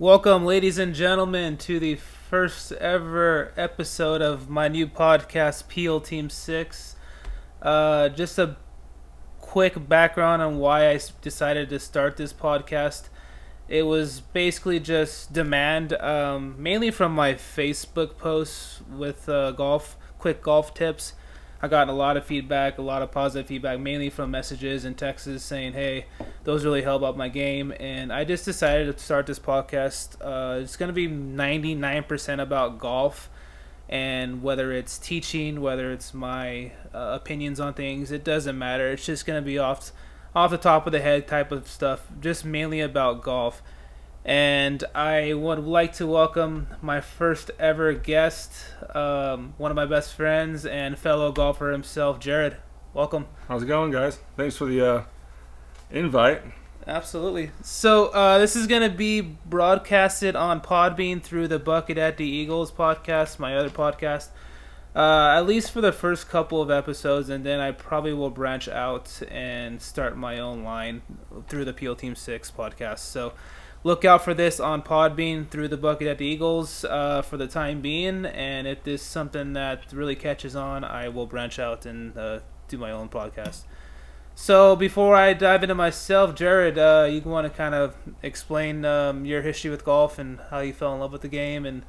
Welcome, 0.00 0.44
ladies 0.44 0.78
and 0.78 0.94
gentlemen, 0.94 1.56
to 1.56 1.80
the 1.80 1.96
first 1.96 2.70
ever 2.70 3.52
episode 3.56 4.22
of 4.22 4.48
my 4.48 4.68
new 4.68 4.86
podcast, 4.86 5.66
Peel 5.66 6.00
Team 6.00 6.30
6. 6.30 6.94
Uh, 7.60 8.08
just 8.10 8.38
a 8.38 8.56
quick 9.40 9.88
background 9.88 10.40
on 10.40 10.58
why 10.58 10.88
I 10.88 11.00
decided 11.20 11.68
to 11.70 11.80
start 11.80 12.16
this 12.16 12.32
podcast. 12.32 13.08
It 13.66 13.86
was 13.86 14.20
basically 14.20 14.78
just 14.78 15.32
demand, 15.32 15.94
um, 15.94 16.54
mainly 16.62 16.92
from 16.92 17.12
my 17.12 17.34
Facebook 17.34 18.18
posts 18.18 18.82
with 18.88 19.28
uh, 19.28 19.50
golf, 19.50 19.96
quick 20.20 20.42
golf 20.42 20.74
tips. 20.74 21.14
I 21.60 21.66
got 21.66 21.88
a 21.88 21.92
lot 21.92 22.16
of 22.16 22.24
feedback, 22.24 22.78
a 22.78 22.82
lot 22.82 23.02
of 23.02 23.10
positive 23.10 23.48
feedback, 23.48 23.80
mainly 23.80 24.10
from 24.10 24.30
messages 24.30 24.84
and 24.84 24.96
texts 24.96 25.42
saying, 25.42 25.72
"Hey, 25.72 26.06
those 26.44 26.64
really 26.64 26.82
help 26.82 27.02
out 27.02 27.16
my 27.16 27.28
game." 27.28 27.72
And 27.80 28.12
I 28.12 28.24
just 28.24 28.44
decided 28.44 28.96
to 28.96 29.02
start 29.02 29.26
this 29.26 29.40
podcast. 29.40 30.16
Uh, 30.20 30.60
it's 30.60 30.76
going 30.76 30.88
to 30.88 30.92
be 30.92 31.08
ninety 31.08 31.74
nine 31.74 32.04
percent 32.04 32.40
about 32.40 32.78
golf, 32.78 33.28
and 33.88 34.40
whether 34.42 34.70
it's 34.72 34.98
teaching, 34.98 35.60
whether 35.60 35.90
it's 35.90 36.14
my 36.14 36.72
uh, 36.94 37.18
opinions 37.20 37.58
on 37.58 37.74
things, 37.74 38.12
it 38.12 38.22
doesn't 38.22 38.56
matter. 38.56 38.92
It's 38.92 39.04
just 39.04 39.26
going 39.26 39.42
to 39.42 39.44
be 39.44 39.58
off 39.58 39.90
off 40.36 40.52
the 40.52 40.58
top 40.58 40.86
of 40.86 40.92
the 40.92 41.00
head 41.00 41.26
type 41.26 41.50
of 41.50 41.66
stuff, 41.66 42.06
just 42.20 42.44
mainly 42.44 42.80
about 42.80 43.22
golf. 43.22 43.62
And 44.28 44.84
I 44.94 45.32
would 45.32 45.60
like 45.60 45.94
to 45.94 46.06
welcome 46.06 46.66
my 46.82 47.00
first 47.00 47.50
ever 47.58 47.94
guest, 47.94 48.52
um, 48.94 49.54
one 49.56 49.70
of 49.70 49.74
my 49.74 49.86
best 49.86 50.12
friends 50.12 50.66
and 50.66 50.98
fellow 50.98 51.32
golfer 51.32 51.72
himself, 51.72 52.20
Jared. 52.20 52.58
Welcome. 52.92 53.26
How's 53.48 53.62
it 53.62 53.68
going, 53.68 53.90
guys? 53.90 54.18
Thanks 54.36 54.54
for 54.54 54.66
the 54.66 54.86
uh, 54.86 55.02
invite. 55.90 56.42
Absolutely. 56.86 57.52
So 57.62 58.08
uh, 58.08 58.36
this 58.36 58.54
is 58.54 58.66
going 58.66 58.82
to 58.82 58.94
be 58.94 59.22
broadcasted 59.22 60.36
on 60.36 60.60
Podbean 60.60 61.22
through 61.22 61.48
the 61.48 61.58
Bucket 61.58 61.96
at 61.96 62.18
the 62.18 62.26
Eagles 62.26 62.70
podcast, 62.70 63.38
my 63.38 63.56
other 63.56 63.70
podcast. 63.70 64.28
Uh, 64.94 65.36
at 65.38 65.46
least 65.46 65.70
for 65.70 65.80
the 65.80 65.92
first 65.92 66.28
couple 66.28 66.60
of 66.60 66.70
episodes, 66.70 67.30
and 67.30 67.46
then 67.46 67.60
I 67.60 67.70
probably 67.70 68.12
will 68.12 68.30
branch 68.30 68.68
out 68.68 69.22
and 69.30 69.80
start 69.80 70.18
my 70.18 70.38
own 70.38 70.64
line 70.64 71.00
through 71.46 71.64
the 71.64 71.72
Peel 71.72 71.96
Team 71.96 72.14
Six 72.14 72.50
podcast. 72.50 72.98
So 72.98 73.32
look 73.84 74.04
out 74.04 74.24
for 74.24 74.34
this 74.34 74.60
on 74.60 74.82
Podbean 74.82 75.48
through 75.48 75.68
the 75.68 75.76
Bucket 75.76 76.08
at 76.08 76.18
the 76.18 76.26
Eagles 76.26 76.84
uh, 76.84 77.22
for 77.22 77.36
the 77.36 77.46
time 77.46 77.80
being. 77.80 78.26
And 78.26 78.66
if 78.66 78.82
this 78.84 79.00
is 79.00 79.06
something 79.06 79.52
that 79.54 79.92
really 79.92 80.16
catches 80.16 80.56
on, 80.56 80.84
I 80.84 81.08
will 81.08 81.26
branch 81.26 81.58
out 81.58 81.86
and 81.86 82.16
uh, 82.16 82.40
do 82.68 82.78
my 82.78 82.90
own 82.90 83.08
podcast. 83.08 83.62
So 84.34 84.76
before 84.76 85.16
I 85.16 85.32
dive 85.32 85.64
into 85.64 85.74
myself, 85.74 86.36
Jared, 86.36 86.78
uh, 86.78 87.08
you 87.10 87.20
want 87.22 87.50
to 87.50 87.56
kind 87.56 87.74
of 87.74 87.96
explain 88.22 88.84
um, 88.84 89.24
your 89.24 89.42
history 89.42 89.68
with 89.68 89.84
golf 89.84 90.16
and 90.16 90.38
how 90.50 90.60
you 90.60 90.72
fell 90.72 90.94
in 90.94 91.00
love 91.00 91.10
with 91.10 91.22
the 91.22 91.28
game, 91.28 91.66
and 91.66 91.82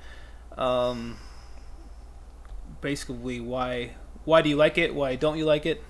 um, 0.57 1.17
basically 2.81 3.39
why 3.39 3.91
why 4.25 4.41
do 4.41 4.49
you 4.49 4.55
like 4.55 4.79
it? 4.79 4.95
Why 4.95 5.15
don't 5.15 5.37
you 5.37 5.45
like 5.45 5.67
it? 5.67 5.83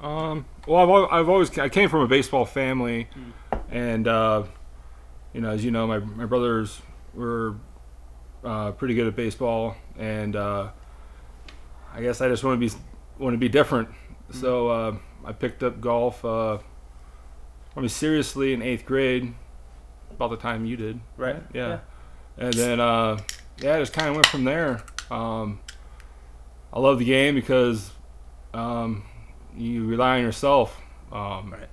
Um, 0.00 0.46
well, 0.68 1.04
I've, 1.04 1.12
I've 1.12 1.28
always 1.28 1.58
I 1.58 1.68
came 1.68 1.88
from 1.88 2.02
a 2.02 2.08
baseball 2.08 2.44
family, 2.44 3.08
and 3.72 4.06
uh, 4.06 4.44
you 5.32 5.40
know, 5.40 5.50
as 5.50 5.64
you 5.64 5.70
know, 5.70 5.86
my 5.86 5.98
my 5.98 6.26
brothers 6.26 6.80
were 7.14 7.56
uh, 8.44 8.72
pretty 8.72 8.94
good 8.94 9.06
at 9.06 9.16
baseball, 9.16 9.76
and 9.98 10.36
uh, 10.36 10.70
I 11.92 12.02
guess 12.02 12.20
I 12.20 12.28
just 12.28 12.44
want 12.44 12.60
to 12.60 12.68
be 12.68 12.74
want 13.18 13.34
to 13.34 13.38
be 13.38 13.48
different. 13.48 13.88
So 14.32 14.68
uh, 14.68 14.96
I 15.24 15.32
picked 15.32 15.62
up 15.62 15.80
golf. 15.80 16.24
Uh, 16.24 16.58
I 17.76 17.80
mean, 17.80 17.88
seriously 17.88 18.52
in 18.52 18.62
eighth 18.62 18.84
grade, 18.84 19.34
about 20.10 20.30
the 20.30 20.36
time 20.36 20.64
you 20.66 20.76
did. 20.76 21.00
Right? 21.16 21.42
Yeah. 21.52 21.80
And 22.36 22.52
then, 22.54 22.80
uh, 22.80 23.18
yeah, 23.58 23.76
I 23.76 23.78
just 23.80 23.92
kind 23.92 24.08
of 24.08 24.14
went 24.14 24.26
from 24.26 24.44
there. 24.44 24.82
Um, 25.10 25.60
I 26.72 26.80
love 26.80 26.98
the 26.98 27.04
game 27.04 27.34
because 27.34 27.90
um, 28.54 29.04
you 29.56 29.86
rely 29.86 30.18
on 30.18 30.22
yourself. 30.22 30.80
Um, 31.12 31.52
Right. 31.52 31.68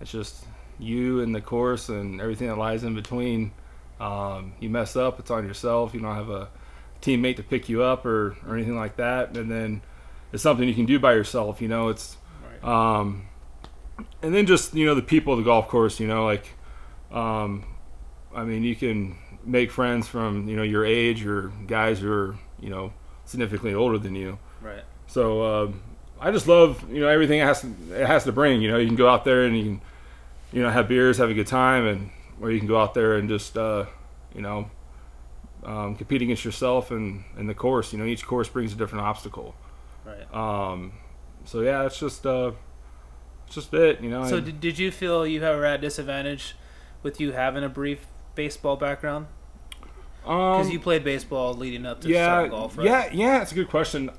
It's 0.00 0.12
just 0.12 0.44
you 0.80 1.20
and 1.20 1.34
the 1.34 1.40
course 1.40 1.88
and 1.88 2.20
everything 2.20 2.48
that 2.48 2.56
lies 2.58 2.84
in 2.84 2.94
between. 2.94 3.52
Um, 4.00 4.54
you 4.60 4.70
mess 4.70 4.96
up, 4.96 5.18
it's 5.20 5.30
on 5.30 5.46
yourself. 5.46 5.92
You 5.94 6.00
don't 6.00 6.14
have 6.14 6.30
a 6.30 6.48
teammate 7.02 7.36
to 7.36 7.42
pick 7.42 7.68
you 7.68 7.82
up 7.82 8.06
or, 8.06 8.36
or 8.46 8.54
anything 8.56 8.76
like 8.76 8.96
that. 8.96 9.36
And 9.36 9.50
then 9.50 9.82
it's 10.32 10.42
something 10.42 10.66
you 10.66 10.74
can 10.74 10.86
do 10.86 10.98
by 10.98 11.12
yourself. 11.14 11.60
You 11.60 11.68
know, 11.68 11.88
it's 11.88 12.16
Right. 12.62 12.96
um, 12.98 13.26
and 14.22 14.34
then 14.34 14.46
just 14.46 14.74
you 14.74 14.86
know 14.86 14.94
the 14.94 15.02
people 15.02 15.34
of 15.34 15.38
the 15.38 15.44
golf 15.44 15.68
course. 15.68 16.00
You 16.00 16.06
know, 16.06 16.24
like 16.24 16.46
um, 17.12 17.64
I 18.34 18.44
mean, 18.44 18.62
you 18.62 18.74
can 18.76 19.16
make 19.44 19.70
friends 19.70 20.06
from 20.08 20.48
you 20.48 20.56
know 20.56 20.62
your 20.62 20.84
age 20.84 21.24
or 21.26 21.52
guys 21.66 21.98
who 22.00 22.10
are 22.10 22.36
you 22.60 22.70
know 22.70 22.92
significantly 23.24 23.74
older 23.74 23.98
than 23.98 24.14
you. 24.14 24.38
Right. 24.62 24.84
So 25.06 25.42
um, 25.64 25.82
I 26.20 26.30
just 26.30 26.46
love 26.48 26.84
you 26.90 27.00
know 27.00 27.08
everything 27.08 27.40
it 27.40 27.44
has 27.44 27.60
to, 27.62 27.68
it 27.94 28.06
has 28.06 28.24
to 28.24 28.32
bring. 28.32 28.62
You 28.62 28.70
know, 28.70 28.78
you 28.78 28.86
can 28.86 28.96
go 28.96 29.08
out 29.08 29.24
there 29.24 29.44
and 29.44 29.56
you 29.56 29.64
can 29.64 29.80
you 30.52 30.62
know 30.62 30.70
have 30.70 30.88
beers, 30.88 31.18
have 31.18 31.30
a 31.30 31.34
good 31.34 31.46
time, 31.46 31.86
and 31.86 32.10
or 32.40 32.50
you 32.50 32.58
can 32.58 32.68
go 32.68 32.80
out 32.80 32.94
there 32.94 33.16
and 33.16 33.28
just 33.28 33.56
uh, 33.56 33.86
you 34.34 34.42
know 34.42 34.70
um, 35.64 35.96
compete 35.96 36.22
against 36.22 36.44
yourself 36.44 36.90
and 36.90 37.24
and 37.36 37.48
the 37.48 37.54
course. 37.54 37.92
You 37.92 37.98
know, 37.98 38.04
each 38.04 38.26
course 38.26 38.48
brings 38.48 38.72
a 38.72 38.76
different 38.76 39.04
obstacle. 39.04 39.54
Right. 40.04 40.34
Um, 40.34 40.92
so 41.44 41.60
yeah, 41.60 41.84
it's 41.84 41.98
just 41.98 42.26
uh, 42.26 42.52
it's 43.46 43.54
just 43.54 43.74
it. 43.74 44.00
You 44.00 44.10
know. 44.10 44.26
So 44.26 44.36
and- 44.36 44.46
did, 44.46 44.60
did 44.60 44.78
you 44.78 44.90
feel 44.90 45.26
you 45.26 45.40
were 45.40 45.64
at 45.64 45.80
disadvantage 45.80 46.56
with 47.02 47.20
you 47.20 47.32
having 47.32 47.64
a 47.64 47.68
brief 47.68 48.06
baseball 48.34 48.76
background? 48.76 49.26
Because 50.22 50.66
um, 50.66 50.72
you 50.72 50.78
played 50.78 51.02
baseball 51.02 51.54
leading 51.54 51.86
up 51.86 52.02
to 52.02 52.08
yeah, 52.08 52.46
golf, 52.46 52.76
right? 52.76 52.86
yeah, 52.86 53.08
yeah. 53.12 53.42
It's 53.42 53.52
a 53.52 53.54
good 53.54 53.68
question. 53.68 54.10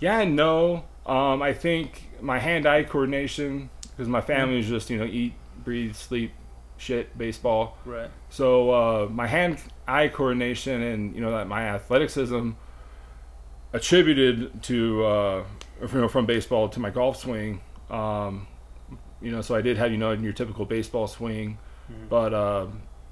Yeah, 0.00 0.20
and 0.20 0.34
no. 0.34 0.84
Um, 1.06 1.42
I 1.42 1.52
think 1.52 2.10
my 2.20 2.38
hand-eye 2.38 2.84
coordination 2.84 3.68
because 3.82 4.08
my 4.08 4.20
family 4.20 4.58
is 4.58 4.68
just 4.68 4.90
you 4.90 4.98
know 4.98 5.04
eat, 5.04 5.34
breathe, 5.64 5.94
sleep, 5.94 6.32
shit, 6.76 7.16
baseball. 7.16 7.76
Right. 7.84 8.10
So 8.30 8.70
uh, 8.70 9.08
my 9.10 9.26
hand-eye 9.26 10.08
coordination 10.08 10.82
and 10.82 11.14
you 11.14 11.20
know 11.20 11.30
that 11.32 11.46
my 11.48 11.62
athleticism 11.62 12.50
attributed 13.72 14.62
to 14.64 15.04
uh, 15.04 15.44
you 15.80 16.00
know 16.00 16.08
from 16.08 16.26
baseball 16.26 16.68
to 16.70 16.80
my 16.80 16.90
golf 16.90 17.16
swing. 17.18 17.60
Um, 17.90 18.46
you 19.20 19.30
know, 19.30 19.40
so 19.40 19.54
I 19.54 19.62
did 19.62 19.76
have 19.78 19.90
you 19.90 19.98
know 19.98 20.12
your 20.12 20.32
typical 20.32 20.64
baseball 20.64 21.06
swing, 21.06 21.58
Mhm. 21.90 22.08
but 22.08 22.34
uh, 22.34 22.66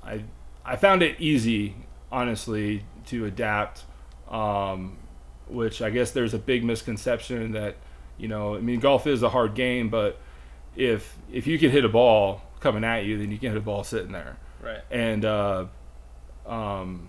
I 0.04 0.24
I 0.64 0.76
found 0.76 1.02
it 1.02 1.20
easy, 1.20 1.74
honestly, 2.10 2.84
to 3.06 3.24
adapt. 3.26 3.84
Um, 4.30 4.98
which 5.48 5.82
I 5.82 5.90
guess 5.90 6.12
there's 6.12 6.32
a 6.32 6.38
big 6.38 6.64
misconception 6.64 7.52
that 7.52 7.76
you 8.16 8.28
know 8.28 8.54
I 8.56 8.60
mean 8.60 8.80
golf 8.80 9.06
is 9.06 9.22
a 9.22 9.28
hard 9.28 9.54
game, 9.54 9.88
but 9.90 10.18
if 10.76 11.16
if 11.32 11.46
you 11.46 11.58
can 11.58 11.70
hit 11.70 11.84
a 11.84 11.88
ball 11.88 12.42
coming 12.60 12.84
at 12.84 13.04
you, 13.04 13.18
then 13.18 13.30
you 13.30 13.38
can 13.38 13.50
hit 13.50 13.58
a 13.58 13.62
ball 13.62 13.84
sitting 13.84 14.12
there 14.12 14.36
Right. 14.62 14.80
and 14.90 15.24
uh, 15.24 15.66
um, 16.46 17.08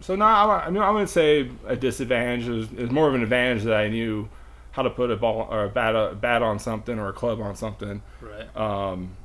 so 0.00 0.14
now 0.16 0.50
I, 0.50 0.66
I 0.66 0.70
mean 0.70 0.82
I 0.82 0.90
wouldn't 0.90 1.10
say 1.10 1.50
a 1.66 1.76
disadvantage. 1.76 2.46
It 2.46 2.52
was, 2.52 2.72
it 2.72 2.78
was 2.80 2.90
more 2.90 3.08
of 3.08 3.14
an 3.14 3.22
advantage 3.22 3.64
that 3.64 3.74
I 3.74 3.88
knew 3.88 4.28
how 4.72 4.82
to 4.82 4.90
put 4.90 5.10
a 5.10 5.16
ball 5.16 5.46
or 5.50 5.64
a 5.64 5.68
bat 5.68 5.94
a 5.94 6.14
bat 6.14 6.42
on 6.42 6.58
something 6.58 6.98
or 6.98 7.08
a 7.08 7.12
club 7.12 7.40
on 7.40 7.54
something. 7.56 8.02
Right. 8.20 8.54
Um, 8.56 9.16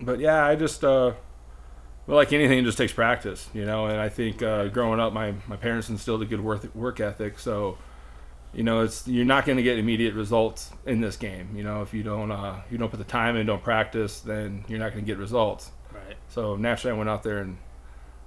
but 0.00 0.18
yeah, 0.18 0.44
I 0.44 0.56
just 0.56 0.82
uh, 0.84 1.12
well, 2.06 2.16
like 2.16 2.32
anything, 2.32 2.58
it 2.58 2.62
just 2.64 2.78
takes 2.78 2.92
practice, 2.92 3.48
you 3.54 3.64
know. 3.64 3.86
And 3.86 4.00
I 4.00 4.08
think 4.08 4.42
uh, 4.42 4.68
growing 4.68 5.00
up, 5.00 5.12
my 5.12 5.34
my 5.46 5.56
parents 5.56 5.88
instilled 5.88 6.22
a 6.22 6.26
good 6.26 6.40
work 6.40 6.74
work 6.74 7.00
ethic, 7.00 7.38
so. 7.38 7.78
You 8.54 8.62
know, 8.62 8.80
it's 8.80 9.06
you're 9.08 9.24
not 9.24 9.46
going 9.46 9.56
to 9.56 9.62
get 9.62 9.78
immediate 9.78 10.14
results 10.14 10.70
in 10.86 11.00
this 11.00 11.16
game. 11.16 11.54
You 11.56 11.64
know, 11.64 11.82
if 11.82 11.92
you 11.92 12.02
don't 12.02 12.30
uh, 12.30 12.60
you 12.70 12.78
don't 12.78 12.90
put 12.90 12.98
the 12.98 13.04
time 13.04 13.36
in, 13.36 13.46
don't 13.46 13.62
practice, 13.62 14.20
then 14.20 14.64
you're 14.68 14.78
not 14.78 14.92
going 14.92 15.04
to 15.04 15.06
get 15.06 15.18
results. 15.18 15.70
Right. 15.92 16.16
So 16.28 16.56
naturally, 16.56 16.94
I 16.94 16.98
went 16.98 17.10
out 17.10 17.22
there 17.22 17.38
and 17.38 17.58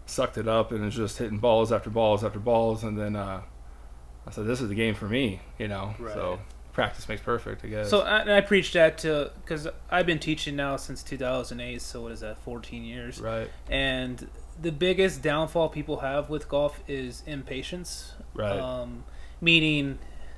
sucked 0.05 0.37
it 0.37 0.47
up, 0.47 0.71
and 0.71 0.83
was 0.83 0.95
just 0.95 1.17
hitting 1.17 1.37
balls 1.39 1.71
after 1.71 1.89
balls 1.89 2.23
after 2.23 2.39
balls, 2.39 2.83
and 2.83 2.97
then 2.97 3.15
uh, 3.15 3.41
I 4.25 4.31
said, 4.31 4.45
"This 4.45 4.61
is 4.61 4.69
the 4.69 4.75
game 4.75 4.95
for 4.95 5.07
me," 5.07 5.41
you 5.57 5.67
know. 5.67 5.95
Right. 5.99 6.13
So 6.13 6.39
practice 6.73 7.09
makes 7.09 7.21
perfect, 7.21 7.65
I 7.65 7.69
guess. 7.69 7.89
So 7.89 8.01
I, 8.01 8.19
and 8.19 8.31
I 8.31 8.41
preach 8.41 8.71
that 8.73 8.99
to 8.99 9.31
because 9.43 9.67
I've 9.89 10.05
been 10.05 10.19
teaching 10.19 10.55
now 10.55 10.75
since 10.77 11.01
2008. 11.03 11.81
So 11.81 12.03
what 12.03 12.11
is 12.11 12.19
that? 12.19 12.37
14 12.39 12.83
years. 12.83 13.19
right, 13.19 13.49
And 13.69 14.27
the 14.61 14.71
biggest 14.71 15.21
downfall 15.23 15.69
people 15.69 16.01
have 16.01 16.29
with 16.29 16.47
golf 16.47 16.79
is 16.87 17.23
impatience. 17.25 18.13
right, 18.35 18.59
Um, 18.59 19.05
meaning 19.41 19.97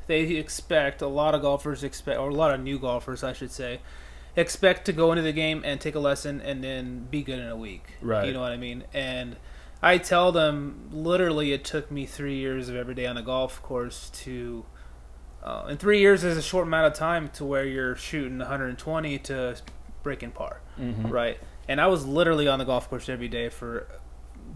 they 0.10 0.22
expect 0.36 1.02
a 1.02 1.08
lot 1.08 1.34
of 1.36 1.42
golfers 1.42 1.84
expect 1.84 2.20
or 2.20 2.30
a 2.30 2.34
lot 2.34 2.52
of 2.54 2.60
new 2.60 2.78
golfers 2.80 3.24
I 3.24 3.32
should 3.32 3.52
say 3.52 3.80
expect 4.36 4.86
to 4.86 4.92
go 4.94 5.12
into 5.12 5.22
the 5.22 5.32
game 5.32 5.62
and 5.64 5.80
take 5.80 5.96
a 5.96 6.00
lesson 6.00 6.42
and 6.42 6.64
then 6.64 7.08
be 7.10 7.24
good 7.24 7.40
in 7.40 7.48
a 7.48 7.56
week. 7.56 7.84
Right. 8.02 8.28
You 8.28 8.34
know 8.34 8.42
what 8.42 8.52
I 8.52 8.58
mean? 8.58 8.84
And 8.94 9.36
I 9.82 9.98
tell 9.98 10.32
them 10.32 10.90
literally 10.92 11.52
it 11.54 11.64
took 11.64 11.90
me 11.92 12.06
three 12.06 12.36
years 12.38 12.70
of 12.70 12.76
every 12.76 12.94
day 12.96 13.06
on 13.06 13.16
the 13.16 13.22
golf 13.22 13.62
course 13.64 14.10
to 14.26 14.66
uh, 15.44 15.66
and 15.70 15.80
three 15.80 16.00
years 16.00 16.24
is 16.24 16.38
a 16.38 16.42
short 16.42 16.68
amount 16.68 16.88
of 16.88 16.94
time 16.94 17.30
to 17.30 17.46
where 17.46 17.66
you're 17.66 17.96
shooting 17.96 18.40
120 18.40 19.18
to 19.20 19.56
breaking 20.04 20.32
par 20.32 20.62
Mhm. 20.80 21.10
right? 21.12 21.38
And 21.68 21.80
I 21.80 21.88
was 21.88 22.06
literally 22.06 22.48
on 22.48 22.58
the 22.60 22.66
golf 22.66 22.90
course 22.90 23.10
every 23.10 23.28
day 23.30 23.50
for 23.50 23.88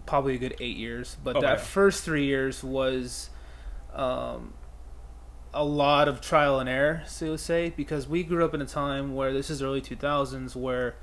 probably 0.06 0.34
a 0.34 0.38
good 0.38 0.56
eight 0.60 0.76
years. 0.76 1.16
But 1.22 1.36
Oh, 1.36 1.40
that 1.40 1.60
first 1.60 2.02
three 2.04 2.24
years 2.26 2.62
was 2.64 3.30
um, 3.94 4.52
a 5.54 5.64
lot 5.64 6.08
of 6.08 6.20
trial 6.20 6.58
and 6.60 6.68
error, 6.68 7.02
so 7.06 7.26
to 7.32 7.38
say, 7.38 7.72
because 7.76 8.08
we 8.08 8.22
grew 8.22 8.44
up 8.44 8.52
in 8.54 8.60
a 8.60 8.66
time 8.66 9.14
where 9.14 9.32
this 9.32 9.48
is 9.50 9.62
early 9.62 9.80
2000s 9.80 10.54
where 10.56 10.96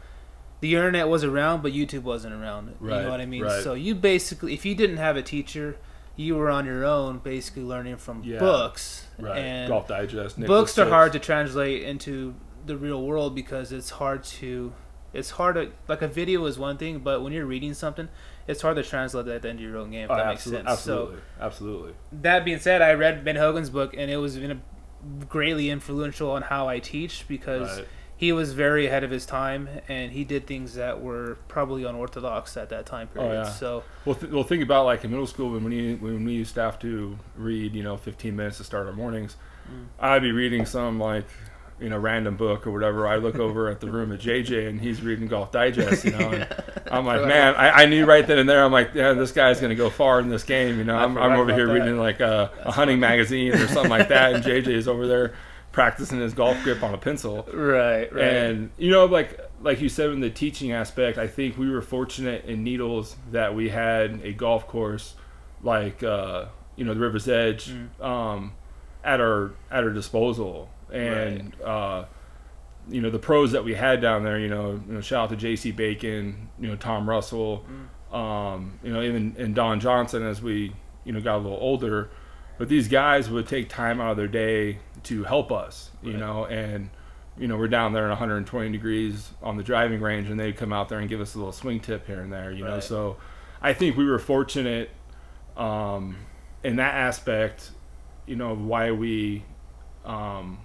the 0.59 0.75
internet 0.75 1.07
was 1.07 1.23
around, 1.23 1.63
but 1.63 1.71
YouTube 1.73 2.03
wasn't 2.03 2.33
around. 2.35 2.75
You 2.81 2.87
know 2.89 3.09
what 3.09 3.19
I 3.21 3.25
mean? 3.25 3.43
right. 3.43 3.63
So 3.63 3.73
you 3.73 3.95
basically, 3.95 4.53
if 4.53 4.65
you 4.65 4.75
didn't 4.75 4.97
have 4.97 5.17
a 5.17 5.23
teacher, 5.23 5.77
you 6.15 6.35
were 6.35 6.49
on 6.51 6.65
your 6.67 6.85
own, 6.85 7.17
basically 7.19 7.63
learning 7.63 7.97
from 7.97 8.21
Yeah. 8.23 8.37
books. 8.39 9.07
Right. 9.17 9.37
And 9.39 9.69
Golf 9.69 9.87
Digest. 9.87 10.37
Nicklaus 10.37 10.59
books 10.61 10.77
are 10.77 10.83
Tips. 10.83 10.91
hard 10.93 11.11
to 11.13 11.19
translate 11.19 11.83
into 11.83 12.35
the 12.65 12.77
real 12.77 13.01
world 13.01 13.33
because 13.33 13.71
it's 13.71 13.89
hard 13.91 14.23
to 14.23 14.71
it's 15.13 15.31
hard 15.31 15.55
to 15.55 15.71
like 15.87 16.01
a 16.03 16.07
video 16.07 16.45
is 16.45 16.59
one 16.59 16.77
thing 16.77 16.99
but 16.99 17.23
when 17.23 17.33
you're 17.33 17.45
reading 17.45 17.73
something 17.73 18.07
it's 18.47 18.61
hard 18.61 18.75
to 18.75 18.83
translate 18.83 19.25
that 19.25 19.45
into 19.45 19.63
your 19.63 19.77
own 19.77 19.91
game 19.91 20.05
if 20.05 20.11
Oh, 20.11 20.15
that 20.17 20.27
makes 20.27 20.43
sense 20.43 20.67
absolutely, 20.67 21.19
absolutely. 21.39 21.93
that 22.11 22.43
being 22.45 22.59
said 22.59 22.81
i 22.81 22.93
read 22.93 23.23
ben 23.23 23.35
hogan's 23.35 23.69
book 23.69 23.93
and 23.97 24.09
it 24.11 24.17
was 24.17 24.35
in 24.37 24.51
a, 24.51 24.57
greatly 25.29 25.69
influential 25.69 26.31
on 26.31 26.41
how 26.43 26.67
i 26.67 26.79
teach 26.79 27.25
because 27.27 27.77
Right. 27.79 27.87
he 28.17 28.31
was 28.31 28.53
very 28.53 28.85
ahead 28.85 29.03
of 29.03 29.09
his 29.11 29.25
time 29.25 29.67
and 29.87 30.11
he 30.11 30.23
did 30.23 30.45
things 30.45 30.75
that 30.75 31.01
were 31.01 31.37
probably 31.47 31.83
unorthodox 31.85 32.55
at 32.57 32.69
that 32.69 32.85
time 32.85 33.07
period 33.07 33.29
Oh, 33.31 33.33
yeah. 33.33 33.43
so 33.49 33.83
Well, 34.05 34.15
th- 34.15 34.31
well, 34.31 34.43
think 34.43 34.61
about 34.63 34.85
like 34.85 35.03
in 35.03 35.09
middle 35.09 35.25
school 35.27 35.51
when 35.51 35.63
we 35.63 35.95
when 35.95 36.23
we 36.25 36.33
used 36.33 36.53
to 36.55 36.61
have 36.61 36.77
to 36.79 37.17
read, 37.35 37.73
you 37.75 37.81
know, 37.83 37.97
15 37.97 38.35
minutes 38.35 38.57
to 38.57 38.63
start 38.63 38.85
our 38.87 38.93
mornings. 38.93 39.37
Mm. 39.71 39.85
I'd 39.99 40.21
be 40.21 40.31
reading 40.31 40.65
some 40.67 40.99
like, 40.99 41.25
you 41.81 41.89
know, 41.89 41.97
random 41.97 42.35
book 42.37 42.67
or 42.67 42.71
whatever. 42.71 43.07
I 43.07 43.15
look 43.17 43.35
over 43.35 43.67
at 43.69 43.79
the 43.79 43.89
room 43.89 44.11
at 44.11 44.19
JJ 44.19 44.67
and 44.69 44.79
he's 44.79 45.01
reading 45.01 45.27
Golf 45.27 45.51
Digest, 45.51 46.05
you 46.05 46.11
know. 46.11 46.29
And 46.31 46.47
I'm 46.91 47.05
like, 47.05 47.25
man, 47.25 47.55
I, 47.55 47.83
I 47.83 47.85
knew 47.85 48.05
right 48.05 48.25
then 48.27 48.37
and 48.37 48.47
there. 48.49 48.63
I'm 48.63 48.71
like, 48.71 48.91
yeah, 48.93 49.13
this 49.13 49.31
guy's 49.31 49.59
gonna 49.61 49.75
go 49.75 49.89
far 49.89 50.19
in 50.19 50.29
this 50.29 50.43
game, 50.43 50.77
you 50.77 50.83
know. 50.83 50.95
I'm, 50.95 51.17
I'm 51.17 51.33
over 51.39 51.53
here 51.53 51.67
that. 51.67 51.73
reading 51.73 51.97
like 51.97 52.19
a, 52.19 52.51
a 52.63 52.71
hunting 52.71 52.99
magazine 52.99 53.53
or 53.53 53.67
something 53.67 53.89
like 53.89 54.09
that, 54.09 54.33
and 54.33 54.43
JJ 54.43 54.67
is 54.67 54.87
over 54.87 55.07
there 55.07 55.33
practicing 55.71 56.19
his 56.19 56.33
golf 56.33 56.61
grip 56.63 56.83
on 56.83 56.93
a 56.93 56.97
pencil. 56.97 57.47
right 57.53 58.11
right 58.13 58.23
And 58.23 58.71
you 58.77 58.91
know, 58.91 59.05
like 59.05 59.39
like 59.61 59.79
you 59.79 59.87
said 59.89 60.09
in 60.09 60.19
the 60.19 60.29
teaching 60.29 60.71
aspect, 60.73 61.17
I 61.17 61.27
think 61.27 61.57
we 61.57 61.69
were 61.69 61.81
fortunate 61.81 62.43
in 62.45 62.63
Needles 62.63 63.15
that 63.31 63.55
we 63.55 63.69
had 63.69 64.19
a 64.23 64.33
golf 64.33 64.67
course 64.67 65.15
like 65.63 66.03
uh, 66.03 66.45
you 66.75 66.83
know 66.83 66.93
the 66.93 66.99
River's 66.99 67.29
Edge 67.29 67.69
Mm. 67.69 68.03
um, 68.03 68.53
at 69.03 69.21
our 69.21 69.51
at 69.71 69.83
our 69.85 69.91
disposal, 69.91 70.69
and 70.91 71.53
uh, 71.61 72.05
you 72.89 73.01
know 73.01 73.09
the 73.09 73.19
pros 73.19 73.51
that 73.51 73.63
we 73.63 73.73
had 73.73 74.01
down 74.01 74.23
there. 74.23 74.39
You 74.39 74.49
know, 74.49 74.81
you 74.87 74.93
know 74.93 75.01
shout 75.01 75.23
out 75.25 75.29
to 75.29 75.35
J.C. 75.35 75.71
Bacon, 75.71 76.49
you 76.59 76.67
know 76.67 76.75
Tom 76.75 77.09
Russell, 77.09 77.65
um, 78.11 78.79
you 78.83 78.91
know 78.91 79.01
even 79.01 79.35
and 79.37 79.53
Don 79.55 79.79
Johnson 79.79 80.23
as 80.23 80.41
we 80.41 80.73
you 81.05 81.13
know 81.13 81.21
got 81.21 81.37
a 81.37 81.39
little 81.39 81.59
older. 81.59 82.09
But 82.57 82.69
these 82.69 82.87
guys 82.87 83.29
would 83.29 83.47
take 83.47 83.69
time 83.69 83.99
out 83.99 84.11
of 84.11 84.17
their 84.17 84.27
day 84.27 84.77
to 85.03 85.23
help 85.23 85.51
us, 85.51 85.89
you 86.03 86.11
Right. 86.11 86.19
know, 86.19 86.45
and 86.45 86.89
you 87.37 87.47
know, 87.47 87.57
we're 87.57 87.69
down 87.69 87.93
there 87.93 88.03
in 88.03 88.09
120 88.09 88.71
degrees 88.71 89.31
on 89.41 89.57
the 89.57 89.63
driving 89.63 89.99
range, 90.01 90.29
and 90.29 90.39
they'd 90.39 90.55
come 90.57 90.71
out 90.71 90.89
there 90.89 90.99
and 90.99 91.09
give 91.09 91.21
us 91.21 91.33
a 91.33 91.37
little 91.39 91.53
swing 91.53 91.79
tip 91.79 92.05
here 92.05 92.19
and 92.21 92.31
there, 92.31 92.51
you 92.51 92.63
know. 92.63 92.79
So 92.81 93.17
I 93.63 93.73
think 93.73 93.97
we 93.97 94.05
were 94.05 94.19
fortunate 94.19 94.91
um, 95.57 96.17
in 96.63 96.75
that 96.75 96.93
aspect, 96.93 97.71
you 98.27 98.35
know, 98.35 98.53
why 98.53 98.91
we, 98.91 99.43
um, 100.05 100.59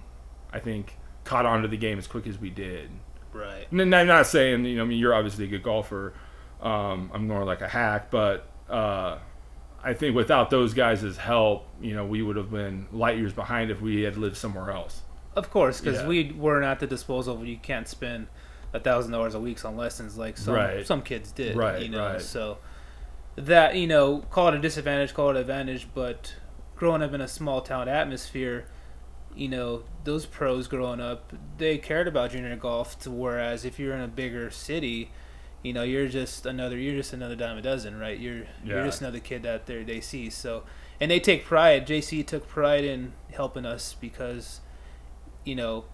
I 0.53 0.59
think, 0.59 0.97
caught 1.23 1.45
on 1.45 1.61
to 1.61 1.67
the 1.67 1.77
game 1.77 1.97
as 1.97 2.07
quick 2.07 2.25
as 2.27 2.37
we 2.39 2.49
did. 2.49 2.89
right 3.33 3.67
And 3.71 3.93
I'm 3.93 4.07
not 4.07 4.27
saying, 4.27 4.65
you 4.65 4.77
know, 4.77 4.83
I 4.83 4.85
mean, 4.85 4.99
you're 4.99 5.13
obviously 5.13 5.45
a 5.45 5.47
good 5.47 5.63
golfer. 5.63 6.13
Um, 6.61 7.11
I'm 7.13 7.27
more 7.27 7.43
like 7.43 7.61
a 7.61 7.67
hack, 7.67 8.09
but 8.09 8.47
uh, 8.69 9.17
I 9.83 9.93
think 9.93 10.15
without 10.15 10.49
those 10.49 10.73
guys' 10.73 11.17
help, 11.17 11.67
you 11.81 11.93
know, 11.95 12.05
we 12.05 12.21
would 12.21 12.35
have 12.35 12.49
been 12.49 12.87
light 12.91 13.17
years 13.17 13.33
behind 13.33 13.69
if 13.71 13.81
we 13.81 14.01
had 14.03 14.17
lived 14.17 14.37
somewhere 14.37 14.71
else. 14.71 15.01
Of 15.35 15.51
course, 15.51 15.79
because 15.81 16.01
Yeah. 16.01 16.07
we 16.07 16.31
weren't 16.31 16.65
at 16.65 16.79
the 16.79 16.87
disposal. 16.87 17.45
You 17.45 17.57
can't 17.57 17.87
spend 17.87 18.27
a 18.73 18.79
thousand 18.79 19.11
dollars 19.11 19.35
a 19.35 19.39
week 19.39 19.63
on 19.63 19.77
lessons 19.77 20.17
like 20.17 20.35
some 20.37 20.55
Right. 20.55 20.85
some 20.87 21.01
kids 21.03 21.31
did. 21.31 21.55
Right, 21.55 21.81
You 21.83 21.89
know, 21.89 22.07
right. 22.13 22.21
so 22.21 22.57
that 23.35 23.75
you 23.75 23.85
know, 23.85 24.19
call 24.31 24.47
it 24.47 24.55
a 24.55 24.59
disadvantage, 24.59 25.13
call 25.13 25.29
it 25.29 25.31
an 25.35 25.37
advantage. 25.37 25.87
But 25.93 26.33
growing 26.75 27.03
up 27.03 27.13
in 27.13 27.21
a 27.21 27.27
small 27.27 27.61
town 27.61 27.87
atmosphere, 27.87 28.65
you 29.37 29.47
know, 29.47 29.83
those 30.03 30.25
pros 30.25 30.67
growing 30.67 30.99
up, 30.99 31.31
they 31.57 31.77
cared 31.77 32.07
about 32.07 32.31
junior 32.31 32.55
golf. 32.55 32.97
To 32.99 33.11
whereas 33.11 33.63
if 33.65 33.77
you're 33.79 33.93
in 33.95 34.01
a 34.01 34.07
bigger 34.07 34.49
city, 34.49 35.11
you 35.63 35.73
know, 35.73 35.83
you're 35.83 36.07
just 36.07 36.45
another 36.45 36.77
you're 36.77 36.95
just 36.95 37.13
another 37.13 37.35
dime 37.35 37.57
a 37.57 37.61
dozen, 37.61 37.99
right? 37.99 38.17
You're 38.17 38.45
you're 38.63 38.83
just 38.85 39.01
another 39.01 39.19
kid 39.19 39.43
that 39.43 39.65
they 39.65 39.83
they 39.83 40.01
see. 40.01 40.29
So 40.29 40.63
and 40.99 41.11
they 41.11 41.19
take 41.19 41.45
pride. 41.45 41.85
JC 41.87 42.25
took 42.25 42.47
pride 42.47 42.83
in 42.83 43.13
helping 43.31 43.65
us 43.65 43.95
because, 43.99 44.61
you 45.45 45.55
know, 45.55 45.85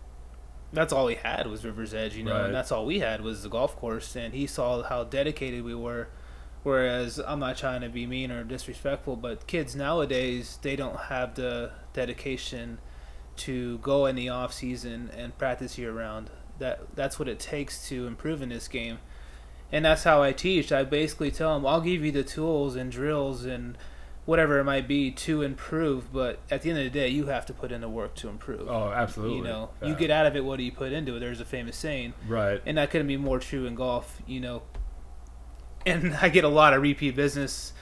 that's 0.72 0.94
all 0.94 1.08
he 1.08 1.16
had 1.16 1.46
was 1.48 1.66
River's 1.66 1.94
Edge, 1.94 2.16
you 2.16 2.24
know, 2.24 2.32
Right. 2.32 2.46
and 2.46 2.56
that's 2.56 2.72
all 2.72 2.86
we 2.86 3.00
had 3.00 3.22
was 3.22 3.44
the 3.44 3.50
golf 3.50 3.76
course. 3.76 4.16
And 4.16 4.34
he 4.34 4.48
saw 4.48 4.82
how 4.84 5.04
dedicated 5.04 5.64
we 5.64 5.76
were. 5.76 6.08
Whereas 6.64 7.20
I'm 7.20 7.40
not 7.40 7.58
trying 7.58 7.82
to 7.82 7.90
be 7.90 8.08
mean 8.08 8.32
or 8.32 8.46
disrespectful, 8.46 9.18
but 9.18 9.48
kids 9.48 9.76
nowadays 9.76 10.60
they 10.62 10.78
don't 10.78 10.98
have 10.98 11.36
the 11.36 11.72
dedication 11.92 12.80
to 13.38 13.78
go 13.80 14.06
in 14.06 14.16
the 14.16 14.30
off 14.30 14.54
season 14.54 15.10
and 15.16 15.38
practice 15.38 15.78
year 15.78 15.92
round. 15.92 16.30
That 16.60 16.96
that's 16.96 17.18
what 17.18 17.28
it 17.28 17.40
takes 17.40 17.88
to 17.90 18.08
improve 18.08 18.42
in 18.42 18.50
this 18.50 18.68
game, 18.68 19.00
and 19.72 19.84
that's 19.84 20.04
how 20.04 20.22
I 20.22 20.32
teach. 20.32 20.72
I 20.72 20.84
basically 20.84 21.32
tell 21.32 21.56
them 21.56 21.66
I'll 21.66 21.82
give 21.82 22.04
you 22.06 22.12
the 22.12 22.24
tools 22.24 22.76
and 22.76 22.92
drills 22.92 23.46
and 23.46 23.78
whatever 24.26 24.60
it 24.60 24.64
might 24.64 24.88
be 24.88 25.12
to 25.12 25.42
improve, 25.42 26.14
but 26.14 26.40
at 26.50 26.62
the 26.62 26.70
end 26.70 26.80
of 26.80 26.86
the 26.86 26.90
day, 26.90 27.10
you 27.10 27.26
have 27.26 27.46
to 27.46 27.54
put 27.54 27.72
in 27.72 27.82
the 27.82 27.90
work 27.90 28.16
to 28.16 28.30
improve. 28.30 28.70
Oh, 28.70 28.92
absolutely. 28.92 29.38
You 29.38 29.44
know, 29.44 29.70
you 29.84 29.96
get 29.96 30.12
out 30.12 30.26
of 30.26 30.36
it 30.36 30.46
what 30.46 30.58
do 30.58 30.64
you 30.64 30.72
put 30.72 30.94
into 30.94 31.18
it. 31.18 31.20
There's 31.20 31.42
a 31.42 31.46
famous 31.46 31.76
saying, 31.76 32.14
right. 32.28 32.62
and 32.66 32.78
that 32.78 32.90
couldn't 32.90 33.08
be 33.08 33.18
more 33.18 33.40
true 33.40 33.66
in 33.66 33.76
golf. 33.76 34.22
You 34.26 34.40
know, 34.40 34.62
and 35.86 36.14
I 36.22 36.30
get 36.30 36.44
a 36.44 36.50
lot 36.50 36.74
of 36.74 36.82
repeat 36.82 37.16
business 37.16 37.74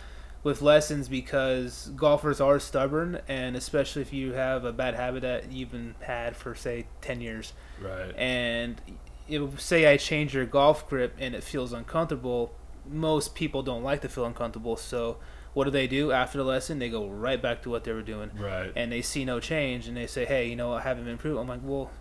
with 0.44 0.62
lessons 0.62 1.08
because 1.08 1.92
golfers 1.96 2.42
are 2.42 2.60
stubborn, 2.60 3.20
and 3.28 3.56
especially 3.56 4.02
if 4.02 4.12
you 4.12 4.34
have 4.34 4.66
a 4.66 4.74
bad 4.74 4.96
habit 4.96 5.22
that 5.22 5.52
you've 5.52 5.72
been 5.72 5.96
had 6.02 6.36
for 6.36 6.56
say 6.56 6.86
ten 7.02 7.22
years, 7.22 7.54
Right. 7.82 8.14
and 8.18 8.82
it, 9.30 9.60
say 9.62 9.92
I 9.92 9.98
change 9.98 10.34
your 10.34 10.46
golf 10.46 10.90
grip 10.90 11.16
and 11.20 11.36
it 11.36 11.44
feels 11.44 11.74
uncomfortable. 11.74 12.54
Most 12.90 13.36
people 13.36 13.62
don't 13.64 13.84
like 13.84 14.02
to 14.02 14.10
feel 14.10 14.26
uncomfortable, 14.26 14.76
so 14.76 15.18
what 15.54 15.66
do 15.66 15.70
they 15.72 15.86
do 15.88 16.12
after 16.12 16.38
the 16.40 16.44
lesson? 16.44 16.80
They 16.80 16.90
go 16.90 17.08
right 17.08 17.40
back 17.42 17.62
to 17.64 17.70
what 17.70 17.84
they 17.84 17.92
were 17.94 18.02
doing 18.02 18.32
Right. 18.38 18.72
and 18.76 18.92
they 18.92 19.02
see 19.04 19.26
no 19.26 19.40
change 19.40 19.88
and 19.88 19.96
they 19.96 20.08
say, 20.08 20.26
"Hey, 20.26 20.48
you 20.50 20.56
know, 20.56 20.74
I 20.74 20.82
haven't 20.82 21.08
improved." 21.08 21.40
I'm 21.40 21.48
like, 21.48 21.60
"Well, 21.62 21.92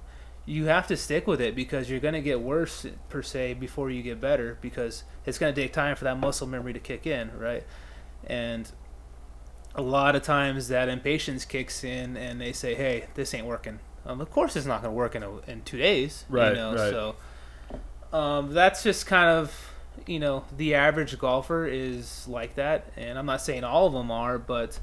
you 0.47 0.65
have 0.67 0.87
to 0.87 0.97
stick 0.97 1.27
with 1.27 1.41
it 1.43 1.55
because 1.55 1.91
you're 1.91 2.01
going 2.01 2.15
to 2.15 2.23
get 2.23 2.41
worse 2.41 2.87
per 3.11 3.23
se 3.23 3.55
before 3.55 3.91
you 3.91 4.03
get 4.03 4.21
better 4.21 4.57
because 4.63 5.05
it's 5.27 5.39
going 5.39 5.55
to 5.55 5.61
take 5.61 5.73
time 5.75 5.95
for 5.97 6.05
that 6.05 6.19
muscle 6.19 6.47
memory 6.47 6.73
to 6.73 6.81
kick 6.81 7.07
in, 7.07 7.37
right?" 7.39 7.65
And 8.27 8.71
a 9.75 9.83
lot 9.83 10.17
of 10.17 10.23
times 10.23 10.69
that 10.69 10.89
impatience 10.89 11.45
kicks 11.45 11.85
in 11.85 12.17
and 12.17 12.41
they 12.41 12.53
say, 12.53 12.75
"Hey, 12.75 13.07
this 13.15 13.33
ain't 13.35 13.47
working." 13.47 13.79
Um, 14.07 14.21
of 14.21 14.31
course, 14.31 14.57
it's 14.57 14.67
not 14.67 14.83
going 14.83 14.93
to 14.93 14.97
work 14.97 15.15
in 15.15 15.23
a, 15.23 15.39
in 15.51 15.63
two 15.63 15.77
days, 15.79 16.25
Right, 16.29 16.51
You 16.51 16.55
know, 16.57 16.75
right. 16.75 16.91
so 18.13 18.17
um, 18.17 18.53
that's 18.55 18.83
just 18.83 19.07
kind 19.07 19.29
of 19.31 19.55
you 20.07 20.19
know 20.19 20.45
the 20.57 20.75
average 20.75 21.19
golfer 21.19 21.67
is 21.67 22.27
like 22.27 22.55
that, 22.57 22.91
and 22.97 23.19
I'm 23.19 23.27
not 23.27 23.41
saying 23.43 23.65
all 23.65 23.87
of 23.87 23.93
them 23.93 24.11
are, 24.11 24.39
but 24.39 24.81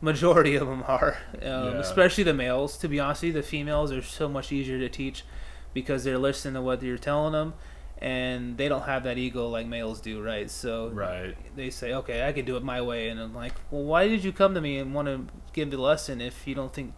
majority 0.00 0.54
of 0.56 0.66
them 0.66 0.82
are, 0.86 1.18
um, 1.34 1.40
Yeah. 1.42 1.78
especially 1.78 2.24
the 2.24 2.34
males. 2.34 2.76
To 2.78 2.88
be 2.88 2.98
honest, 3.00 3.22
with 3.22 3.28
you, 3.28 3.32
the 3.34 3.46
females 3.46 3.92
are 3.92 4.02
so 4.02 4.28
much 4.28 4.50
easier 4.52 4.78
to 4.78 4.88
teach 4.88 5.24
because 5.72 6.04
they're 6.04 6.18
listening 6.18 6.54
to 6.54 6.62
what 6.62 6.82
you're 6.82 6.98
telling 6.98 7.32
them, 7.32 7.54
and 7.98 8.56
they 8.56 8.68
don't 8.68 8.82
have 8.82 9.04
that 9.04 9.18
ego 9.18 9.48
like 9.48 9.66
males 9.66 10.00
do, 10.00 10.22
right? 10.22 10.50
So 10.50 10.90
Right. 10.90 11.36
they 11.56 11.70
say, 11.70 11.94
okay, 11.94 12.26
I 12.26 12.32
can 12.32 12.44
do 12.44 12.56
it 12.56 12.62
my 12.62 12.82
way, 12.82 13.08
and 13.08 13.20
I'm 13.20 13.34
like, 13.34 13.54
well, 13.70 13.82
why 13.84 14.08
did 14.08 14.24
you 14.24 14.32
come 14.32 14.54
to 14.54 14.60
me 14.60 14.78
and 14.78 14.94
want 14.94 15.08
to 15.08 15.26
give 15.52 15.68
me 15.68 15.76
the 15.76 15.82
lesson 15.82 16.20
if 16.20 16.46
you 16.46 16.54
don't 16.54 16.72
think 16.72 16.92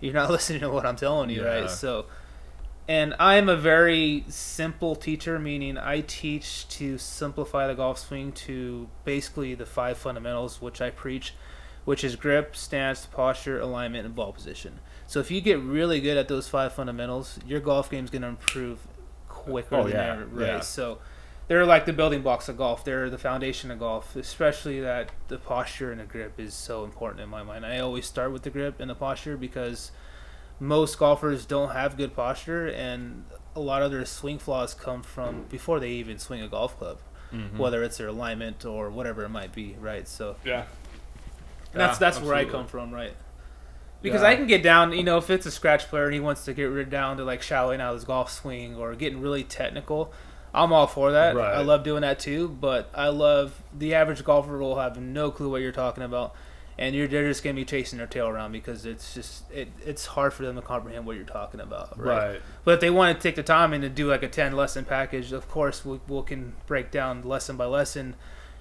you're 0.00 0.14
not 0.14 0.30
listening 0.36 0.60
to 0.60 0.70
what 0.70 0.86
I'm 0.86 0.96
telling 0.96 1.30
you, 1.30 1.42
Yeah. 1.42 1.48
right? 1.60 1.70
So, 1.70 2.06
and 2.86 3.14
I'm 3.18 3.48
a 3.48 3.56
very 3.56 4.24
simple 4.28 4.94
teacher, 4.94 5.38
meaning 5.38 5.78
I 5.78 6.02
teach 6.02 6.68
to 6.68 6.98
simplify 6.98 7.66
the 7.66 7.74
golf 7.74 7.98
swing 7.98 8.32
to 8.32 8.88
basically 9.04 9.54
the 9.54 9.64
five 9.66 9.96
fundamentals 9.96 10.60
which 10.60 10.82
I 10.82 10.90
preach, 10.90 11.34
which 11.86 12.04
is 12.04 12.14
grip, 12.16 12.54
stance, 12.54 13.06
posture, 13.06 13.58
alignment, 13.58 14.04
and 14.04 14.14
ball 14.14 14.32
position. 14.32 14.80
So 15.06 15.20
if 15.20 15.30
you 15.30 15.40
get 15.40 15.58
really 15.60 16.00
good 16.00 16.18
at 16.18 16.28
those 16.28 16.46
five 16.48 16.74
fundamentals, 16.74 17.38
your 17.46 17.60
golf 17.60 17.90
game's 17.90 18.10
going 18.10 18.22
to 18.22 18.28
improve 18.28 18.80
quicker 19.44 19.76
Oh, 19.76 19.82
than 19.84 19.92
yeah, 19.92 20.12
ever, 20.12 20.24
right? 20.26 20.46
yeah. 20.46 20.60
So 20.60 20.98
they're 21.48 21.66
like 21.66 21.84
the 21.86 21.92
building 21.92 22.22
blocks 22.22 22.48
of 22.48 22.56
golf. 22.56 22.84
They're 22.84 23.10
the 23.10 23.18
foundation 23.18 23.70
of 23.70 23.78
golf, 23.78 24.16
especially 24.16 24.80
that 24.80 25.10
the 25.28 25.38
posture 25.38 25.90
and 25.92 26.00
the 26.00 26.04
grip 26.04 26.38
is 26.40 26.54
so 26.54 26.84
important 26.84 27.20
in 27.20 27.28
my 27.28 27.42
mind. 27.42 27.64
I 27.66 27.78
always 27.80 28.06
start 28.06 28.32
with 28.32 28.42
the 28.42 28.50
grip 28.50 28.80
and 28.80 28.88
the 28.90 28.94
posture 28.94 29.36
because 29.36 29.90
most 30.60 30.98
golfers 30.98 31.44
don't 31.46 31.70
have 31.72 31.96
good 31.96 32.14
posture, 32.14 32.66
and 32.68 33.24
a 33.56 33.60
lot 33.60 33.82
of 33.82 33.90
their 33.90 34.04
swing 34.04 34.38
flaws 34.38 34.72
come 34.74 35.02
from 35.02 35.44
before 35.50 35.80
they 35.80 35.90
even 35.90 36.18
swing 36.18 36.40
a 36.42 36.48
golf 36.48 36.78
club. 36.78 36.98
Mhm. 37.32 37.56
whether 37.56 37.82
it's 37.82 37.96
their 37.96 38.06
alignment 38.08 38.64
or 38.64 38.90
whatever 38.90 39.24
it 39.24 39.28
might 39.28 39.52
be, 39.52 39.74
right? 39.80 40.06
So 40.06 40.36
Yeah. 40.44 40.66
and 41.72 41.80
that's 41.80 41.96
Yeah, 41.96 41.98
that's 41.98 42.20
where 42.20 42.32
I 42.34 42.44
come 42.44 42.68
from, 42.68 42.94
right? 42.94 43.14
Because 44.04 44.20
Yeah. 44.20 44.28
I 44.28 44.36
can 44.36 44.46
get 44.46 44.62
down, 44.62 44.92
you 44.92 45.02
know, 45.02 45.16
if 45.16 45.30
it's 45.30 45.46
a 45.46 45.50
scratch 45.50 45.88
player 45.88 46.04
and 46.04 46.12
he 46.12 46.20
wants 46.20 46.44
to 46.44 46.52
get 46.52 46.64
rid 46.64 46.90
down 46.90 47.16
to 47.16 47.24
like 47.24 47.40
shallowing 47.40 47.80
out 47.80 47.94
his 47.94 48.04
golf 48.04 48.30
swing 48.30 48.76
or 48.76 48.94
getting 48.94 49.22
really 49.22 49.42
technical, 49.42 50.12
I'm 50.52 50.74
all 50.74 50.86
for 50.86 51.12
that. 51.12 51.34
Right. 51.34 51.54
I 51.54 51.62
love 51.62 51.82
doing 51.84 52.02
that 52.02 52.18
too. 52.18 52.48
But 52.48 52.90
I 52.94 53.08
love 53.08 53.62
the 53.76 53.94
average 53.94 54.22
golfer 54.22 54.58
will 54.58 54.78
have 54.78 55.00
no 55.00 55.30
clue 55.30 55.48
what 55.50 55.62
you're 55.62 55.72
talking 55.72 56.04
about, 56.04 56.34
and 56.76 56.94
you're 56.94 57.08
they're 57.08 57.26
just 57.26 57.42
gonna 57.42 57.54
be 57.54 57.64
chasing 57.64 57.96
their 57.96 58.06
tail 58.06 58.28
around 58.28 58.52
because 58.52 58.84
it's 58.84 59.14
just 59.14 59.50
it 59.50 59.68
it's 59.86 60.04
hard 60.04 60.34
for 60.34 60.44
them 60.44 60.56
to 60.56 60.62
comprehend 60.62 61.06
what 61.06 61.16
you're 61.16 61.24
talking 61.24 61.60
about. 61.60 61.98
Right. 61.98 62.32
Right. 62.32 62.40
But 62.62 62.74
if 62.74 62.80
they 62.80 62.90
want 62.90 63.16
to 63.16 63.22
take 63.22 63.36
the 63.36 63.42
time 63.42 63.72
and 63.72 63.82
to 63.82 63.88
do 63.88 64.08
like 64.10 64.22
a 64.22 64.28
ten 64.28 64.52
lesson 64.52 64.84
package, 64.84 65.32
of 65.32 65.48
course 65.48 65.82
we, 65.82 65.98
we 66.06 66.22
can 66.24 66.52
break 66.66 66.90
down 66.90 67.22
lesson 67.22 67.56
by 67.56 67.64
lesson. 67.64 68.16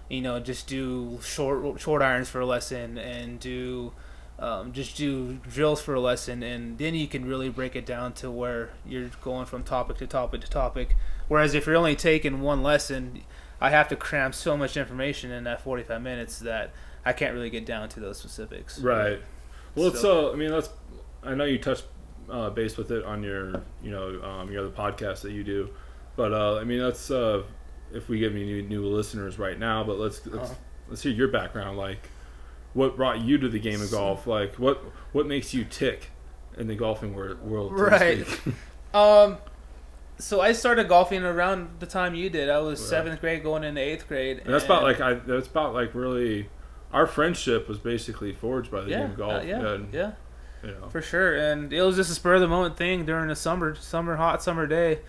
You 0.10 0.22
know, 0.22 0.40
just 0.40 0.68
do 0.68 1.20
short 1.22 1.82
short 1.82 2.02
irons 2.02 2.30
for 2.30 2.40
a 2.40 2.46
lesson 2.46 2.98
and 2.98 3.42
do 3.42 3.92
um, 4.40 4.74
just 4.74 4.98
do 4.98 5.36
drills 5.48 5.82
for 5.82 5.94
a 5.94 6.00
lesson, 6.00 6.44
and 6.44 6.78
then 6.78 6.96
you 6.96 7.08
can 7.08 7.26
really 7.26 7.50
break 7.50 7.76
it 7.76 7.86
down 7.86 8.14
to 8.14 8.30
where 8.32 8.72
you're 8.86 9.10
going 9.22 9.46
from 9.46 9.64
topic 9.64 9.98
to 9.98 10.08
topic 10.08 10.42
to 10.42 10.50
topic. 10.50 10.96
Whereas 11.28 11.54
if 11.54 11.66
you're 11.66 11.76
only 11.78 11.96
taking 11.96 12.42
one 12.42 12.64
lesson, 12.64 13.22
I 13.62 13.70
have 13.70 13.88
to 13.90 13.96
cram 13.96 14.34
so 14.34 14.58
much 14.58 14.76
information 14.76 15.32
in 15.32 15.44
that 15.46 15.62
45 15.62 16.02
minutes 16.02 16.40
that 16.40 16.72
I 17.06 17.14
can't 17.14 17.34
really 17.34 17.50
get 17.50 17.66
down 17.66 17.90
to 17.90 18.00
those 18.00 18.18
specifics. 18.18 18.80
Right. 18.80 19.20
Well, 19.76 19.86
let's. 19.88 20.02
So- 20.02 20.30
Uh, 20.30 20.34
I 20.34 20.36
mean, 20.36 20.52
let's. 20.52 20.70
I 21.24 21.36
know 21.36 21.46
you 21.46 21.58
touched 21.60 21.86
uh, 22.30 22.50
base 22.50 22.76
with 22.76 22.92
it 22.92 23.06
on 23.06 23.24
your, 23.24 23.62
you 23.82 23.92
know, 23.92 24.22
um, 24.22 24.52
your 24.52 24.66
other 24.66 24.74
podcast 24.76 25.22
that 25.22 25.32
you 25.32 25.44
do, 25.44 25.70
but 26.16 26.34
uh, 26.34 26.58
I 26.58 26.64
mean, 26.64 26.82
let's. 26.84 27.10
Uh, 27.12 27.44
if 27.94 28.10
we 28.10 28.18
give 28.20 28.34
any 28.34 28.44
new, 28.46 28.62
new 28.64 28.86
listeners 28.88 29.38
right 29.38 29.58
now, 29.60 29.84
but 29.84 30.00
let's 30.00 30.26
let's, 30.26 30.50
Uh-huh. 30.50 30.60
let's 30.90 31.02
hear 31.04 31.12
your 31.14 31.28
background. 31.28 31.78
Like, 31.78 32.10
what 32.74 32.96
brought 32.96 33.22
you 33.22 33.38
to 33.38 33.50
the 33.50 33.60
game 33.60 33.82
of 33.82 33.92
golf? 33.92 34.28
Like, 34.28 34.56
what 34.56 34.84
what 35.12 35.28
makes 35.28 35.54
you 35.54 35.64
tick 35.64 36.10
in 36.58 36.68
the 36.68 36.76
golfing 36.76 37.16
wor- 37.16 37.36
world? 37.42 37.78
Right. 37.78 38.26
Um, 38.94 39.38
so 40.20 40.40
I 40.40 40.52
started 40.52 40.88
golfing 40.88 41.24
around 41.24 41.80
the 41.80 41.88
time 41.88 42.14
you 42.14 42.30
did. 42.30 42.48
I 42.48 42.60
was 42.60 42.80
Right. 42.80 42.90
seventh 42.90 43.22
grade, 43.22 43.42
going 43.42 43.64
into 43.64 43.82
eighth 43.82 44.08
grade. 44.08 44.42
And 44.46 44.54
that's 44.54 44.66
about 44.66 44.84
like 44.84 45.02
I. 45.02 45.16
That's 45.16 45.48
about 45.48 45.74
like 45.74 45.96
really. 45.96 46.50
Our 46.92 47.08
friendship 47.08 47.68
was 47.68 47.80
basically 47.80 48.34
forged 48.34 48.70
by 48.70 48.82
the 48.82 48.92
yeah, 48.92 49.00
game 49.00 49.12
of 49.12 49.18
golf. 49.18 49.42
uh, 49.42 49.46
yeah, 49.48 49.68
and, 49.68 49.92
yeah. 49.92 50.12
You 50.64 50.72
know. 50.74 50.90
For 50.90 51.02
sure, 51.02 51.36
and 51.36 51.74
it 51.74 51.82
was 51.82 51.96
just 51.96 52.12
a 52.12 52.14
spur 52.14 52.36
of 52.36 52.42
the 52.42 52.48
moment 52.48 52.78
thing 52.78 53.04
during 53.04 53.32
a 53.32 53.36
summer, 53.36 53.74
summer 53.74 54.16
hot 54.18 54.44
summer 54.44 54.68
day. 54.68 55.00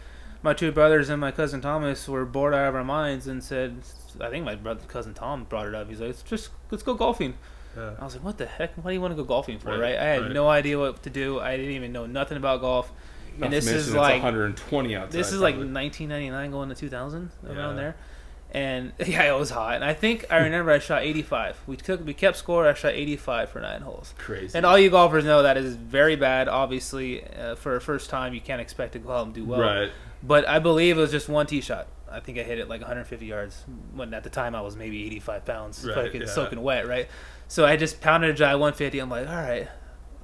My 0.41 0.55
two 0.55 0.73
brothers 0.73 1.11
and 1.11 1.21
my 1.21 1.31
cousin 1.31 1.61
Thomas 1.61 2.09
were 2.09 2.25
bored 2.25 2.55
out 2.55 2.69
of 2.69 2.75
our 2.75 2.85
minds 2.85 3.27
and 3.27 3.45
said, 3.45 3.83
"I 4.19 4.31
think 4.31 4.47
my 4.47 4.55
brother 4.55 4.81
cousin 4.89 5.13
Tom 5.13 5.45
brought 5.45 5.67
it 5.67 5.75
up. 5.75 5.91
He's 5.91 6.01
like, 6.01 6.09
let's 6.09 6.23
just 6.23 6.49
let's 6.71 6.83
go 6.83 6.95
golfing." 6.95 7.35
Yeah. 7.77 7.93
I 8.01 8.05
was 8.05 8.15
like, 8.15 8.25
"What 8.25 8.39
the 8.39 8.47
heck? 8.47 8.75
Why 8.77 8.91
do 8.91 8.95
you 8.95 9.01
want 9.01 9.13
to 9.13 9.17
go 9.17 9.25
golfing 9.25 9.59
for?" 9.59 9.71
Right, 9.71 9.81
Right? 9.81 9.97
I 9.99 10.05
had 10.05 10.23
right. 10.23 10.33
no 10.33 10.49
idea 10.49 10.79
what 10.79 11.03
to 11.03 11.11
do. 11.11 11.41
I 11.41 11.57
didn't 11.57 11.73
even 11.73 11.93
know 11.93 12.07
nothing 12.07 12.37
about 12.37 12.61
golf. 12.61 12.93
Not 13.37 13.47
and 13.47 13.53
this 13.53 13.67
is 13.67 13.93
like 13.93 14.23
120 14.23 14.95
outside. 14.97 15.13
this 15.13 15.33
is 15.33 15.41
like 15.41 15.57
1999 15.57 16.51
going 16.53 16.69
to 16.69 16.75
2000 16.77 17.31
around 17.47 17.57
Yeah. 17.77 17.81
there. 17.81 17.97
And 18.53 18.93
yeah, 19.05 19.25
it 19.35 19.37
was 19.37 19.51
hot. 19.51 19.75
And 19.75 19.85
I 19.85 19.93
think 19.95 20.25
I 20.31 20.37
remember 20.37 20.71
I 20.71 20.79
shot 20.79 21.03
85. 21.03 21.61
We 21.67 21.77
took 21.77 22.07
we 22.07 22.15
kept 22.15 22.37
score. 22.37 22.69
I 22.69 22.75
shot 22.75 22.93
85 22.93 23.51
for 23.51 23.61
nine 23.61 23.81
holes. 23.81 24.15
crazy. 24.19 24.57
And 24.57 24.65
all 24.65 24.79
you 24.79 24.89
golfers 24.91 25.25
know 25.25 25.43
that 25.43 25.57
is 25.57 25.75
very 25.75 26.15
bad. 26.15 26.47
Obviously, 26.47 27.25
uh, 27.35 27.57
for 27.57 27.75
a 27.75 27.81
first 27.81 28.09
time, 28.11 28.35
you 28.35 28.41
can't 28.41 28.61
expect 28.61 28.93
to 28.93 29.01
go 29.01 29.11
out 29.11 29.27
and 29.27 29.35
do 29.35 29.45
well. 29.45 29.61
right. 29.61 29.91
But 30.23 30.47
I 30.49 30.59
believe 30.61 30.97
it 30.97 31.01
was 31.01 31.11
just 31.11 31.29
one 31.29 31.47
tee 31.47 31.61
shot. 31.61 31.89
I 32.15 32.21
think 32.21 32.39
I 32.39 32.43
hit 32.43 32.59
it 32.59 32.69
like 32.69 32.81
150 32.81 33.27
yards. 33.27 33.65
When 33.95 34.15
at 34.15 34.25
the 34.25 34.31
time 34.31 34.55
I 34.55 34.61
was 34.61 34.77
maybe 34.77 35.05
85 35.07 35.45
pounds, 35.45 35.85
Right, 35.87 35.95
fucking 35.95 36.23
yeah. 36.23 36.27
soaking 36.29 36.63
wet, 36.63 36.87
right? 36.87 37.09
So 37.49 37.65
I 37.67 37.77
just 37.77 38.01
pounded 38.01 38.31
a 38.31 38.35
dry 38.35 38.55
150. 38.55 38.99
I'm 38.99 39.11
like, 39.11 39.29
all 39.29 39.35
right, 39.35 39.69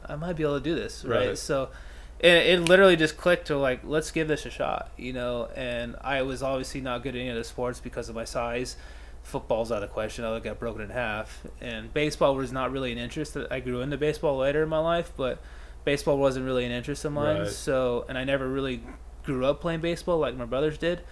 I 0.07 0.17
might 0.17 0.35
be 0.37 0.43
able 0.43 0.59
to 0.59 0.65
do 0.65 0.75
this, 0.75 1.05
right? 1.05 1.29
Right. 1.29 1.39
So 1.39 1.71
it, 2.19 2.29
it 2.33 2.61
literally 2.61 2.97
just 2.97 3.17
clicked 3.17 3.49
to 3.49 3.59
like, 3.59 3.81
let's 3.85 4.11
give 4.11 4.29
this 4.29 4.47
a 4.47 4.51
shot, 4.51 4.91
you 4.97 5.13
know. 5.13 5.49
And 5.57 5.97
I 6.01 6.23
was 6.23 6.43
obviously 6.43 6.81
not 6.81 7.03
good 7.03 7.15
at 7.15 7.21
any 7.21 7.31
of 7.31 7.37
the 7.37 7.45
sports 7.45 7.81
because 7.81 8.09
of 8.09 8.15
my 8.15 8.25
size. 8.25 8.77
Football's 9.23 9.71
out 9.71 9.83
of 9.83 9.89
the 9.89 9.93
question. 9.93 10.25
I 10.25 10.39
got 10.41 10.59
broken 10.59 10.81
in 10.83 10.91
half, 10.91 11.47
and 11.61 11.93
baseball 11.93 12.35
was 12.35 12.53
not 12.53 12.73
really 12.73 12.91
an 12.93 12.99
interest. 12.99 13.37
I 13.51 13.61
grew 13.61 13.81
into 13.83 13.99
baseball 13.99 14.39
later 14.39 14.63
in 14.63 14.69
my 14.71 14.79
life, 14.79 15.13
but 15.17 15.41
baseball 15.85 16.17
wasn't 16.19 16.47
really 16.47 16.65
an 16.65 16.73
interest 16.73 17.05
of 17.05 17.13
mine. 17.13 17.41
Right. 17.41 17.49
So, 17.49 18.07
and 18.09 18.17
I 18.17 18.25
never 18.25 18.49
really 18.49 18.83
grew 19.25 19.45
up 19.45 19.61
playing 19.61 19.81
baseball 19.81 20.19
like 20.19 20.35
my 20.37 20.47
brothers 20.47 20.79
did. 20.79 21.03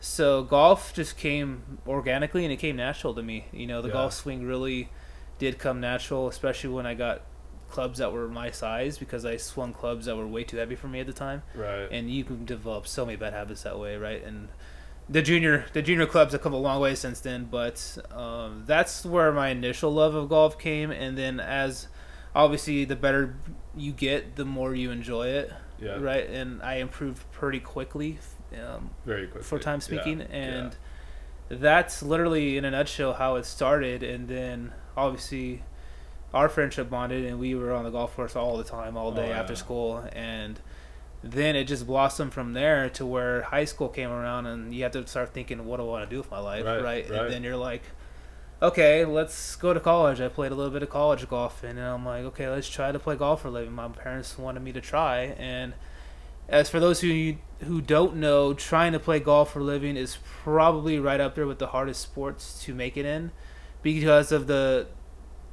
So 0.00 0.42
golf 0.42 0.94
just 0.94 1.16
came 1.16 1.78
organically 1.86 2.44
and 2.44 2.52
it 2.52 2.58
came 2.58 2.76
natural 2.76 3.14
to 3.14 3.22
me. 3.22 3.46
You 3.52 3.66
know, 3.66 3.82
the 3.82 3.88
Yeah. 3.88 3.94
golf 3.94 4.12
swing 4.12 4.46
really 4.46 4.90
did 5.38 5.58
come 5.58 5.80
natural, 5.80 6.28
especially 6.28 6.70
when 6.70 6.86
I 6.86 6.94
got 6.94 7.22
clubs 7.68 7.98
that 7.98 8.12
were 8.12 8.28
my 8.28 8.50
size 8.50 8.98
because 8.98 9.24
I 9.24 9.36
swung 9.36 9.72
clubs 9.72 10.06
that 10.06 10.16
were 10.16 10.26
way 10.26 10.44
too 10.44 10.56
heavy 10.56 10.76
for 10.76 10.88
me 10.88 11.00
at 11.00 11.06
the 11.06 11.12
time. 11.12 11.42
Right. 11.54 11.88
And 11.90 12.10
you 12.10 12.24
can 12.24 12.44
develop 12.44 12.86
so 12.86 13.04
many 13.04 13.16
bad 13.16 13.32
habits 13.32 13.62
that 13.62 13.78
way, 13.78 13.96
right? 13.96 14.22
And 14.24 14.48
the 15.08 15.22
junior 15.22 15.66
the 15.72 15.82
junior 15.82 16.06
clubs 16.06 16.32
have 16.32 16.42
come 16.42 16.52
a 16.52 16.58
long 16.58 16.80
way 16.80 16.94
since 16.94 17.20
then, 17.20 17.48
but 17.50 17.98
um, 18.10 18.64
that's 18.66 19.04
where 19.04 19.32
my 19.32 19.48
initial 19.48 19.92
love 19.92 20.14
of 20.14 20.28
golf 20.28 20.58
came. 20.58 20.90
And 20.90 21.16
then 21.16 21.40
as 21.40 21.88
obviously 22.34 22.84
the 22.84 22.96
better 22.96 23.36
you 23.76 23.92
get, 23.92 24.36
the 24.36 24.44
more 24.44 24.74
you 24.74 24.90
enjoy 24.90 25.28
it, 25.28 25.52
yeah. 25.80 25.96
right? 25.98 26.28
And 26.28 26.62
I 26.62 26.76
improved 26.76 27.30
pretty 27.32 27.60
quickly. 27.60 28.18
Um, 28.58 28.90
Very 29.04 29.26
quick. 29.26 29.44
for 29.44 29.58
time 29.58 29.80
speaking 29.80 30.20
yeah. 30.20 30.26
and 30.30 30.76
that's 31.48 32.02
literally 32.02 32.56
in 32.56 32.64
a 32.64 32.70
nutshell 32.70 33.14
how 33.14 33.36
it 33.36 33.44
started 33.46 34.02
and 34.02 34.26
then 34.28 34.72
obviously 34.96 35.62
our 36.34 36.48
friendship 36.48 36.90
bonded 36.90 37.24
and 37.24 37.38
we 37.38 37.54
were 37.54 37.72
on 37.72 37.84
the 37.84 37.90
golf 37.90 38.16
course 38.16 38.34
all 38.34 38.56
the 38.56 38.64
time 38.64 38.96
all 38.96 39.12
day 39.12 39.30
Oh, 39.30 39.34
after 39.34 39.54
school 39.54 40.04
and 40.12 40.58
then 41.22 41.54
it 41.56 41.64
just 41.64 41.86
blossomed 41.86 42.32
from 42.32 42.52
there 42.52 42.88
to 42.90 43.06
where 43.06 43.42
high 43.42 43.64
school 43.64 43.88
came 43.88 44.10
around 44.10 44.46
and 44.46 44.74
you 44.74 44.82
have 44.82 44.92
to 44.92 45.06
start 45.06 45.32
thinking 45.32 45.64
what 45.66 45.76
do 45.78 45.84
I 45.84 45.86
want 45.86 46.08
to 46.10 46.14
do 46.14 46.18
with 46.18 46.30
my 46.30 46.38
life 46.40 46.64
Right, 46.64 46.82
right, 46.82 47.10
right. 47.10 47.20
and 47.20 47.32
then 47.32 47.42
you're 47.44 47.56
like 47.56 47.82
okay 48.62 49.04
let's 49.04 49.54
go 49.56 49.72
to 49.74 49.80
college 49.80 50.20
I 50.20 50.28
played 50.28 50.50
a 50.50 50.54
little 50.54 50.72
bit 50.72 50.82
of 50.82 50.90
college 50.90 51.28
golf 51.28 51.62
and 51.62 51.78
I'm 51.78 52.04
like 52.04 52.24
okay 52.24 52.48
let's 52.48 52.68
try 52.68 52.90
to 52.90 52.98
play 52.98 53.14
golf 53.16 53.42
for 53.42 53.48
a 53.48 53.50
living 53.50 53.72
my 53.72 53.88
parents 53.88 54.36
wanted 54.38 54.62
me 54.62 54.72
to 54.72 54.80
try 54.80 55.34
and 55.38 55.74
as 56.48 56.68
for 56.70 56.80
those 56.80 57.00
who 57.00 57.34
who 57.64 57.80
don't 57.80 58.16
know, 58.16 58.52
trying 58.52 58.92
to 58.92 58.98
play 58.98 59.18
golf 59.18 59.52
for 59.54 59.60
a 59.60 59.64
living 59.64 59.96
is 59.96 60.18
probably 60.42 60.98
right 60.98 61.20
up 61.20 61.34
there 61.34 61.46
with 61.46 61.58
the 61.58 61.68
hardest 61.68 62.02
sports 62.02 62.62
to 62.64 62.74
make 62.74 62.98
it 62.98 63.06
in, 63.06 63.30
because 63.82 64.30
of 64.30 64.46
the 64.46 64.86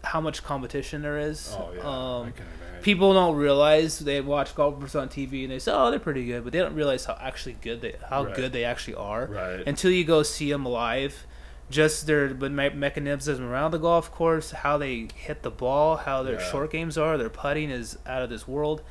how 0.04 0.20
much 0.20 0.44
competition 0.44 1.02
there 1.02 1.18
is. 1.18 1.56
Oh 1.58 1.72
yeah. 1.74 1.82
I 1.82 1.86
Um, 2.26 2.34
can 2.34 2.46
imagine. 2.62 2.82
people 2.84 3.14
don't 3.14 3.38
realize 3.38 4.00
they 4.00 4.20
watch 4.20 4.54
golfers 4.54 4.96
on 4.96 5.08
TV 5.08 5.44
and 5.44 5.52
they 5.54 5.60
say, 5.60 5.72
"Oh, 5.74 5.90
they're 5.92 6.00
pretty 6.00 6.26
good," 6.26 6.44
but 6.44 6.52
they 6.52 6.60
don't 6.60 6.76
realize 6.76 7.06
how 7.06 7.18
actually 7.22 7.54
good 7.62 7.80
they 7.80 7.96
how 8.10 8.26
Right. 8.26 8.36
good 8.36 8.52
they 8.52 8.66
actually 8.66 8.96
are 8.96 9.28
Right. 9.28 9.64
until 9.66 9.92
you 9.92 10.04
go 10.04 10.24
see 10.24 10.52
them 10.52 10.66
live. 10.66 11.26
Just 11.70 12.06
their 12.06 12.34
but 12.34 12.52
me- 12.52 12.70
mechanisms 12.72 13.40
around 13.40 13.72
the 13.72 13.78
golf 13.80 14.12
course, 14.12 14.52
how 14.52 14.78
they 14.78 15.08
hit 15.16 15.42
the 15.44 15.50
ball, 15.50 15.96
how 15.96 16.22
their 16.22 16.34
Yeah. 16.42 16.52
short 16.52 16.70
games 16.72 16.98
are, 16.98 17.18
their 17.18 17.30
putting 17.30 17.70
is 17.70 17.98
out 18.06 18.22
of 18.22 18.30
this 18.30 18.46
world, 18.46 18.82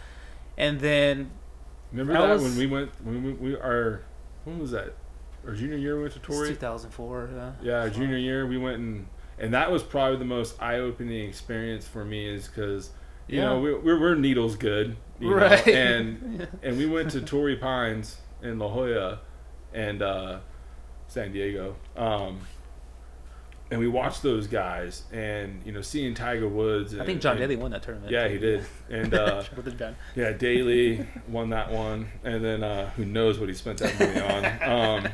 and 0.57 0.81
then 0.81 1.31
Remember 1.93 2.13
that 2.15 2.21
that, 2.27 2.33
was- 2.35 2.43
when 2.43 2.57
we 2.59 2.67
went 2.67 2.91
when 3.05 3.23
we, 3.25 3.33
we 3.33 3.57
our 3.57 4.03
when 4.45 4.59
was 4.59 4.71
that? 4.73 4.95
Our 5.47 5.55
junior 5.55 5.77
year 5.77 5.97
we 5.97 6.03
went 6.03 6.15
to 6.15 6.21
Torrey. 6.21 6.49
2004. 6.51 7.31
Yeah. 7.35 7.53
Yeah, 7.63 7.73
our 7.81 7.91
junior 7.91 8.17
year 8.17 8.47
we 8.47 8.59
went 8.59 8.79
and 8.79 9.07
and 9.39 9.53
that 9.55 9.71
was 9.73 9.83
probably 9.83 10.19
the 10.19 10.25
most 10.25 10.61
eye 10.63 10.79
opening 10.79 11.29
experience 11.29 11.87
for 11.87 12.05
me 12.05 12.27
is 12.29 12.47
because 12.49 12.91
you 13.29 13.39
Yeah. 13.39 13.47
know 13.47 13.61
we, 13.61 13.75
we're 13.75 13.99
we're 14.01 14.15
needles 14.15 14.57
good, 14.57 14.97
you 15.21 15.31
know, 15.31 15.37
Right. 15.37 15.67
and 15.69 16.47
and 16.63 16.79
we 16.79 16.87
went 16.87 17.11
to 17.13 17.21
Torrey 17.21 17.57
Pines 17.57 18.19
in 18.43 18.59
La 18.59 18.69
Jolla 18.69 19.21
and 19.75 20.01
uh, 20.03 20.39
San 21.09 21.33
Diego. 21.33 21.77
Um, 21.97 22.41
and 23.73 23.81
we 23.81 23.89
watched 23.89 24.23
those 24.23 24.47
guys, 24.47 25.03
and 25.13 25.61
you 25.65 25.73
know, 25.73 25.81
seeing 25.81 26.15
Tiger 26.15 26.47
Woods. 26.47 26.93
And, 26.93 27.03
I 27.03 27.07
think 27.07 27.21
John 27.23 27.39
Daly 27.39 27.57
won 27.57 27.71
that 27.73 27.83
tournament. 27.83 28.13
Yeah, 28.13 28.29
he 28.29 28.39
did, 28.39 28.65
and 28.91 29.13
uh, 29.15 29.43
Shout 29.43 29.59
out 29.59 29.65
to 29.65 29.71
John. 29.73 29.97
yeah, 30.15 30.33
Daly 30.33 31.07
won 31.27 31.51
that 31.51 31.73
one, 31.73 32.07
and 32.23 32.45
then 32.45 32.63
uh, 32.63 32.91
who 32.91 33.05
knows 33.07 33.39
what 33.41 33.49
he 33.49 33.55
spent 33.55 33.79
that 33.79 33.99
money 33.99 34.21
on. 34.21 35.05
Um, 35.07 35.13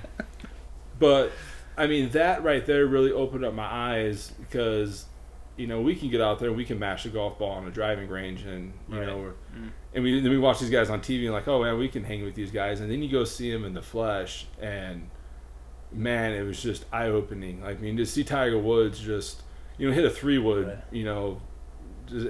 but 0.98 1.32
I 1.76 1.86
mean, 1.86 2.10
that 2.10 2.42
right 2.42 2.66
there 2.66 2.86
really 2.86 3.12
opened 3.12 3.44
up 3.44 3.54
my 3.54 3.64
eyes 3.72 4.32
because 4.40 5.06
you 5.56 5.66
know 5.66 5.80
we 5.80 5.94
can 5.94 6.10
get 6.10 6.20
out 6.20 6.38
there 6.38 6.48
and 6.48 6.56
we 6.56 6.64
can 6.64 6.78
mash 6.78 7.04
a 7.06 7.08
golf 7.08 7.38
ball 7.38 7.52
on 7.52 7.66
a 7.66 7.70
driving 7.70 8.08
range, 8.08 8.42
and 8.44 8.72
you 8.88 8.98
Right. 8.98 9.06
know, 9.06 9.32
Mm. 9.56 9.70
and 9.94 10.04
we 10.04 10.20
then 10.20 10.30
we 10.30 10.38
watch 10.38 10.58
these 10.60 10.70
guys 10.70 10.90
on 10.90 11.00
TV 11.00 11.24
and 11.26 11.32
like, 11.32 11.46
oh 11.48 11.62
man, 11.62 11.78
we 11.78 11.88
can 11.88 12.04
hang 12.04 12.24
with 12.24 12.34
these 12.34 12.50
guys, 12.50 12.80
and 12.80 12.90
then 12.90 13.02
you 13.02 13.08
go 13.10 13.24
see 13.24 13.50
them 13.52 13.64
in 13.64 13.74
the 13.74 13.82
flesh, 13.82 14.46
and 14.60 15.08
man, 15.92 16.32
it 16.32 16.42
was 16.42 16.62
just 16.62 16.84
eye 16.92 17.06
opening. 17.06 17.62
Like, 17.62 17.78
I 17.78 17.80
mean, 17.80 17.96
to 17.96 18.06
see 18.06 18.24
Tiger 18.24 18.58
Woods 18.58 19.00
just 19.00 19.42
you 19.78 19.88
know 19.88 19.94
hit 19.94 20.04
a 20.04 20.10
three 20.10 20.38
wood, 20.38 20.66
Right. 20.68 20.78
you 20.90 21.04
know, 21.04 21.40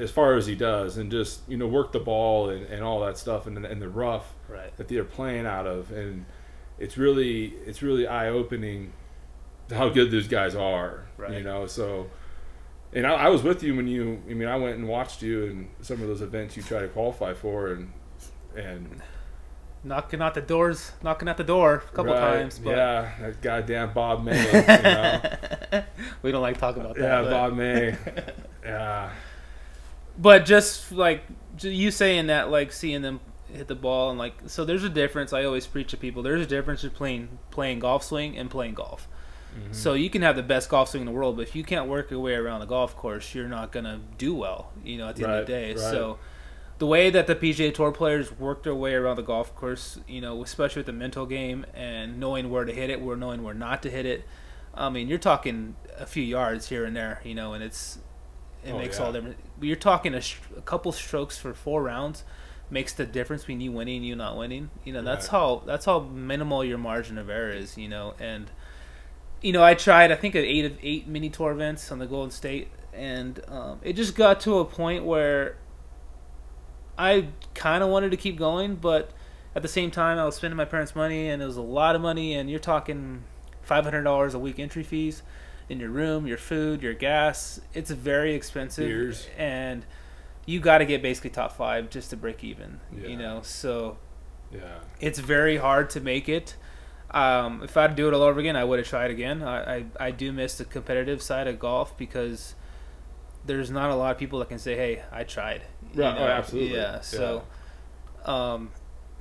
as 0.01 0.11
far 0.11 0.35
as 0.35 0.47
he 0.47 0.55
does, 0.55 0.97
and 0.97 1.11
just 1.11 1.41
you 1.49 1.57
know 1.57 1.67
work 1.67 1.93
the 1.93 2.01
ball 2.01 2.51
and, 2.51 2.67
and 2.67 2.83
all 2.83 3.01
that 3.01 3.19
stuff, 3.19 3.47
and 3.47 3.65
and 3.65 3.81
the 3.83 3.89
rough 3.89 4.35
Right. 4.49 4.77
that 4.77 4.89
they're 4.89 5.05
playing 5.05 5.47
out 5.47 5.67
of, 5.67 5.91
and 5.93 6.27
it's 6.79 6.97
really 6.97 7.47
it's 7.67 7.83
really 7.83 8.07
eye 8.07 8.29
opening 8.29 8.93
how 9.71 9.89
good 9.89 10.11
those 10.11 10.29
guys 10.29 10.55
are. 10.55 11.07
Right. 11.17 11.33
You 11.35 11.43
know, 11.43 11.67
so. 11.67 12.09
And 12.91 13.07
I, 13.07 13.13
I 13.13 13.29
was 13.29 13.43
with 13.43 13.63
you 13.63 13.77
when 13.77 13.87
you. 13.87 14.23
I 14.31 14.33
mean, 14.33 14.49
I 14.49 14.57
went 14.57 14.79
and 14.79 14.89
watched 14.89 15.21
you 15.21 15.45
in 15.45 15.69
some 15.83 16.01
of 16.01 16.09
those 16.09 16.23
events 16.23 16.57
you 16.57 16.63
try 16.63 16.81
to 16.81 16.89
qualify 16.89 17.35
for, 17.35 17.69
and 17.73 17.93
and 18.57 19.03
knocking 19.85 20.21
out 20.21 20.35
the 20.35 20.41
doors, 20.41 20.93
knocking 21.03 21.29
at 21.29 21.37
the 21.37 21.45
door 21.45 21.75
a 21.75 21.95
couple 21.95 22.13
right, 22.13 22.21
times. 22.21 22.59
But 22.59 22.77
yeah, 22.77 23.13
that 23.21 23.41
goddamn 23.41 23.93
Bob 23.93 24.25
May. 24.25 24.45
you 24.47 24.53
know? 24.53 25.85
we 26.23 26.33
don't 26.33 26.43
like 26.43 26.59
talking 26.59 26.83
about 26.83 26.97
that. 26.97 27.03
Yeah, 27.03 27.23
but, 27.23 27.31
Bob 27.31 27.55
May. 27.55 27.97
Yeah, 28.65 29.11
but 30.19 30.45
just 30.45 30.93
like 30.93 31.23
you 31.61 31.91
saying 31.91 32.27
that, 32.27 32.51
like 32.51 32.71
seeing 32.73 33.01
them 33.01 33.21
hit 33.53 33.67
the 33.67 33.75
ball 33.75 34.11
and 34.11 34.19
like, 34.19 34.35
so 34.47 34.65
there's 34.65 34.85
a 34.85 34.91
difference. 34.91 35.33
I 35.33 35.45
always 35.45 35.67
preach 35.67 35.91
to 35.91 35.97
people. 35.97 36.23
There's 36.23 36.43
a 36.43 36.47
difference 36.47 36.83
between 36.83 37.39
playing 37.51 37.79
golf 37.79 38.05
swing 38.05 38.37
and 38.37 38.51
playing 38.51 38.75
golf. 38.75 39.09
Mm-hmm. 39.55 39.73
So 39.73 39.95
you 39.95 40.11
can 40.11 40.23
have 40.23 40.37
the 40.37 40.43
best 40.43 40.69
golf 40.69 40.91
swing 40.91 41.03
in 41.03 41.07
the 41.07 41.13
world, 41.13 41.37
but 41.37 41.43
if 41.43 41.57
you 41.57 41.65
can't 41.65 41.89
work 41.89 42.11
your 42.11 42.21
way 42.21 42.35
around 42.35 42.61
the 42.61 42.67
golf 42.67 42.95
course, 42.95 43.35
you're 43.35 43.49
not 43.49 43.73
gonna 43.73 44.01
do 44.19 44.35
well. 44.35 44.73
You 44.85 44.99
know, 44.99 45.09
at 45.09 45.17
the 45.17 45.25
end 45.25 45.33
of 45.33 45.47
the 45.47 45.53
day. 45.53 45.69
right. 45.71 45.79
So 45.79 46.19
the 46.79 46.87
way 46.87 47.11
that 47.11 47.27
the 47.27 47.35
PGA 47.35 47.75
Tour 47.75 47.91
players 47.93 48.33
work 48.39 48.63
their 48.63 48.75
way 48.75 48.95
around 48.95 49.17
the 49.17 49.23
golf 49.23 49.55
course, 49.57 49.99
you 50.07 50.21
know, 50.21 50.43
especially 50.43 50.81
with 50.81 50.87
the 50.87 50.93
mental 50.93 51.27
game 51.27 51.67
and 51.75 52.21
knowing 52.21 52.51
where 52.51 52.65
to 52.65 52.73
hit 52.73 52.89
it, 52.91 53.01
where 53.01 53.17
knowing 53.17 53.43
where 53.43 53.55
not 53.55 53.83
to 53.83 53.91
hit 53.91 54.07
it. 54.07 54.25
I 54.75 54.89
mean, 54.91 55.09
you're 55.09 55.19
talking 55.19 55.75
a 55.99 56.07
few 56.07 56.23
yards 56.23 56.69
here 56.69 56.85
and 56.85 56.95
there, 56.95 57.21
you 57.25 57.35
know, 57.35 57.53
and 57.53 57.65
it's 57.65 57.99
it 58.65 58.73
Oh, 58.73 58.79
makes 58.79 58.99
yeah. 58.99 59.05
all 59.07 59.13
different. 59.13 59.37
You're 59.61 59.77
talking 59.77 60.15
a, 60.15 60.23
a 60.57 60.61
couple 60.63 60.93
strokes 60.93 61.37
for 61.39 61.53
four 61.55 61.83
rounds 61.83 62.25
makes 62.71 62.93
the 62.93 63.07
difference 63.07 63.43
between 63.43 63.61
you 63.63 63.73
winning 63.73 63.97
and 63.97 64.07
you 64.07 64.15
not 64.15 64.37
winning. 64.37 64.69
You 64.85 64.93
know, 64.93 65.03
that's 65.03 65.27
Right. 65.27 65.39
how 65.39 65.63
that's 65.67 65.87
how 65.87 66.01
minimal 66.01 66.63
your 66.65 66.79
margin 66.79 67.19
of 67.19 67.29
error 67.31 67.51
is. 67.51 67.77
You 67.79 67.89
know, 67.89 68.15
and 68.21 68.51
you 69.41 69.53
know, 69.53 69.65
I 69.65 69.75
tried 69.75 70.13
I 70.13 70.17
think 70.17 70.37
at 70.37 70.45
eight 70.45 70.65
of 70.65 70.77
eight 70.83 71.09
mini 71.09 71.31
tour 71.31 71.51
events 71.51 71.91
on 71.91 71.99
the 71.99 72.07
Golden 72.07 72.31
State, 72.31 72.69
and 72.93 73.41
um, 73.49 73.79
it 73.83 73.95
just 73.95 74.15
got 74.15 74.41
to 74.41 74.59
a 74.59 74.65
point 74.65 75.05
where 75.05 75.57
I 76.99 77.29
kind 77.55 77.83
of 77.85 77.91
wanted 77.91 78.11
to 78.11 78.17
keep 78.17 78.37
going, 78.37 78.75
but 78.75 79.13
at 79.55 79.63
the 79.63 79.69
same 79.69 79.91
time, 79.91 80.19
I 80.19 80.25
was 80.25 80.37
spending 80.37 80.57
my 80.57 80.65
parents' 80.65 80.95
money, 80.95 81.29
and 81.29 81.41
it 81.43 81.47
was 81.47 81.57
a 81.57 81.63
lot 81.63 81.95
of 81.95 82.03
money. 82.03 82.35
And 82.35 82.51
you're 82.51 82.59
talking 82.59 83.25
five 83.63 83.85
hundred 83.85 84.03
dollars 84.03 84.35
a 84.35 84.39
week 84.39 84.59
entry 84.59 84.83
fees 84.83 85.23
in 85.69 85.79
your 85.81 85.91
room, 85.91 86.27
your 86.27 86.39
food, 86.39 86.83
your 86.83 86.95
gas. 86.95 87.61
It's 87.75 87.91
very 87.91 88.35
expensive, 88.35 88.87
Beers. 88.89 89.29
and 89.37 89.85
you 90.47 90.61
got 90.61 90.79
to 90.79 90.87
get 90.87 91.03
basically 91.03 91.31
top 91.31 91.53
five 91.53 91.91
just 91.91 92.11
to 92.11 92.17
break 92.17 92.43
even. 92.43 92.81
Yeah. 92.97 93.09
You 93.09 93.17
know, 93.17 93.41
so 93.43 93.99
yeah, 94.53 94.79
it's 95.01 95.19
very 95.19 95.59
hard 95.59 95.91
to 95.91 96.01
make 96.01 96.29
it. 96.29 96.57
Um, 97.11 97.63
if 97.63 97.77
I'd 97.77 97.97
do 97.97 98.09
it 98.09 98.15
all 98.15 98.23
over 98.23 98.39
again, 98.41 98.57
I 98.57 98.65
would 98.65 98.79
have 98.79 98.89
tried 98.89 99.11
again. 99.11 99.43
I, 99.43 99.77
I, 99.77 99.85
I 99.99 100.11
do 100.11 100.31
miss 100.33 100.59
the 100.59 100.65
competitive 100.65 101.23
side 101.23 101.47
of 101.47 101.59
golf 101.59 101.97
because 101.97 102.55
there's 103.49 103.71
not 103.71 103.91
a 103.91 103.95
lot 103.97 104.13
of 104.13 104.19
people 104.19 104.39
that 104.39 104.49
can 104.49 104.59
say, 104.59 104.77
"Hey, 104.77 105.03
I 105.11 105.25
tried." 105.25 105.63
You 105.93 106.03
Right, 106.03 106.17
oh, 106.17 106.25
absolutely. 106.25 106.77
Yeah. 106.77 107.01
So, 107.01 107.43
um, 108.25 108.71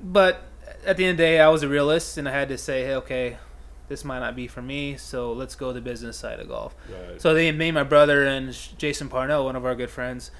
but 0.00 0.42
at 0.86 0.96
the 0.96 1.04
end 1.04 1.12
of 1.12 1.16
the 1.16 1.24
day, 1.24 1.40
I 1.40 1.48
was 1.48 1.64
a 1.64 1.68
realist, 1.68 2.18
and 2.18 2.28
I 2.28 2.32
had 2.32 2.48
to 2.50 2.58
say, 2.58 2.84
"Hey, 2.84 2.94
okay, 2.96 3.38
this 3.88 4.04
might 4.04 4.20
not 4.20 4.36
be 4.36 4.46
for 4.46 4.62
me. 4.62 4.96
So 4.96 5.32
let's 5.32 5.56
go 5.56 5.72
the 5.72 5.80
business 5.80 6.16
side 6.16 6.38
of 6.38 6.48
golf." 6.48 6.76
right. 6.88 7.20
So 7.20 7.34
they, 7.34 7.50
me, 7.50 7.72
my 7.72 7.82
brother, 7.82 8.24
and 8.24 8.56
Jason 8.78 9.08
Parnell, 9.08 9.44
one 9.44 9.56
of 9.56 9.64
our 9.64 9.74
good 9.74 9.90
friends, 9.90 10.30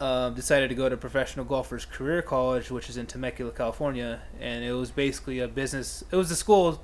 um, 0.00 0.34
decided 0.34 0.68
to 0.68 0.74
go 0.74 0.88
to 0.88 0.96
Professional 0.96 1.46
Golfers 1.46 1.86
Career 1.86 2.20
College, 2.20 2.70
which 2.70 2.90
is 2.90 2.96
in 2.96 3.06
Temecula, 3.06 3.52
California, 3.52 4.20
and 4.40 4.62
it 4.62 4.72
was 4.72 4.90
basically 4.90 5.38
a 5.38 5.48
business. 5.48 6.04
It 6.10 6.16
was 6.16 6.30
a 6.30 6.36
school 6.36 6.82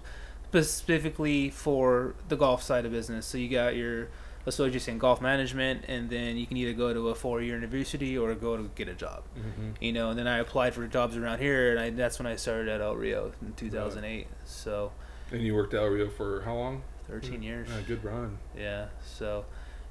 specifically 0.49 1.51
for 1.51 2.15
the 2.29 2.37
golf 2.37 2.63
side 2.63 2.85
of 2.85 2.93
business. 2.93 3.27
So 3.27 3.39
you 3.39 3.49
got 3.49 3.75
your 3.75 4.09
associates 4.47 4.75
just 4.85 4.89
in 4.89 4.99
golf 4.99 5.21
management, 5.21 5.85
and 5.89 6.11
then 6.11 6.37
you 6.37 6.47
can 6.47 6.57
either 6.57 6.73
go 6.73 6.93
to 6.93 7.09
a 7.11 7.15
four-year 7.15 7.55
university 7.55 8.17
or 8.19 8.35
go 8.35 8.57
to 8.57 8.71
get 8.75 8.89
a 8.89 8.95
job. 8.95 9.23
Mhm. 9.37 9.75
You 9.81 9.93
know, 9.93 10.11
and 10.11 10.19
then 10.19 10.27
I 10.27 10.39
applied 10.39 10.75
for 10.75 10.87
jobs 10.87 11.17
around 11.17 11.39
here, 11.39 11.71
and 11.71 11.79
I, 11.81 11.91
that's 11.91 12.19
when 12.19 12.27
I 12.27 12.37
started 12.37 12.69
at 12.69 12.81
El 12.81 12.97
Rio 12.97 13.33
in 13.41 13.53
2008. 13.55 14.27
So 14.45 14.93
And 15.31 15.43
you 15.43 15.55
worked 15.55 15.75
at 15.75 15.81
El 15.83 15.89
Rio 15.89 16.09
for 16.09 16.43
how 16.43 16.55
long? 16.55 16.83
13 17.09 17.43
years. 17.43 17.69
Yeah, 17.71 17.81
good 17.87 18.05
run. 18.05 18.39
Yeah. 18.57 18.87
So, 19.05 19.45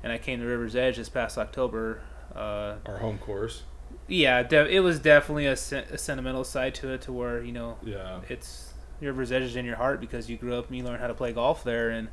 and 0.03 0.11
I 0.11 0.17
came 0.17 0.39
to 0.39 0.45
River's 0.45 0.75
Edge 0.75 0.97
this 0.97 1.09
past 1.09 1.37
October. 1.37 2.01
Uh, 2.35 2.75
Our 2.85 2.97
home 2.99 3.17
course. 3.19 3.63
yeah, 4.07 4.41
de- 4.43 4.69
it 4.69 4.79
was 4.81 4.99
definitely 4.99 5.45
a, 5.45 5.55
sen- 5.55 5.85
a 5.91 5.97
sentimental 5.97 6.43
side 6.43 6.73
to 6.75 6.89
it, 6.93 7.01
to 7.03 7.11
where 7.13 7.41
you 7.43 7.51
know 7.51 7.77
Yeah. 7.83 8.19
it's 8.29 8.73
River's 9.01 9.31
Edge 9.31 9.43
is 9.43 9.55
in 9.55 9.65
your 9.65 9.75
heart 9.77 9.99
because 9.99 10.29
you 10.29 10.37
grew 10.37 10.55
up 10.55 10.67
and 10.67 10.77
you 10.77 10.83
learned 10.83 11.01
how 11.01 11.07
to 11.07 11.13
play 11.13 11.31
golf 11.33 11.63
there, 11.63 11.89
and 11.89 12.07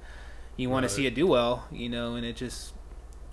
you 0.59 0.69
want 0.69 0.83
Right. 0.85 0.89
to 0.91 0.95
see 0.95 1.07
it 1.07 1.15
do 1.15 1.27
well, 1.27 1.67
you 1.73 1.89
know. 1.89 2.17
And 2.17 2.27
it 2.27 2.37
just, 2.37 2.75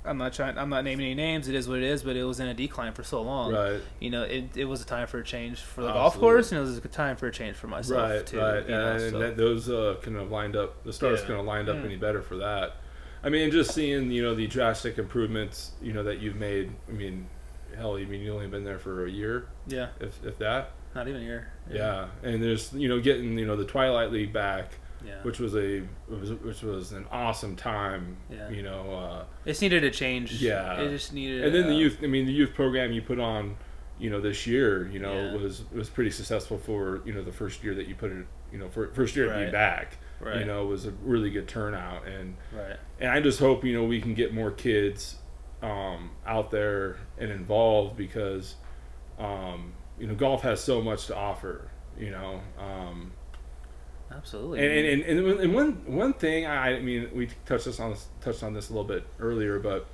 I'm 0.06 0.18
not 0.18 0.32
trying, 0.34 0.58
I'm 0.58 0.70
not 0.70 0.84
naming 0.86 1.08
any 1.08 1.16
names. 1.16 1.48
It 1.50 1.56
is 1.56 1.68
what 1.68 1.80
it 1.80 1.84
is, 1.84 2.04
but 2.04 2.16
it 2.16 2.24
was 2.24 2.40
in 2.40 2.48
a 2.48 2.54
decline 2.54 2.94
for 2.94 3.04
so 3.04 3.22
long. 3.22 3.52
Right. 3.54 3.82
You 4.00 4.12
know, 4.12 4.24
it, 4.24 4.56
it 4.56 4.66
was 4.66 4.82
a 4.82 4.86
time 4.86 5.08
for 5.08 5.18
a 5.20 5.24
change 5.24 5.60
for 5.60 5.82
the 5.82 5.88
Absolutely. 5.88 5.94
golf 6.02 6.20
course, 6.20 6.52
and 6.52 6.60
it 6.60 6.62
was 6.62 6.78
a 6.78 6.82
time 6.88 7.18
for 7.18 7.28
a 7.28 7.32
change 7.34 7.58
for 7.58 7.68
myself 7.68 8.10
Right. 8.12 8.26
too. 8.26 8.40
right. 8.40 8.64
you 8.64 8.70
know, 8.70 8.92
and 8.94 9.12
so- 9.12 9.20
that, 9.20 9.36
those 9.38 9.70
uh, 9.70 9.96
couldn't 10.02 10.20
have 10.20 10.32
lined 10.32 10.56
up. 10.56 10.84
The 10.86 10.94
stars 10.94 11.20
Yeah. 11.20 11.26
couldn't 11.26 11.38
have 11.42 11.46
lined 11.48 11.68
up 11.68 11.78
Mm. 11.78 11.86
any 11.86 11.96
better 11.98 12.22
for 12.22 12.38
that. 12.38 12.78
I 13.24 13.30
mean, 13.30 13.50
just 13.50 13.74
seeing 13.74 14.12
you 14.12 14.22
know 14.22 14.36
the 14.36 14.46
drastic 14.46 15.00
improvements 15.00 15.72
you 15.82 15.94
know 15.94 16.04
that 16.04 16.20
you've 16.20 16.36
made. 16.36 16.72
I 16.88 16.92
mean, 16.92 17.28
hell, 17.76 17.96
I 17.98 18.06
mean 18.06 18.22
you 18.22 18.32
only 18.32 18.46
been 18.46 18.64
there 18.64 18.78
for 18.78 19.08
a 19.08 19.10
year, 19.10 19.48
yeah, 19.66 19.88
if 20.00 20.24
if 20.24 20.38
that. 20.38 20.74
not 20.94 21.08
even 21.08 21.22
a 21.22 21.26
year. 21.26 21.48
Yeah. 21.72 22.06
And 22.22 22.44
there's 22.44 22.72
you 22.74 22.88
know 22.88 23.00
getting 23.00 23.36
you 23.40 23.48
know 23.48 23.56
the 23.56 23.66
Twilight 23.66 24.12
League 24.12 24.32
back, 24.32 24.74
yeah. 25.06 25.22
which 25.24 25.40
was 25.40 25.56
a 25.56 25.84
was, 26.10 26.32
which 26.34 26.62
was 26.64 26.92
an 26.92 27.06
awesome 27.12 27.56
time. 27.56 28.18
Yeah. 28.30 28.50
You 28.50 28.64
know. 28.64 28.94
Uh, 28.94 29.26
It 29.46 29.60
needed 29.62 29.84
a 29.84 29.92
change. 29.92 30.34
Yeah. 30.42 30.80
It 30.82 30.90
just 30.90 31.14
needed. 31.14 31.44
and 31.46 31.54
then 31.56 31.68
the 31.68 31.76
youth 31.76 32.00
i 32.04 32.08
mean 32.08 32.26
the 32.26 32.34
youth 32.34 32.54
program 32.54 32.92
you 32.92 33.02
put 33.02 33.20
on 33.20 33.56
you 34.00 34.10
know 34.10 34.20
this 34.20 34.46
year 34.46 34.88
you 34.92 35.00
know 35.00 35.14
Yeah. 35.14 35.36
was 35.38 35.64
was 35.72 35.90
pretty 35.90 36.12
successful 36.12 36.58
for 36.58 37.02
you 37.06 37.14
know 37.14 37.24
the 37.24 37.32
first 37.32 37.64
year 37.64 37.74
that 37.76 37.88
you 37.88 37.96
put 37.96 38.12
it 38.12 38.26
you 38.52 38.58
know 38.58 38.68
for 38.70 38.88
first 38.94 39.16
year 39.16 39.28
to 39.32 39.46
be 39.46 39.52
back 39.52 39.98
Right. 40.20 40.40
you 40.40 40.46
know 40.46 40.66
was 40.66 40.86
a 40.86 40.92
really 41.04 41.30
good 41.30 41.48
turnout 41.48 42.06
and 42.08 42.36
Right. 42.54 42.78
and 43.00 43.10
i 43.12 43.20
just 43.22 43.40
hope 43.40 43.64
you 43.64 43.74
know 43.74 43.84
we 43.86 44.02
can 44.02 44.14
get 44.14 44.34
more 44.34 44.52
kids 44.52 45.16
um, 45.62 46.12
out 46.28 46.52
there 46.52 46.98
and 47.18 47.32
involved 47.32 47.96
because 47.98 48.56
um, 49.18 49.74
you 50.00 50.08
know 50.08 50.16
golf 50.16 50.42
has 50.42 50.62
so 50.62 50.82
much 50.82 51.08
to 51.08 51.16
offer 51.16 51.70
you 51.98 52.12
know 52.12 52.42
um, 52.60 53.12
Absolutely. 54.16 54.60
and, 54.60 55.04
and, 55.04 55.20
and, 55.28 55.40
and, 55.42 55.54
one 55.54 55.72
one 55.86 56.14
thing 56.14 56.46
I, 56.46 56.78
I 56.78 56.80
mean 56.80 57.10
we 57.14 57.30
touched 57.46 57.66
this 57.66 57.80
on 57.80 57.92
this, 57.92 58.08
touched 58.22 58.44
on 58.44 58.54
this 58.54 58.70
a 58.70 58.74
little 58.74 58.88
bit 58.88 59.06
earlier, 59.20 59.60
but 59.60 59.86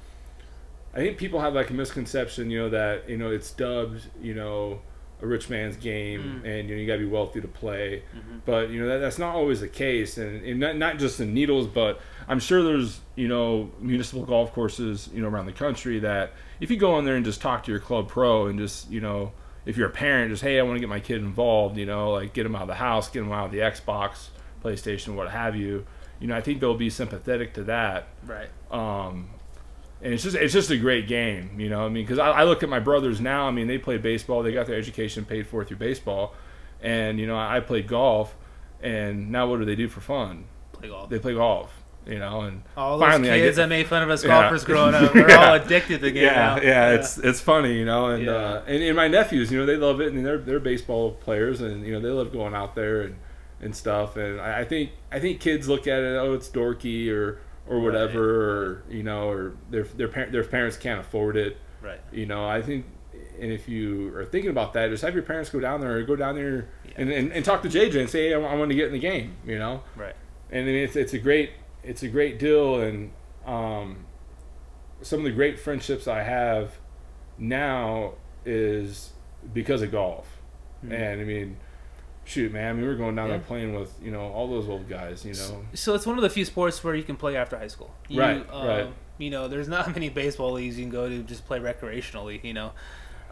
I 0.94 0.98
think 0.98 1.18
people 1.18 1.40
have 1.40 1.54
like 1.54 1.70
a 1.70 1.74
misconception, 1.74 2.50
you 2.52 2.60
know, 2.60 2.70
that 2.70 3.10
you 3.10 3.18
know 3.18 3.32
it's 3.32 3.52
dubbed, 3.52 4.08
you 4.22 4.34
know, 4.34 4.82
a 5.22 5.28
rich 5.28 5.50
man's 5.50 5.78
game, 5.78 6.42
Mm. 6.44 6.46
and 6.60 6.70
you 6.70 6.76
know 6.76 6.82
you 6.82 6.88
got 6.88 6.94
to 6.94 7.00
be 7.00 7.06
wealthy 7.06 7.42
to 7.42 7.48
play. 7.48 8.04
Mhm. 8.16 8.42
But 8.46 8.70
you 8.72 8.82
know 8.82 8.88
that, 8.90 8.98
that's 9.00 9.18
not 9.20 9.34
always 9.36 9.62
the 9.62 9.68
case, 9.68 10.18
and, 10.18 10.44
and 10.46 10.60
not 10.60 10.78
not 10.78 10.98
just 11.00 11.20
in 11.20 11.34
Needles, 11.34 11.68
but 11.68 12.00
I'm 12.28 12.40
sure 12.40 12.62
there's 12.64 13.00
you 13.16 13.28
know 13.28 13.72
municipal 13.80 14.26
golf 14.26 14.52
courses 14.54 15.10
you 15.14 15.22
know 15.22 15.30
around 15.30 15.46
the 15.46 15.52
country 15.54 16.00
that 16.00 16.34
if 16.60 16.70
you 16.72 16.78
go 16.78 16.98
in 17.00 17.06
there 17.06 17.16
and 17.16 17.24
just 17.26 17.40
talk 17.42 17.64
to 17.66 17.72
your 17.72 17.80
club 17.80 18.08
pro 18.08 18.48
and 18.48 18.60
just 18.60 18.90
you 18.92 19.00
know 19.02 19.32
if 19.66 19.78
you're 19.78 19.88
a 19.88 19.92
parent, 19.92 20.32
just 20.32 20.44
hey, 20.44 20.60
I 20.60 20.64
want 20.64 20.76
to 20.76 20.80
get 20.80 20.90
my 20.90 21.00
kid 21.00 21.18
involved, 21.18 21.78
you 21.78 21.86
know, 21.86 22.12
like 22.12 22.34
get 22.34 22.46
him 22.46 22.56
out 22.56 22.64
of 22.64 22.68
the 22.68 22.76
house, 22.76 23.10
get 23.10 23.24
him 23.24 23.32
out 23.32 23.46
of 23.46 23.52
the 23.52 23.60
Xbox, 23.60 24.30
PlayStation, 24.64 25.16
what 25.16 25.30
have 25.30 25.56
you. 25.56 25.86
You 26.20 26.28
know, 26.28 26.36
I 26.36 26.42
think 26.42 26.60
they'll 26.60 26.76
be 26.76 26.90
sympathetic 26.90 27.54
to 27.56 27.64
that. 27.66 28.08
right. 28.26 28.50
Um, 28.72 29.30
and 30.04 30.14
it's 30.14 30.24
just 30.24 30.36
it's 30.36 30.54
just 30.54 30.72
a 30.72 30.78
great 30.78 31.08
game, 31.08 31.60
you 31.60 31.70
know. 31.70 31.86
I 31.86 31.90
mean, 31.90 32.04
because 32.04 32.20
I, 32.20 32.30
I 32.32 32.44
look 32.44 32.64
at 32.64 32.70
my 32.70 32.80
brothers 32.80 33.22
now. 33.22 33.48
I 33.48 33.52
mean, 33.52 33.68
they 33.68 33.78
play 33.78 33.98
baseball. 33.98 34.42
They 34.42 34.52
got 34.52 34.66
their 34.66 34.78
education 34.78 35.26
paid 35.26 35.48
for 35.48 35.64
through 35.64 35.78
baseball, 35.78 36.34
and 36.82 37.20
you 37.20 37.28
know, 37.28 37.38
I 37.38 37.60
played 37.60 37.88
golf. 37.88 38.36
And 38.82 39.32
now, 39.32 39.48
what 39.48 39.60
do 39.60 39.66
they 39.66 39.76
do 39.76 39.88
for 39.88 40.02
fun? 40.02 40.46
Play 40.74 40.90
golf. 40.90 41.10
They 41.10 41.20
play 41.20 41.36
golf, 41.36 41.81
you 42.06 42.20
know. 42.20 42.42
And 42.42 42.64
all 42.78 42.98
those 42.98 43.08
finally, 43.10 43.32
I 43.32 43.38
kids 43.40 43.58
get- 43.58 43.64
that 43.64 43.70
made 43.70 43.88
fun 43.88 44.04
of 44.04 44.10
us 44.10 44.24
Yeah. 44.24 44.42
golfers 44.42 44.64
growing 44.64 44.94
up, 44.96 45.14
we're 45.16 45.30
Yeah. 45.30 45.50
all 45.50 45.54
addicted 45.56 45.98
to 45.98 46.04
the 46.06 46.12
game 46.12 46.24
yeah, 46.26 46.56
now. 46.56 46.62
yeah, 46.62 46.92
it's 46.92 47.18
it's 47.18 47.40
funny, 47.42 47.74
you 47.78 47.86
know, 47.86 48.08
and 48.08 48.26
Yeah. 48.26 48.32
uh, 48.32 48.64
and, 48.68 48.84
and 48.84 48.96
my 48.96 49.08
nephews, 49.08 49.52
you 49.52 49.60
know, 49.60 49.66
they 49.66 49.78
love 49.78 50.02
it, 50.02 50.14
and 50.14 50.26
they're 50.26 50.38
they're 50.38 50.60
baseball 50.60 51.12
players, 51.12 51.62
and 51.62 51.86
you 51.86 51.94
know, 51.94 52.00
they 52.00 52.10
love 52.10 52.32
going 52.32 52.54
out 52.54 52.76
there 52.76 53.02
and, 53.02 53.16
and 53.62 53.76
stuff, 53.76 54.18
and 54.18 54.42
I, 54.42 54.62
I 54.62 54.64
think 54.66 54.92
I 55.12 55.20
think 55.20 55.40
kids 55.40 55.68
look 55.70 55.88
at 55.88 56.00
it, 56.00 56.16
oh, 56.18 56.34
it's 56.34 56.50
dorky 56.50 57.10
or 57.12 57.40
or 57.68 57.80
whatever, 57.80 58.24
or 58.24 58.84
you 58.90 59.04
know, 59.04 59.30
or 59.30 59.54
their 59.70 59.84
their 59.84 60.08
par- 60.08 60.28
their 60.32 60.44
parents 60.44 60.78
can't 60.78 61.00
afford 61.00 61.38
it, 61.38 61.58
right. 61.82 62.00
you 62.12 62.26
know. 62.26 62.46
I 62.48 62.62
think, 62.64 62.86
and 63.40 63.52
if 63.52 63.70
you 63.70 64.14
are 64.16 64.26
thinking 64.26 64.50
about 64.50 64.74
that, 64.74 64.90
just 64.90 65.04
have 65.04 65.14
your 65.14 65.24
parents 65.24 65.50
go 65.52 65.60
down 65.60 65.80
there, 65.80 65.98
or 65.98 66.02
go 66.02 66.16
down 66.16 66.36
there 66.36 66.68
Yeah. 66.86 66.92
and, 66.98 67.12
and, 67.12 67.32
and 67.32 67.46
talk 67.46 67.62
to 67.62 67.70
JJ 67.70 68.00
and 68.00 68.10
say, 68.10 68.30
hey, 68.30 68.34
I, 68.34 68.38
want 68.56 68.70
to 68.70 68.76
get 68.76 68.88
in 68.88 68.94
the 68.94 69.00
game, 69.00 69.36
you 69.46 69.60
know 69.60 69.84
Right. 69.96 70.16
and 70.52 70.64
I 70.64 70.66
mean, 70.66 70.76
it's 70.84 70.96
it's 70.96 71.14
a 71.14 71.20
great 71.20 71.52
it's 71.84 72.04
a 72.04 72.08
great 72.08 72.40
deal, 72.40 72.80
and 72.82 73.12
um, 73.46 74.06
some 75.02 75.20
of 75.20 75.26
the 75.26 75.32
great 75.32 75.60
friendships 75.60 76.08
I 76.08 76.24
have 76.24 76.78
now 77.38 78.14
is 78.46 79.12
because 79.54 79.82
of 79.82 79.92
golf, 79.92 80.28
Hmm. 80.82 80.92
and 80.92 81.22
I 81.22 81.24
mean, 81.24 81.58
shoot, 82.26 82.52
man, 82.52 82.70
I 82.70 82.74
mean, 82.74 82.82
we 82.84 82.88
were 82.88 82.96
going 82.96 83.16
down 83.16 83.30
Yeah. 83.30 83.38
there 83.38 83.46
playing 83.46 83.74
with 83.74 83.94
you 84.02 84.12
know 84.12 84.32
all 84.32 84.48
those 84.48 84.68
old 84.70 84.88
guys. 84.90 85.26
You 85.26 85.34
know, 85.34 85.64
So 85.74 85.94
it's 85.96 86.06
one 86.06 86.18
of 86.18 86.22
the 86.22 86.30
few 86.30 86.46
sports 86.46 86.84
where 86.84 86.96
you 86.96 87.04
can 87.04 87.16
play 87.16 87.36
after 87.36 87.58
high 87.58 87.68
school. 87.68 87.94
You, 88.08 88.20
Right, 88.22 88.48
um, 88.52 88.68
right. 88.68 88.88
You 89.18 89.30
know, 89.30 89.48
there's 89.48 89.68
not 89.68 89.92
many 89.94 90.10
baseball 90.10 90.54
leagues 90.54 90.78
you 90.78 90.84
can 90.86 90.92
go 90.92 91.08
to 91.10 91.24
just 91.24 91.46
play 91.46 91.60
recreationally. 91.60 92.44
You 92.44 92.54
know, 92.54 92.72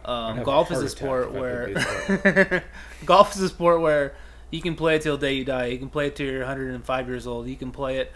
um, 0.05 0.43
golf 0.43 0.71
is 0.71 0.79
a 0.81 0.89
sport 0.89 1.31
where 1.31 2.63
golf 3.05 3.35
is 3.35 3.41
a 3.41 3.49
sport 3.49 3.81
where 3.81 4.13
you 4.51 4.61
can 4.61 4.75
play 4.75 4.95
it 4.95 5.01
till 5.03 5.17
the 5.17 5.27
day 5.27 5.33
you 5.33 5.45
die. 5.45 5.67
You 5.67 5.77
can 5.77 5.89
play 5.89 6.07
it 6.07 6.15
till 6.15 6.25
you're 6.27 6.39
105 6.39 7.07
years 7.07 7.27
old. 7.27 7.47
You 7.47 7.55
can 7.55 7.71
play 7.71 7.97
it. 7.97 8.11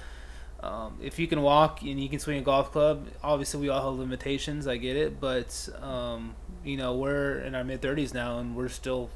Um, 0.64 0.98
if 1.02 1.20
you 1.20 1.28
can 1.28 1.42
walk 1.42 1.82
and 1.82 2.02
you 2.02 2.08
can 2.08 2.20
swing 2.20 2.38
a 2.38 2.42
golf 2.42 2.72
club, 2.72 3.08
obviously 3.22 3.60
we 3.60 3.70
all 3.70 3.92
have 3.92 4.00
limitations. 4.00 4.66
I 4.66 4.78
get 4.78 4.96
it, 4.96 5.20
but 5.20 5.68
um, 5.82 6.36
you 6.64 6.78
know 6.78 6.96
we're 6.96 7.40
in 7.40 7.54
our 7.54 7.66
mid 7.66 7.82
30s 7.82 8.14
now 8.14 8.40
and 8.40 8.56
we're 8.56 8.70
still, 8.70 9.10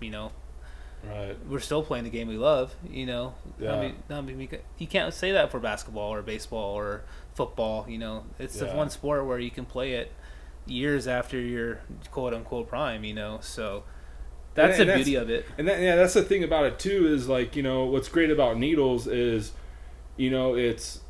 you 0.00 0.10
know, 0.10 0.32
right? 1.06 1.36
we're 1.46 1.60
still 1.60 1.82
playing 1.82 2.04
the 2.04 2.10
game 2.10 2.26
we 2.26 2.38
love. 2.38 2.74
You 2.88 3.04
know, 3.04 3.34
Yeah. 3.58 3.74
I 3.74 3.80
mean, 3.80 3.94
I 4.08 4.20
mean, 4.22 4.48
you 4.78 4.86
can't 4.86 5.12
say 5.12 5.32
that 5.32 5.50
for 5.50 5.60
basketball 5.60 6.14
or 6.14 6.22
baseball 6.22 6.74
or 6.74 7.02
football. 7.34 7.84
You 7.86 7.98
know, 7.98 8.24
it's 8.38 8.58
the 8.58 8.68
one 8.68 8.88
sport 8.88 9.26
where 9.26 9.38
you 9.38 9.50
can 9.50 9.66
play 9.66 9.92
it 9.92 10.10
years 10.66 11.06
after 11.06 11.38
your 11.38 11.80
quote 12.10 12.32
unquote 12.32 12.68
prime. 12.68 13.04
You 13.04 13.12
know, 13.12 13.38
so 13.42 13.84
that's 14.54 14.78
And 14.78 14.88
the 14.88 14.94
beauty 14.94 15.16
of 15.16 15.28
it. 15.28 15.44
And 15.58 15.68
that, 15.68 15.80
yeah, 15.80 15.96
that's 15.96 16.14
the 16.14 16.22
thing 16.22 16.44
about 16.44 16.64
it 16.64 16.78
too. 16.78 17.06
Is 17.08 17.28
like 17.28 17.56
you 17.56 17.62
know 17.62 17.84
what's 17.84 18.08
great 18.08 18.30
about 18.30 18.56
Needles 18.56 19.06
is, 19.06 19.52
you 20.16 20.30
know, 20.30 20.54
it's 20.54 21.00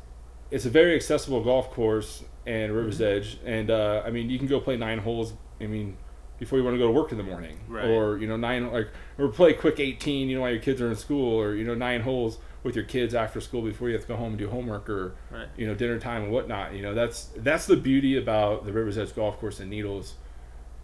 it's 0.51 0.65
a 0.65 0.69
very 0.69 0.95
accessible 0.95 1.43
golf 1.43 1.71
course 1.71 2.23
and 2.45 2.73
River's 2.73 2.99
Mm-hmm. 2.99 3.17
Edge, 3.17 3.39
and 3.45 3.71
uh, 3.71 4.03
I 4.05 4.11
mean 4.11 4.29
you 4.29 4.37
can 4.37 4.47
go 4.47 4.59
play 4.59 4.77
nine 4.77 4.99
holes. 4.99 5.33
I 5.59 5.67
mean, 5.67 5.97
before 6.39 6.59
you 6.59 6.63
want 6.65 6.75
to 6.75 6.79
go 6.79 6.87
to 6.87 6.91
work 6.93 7.11
in 7.11 7.17
the 7.17 7.23
morning, 7.23 7.59
Right. 7.67 7.85
or 7.85 8.17
you 8.17 8.27
know 8.27 8.37
nine 8.37 8.71
like 8.71 8.89
or 9.17 9.29
play 9.29 9.53
quick 9.53 9.79
eighteen. 9.79 10.29
You 10.29 10.35
know 10.35 10.41
while 10.41 10.51
your 10.51 10.61
kids 10.61 10.81
are 10.81 10.89
in 10.89 10.95
school, 10.95 11.39
or 11.39 11.55
you 11.55 11.63
know 11.63 11.73
nine 11.75 12.01
holes 12.01 12.37
with 12.63 12.75
your 12.75 12.85
kids 12.85 13.13
after 13.13 13.39
school 13.39 13.61
before 13.61 13.89
you 13.89 13.93
have 13.93 14.01
to 14.01 14.07
go 14.07 14.15
home 14.15 14.29
and 14.29 14.37
do 14.39 14.49
homework 14.49 14.89
or 14.89 15.13
Right. 15.31 15.47
you 15.57 15.67
know 15.67 15.75
dinner 15.75 15.99
time 15.99 16.23
and 16.23 16.31
whatnot. 16.31 16.73
You 16.73 16.81
know 16.81 16.93
that's 16.93 17.29
that's 17.37 17.65
the 17.67 17.77
beauty 17.77 18.17
about 18.17 18.65
the 18.65 18.73
River's 18.73 18.97
Edge 18.97 19.15
Golf 19.15 19.39
Course 19.39 19.59
and 19.59 19.69
Needles. 19.69 20.15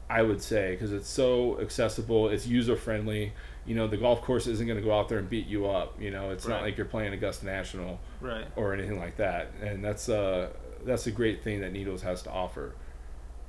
I 0.10 0.24
would 0.24 0.42
say 0.42 0.72
because 0.72 0.92
it's 0.92 1.08
so 1.08 1.60
accessible, 1.62 2.28
it's 2.30 2.46
user 2.46 2.76
friendly. 2.76 3.34
You 3.66 3.76
know, 3.76 3.88
the 3.88 3.98
golf 3.98 4.22
course 4.22 4.48
isn't 4.48 4.66
going 4.66 4.80
to 4.80 4.84
go 4.84 4.98
out 4.98 5.08
there 5.08 5.20
and 5.20 5.30
beat 5.30 5.46
you 5.48 5.68
up. 5.70 6.02
You 6.02 6.10
know, 6.12 6.32
it's 6.32 6.48
not 6.48 6.62
like 6.64 6.78
you're 6.78 6.86
playing 6.88 7.14
Augusta 7.14 7.46
National 7.46 8.00
Right. 8.20 8.46
or 8.56 8.74
anything 8.74 8.98
like 9.00 9.18
that. 9.18 9.52
And 9.62 9.84
that's 9.84 10.10
uh 10.10 10.50
that's 10.84 11.06
a 11.08 11.12
great 11.12 11.44
thing 11.44 11.62
that 11.62 11.72
Needles 11.72 12.02
has 12.02 12.24
to 12.24 12.32
offer, 12.32 12.74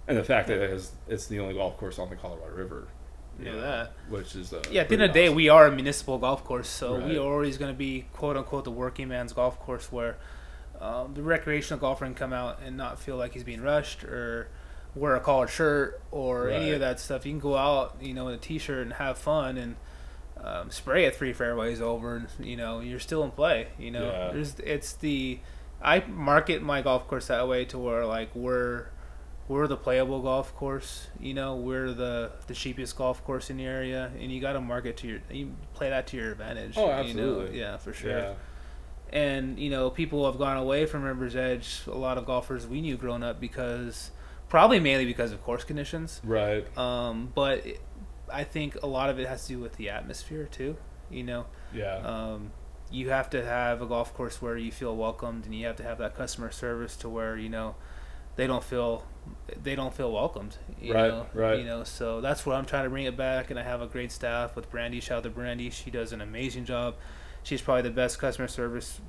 and 0.06 0.18
the 0.18 0.24
fact 0.24 0.48
that 0.48 0.58
it 0.60 0.68
has, 0.68 0.92
it's 1.08 1.26
the 1.28 1.40
only 1.40 1.54
golf 1.54 1.78
course 1.78 1.98
on 1.98 2.10
the 2.10 2.16
Colorado 2.16 2.54
River. 2.54 2.88
Yeah, 3.42 3.52
know, 3.52 3.60
that. 3.62 3.92
which 4.10 4.36
is 4.36 4.52
uh, 4.52 4.60
Yeah, 4.70 4.82
at 4.82 4.90
the 4.90 4.96
end 4.96 5.04
of 5.04 5.08
the 5.08 5.14
day, 5.14 5.24
awesome. 5.28 5.36
we 5.36 5.48
are 5.48 5.66
a 5.66 5.72
municipal 5.72 6.18
golf 6.18 6.44
course, 6.44 6.68
so 6.68 6.98
Right. 6.98 7.06
we 7.08 7.16
are 7.16 7.22
always 7.22 7.56
going 7.56 7.72
to 7.72 7.78
be 7.78 8.04
quote 8.12 8.36
unquote 8.36 8.64
the 8.64 8.70
working 8.70 9.08
man's 9.08 9.32
golf 9.32 9.58
course, 9.60 9.90
where 9.90 10.18
um, 10.78 11.14
the 11.14 11.22
recreational 11.22 11.80
golfer 11.80 12.04
can 12.04 12.14
come 12.14 12.34
out 12.34 12.58
and 12.62 12.76
not 12.76 12.98
feel 12.98 13.16
like 13.16 13.32
he's 13.32 13.44
being 13.44 13.62
rushed 13.62 14.04
or 14.04 14.48
wear 14.94 15.16
a 15.16 15.20
collared 15.20 15.48
shirt 15.48 16.02
or 16.10 16.50
any 16.50 16.72
of 16.72 16.80
that 16.80 17.00
stuff. 17.00 17.24
You 17.24 17.32
can 17.32 17.40
go 17.40 17.56
out, 17.56 17.96
you 18.02 18.12
know, 18.12 18.28
in 18.28 18.34
a 18.34 18.38
t-shirt 18.38 18.82
and 18.82 18.92
have 18.94 19.16
fun 19.16 19.56
and 19.56 19.76
um, 20.42 20.70
spray 20.70 21.04
it 21.04 21.14
three 21.16 21.32
fairways 21.32 21.80
over, 21.80 22.16
and 22.16 22.46
you 22.46 22.56
know 22.56 22.80
you're 22.80 22.98
still 23.00 23.22
in 23.24 23.30
play. 23.30 23.68
You 23.78 23.90
know, 23.90 24.06
Yeah. 24.10 24.30
there's 24.32 24.58
it's 24.60 24.92
the 24.94 25.38
I 25.82 26.00
market 26.06 26.62
my 26.62 26.82
golf 26.82 27.06
course 27.08 27.26
that 27.28 27.46
way 27.48 27.64
to 27.66 27.78
where 27.78 28.04
like 28.06 28.34
we're 28.34 28.86
we're 29.48 29.66
the 29.66 29.76
playable 29.76 30.20
golf 30.22 30.54
course. 30.54 31.08
You 31.20 31.34
know, 31.34 31.56
we're 31.56 31.92
the 31.92 32.30
the 32.46 32.54
cheapest 32.54 32.96
golf 32.96 33.24
course 33.24 33.50
in 33.50 33.56
the 33.56 33.66
area, 33.66 34.10
and 34.20 34.30
you 34.32 34.40
got 34.40 34.52
to 34.54 34.60
market 34.60 34.96
to 34.98 35.06
your 35.08 35.18
you 35.30 35.52
play 35.74 35.90
that 35.90 36.06
to 36.08 36.16
your 36.16 36.32
advantage. 36.32 36.74
Oh, 36.76 36.82
You 36.82 36.86
know? 36.88 36.92
absolutely. 37.00 37.58
Yeah, 37.58 37.76
for 37.76 37.92
sure. 37.92 38.10
Yeah, 38.18 38.34
And 39.12 39.58
you 39.58 39.70
know, 39.70 39.90
people 39.90 40.24
have 40.30 40.38
gone 40.38 40.56
away 40.56 40.86
from 40.86 41.02
River's 41.02 41.36
Edge. 41.36 41.82
A 41.86 41.90
lot 41.90 42.18
of 42.18 42.24
golfers 42.26 42.66
we 42.66 42.80
knew 42.80 42.96
growing 42.96 43.22
up 43.22 43.40
because 43.40 44.10
probably 44.48 44.80
mainly 44.80 45.04
because 45.06 45.32
of 45.32 45.42
course 45.42 45.64
conditions. 45.64 46.20
right. 46.24 46.66
Um, 46.78 47.32
but 47.34 47.64
I 48.32 48.44
think 48.44 48.76
a 48.82 48.86
lot 48.86 49.10
of 49.10 49.18
it 49.18 49.26
has 49.28 49.42
to 49.46 49.54
do 49.54 49.58
with 49.60 49.76
the 49.76 49.90
atmosphere 49.90 50.48
too. 50.50 50.76
You 51.10 51.22
know, 51.24 51.46
Yeah, 51.72 51.96
um, 51.98 52.52
you 52.90 53.10
have 53.10 53.28
to 53.30 53.44
have 53.44 53.82
a 53.82 53.86
golf 53.86 54.14
course 54.14 54.40
where 54.40 54.56
you 54.56 54.72
feel 54.72 54.96
welcomed, 54.96 55.44
and 55.44 55.54
you 55.54 55.66
have 55.66 55.76
to 55.76 55.82
have 55.82 55.98
that 55.98 56.16
customer 56.16 56.50
service 56.50 56.96
to 56.98 57.08
where 57.08 57.36
you 57.36 57.48
know 57.48 57.74
they 58.36 58.46
don't 58.46 58.64
feel 58.64 59.04
they 59.62 59.74
don't 59.74 59.94
feel 59.94 60.10
welcomed. 60.12 60.56
You 60.80 60.94
Right, 60.94 61.08
know? 61.08 61.26
right. 61.34 61.58
You 61.58 61.64
know, 61.64 61.84
so 61.84 62.20
that's 62.20 62.46
where 62.46 62.56
I'm 62.56 62.64
trying 62.64 62.84
to 62.84 62.90
bring 62.90 63.04
it 63.04 63.16
back, 63.16 63.50
and 63.50 63.58
I 63.58 63.62
have 63.62 63.82
a 63.82 63.86
great 63.86 64.10
staff 64.10 64.56
with 64.56 64.70
Brandy. 64.70 65.00
Shout 65.00 65.18
out 65.18 65.22
to 65.24 65.30
Brandy; 65.30 65.70
she 65.70 65.90
does 65.90 66.12
an 66.12 66.20
amazing 66.20 66.64
job. 66.64 66.94
She's 67.42 67.60
probably 67.60 67.82
the 67.82 67.90
best 67.90 68.18
customer 68.18 68.48
service 68.48 69.00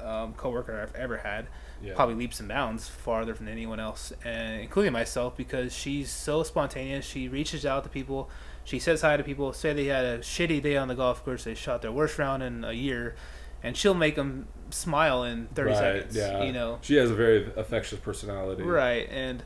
um, 0.00 0.34
coworker 0.34 0.80
I've 0.80 0.94
ever 0.94 1.18
had 1.18 1.46
yeah. 1.82 1.94
probably 1.94 2.14
leaps 2.14 2.40
and 2.40 2.48
bounds 2.48 2.88
farther 2.88 3.32
than 3.32 3.48
anyone 3.48 3.80
else, 3.80 4.12
and 4.24 4.60
including 4.60 4.92
myself, 4.92 5.36
because 5.36 5.74
she's 5.74 6.10
so 6.10 6.42
spontaneous. 6.42 7.04
She 7.04 7.28
reaches 7.28 7.66
out 7.66 7.84
to 7.84 7.90
people. 7.90 8.30
She 8.64 8.78
says 8.78 9.02
hi 9.02 9.16
to 9.16 9.24
people. 9.24 9.52
Say 9.52 9.72
they 9.72 9.86
had 9.86 10.04
a 10.04 10.18
shitty 10.18 10.62
day 10.62 10.76
on 10.76 10.88
the 10.88 10.94
golf 10.94 11.24
course. 11.24 11.44
They 11.44 11.54
shot 11.54 11.82
their 11.82 11.92
worst 11.92 12.18
round 12.18 12.42
in 12.42 12.64
a 12.64 12.72
year, 12.72 13.16
and 13.62 13.76
she'll 13.76 13.94
make 13.94 14.14
them 14.14 14.46
smile 14.70 15.24
in 15.24 15.48
thirty 15.54 15.70
right. 15.70 15.78
seconds. 15.78 16.16
Yeah, 16.16 16.42
You 16.44 16.52
know, 16.52 16.78
she 16.80 16.96
has 16.96 17.10
a 17.10 17.14
very 17.14 17.50
affectionate 17.56 18.02
personality. 18.02 18.62
right? 18.62 19.08
And 19.10 19.42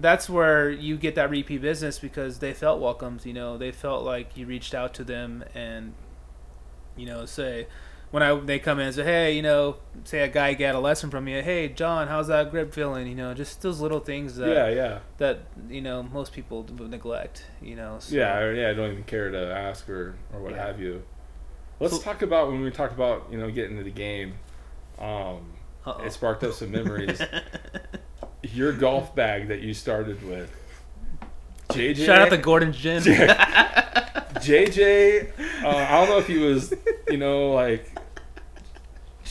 that's 0.00 0.28
where 0.28 0.70
you 0.70 0.96
get 0.96 1.14
that 1.14 1.30
repeat 1.30 1.60
business 1.62 1.98
because 1.98 2.38
they 2.38 2.52
felt 2.52 2.80
welcomed. 2.80 3.24
You 3.26 3.32
know, 3.34 3.58
they 3.58 3.70
felt 3.70 4.02
like 4.04 4.36
you 4.36 4.46
reached 4.46 4.74
out 4.74 4.94
to 4.94 5.04
them 5.04 5.44
and 5.54 5.94
you 6.96 7.06
know 7.06 7.26
say 7.26 7.66
when 8.14 8.22
I 8.22 8.32
they 8.36 8.60
come 8.60 8.78
in 8.78 8.86
and 8.86 8.94
say, 8.94 9.02
hey, 9.02 9.32
you 9.32 9.42
know, 9.42 9.74
say 10.04 10.20
a 10.20 10.28
guy 10.28 10.54
got 10.54 10.76
a 10.76 10.78
lesson 10.78 11.10
from 11.10 11.26
you, 11.26 11.42
hey, 11.42 11.66
John, 11.68 12.06
how's 12.06 12.28
that 12.28 12.52
grip 12.52 12.72
feeling? 12.72 13.08
You 13.08 13.16
know, 13.16 13.34
just 13.34 13.60
those 13.60 13.80
little 13.80 13.98
things 13.98 14.36
that 14.36 14.50
Yeah, 14.50 14.68
yeah, 14.68 14.98
that 15.18 15.40
you 15.68 15.80
know 15.80 16.04
most 16.04 16.32
people 16.32 16.64
neglect. 16.78 17.44
You 17.60 17.74
know, 17.74 17.96
so, 17.98 18.14
yeah, 18.14 18.38
or, 18.38 18.54
yeah. 18.54 18.70
I 18.70 18.72
don't 18.72 18.92
even 18.92 19.02
care 19.02 19.32
to 19.32 19.52
ask 19.52 19.88
or 19.88 20.14
or 20.32 20.38
what 20.40 20.52
Yeah. 20.52 20.64
have 20.64 20.78
you. 20.80 21.02
Let's 21.80 21.96
So- 21.96 22.02
talk 22.02 22.22
about 22.22 22.46
when 22.52 22.60
we 22.60 22.70
talked 22.70 22.94
about 22.94 23.26
you 23.32 23.36
know 23.38 23.50
getting 23.50 23.72
into 23.72 23.82
the 23.82 23.90
game. 23.90 24.34
Um, 25.00 25.50
it 26.04 26.12
sparked 26.12 26.44
up 26.44 26.52
some 26.52 26.70
memories. 26.70 27.20
Your 28.44 28.72
golf 28.72 29.12
bag 29.16 29.48
that 29.48 29.60
you 29.60 29.74
started 29.74 30.22
with. 30.22 30.52
JJ, 31.70 32.06
Shout 32.06 32.20
out 32.20 32.30
to 32.30 32.36
Gordon's 32.38 32.76
Gin. 32.76 33.02
JJ. 34.34 35.32
Uh, 35.64 35.68
I 35.68 35.90
don't 35.98 36.08
know 36.10 36.18
if 36.18 36.28
he 36.28 36.38
was, 36.38 36.72
you 37.08 37.16
know, 37.16 37.50
like 37.52 37.90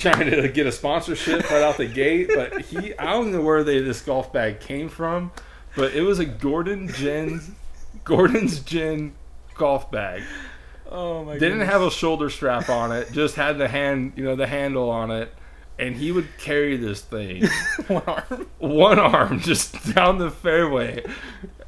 trying 0.04 0.30
to 0.30 0.48
get 0.50 0.68
a 0.68 0.72
sponsorship 0.72 1.50
right 1.50 1.64
out 1.64 1.78
the 1.78 1.88
gate, 1.88 2.30
but 2.34 2.62
he. 2.62 2.98
I 2.98 3.06
don't 3.12 3.32
know 3.32 3.42
where 3.42 3.64
they 3.64 3.80
this 3.80 4.02
golf 4.02 4.32
bag 4.32 4.60
came 4.60 4.90
from, 4.90 5.32
but 5.76 5.94
it 5.94 6.02
was 6.02 6.20
a 6.20 6.26
Gordon 6.26 6.88
Gin's 6.90 7.50
Gordon's 8.04 8.60
Gin 8.60 9.14
golf 9.56 9.90
bag. 9.90 10.24
oh 10.92 11.24
my 11.24 11.34
god. 11.34 11.40
Didn't 11.40 11.62
have 11.62 11.82
a 11.82 11.90
shoulder 11.90 12.30
strap 12.30 12.70
on 12.70 12.92
it, 12.92 13.12
just 13.12 13.36
had 13.36 13.58
the 13.58 13.68
hand, 13.68 14.14
you 14.16 14.24
know, 14.24 14.36
the 14.36 14.48
handle 14.48 14.90
on 14.90 15.10
it, 15.12 15.34
and 15.80 15.96
he 15.96 16.12
would 16.12 16.28
carry 16.38 16.78
this 16.78 17.02
thing 17.02 17.48
one 17.88 18.04
arm. 18.06 18.48
one 18.60 19.00
arm 19.00 19.40
just 19.40 19.96
down 19.96 20.18
the 20.20 20.30
fairway, 20.30 21.04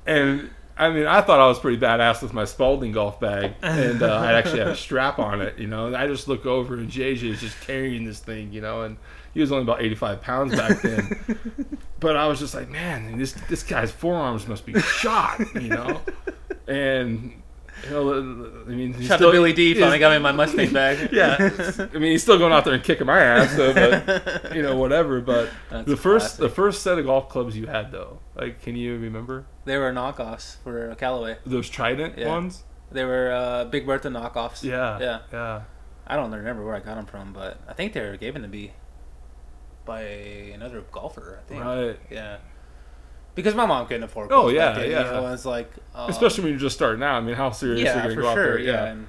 and 0.06 0.50
I 0.77 0.89
mean, 0.89 1.05
I 1.05 1.21
thought 1.21 1.39
I 1.39 1.47
was 1.47 1.57
pretty 1.57 1.77
badass 1.77 2.21
with 2.21 2.33
my 2.33 2.43
Spalding 2.43 2.91
golf 2.91 3.19
bag, 3.19 3.53
and 3.61 4.03
uh, 4.03 4.13
I 4.13 4.33
actually 4.33 4.59
had 4.59 4.67
a 4.67 4.75
strap 4.75 5.19
on 5.19 5.41
it, 5.41 5.57
you 5.57 5.67
know. 5.67 5.88
And 5.88 5.95
I 5.95 6.07
just 6.07 6.27
look 6.27 6.45
over, 6.45 6.75
and 6.75 6.89
JJ 6.89 7.23
is 7.23 7.39
just 7.39 7.59
carrying 7.61 8.03
this 8.03 8.19
thing, 8.19 8.51
you 8.51 8.59
know, 8.59 8.81
and 8.81 8.97
he 9.33 9.39
was 9.39 9.51
only 9.51 9.63
about 9.63 9.81
eighty-five 9.81 10.21
pounds 10.21 10.53
back 10.53 10.81
then. 10.81 11.38
but 12.01 12.17
I 12.17 12.27
was 12.27 12.39
just 12.39 12.53
like, 12.53 12.69
man, 12.69 13.17
this 13.17 13.33
this 13.47 13.63
guy's 13.63 13.91
forearms 13.91 14.47
must 14.47 14.65
be 14.65 14.79
shot, 14.79 15.39
you 15.55 15.69
know, 15.69 16.01
and. 16.67 17.41
You 17.89 18.63
I 18.67 18.69
mean, 18.69 18.93
he's 18.93 19.07
Shout 19.07 19.19
still- 19.19 19.29
to 19.31 19.35
Billy 19.38 19.53
D. 19.53 19.67
he's- 19.73 19.79
Finally 19.79 19.99
got 19.99 20.13
me 20.13 20.19
my 20.19 20.31
Mustang 20.31 20.71
bag. 20.73 21.09
yeah, 21.13 21.35
I 21.93 21.97
mean, 21.97 22.11
he's 22.11 22.23
still 22.23 22.38
going 22.39 22.51
out 22.53 22.65
there 22.65 22.73
and 22.73 22.83
kicking 22.83 23.05
my 23.07 23.19
ass, 23.19 23.55
so, 23.55 23.73
but 23.73 24.53
you 24.55 24.61
know, 24.63 24.75
whatever. 24.77 25.21
But 25.21 25.49
That's 25.69 25.88
the 25.88 25.97
first, 25.97 26.38
classic. 26.38 26.39
the 26.39 26.49
first 26.49 26.81
set 26.81 26.97
of 26.97 27.05
golf 27.05 27.29
clubs 27.29 27.55
you 27.57 27.67
had, 27.67 27.91
though, 27.91 28.19
like, 28.35 28.61
can 28.61 28.75
you 28.75 28.97
remember 28.97 29.45
They 29.65 29.77
were 29.77 29.91
knockoffs 29.91 30.57
for 30.63 30.95
Callaway. 30.95 31.38
those 31.45 31.69
Trident 31.69 32.17
Yeah. 32.17 32.29
ones? 32.29 32.63
They 32.91 33.03
were 33.03 33.31
uh, 33.31 33.65
Big 33.65 33.85
Bertha 33.85 34.07
knockoffs. 34.09 34.63
Yeah, 34.63 34.99
Yeah. 34.99 35.19
yeah. 35.33 35.61
I 36.07 36.15
don't 36.15 36.31
remember 36.31 36.63
where 36.63 36.75
I 36.75 36.79
got 36.79 36.95
them 36.95 37.05
from, 37.07 37.33
but 37.33 37.59
I 37.67 37.73
think 37.73 37.93
they 37.93 38.01
were 38.01 38.15
given 38.17 38.41
to 38.43 38.47
me 38.47 38.73
by 39.85 40.01
another 40.01 40.81
golfer. 40.91 41.39
I 41.43 41.47
think. 41.49 41.63
Right. 41.63 41.99
Yeah. 42.09 42.38
Because 43.36 43.54
my 43.54 43.65
mom 43.65 43.86
couldn't 43.86 44.04
afford. 44.04 44.32
It. 44.32 44.34
Oh, 44.34 44.48
yeah, 44.48 44.71
back 44.71 44.76
then, 44.78 44.91
yeah. 44.91 45.06
You 45.06 45.21
know, 45.21 45.34
it's 45.34 45.45
like 45.45 45.69
um, 45.93 46.10
Especially 46.10 46.45
when 46.45 46.54
you're 46.54 46.60
just 46.60 46.76
starting 46.76 47.04
out. 47.04 47.15
I 47.15 47.21
mean, 47.21 47.36
how 47.36 47.52
serious 47.52 47.82
are 47.82 47.84
yeah, 47.84 47.95
you 47.95 48.02
going 48.02 48.10
to 48.10 48.15
for 48.15 48.21
go 48.21 48.28
out 48.30 48.36
sure. 48.36 48.45
there? 48.45 48.60
yeah. 48.60 48.71
Yeah, 48.71 48.91
And, 48.91 49.08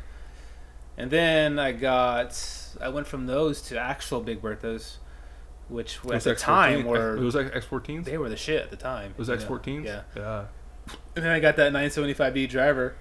and 0.99 1.11
then 1.11 1.59
I 1.59 1.73
got 1.73 2.39
I 2.81 2.89
went 2.89 3.07
from 3.07 3.27
those 3.27 3.63
to 3.63 3.79
actual 3.79 4.21
Big 4.21 4.43
Berthas, 4.43 4.97
which 5.69 5.99
at 6.13 6.23
the 6.23 6.35
X14 6.35 6.39
time 6.39 6.85
were 6.85 7.17
it 7.17 7.21
was 7.21 7.35
like 7.35 7.53
X14s. 7.53 8.05
they 8.05 8.19
were 8.19 8.29
the 8.29 8.37
shit 8.37 8.63
at 8.63 8.71
the 8.71 8.77
time. 8.77 9.13
It 9.13 9.19
was? 9.19 9.29
X14s? 9.29 9.85
Yeah. 9.85 10.03
yeah. 10.17 10.45
And 11.15 11.25
then 11.25 11.33
I 11.33 11.41
got 11.41 11.57
that 11.57 11.73
975D 11.73 12.49
driver. 12.49 12.97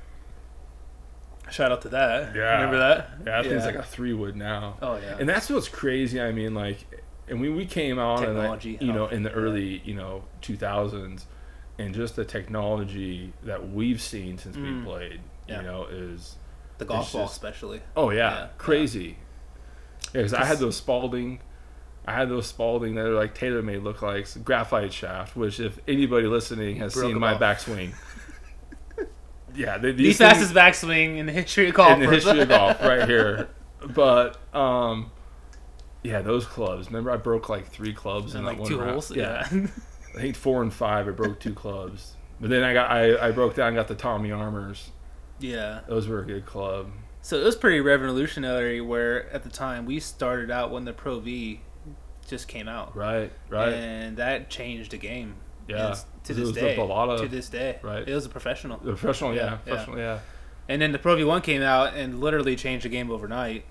Shout 1.52 1.72
out 1.72 1.82
to 1.84 1.90
that. 1.90 2.36
Yeah. 2.36 2.56
Remember 2.56 2.80
that? 2.80 3.10
Yeah, 3.20 3.42
that 3.42 3.46
it's 3.52 3.66
like 3.66 3.76
a 3.76 3.84
three 3.84 4.14
wood 4.14 4.36
now. 4.36 4.78
Oh 4.82 4.98
yeah. 4.98 5.18
And 5.20 5.30
that's 5.30 5.50
what's 5.50 5.68
crazy. 5.68 6.20
I 6.20 6.32
mean, 6.32 6.56
like, 6.56 6.86
and 7.28 7.42
we 7.42 7.50
we 7.50 7.66
came 7.66 7.98
out 8.00 8.20
in 8.20 8.26
Technology 8.26 8.74
like, 8.74 8.82
you 8.82 8.94
know 8.94 9.08
in 9.08 9.24
the 9.24 9.32
early 9.32 9.82
you 9.86 9.94
know 9.96 10.24
two 10.42 10.56
thousands, 10.58 11.26
and 11.80 11.94
just 11.94 12.16
the 12.16 12.26
technology 12.26 13.34
that 13.44 13.70
we've 13.70 14.02
seen 14.02 14.38
since 14.38 14.56
Mm. 14.56 14.80
we 14.80 14.86
played, 14.86 15.20
Yeah. 15.48 15.62
you 15.62 15.68
know, 15.68 15.86
is 15.90 16.36
the 16.78 16.86
golf 16.86 17.12
ball, 17.14 17.24
just- 17.24 17.34
especially. 17.34 17.82
oh 17.96 18.10
yeah, 18.12 18.18
Yeah, 18.32 18.48
crazy. 18.58 19.18
Yeah, 20.14 20.22
because 20.22 20.34
I 20.34 20.46
had 20.46 20.60
those 20.60 20.78
Spalding. 20.78 21.40
I 22.08 22.14
had 22.14 22.30
those 22.30 22.46
Spalding 22.48 22.96
that 22.96 23.06
are 23.08 23.16
like 23.16 23.34
tailor 23.34 23.62
made 23.64 23.82
look 23.82 24.02
like 24.02 24.28
graphite 24.44 24.94
shaft, 24.94 25.36
which 25.36 25.60
if 25.60 25.80
anybody 25.88 26.28
listening 26.28 26.76
has 26.78 26.94
seen 26.94 27.18
my 27.20 27.34
off. 27.34 27.42
backswing. 27.42 27.94
yeah, 29.56 29.78
they, 29.78 29.92
The 29.92 30.04
these 30.04 30.18
fastest 30.18 30.54
backswing 30.54 31.18
in 31.18 31.26
the 31.26 31.32
history 31.32 31.70
of 31.70 31.76
golf. 31.76 31.94
in 31.94 32.00
the 32.02 32.08
history 32.10 32.42
of 32.42 32.50
golf 32.50 32.82
right 32.82 33.08
here. 33.08 33.50
But 33.88 34.38
um, 34.56 35.12
yeah, 36.06 36.22
those 36.22 36.46
clubs. 36.46 36.88
Remember, 36.88 37.12
I 37.12 37.18
broke 37.18 37.50
like 37.50 37.68
three 37.68 37.94
clubs 37.94 38.36
in 38.36 38.44
like 38.46 38.60
one 38.60 38.68
two 38.70 38.78
round. 38.80 38.92
holes. 38.92 39.16
Yeah, 39.16 39.48
Yeah. 39.52 39.68
I 40.16 40.22
think 40.22 40.36
four 40.36 40.62
and 40.62 40.74
five. 40.74 41.08
I 41.08 41.12
broke 41.12 41.40
two 41.40 41.54
clubs, 41.54 42.14
but 42.40 42.50
then 42.50 42.64
I 42.64 42.74
got 42.74 42.90
I, 42.92 43.28
I 43.28 43.32
broke 43.32 43.56
down 43.56 43.70
and 43.70 43.76
got 43.76 43.88
the 43.88 43.96
Tommy 43.96 44.32
Armours. 44.32 44.92
yeah. 45.40 45.82
Those 45.88 46.08
were 46.08 46.20
a 46.20 46.26
good 46.26 46.46
club. 46.46 46.90
So 47.22 47.38
it 47.40 47.44
was 47.44 47.56
pretty 47.56 47.82
revolutionary. 47.82 48.80
Where 48.82 49.30
at 49.34 49.44
the 49.44 49.50
time 49.50 49.86
we 49.86 50.00
started 50.00 50.52
out 50.52 50.72
when 50.72 50.86
the 50.86 50.94
Pro 50.94 51.20
V 51.20 51.60
just 52.28 52.48
came 52.48 52.68
out, 52.68 52.96
Right, 52.96 53.32
right. 53.50 53.74
and 53.74 54.18
that 54.18 54.50
changed 54.50 54.92
the 54.92 54.98
game. 54.98 55.36
yeah, 55.68 55.96
to 56.24 56.32
It 56.32 56.36
this 56.36 56.40
was 56.40 56.54
day. 56.54 56.76
A 56.78 56.84
lot 56.84 57.10
of 57.10 57.20
to 57.22 57.28
this 57.28 57.50
day, 57.50 57.78
right. 57.84 58.08
It 58.08 58.14
was 58.16 58.26
a 58.26 58.30
professional. 58.30 58.78
professional. 58.78 59.34
Yeah, 59.36 59.42
Yeah, 59.44 59.52
yeah. 59.52 59.58
professional. 59.58 59.98
Yeah. 60.00 60.20
And 60.70 60.82
then 60.82 60.92
the 60.92 60.98
Pro 61.00 61.16
V1 61.18 61.44
came 61.44 61.62
out 61.62 61.94
and 61.94 62.20
literally 62.20 62.56
changed 62.56 62.86
the 62.86 62.90
game 62.90 63.12
overnight. 63.12 63.66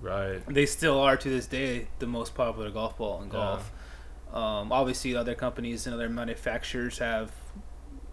Right. 0.00 0.42
They 0.46 0.66
still 0.66 1.00
are 1.00 1.16
to 1.16 1.28
this 1.28 1.46
day 1.46 1.88
the 1.98 2.06
most 2.06 2.34
popular 2.34 2.70
golf 2.70 2.96
ball 2.98 3.20
in 3.22 3.28
Yeah. 3.28 3.32
golf. 3.32 3.72
Um, 4.32 4.72
obviously, 4.72 5.14
other 5.16 5.34
companies 5.34 5.86
and 5.86 5.94
other 5.94 6.08
manufacturers 6.08 6.98
have 6.98 7.32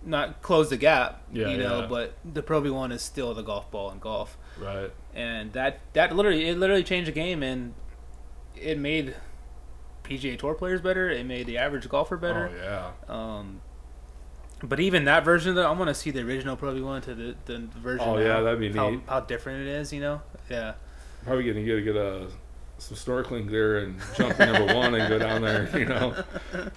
not 0.06 0.42
closed 0.42 0.70
the 0.70 0.78
gap, 0.78 1.24
Yeah, 1.32 1.48
you 1.50 1.58
know, 1.58 1.82
yeah. 1.82 1.88
but 1.88 2.14
the 2.26 2.42
Pro 2.44 2.62
V1 2.62 2.92
is 2.92 3.02
still 3.02 3.34
the 3.34 3.42
golf 3.42 3.70
ball 3.72 3.90
in 3.92 4.00
golf, 4.00 4.38
Right. 4.60 4.92
and 5.14 5.54
that 5.54 5.80
that 5.94 6.16
literally 6.16 6.48
it 6.50 6.58
literally 6.58 6.84
changed 6.84 7.08
the 7.08 7.14
game, 7.14 7.42
and 7.42 7.74
it 8.56 8.78
made 8.78 9.16
PGA 10.04 10.38
Tour 10.38 10.54
players 10.54 10.82
better. 10.82 11.10
It 11.10 11.26
made 11.26 11.46
the 11.48 11.58
average 11.58 11.88
golfer 11.90 12.18
better. 12.18 12.52
Oh 12.54 12.92
yeah. 13.10 13.14
Um, 13.14 13.62
but 14.62 14.80
even 14.80 15.06
that 15.06 15.26
version, 15.26 15.56
though, 15.56 15.68
I 15.68 15.72
want 15.72 15.88
to 15.90 15.94
see 15.96 16.12
the 16.12 16.22
original 16.22 16.56
Pro 16.56 16.74
V1 16.74 17.02
to 17.04 17.16
the, 17.16 17.36
the 17.46 17.60
version. 17.80 18.08
Oh, 18.08 18.18
yeah, 18.18 18.40
that'd 18.42 18.60
be 18.60 18.72
how, 18.72 18.90
neat. 18.92 19.02
How 19.08 19.20
different 19.22 19.68
it 19.68 19.68
is, 19.68 19.92
you 19.92 20.00
know? 20.00 20.22
Yeah. 20.50 20.74
Probably 21.24 21.44
gonna 21.46 21.64
get 21.64 21.84
get 21.84 21.96
a 21.96 22.28
some 22.78 22.98
snorkeling 22.98 23.50
gear 23.50 23.80
and 23.80 24.00
jump 24.16 24.36
to 24.36 24.46
number 24.46 24.74
one 24.74 24.96
and 24.96 25.08
go 25.08 25.18
down 25.18 25.42
there. 25.42 25.70
You 25.78 25.86
know, 25.86 26.24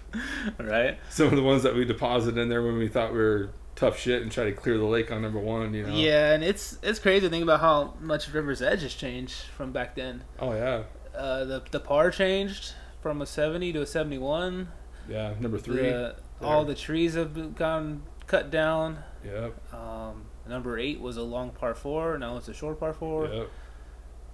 right. 0.59 0.99
some 1.11 1.27
of 1.27 1.37
the 1.37 1.43
ones 1.43 1.63
that 1.65 1.75
we 1.75 1.85
deposited 1.85 2.41
in 2.41 2.49
there 2.49 2.63
when 2.63 2.79
we 2.79 2.89
thought 2.89 3.13
we 3.13 3.19
were 3.19 3.51
tough 3.75 3.99
shit 3.99 4.23
and 4.23 4.33
try 4.33 4.45
to 4.45 4.53
clear 4.53 4.79
the 4.79 4.85
lake 4.85 5.11
on 5.13 5.23
number 5.23 5.39
one. 5.39 5.75
You 5.75 5.87
know. 5.87 5.95
Yeah, 5.95 6.33
and 6.33 6.43
it's 6.43 6.79
it's 6.83 6.99
crazy 6.99 7.27
to 7.27 7.31
think 7.31 7.43
about 7.43 7.61
how 7.61 7.95
much 8.01 8.33
River's 8.33 8.63
Edge 8.63 8.83
has 8.83 8.95
changed 8.95 9.35
from 9.35 9.73
back 9.73 9.95
then. 9.97 10.25
Oh 10.39 10.53
yeah. 10.55 10.85
Uh, 11.15 11.45
the 11.45 11.63
the 11.71 11.81
par 11.81 12.11
changed 12.11 12.75
from 13.01 13.23
a 13.23 13.27
seventy 13.27 13.73
to 13.73 13.83
a 13.83 13.87
seventy 13.87 14.19
one. 14.19 14.69
Yeah. 15.09 15.35
Number 15.41 15.59
three. 15.59 15.77
The, 15.77 16.17
all 16.43 16.65
the 16.65 16.75
trees 16.75 17.15
have 17.15 17.57
gone 17.57 18.03
cut 18.27 18.51
down. 18.51 18.99
Yep. 19.25 19.75
Um, 19.75 20.27
number 20.49 20.79
eight 20.79 21.01
was 21.01 21.17
a 21.17 21.23
long 21.23 21.51
par 21.51 21.75
four. 21.75 22.19
Now 22.19 22.37
it's 22.37 22.49
a 22.49 22.55
short 22.55 22.79
par 22.79 22.93
four. 22.93 23.27
Yep. 23.27 23.51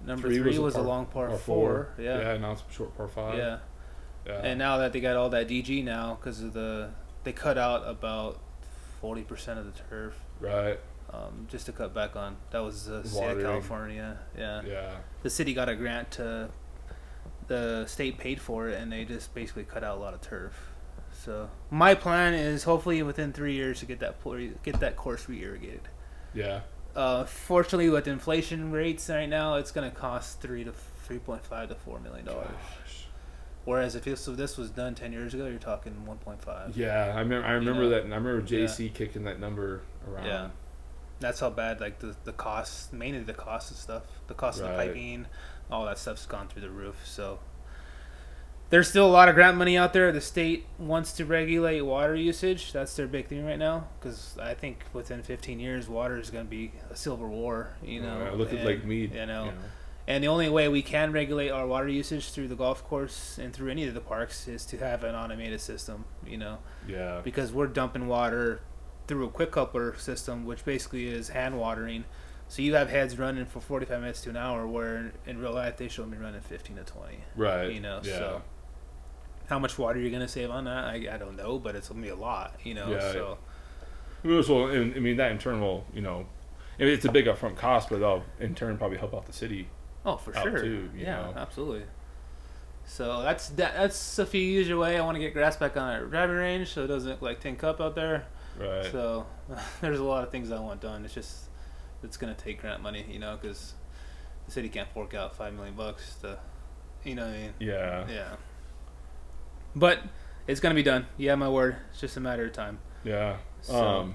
Number 0.05 0.29
Three 0.29 0.39
three, 0.39 0.59
was 0.59 0.75
a 0.75 0.79
par- 0.79 0.87
long 0.87 1.07
par, 1.07 1.29
Par 1.29 1.39
four. 1.39 1.89
Yeah. 1.99 2.19
Yeah. 2.19 2.37
Now 2.39 2.53
it's 2.53 2.63
a 2.69 2.73
short 2.73 2.97
par 2.97 3.09
five. 3.09 3.39
Yeah. 3.39 3.59
Yeah. 4.27 4.41
And 4.43 4.59
now 4.59 4.79
that 4.79 4.93
they 4.93 5.01
got 5.01 5.17
all 5.17 5.31
that 5.31 5.49
DG 5.49 5.85
now, 5.85 6.17
because 6.21 6.43
of 6.43 6.53
the 6.53 6.91
they 7.25 7.33
cut 7.33 7.59
out 7.59 7.89
about 7.89 8.41
forty 9.01 9.23
percent 9.23 9.59
of 9.59 9.67
the 9.67 9.83
turf, 9.89 10.15
right. 10.41 10.79
um, 11.13 11.47
just 11.49 11.67
to 11.67 11.73
cut 11.73 11.95
back 11.95 12.17
on. 12.17 12.37
That 12.51 12.61
was 12.61 12.87
the 12.87 13.07
state 13.07 13.31
of 13.31 13.43
California. 13.43 14.19
Yeah. 14.37 14.63
Yeah. 14.67 14.95
The 15.23 15.31
city 15.31 15.55
got 15.55 15.69
a 15.69 15.75
grant 15.75 16.11
to. 16.13 16.51
The 17.49 17.87
state 17.87 18.19
paid 18.19 18.41
for 18.41 18.69
it, 18.69 18.81
and 18.81 18.93
they 18.93 19.05
just 19.05 19.35
basically 19.35 19.65
cut 19.65 19.83
out 19.85 19.99
a 19.99 20.01
lot 20.01 20.15
of 20.15 20.21
turf. 20.21 20.55
So 21.13 21.51
my 21.71 21.95
plan 21.95 22.35
is 22.35 22.65
hopefully 22.65 23.03
within 23.03 23.33
three 23.33 23.55
years 23.55 23.81
to 23.81 23.87
get 23.87 24.01
that 24.01 24.17
get 24.63 24.81
that 24.81 24.97
course 24.97 25.29
re-irrigated. 25.29 25.89
Yeah. 26.35 26.61
Uh, 26.95 27.25
fortunately, 27.25 27.89
with 27.89 28.07
inflation 28.07 28.71
rates 28.71 29.09
right 29.09 29.29
now, 29.29 29.55
it's 29.55 29.73
going 29.73 29.89
to 29.91 29.97
cost 29.97 30.41
three 30.41 30.65
to 30.65 30.73
three 31.05 31.19
point 31.19 31.45
five 31.45 31.69
to 31.69 31.75
four 31.75 31.99
million 32.01 32.27
dollars. 32.27 32.49
Whereas 33.65 33.95
if 33.95 34.05
this, 34.05 34.27
if 34.27 34.37
this 34.37 34.57
was 34.57 34.71
done 34.71 34.95
ten 34.95 35.13
years 35.13 35.35
ago, 35.35 35.47
you're 35.47 35.59
talking 35.59 36.05
one 36.05 36.19
point 36.19 36.43
five. 36.43 36.77
Yeah. 36.77 37.13
I 37.15 37.21
remember. 37.21 37.47
I 37.47 37.53
remember 37.53 37.83
know? 37.85 37.91
that. 37.91 38.01
I 38.01 38.17
remember 38.17 38.43
JC 38.43 38.93
kicking 38.93 39.25
that 39.25 39.41
number 39.41 39.83
around. 40.09 40.27
Yeah. 40.27 40.49
That's 41.21 41.39
how 41.39 41.51
bad 41.51 41.81
like 41.81 42.01
the 42.01 42.17
the 42.25 42.33
costs, 42.33 42.93
mainly 42.93 43.21
the 43.21 43.33
cost 43.33 43.71
of 43.71 43.77
stuff, 43.77 44.03
the 44.27 44.35
cost 44.35 44.61
of 44.61 44.69
the 44.69 44.75
piping, 44.75 45.27
all 45.71 45.85
that 45.87 45.99
stuff's 45.99 46.27
gone 46.27 46.49
through 46.49 46.63
the 46.63 46.71
roof. 46.71 46.97
So 47.05 47.39
there's 48.73 48.89
still 48.89 49.05
a 49.07 49.13
lot 49.13 49.29
of 49.29 49.35
grant 49.35 49.59
money 49.59 49.77
out 49.77 49.93
there. 49.93 50.11
The 50.13 50.21
state 50.23 50.65
wants 50.79 51.13
to 51.13 51.27
regulate 51.27 51.83
water 51.83 52.15
usage. 52.17 52.73
That's 52.73 52.97
their 52.97 53.07
big 53.07 53.27
thing 53.29 53.45
right 53.45 53.59
now. 53.59 53.89
Because 54.01 54.35
I 54.41 54.55
think 54.55 54.85
within 54.95 55.23
15 55.23 55.61
years, 55.61 55.89
water 55.91 56.17
is 56.17 56.31
going 56.31 56.47
to 56.47 56.51
be 56.51 56.73
a 56.91 56.97
silver 56.97 57.29
war. 57.29 57.75
You 57.85 58.01
know, 58.01 58.25
Yeah, 58.25 58.31
look 58.31 58.49
at 58.49 58.61
and, 58.61 58.65
Lake 58.67 58.83
Mead. 58.87 59.13
You 59.15 59.27
know, 59.27 59.45
you 59.45 59.53
and 60.09 60.25
the 60.25 60.29
only 60.29 60.49
way 60.49 60.69
we 60.69 60.81
can 60.81 61.13
regulate 61.13 61.51
our 61.51 61.67
water 61.67 61.87
usage 61.87 62.33
through 62.33 62.49
the 62.49 62.57
golf 62.57 62.83
course 62.83 63.37
and 63.39 63.53
through 63.53 63.71
any 63.71 63.87
of 63.87 63.93
the 63.93 64.01
parks 64.01 64.49
is 64.49 64.65
to 64.67 64.79
have 64.79 65.05
an 65.05 65.15
automated 65.15 65.61
system. 65.61 66.07
You 66.27 66.39
know 66.39 66.59
Yeah. 66.89 67.21
because 67.23 67.53
we're 67.53 67.67
dumping 67.67 68.09
water 68.09 68.63
through 69.07 69.27
a 69.27 69.31
quick 69.31 69.51
coupler 69.53 69.95
system, 69.99 70.47
which 70.47 70.65
basically 70.65 71.09
is 71.09 71.29
hand 71.29 71.59
watering. 71.59 72.05
So 72.49 72.63
you 72.63 72.75
have 72.75 72.89
heads 72.89 73.19
running 73.19 73.45
for 73.47 73.61
45 73.61 74.01
minutes 74.01 74.23
to 74.23 74.31
an 74.31 74.37
hour, 74.37 74.67
where 74.67 75.13
in 75.27 75.39
real 75.39 75.53
life 75.53 75.77
they 75.77 75.89
should 75.89 76.11
be 76.11 76.17
running 76.17 76.41
15 76.41 76.77
to 76.77 76.85
20. 76.85 77.19
Right. 77.37 77.71
You 77.71 77.81
know, 77.81 78.01
Yeah. 78.03 78.19
so 78.19 78.43
how 79.49 79.59
much 79.59 79.79
water 79.79 80.01
you're 80.01 80.11
gonna 80.11 80.29
save 80.29 80.51
on 80.51 80.65
that? 80.65 80.85
I, 80.85 81.09
I 81.13 81.17
don't 81.19 81.37
know, 81.37 81.59
but 81.59 81.75
it's 81.75 81.89
gonna 81.89 82.03
be 82.03 82.09
a 82.09 82.17
lot. 82.17 82.55
You 82.65 82.75
know, 82.75 82.91
Yeah, 82.91 83.13
so 83.13 83.39
Well, 84.25 84.67
and, 84.69 84.95
I 84.95 84.99
mean 84.99 85.17
that 85.17 85.33
in 85.33 85.39
turn 85.39 85.61
will, 85.61 85.85
you 85.93 86.01
know, 86.03 86.27
I 86.79 86.85
mean, 86.85 86.95
it's 86.95 87.05
a 87.05 87.13
big 87.13 87.27
upfront 87.27 87.57
cost, 87.57 87.91
but 87.91 88.01
that'll 88.01 88.25
in 88.41 88.55
turn 88.55 88.79
probably 88.79 88.99
help 88.99 89.15
out 89.15 89.27
the 89.27 89.33
city. 89.33 89.69
oh 90.05 90.17
for 90.17 90.33
sure, 90.35 90.61
too, 90.61 90.91
you 90.95 91.05
yeah, 91.05 91.17
know. 91.17 91.35
absolutely. 91.37 91.85
So 92.85 93.23
that's 93.23 93.51
that, 93.51 93.75
that's 93.75 94.19
a 94.19 94.27
few 94.27 94.41
years 94.43 94.69
away. 94.69 94.99
I 94.99 95.05
want 95.05 95.17
to 95.17 95.21
get 95.21 95.33
grass 95.33 95.57
back 95.57 95.77
on 95.77 95.89
our 95.89 96.07
driving 96.07 96.37
range, 96.37 96.73
so 96.73 96.85
it 96.85 96.89
doesn't 96.89 97.23
like 97.23 97.41
tank 97.41 97.63
up 97.63 97.81
out 97.81 97.95
there. 97.95 98.27
Right. 98.59 98.91
So 98.91 99.27
there's 99.81 100.01
a 100.01 100.05
lot 100.05 100.25
of 100.25 100.31
things 100.31 100.51
I 100.51 100.59
want 100.59 100.81
done. 100.81 101.05
It's 101.05 101.15
just 101.15 101.49
it's 102.03 102.17
gonna 102.17 102.35
take 102.35 102.61
grant 102.61 102.83
money, 102.83 103.07
you 103.09 103.19
know, 103.19 103.39
because 103.41 103.75
the 104.47 104.53
city 104.53 104.69
can't 104.69 104.89
fork 104.93 105.15
out 105.15 105.37
five 105.37 105.55
million 105.55 105.75
bucks 105.75 106.17
to, 106.23 106.39
you 107.05 107.15
know, 107.15 107.27
what 107.27 107.35
I 107.35 107.39
mean, 107.39 107.55
yeah. 107.61 108.07
yeah. 108.09 108.37
But 109.75 110.01
it's 110.47 110.61
gonna 110.61 110.75
be 110.75 110.83
done. 110.83 111.07
Yeah, 111.17 111.35
my 111.35 111.49
word. 111.49 111.77
It's 111.91 112.01
just 112.01 112.17
a 112.17 112.21
matter 112.21 112.45
of 112.45 112.53
time. 112.53 112.79
Yeah. 113.05 113.37
So- 113.63 113.75
Um. 113.87 114.15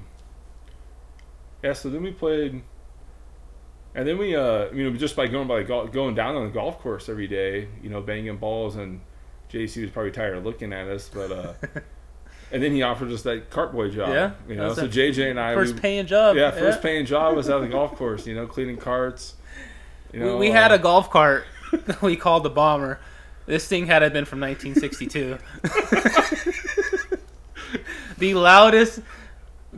Yeah. 1.63 1.73
So 1.73 1.89
then 1.89 2.03
we 2.03 2.11
played, 2.11 2.61
and 3.95 4.07
then 4.07 4.17
we, 4.17 4.35
uh, 4.35 4.71
you 4.71 4.89
know, 4.89 4.95
just 4.97 5.15
by 5.15 5.27
going 5.27 5.47
by 5.47 5.63
gol- 5.63 5.87
going 5.87 6.15
down 6.15 6.35
on 6.35 6.45
the 6.45 6.51
golf 6.51 6.79
course 6.79 7.09
every 7.09 7.27
day, 7.27 7.67
you 7.81 7.89
know, 7.89 8.01
banging 8.01 8.37
balls, 8.37 8.75
and 8.75 9.01
JC 9.51 9.81
was 9.81 9.91
probably 9.91 10.11
tired 10.11 10.37
of 10.37 10.45
looking 10.45 10.71
at 10.73 10.87
us, 10.87 11.09
but 11.11 11.31
uh, 11.31 11.53
and 12.51 12.61
then 12.61 12.71
he 12.73 12.83
offered 12.83 13.11
us 13.11 13.23
that 13.23 13.49
cart 13.49 13.71
boy 13.73 13.89
job. 13.89 14.09
Yeah, 14.09 14.31
You 14.47 14.55
know, 14.55 14.73
so 14.73 14.87
JJ 14.87 15.31
and 15.31 15.39
I, 15.39 15.55
First 15.55 15.75
we, 15.75 15.79
paying 15.81 16.05
job. 16.05 16.35
yeah, 16.35 16.51
first 16.51 16.81
paying 16.81 17.05
job 17.05 17.35
was 17.35 17.49
at 17.49 17.59
the 17.61 17.67
golf 17.67 17.95
course. 17.97 18.27
You 18.27 18.35
know, 18.35 18.45
cleaning 18.45 18.77
carts. 18.77 19.35
You 20.13 20.19
know, 20.21 20.33
we, 20.33 20.47
we 20.47 20.51
had 20.51 20.71
uh, 20.71 20.75
a 20.75 20.79
golf 20.79 21.09
cart. 21.09 21.45
we 22.01 22.15
called 22.15 22.43
the 22.43 22.49
bomber. 22.49 22.99
This 23.47 23.67
thing 23.67 23.87
had 23.87 24.03
it 24.03 24.13
been 24.13 24.25
from 24.25 24.39
1962. 24.41 25.37
the 28.17 28.33
loudest 28.33 28.99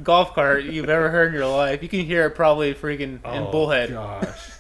golf 0.03 0.34
cart 0.34 0.63
you've 0.63 0.89
ever 0.89 1.10
heard 1.10 1.27
in 1.29 1.34
your 1.36 1.47
life. 1.47 1.84
You 1.84 1.89
can 1.89 2.05
hear 2.05 2.25
it 2.25 2.32
probably 2.32 2.73
freaking 2.73 2.99
in 3.01 3.19
oh, 3.23 3.51
Bullhead. 3.51 3.91
Gosh. 3.91 4.51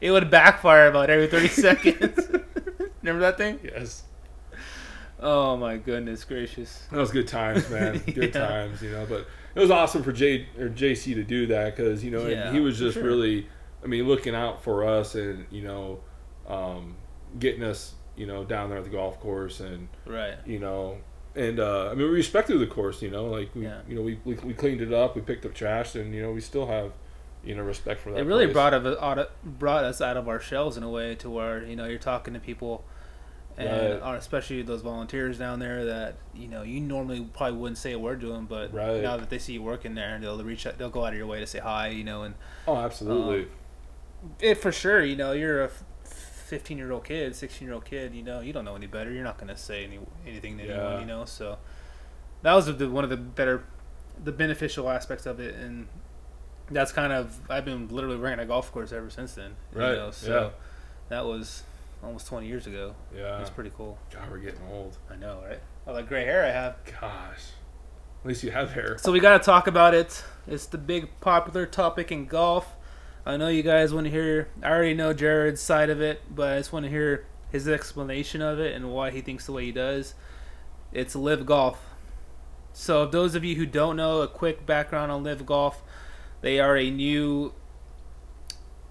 It 0.00 0.12
would 0.12 0.30
backfire 0.30 0.86
about 0.86 1.10
every 1.10 1.26
30 1.26 1.48
seconds. 1.48 2.28
Remember 3.02 3.20
that 3.20 3.36
thing? 3.36 3.58
yes. 3.64 4.04
Oh 5.18 5.56
my 5.56 5.76
goodness 5.76 6.22
gracious. 6.22 6.86
That 6.92 6.98
was 6.98 7.10
good 7.10 7.26
times, 7.26 7.68
man. 7.68 7.98
Good 8.06 8.32
Yeah. 8.32 8.46
times, 8.46 8.80
you 8.80 8.92
know. 8.92 9.06
But 9.08 9.26
it 9.56 9.58
was 9.60 9.72
awesome 9.72 10.04
for 10.04 10.12
J 10.12 10.46
or 10.56 10.68
JC 10.68 11.14
to 11.14 11.24
do 11.24 11.46
that 11.48 11.74
because 11.74 12.04
you 12.04 12.12
know 12.12 12.28
Yeah, 12.28 12.52
he 12.52 12.60
was 12.60 12.78
just 12.78 12.94
sure. 12.94 13.02
really, 13.02 13.48
I 13.82 13.88
mean, 13.88 14.06
looking 14.06 14.36
out 14.36 14.62
for 14.62 14.86
us 14.86 15.16
and 15.16 15.46
you 15.50 15.62
know, 15.62 15.98
um, 16.46 16.94
getting 17.40 17.64
us 17.64 17.94
you 18.18 18.26
know 18.26 18.44
down 18.44 18.68
there 18.68 18.78
at 18.78 18.84
the 18.84 18.90
golf 18.90 19.18
course 19.20 19.60
and 19.60 19.88
Right. 20.06 20.34
you 20.44 20.58
know. 20.58 20.98
And 21.36 21.60
uh, 21.60 21.90
I 21.90 21.94
mean, 21.94 22.08
we 22.10 22.14
respected 22.16 22.58
the 22.58 22.66
course, 22.66 23.00
you 23.00 23.10
know. 23.10 23.26
Like 23.26 23.54
we, 23.54 23.62
Yeah. 23.64 23.80
you 23.88 23.94
know, 23.94 24.02
we, 24.02 24.18
we 24.24 24.34
we 24.36 24.54
cleaned 24.54 24.80
it 24.80 24.92
up, 24.92 25.14
we 25.14 25.22
picked 25.22 25.46
up 25.46 25.54
trash, 25.54 25.94
and 25.94 26.12
you 26.14 26.20
know, 26.22 26.32
we 26.32 26.40
still 26.40 26.66
have, 26.66 26.92
you 27.44 27.54
know 27.54 27.62
respect 27.62 28.00
for 28.00 28.10
that. 28.10 28.18
it 28.18 28.24
really 28.24 28.46
place. 28.46 28.54
brought 28.54 28.74
of 28.74 29.28
brought 29.44 29.84
us 29.84 30.00
out 30.00 30.16
of 30.16 30.26
our 30.28 30.40
shells 30.40 30.76
in 30.76 30.82
a 30.82 30.90
way 30.90 31.14
to 31.16 31.30
where 31.30 31.62
you 31.64 31.76
know 31.76 31.84
you're 31.86 31.98
talking 31.98 32.34
to 32.34 32.40
people 32.40 32.82
and 33.56 34.00
Right. 34.02 34.16
especially 34.18 34.62
those 34.62 34.82
volunteers 34.82 35.38
down 35.38 35.60
there 35.60 35.84
that 35.84 36.16
you 36.34 36.48
know 36.48 36.62
you 36.62 36.80
normally 36.80 37.20
probably 37.32 37.56
wouldn't 37.58 37.78
say 37.78 37.92
a 37.92 37.98
word 37.98 38.20
to 38.22 38.26
them 38.28 38.46
but 38.46 38.72
Right. 38.74 39.02
now 39.02 39.16
that 39.16 39.30
they 39.30 39.38
see 39.38 39.52
you 39.54 39.62
working 39.62 39.94
there 39.94 40.18
they'll 40.20 40.42
reach 40.42 40.66
out 40.66 40.78
they'll 40.78 40.90
go 40.90 41.04
out 41.04 41.12
of 41.12 41.18
your 41.18 41.26
way 41.28 41.38
to 41.40 41.46
say 41.46 41.58
hi 41.60 41.88
you 41.88 42.02
know 42.04 42.22
and 42.24 42.34
Oh, 42.66 42.76
absolutely. 42.76 43.42
Um, 43.42 43.50
it 44.40 44.56
for 44.56 44.72
sure 44.72 45.02
you 45.04 45.14
know 45.16 45.30
you're 45.32 45.62
a 45.64 45.70
15 46.48 46.78
year 46.78 46.90
old 46.92 47.04
kid 47.04 47.36
16 47.36 47.66
year 47.66 47.74
old 47.74 47.84
kid 47.84 48.14
you 48.14 48.22
know 48.22 48.40
you 48.40 48.52
don't 48.52 48.64
know 48.64 48.74
any 48.74 48.86
better 48.86 49.12
you're 49.12 49.22
not 49.24 49.36
going 49.38 49.48
to 49.48 49.56
say 49.56 49.84
any 49.84 49.98
anything 50.26 50.56
to 50.58 50.64
Yeah. 50.66 50.72
anyone 50.74 51.00
you 51.00 51.06
know 51.06 51.24
so 51.24 51.58
that 52.42 52.54
was 52.54 52.66
the, 52.76 52.88
one 52.90 53.04
of 53.04 53.10
the 53.10 53.16
better 53.16 53.64
the 54.22 54.32
beneficial 54.32 54.88
aspects 54.88 55.26
of 55.26 55.40
it 55.40 55.54
and 55.54 55.88
that's 56.70 56.90
kind 56.92 57.12
of 57.12 57.38
I've 57.50 57.64
been 57.64 57.88
literally 57.88 58.16
running 58.16 58.38
a 58.40 58.46
golf 58.46 58.72
course 58.72 58.92
ever 58.92 59.10
since 59.10 59.34
then 59.34 59.56
you 59.74 59.80
Right, 59.80 59.94
know, 59.96 60.10
so 60.10 60.40
yeah. 60.44 60.50
that 61.10 61.24
was 61.26 61.62
almost 62.02 62.26
20 62.28 62.46
years 62.46 62.66
ago 62.66 62.94
yeah. 63.14 63.40
it's 63.40 63.50
pretty 63.50 63.70
cool 63.76 63.98
God, 64.12 64.30
we're 64.30 64.38
getting 64.38 64.60
old. 64.70 64.96
I 65.10 65.16
know 65.16 65.40
right 65.46 65.60
all 65.86 65.94
that 65.94 66.08
gray 66.08 66.24
hair 66.24 66.44
I 66.44 66.50
have 66.50 66.76
Gosh. 67.00 67.44
At 68.22 68.26
least 68.26 68.42
you 68.42 68.50
have 68.50 68.72
hair. 68.72 68.96
so 68.98 69.12
we 69.12 69.20
got 69.20 69.38
to 69.38 69.44
talk 69.44 69.66
about 69.68 69.94
it. 69.94 70.24
It's 70.48 70.66
the 70.66 70.76
big 70.78 71.08
popular 71.20 71.66
topic 71.66 72.10
in 72.10 72.26
golf. 72.26 72.74
I 73.28 73.36
know 73.36 73.48
you 73.48 73.62
guys 73.62 73.92
want 73.92 74.06
to 74.06 74.10
hear. 74.10 74.48
I 74.62 74.70
already 74.70 74.94
know 74.94 75.12
Jared's 75.12 75.60
side 75.60 75.90
of 75.90 76.00
it, 76.00 76.22
but 76.34 76.54
I 76.54 76.56
just 76.56 76.72
want 76.72 76.86
to 76.86 76.90
hear 76.90 77.26
his 77.52 77.68
explanation 77.68 78.40
of 78.40 78.58
it 78.58 78.74
and 78.74 78.90
why 78.90 79.10
he 79.10 79.20
thinks 79.20 79.44
the 79.44 79.52
way 79.52 79.66
he 79.66 79.72
does. 79.72 80.14
It's 80.92 81.14
LIV 81.14 81.44
Golf. 81.44 81.78
So, 82.72 83.02
if 83.02 83.10
those 83.10 83.34
of 83.34 83.44
you 83.44 83.56
who 83.56 83.66
don't 83.66 83.96
know, 83.96 84.22
a 84.22 84.28
quick 84.28 84.64
background 84.64 85.12
on 85.12 85.24
LIV 85.24 85.44
Golf. 85.44 85.82
They 86.40 86.58
are 86.58 86.74
a 86.78 86.90
new, 86.90 87.52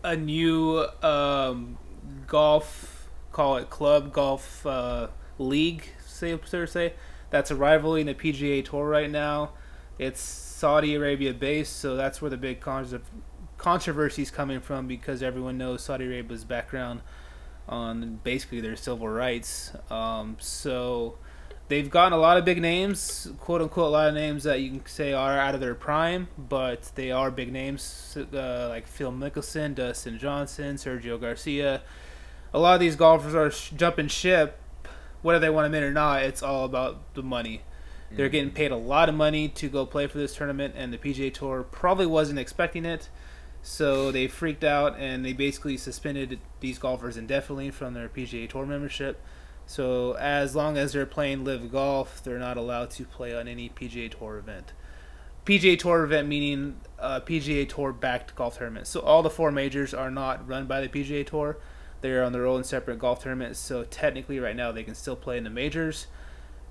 a 0.04 0.16
new 0.16 0.86
um, 1.02 1.80
golf, 2.28 3.10
call 3.32 3.58
it 3.58 3.72
club 3.72 4.14
golf 4.14 4.68
uh, 4.68 5.08
league, 5.40 5.84
say 6.06 6.38
per 6.38 6.68
se. 6.68 6.94
That's 7.32 7.50
a 7.50 7.56
rivalry 7.56 8.02
in 8.02 8.08
the 8.08 8.14
PGA 8.14 8.64
Tour 8.64 8.88
right 8.88 9.10
now. 9.10 9.54
It's 9.98 10.22
Saudi 10.22 10.94
Arabia 10.94 11.34
based, 11.34 11.78
so 11.78 11.96
that's 11.96 12.22
where 12.22 12.30
the 12.30 12.38
big 12.38 12.60
con- 12.60 13.02
controversy 13.58 14.22
is 14.22 14.32
coming 14.32 14.60
from 14.60 14.88
because 14.88 15.24
everyone 15.24 15.58
knows 15.58 15.84
Saudi 15.84 16.06
Arabia's 16.06 16.44
background 16.44 17.02
on 17.68 18.20
basically 18.24 18.62
their 18.62 18.76
civil 18.76 19.10
rights. 19.10 19.72
Um, 19.90 20.38
so 20.40 21.18
they've 21.68 21.90
gotten 21.90 22.14
a 22.14 22.18
lot 22.18 22.38
of 22.38 22.46
big 22.46 22.62
names, 22.62 23.30
quote 23.40 23.62
unquote, 23.62 23.88
a 23.88 23.90
lot 23.90 24.08
of 24.10 24.14
names 24.14 24.44
that 24.44 24.62
you 24.62 24.72
can 24.72 24.86
say 24.86 25.14
are 25.14 25.38
out 25.38 25.54
of 25.54 25.62
their 25.62 25.76
prime, 25.76 26.28
but 26.38 26.92
they 26.96 27.12
are 27.12 27.32
big 27.32 27.52
names 27.52 28.18
uh, 28.34 28.70
like 28.70 28.88
Phil 28.88 29.12
Mickelson, 29.12 29.76
Dustin 29.76 30.18
Johnson, 30.18 30.76
Sergio 30.76 31.20
Garcia. 31.20 31.82
A 32.54 32.60
lot 32.60 32.76
of 32.76 32.80
these 32.80 32.96
golfers 32.96 33.36
are 33.36 33.52
sh- 33.52 33.72
jumping 33.76 34.08
ship, 34.08 34.60
whether 35.22 35.40
they 35.40 35.50
want 35.50 35.72
to 35.72 35.78
it 35.78 35.84
or 35.84 35.92
not. 35.92 36.24
It's 36.24 36.42
all 36.42 36.64
about 36.64 37.14
the 37.14 37.24
money. 37.24 37.62
They're 38.10 38.30
getting 38.30 38.52
paid 38.52 38.72
a 38.72 38.78
lot 38.78 39.10
of 39.10 39.16
money 39.16 39.50
to 39.50 39.68
go 39.68 39.86
play 39.86 40.08
for 40.08 40.18
this 40.18 40.34
tournament, 40.34 40.76
and 40.78 40.94
the 40.94 40.98
PGA 40.98 41.34
Tour 41.34 41.64
probably 41.64 42.06
wasn't 42.06 42.40
expecting 42.40 42.86
it. 42.86 43.10
So 43.62 44.12
they 44.12 44.28
freaked 44.28 44.64
out 44.64 44.98
and 44.98 45.26
they 45.26 45.34
basically 45.34 45.78
suspended 45.78 46.40
these 46.60 46.80
golfers 46.80 47.18
indefinitely 47.18 47.72
from 47.72 47.94
their 47.94 48.08
PGA 48.08 48.50
Tour 48.50 48.66
membership. 48.66 49.22
So 49.66 50.14
as 50.14 50.56
long 50.56 50.78
as 50.78 50.94
they're 50.94 51.06
playing 51.06 51.44
LIV 51.44 51.72
Golf, 51.72 52.24
they're 52.24 52.40
not 52.40 52.56
allowed 52.56 52.90
to 52.92 53.04
play 53.04 53.36
on 53.36 53.48
any 53.48 53.70
PGA 53.70 54.10
Tour 54.10 54.38
event. 54.38 54.72
PGA 55.46 55.78
Tour 55.78 56.04
event 56.04 56.28
meaning 56.28 56.80
uh, 57.00 57.20
PGA 57.22 57.68
Tour 57.68 57.94
backed 57.94 58.36
golf 58.36 58.58
tournament. 58.58 58.88
So 58.88 59.00
all 59.00 59.24
the 59.24 59.30
four 59.30 59.52
majors 59.52 59.94
are 59.94 60.12
not 60.12 60.48
run 60.48 60.66
by 60.66 60.82
the 60.82 60.90
PGA 60.90 61.26
Tour. 61.26 61.58
They're 62.02 62.24
on 62.24 62.32
their 62.32 62.46
own 62.46 62.64
separate 62.64 63.00
golf 63.00 63.24
tournaments. 63.24 63.60
So 63.60 63.84
technically, 63.84 64.40
right 64.40 64.56
now, 64.56 64.72
they 64.72 64.84
can 64.84 64.96
still 64.96 65.16
play 65.16 65.38
in 65.38 65.44
the 65.44 65.50
majors. 65.50 66.08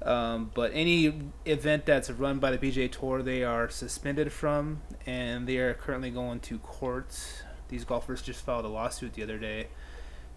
Um, 0.02 0.50
but 0.54 0.70
any 0.74 1.20
event 1.46 1.86
that's 1.86 2.10
run 2.10 2.38
by 2.38 2.50
the 2.54 2.58
PGA 2.58 2.90
Tour, 2.90 3.22
they 3.22 3.42
are 3.42 3.68
suspended 3.70 4.30
from, 4.32 4.82
and 5.06 5.46
they 5.48 5.56
are 5.56 5.74
currently 5.74 6.10
going 6.10 6.40
to 6.40 6.58
court. 6.58 7.42
These 7.68 7.84
golfers 7.84 8.22
just 8.22 8.44
filed 8.44 8.64
a 8.64 8.68
lawsuit 8.68 9.14
the 9.14 9.22
other 9.22 9.38
day 9.38 9.68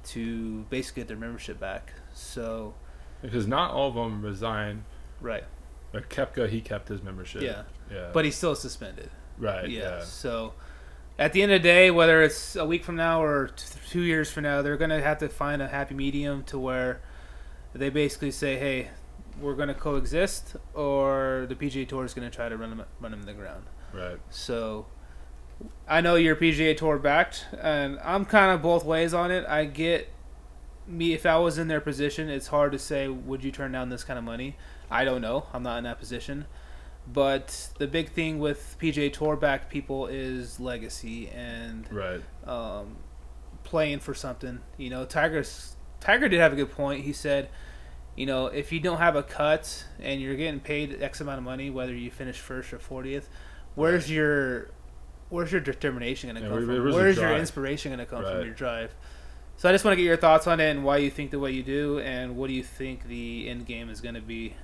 to 0.05 0.61
basically 0.69 1.01
get 1.01 1.07
their 1.09 1.17
membership 1.17 1.59
back. 1.59 1.93
So, 2.13 2.73
Because 3.21 3.47
not 3.47 3.71
all 3.71 3.89
of 3.89 3.95
them 3.95 4.21
resigned. 4.23 4.83
right, 5.21 5.43
Like 5.93 6.09
Koepka, 6.09 6.49
he 6.49 6.61
kept 6.61 6.87
his 6.87 7.03
membership. 7.03 7.41
yeah, 7.41 7.63
Yeah. 7.91 8.09
but 8.13 8.23
he's 8.25 8.35
still 8.35 8.55
suspended. 8.55 9.09
right. 9.37 9.67
yeah. 9.69 9.97
Yeah. 9.97 10.03
So, 10.03 10.53
at 11.19 11.33
the 11.33 11.43
end 11.43 11.51
of 11.51 11.61
the 11.61 11.67
day, 11.67 11.91
whether 11.91 12.23
it's 12.23 12.55
a 12.55 12.65
week 12.65 12.83
from 12.85 12.95
now 12.95 13.21
or 13.21 13.49
two 13.89 14.01
years 14.01 14.31
from 14.31 14.43
now, 14.43 14.61
they're 14.61 14.77
gonna 14.77 15.01
have 15.01 15.17
to 15.19 15.27
find 15.27 15.61
a 15.61 15.67
happy 15.67 15.93
medium 15.95 16.43
to 16.45 16.57
where 16.57 17.01
they 17.73 17.89
basically 17.89 18.31
say, 18.31 18.57
"Hey, 18.57 18.89
we're 19.41 19.55
gonna 19.55 19.73
coexist," 19.73 20.55
or 20.73 21.45
the 21.49 21.55
PGA 21.55 21.87
Tour 21.87 22.05
is 22.05 22.13
gonna 22.13 22.29
try 22.29 22.49
to 22.49 22.57
run 22.57 22.69
them 22.71 22.83
run 22.99 23.11
them 23.11 23.19
to 23.21 23.25
the 23.25 23.33
ground. 23.33 23.65
Right. 23.93 24.19
So, 24.29 24.85
I 25.87 26.01
know 26.01 26.15
you're 26.15 26.35
PGA 26.35 26.75
Tour 26.77 26.97
backed, 26.97 27.47
and 27.59 27.99
I'm 28.03 28.25
kind 28.25 28.51
of 28.51 28.61
both 28.61 28.85
ways 28.85 29.13
on 29.13 29.31
it. 29.31 29.45
I 29.47 29.65
get 29.65 30.09
me 30.87 31.13
if 31.13 31.25
I 31.25 31.37
was 31.37 31.57
in 31.57 31.67
their 31.67 31.81
position, 31.81 32.29
it's 32.29 32.47
hard 32.47 32.71
to 32.71 32.79
say 32.79 33.07
would 33.07 33.43
you 33.43 33.51
turn 33.51 33.71
down 33.71 33.89
this 33.89 34.03
kind 34.03 34.17
of 34.17 34.25
money. 34.25 34.55
I 34.89 35.05
don't 35.05 35.21
know. 35.21 35.45
I'm 35.53 35.61
not 35.63 35.77
in 35.77 35.83
that 35.83 35.99
position. 35.99 36.45
But 37.11 37.69
the 37.79 37.87
big 37.87 38.09
thing 38.11 38.39
with 38.39 38.75
PGA 38.79 39.11
Tour 39.11 39.35
backed 39.35 39.71
people 39.71 40.05
is 40.07 40.59
legacy 40.59 41.27
and 41.29 41.91
Right. 41.91 42.21
um, 42.47 42.97
playing 43.63 43.99
for 43.99 44.13
something. 44.13 44.59
You 44.77 44.89
know, 44.91 45.05
Tiger's 45.05 45.75
Tiger 45.99 46.29
did 46.29 46.39
have 46.39 46.53
a 46.53 46.55
good 46.55 46.71
point. 46.71 47.03
He 47.03 47.13
said, 47.13 47.49
you 48.15 48.25
know, 48.25 48.47
if 48.47 48.71
you 48.71 48.79
don't 48.79 48.97
have 48.97 49.15
a 49.15 49.23
cut 49.23 49.85
and 50.01 50.19
you're 50.21 50.35
getting 50.35 50.59
paid 50.59 51.01
X 51.01 51.21
amount 51.21 51.37
of 51.37 51.43
money, 51.43 51.69
whether 51.69 51.93
you 51.95 52.11
finish 52.11 52.37
first 52.37 52.73
or 52.73 52.79
fortieth, 52.79 53.29
where's 53.75 54.11
your 54.11 54.69
where's 55.29 55.51
your 55.51 55.61
determination 55.61 56.29
going 56.29 56.35
to 56.41 56.41
Yeah, 56.41 56.55
come 56.57 56.67
where- 56.67 56.81
from? 56.83 56.93
where's 56.93 57.17
your 57.17 57.35
inspiration 57.37 57.91
going 57.91 57.99
to 57.99 58.05
come 58.05 58.23
from? 58.23 58.45
Your 58.45 58.53
drive. 58.53 58.93
So 59.57 59.67
I 59.69 59.73
just 59.73 59.83
want 59.83 59.93
to 59.93 59.97
get 59.97 60.05
your 60.07 60.17
thoughts 60.17 60.47
on 60.47 60.59
it 60.61 60.69
and 60.69 60.83
why 60.85 60.97
you 60.97 61.09
think 61.11 61.31
the 61.31 61.39
way 61.39 61.51
you 61.51 61.63
do, 61.63 61.99
and 61.99 62.37
what 62.37 62.47
do 62.47 62.53
you 62.53 62.63
think 62.63 63.07
the 63.07 63.49
end 63.49 63.65
game 63.65 63.89
is 63.89 63.99
going 64.01 64.15
to 64.15 64.21
be? 64.21 64.55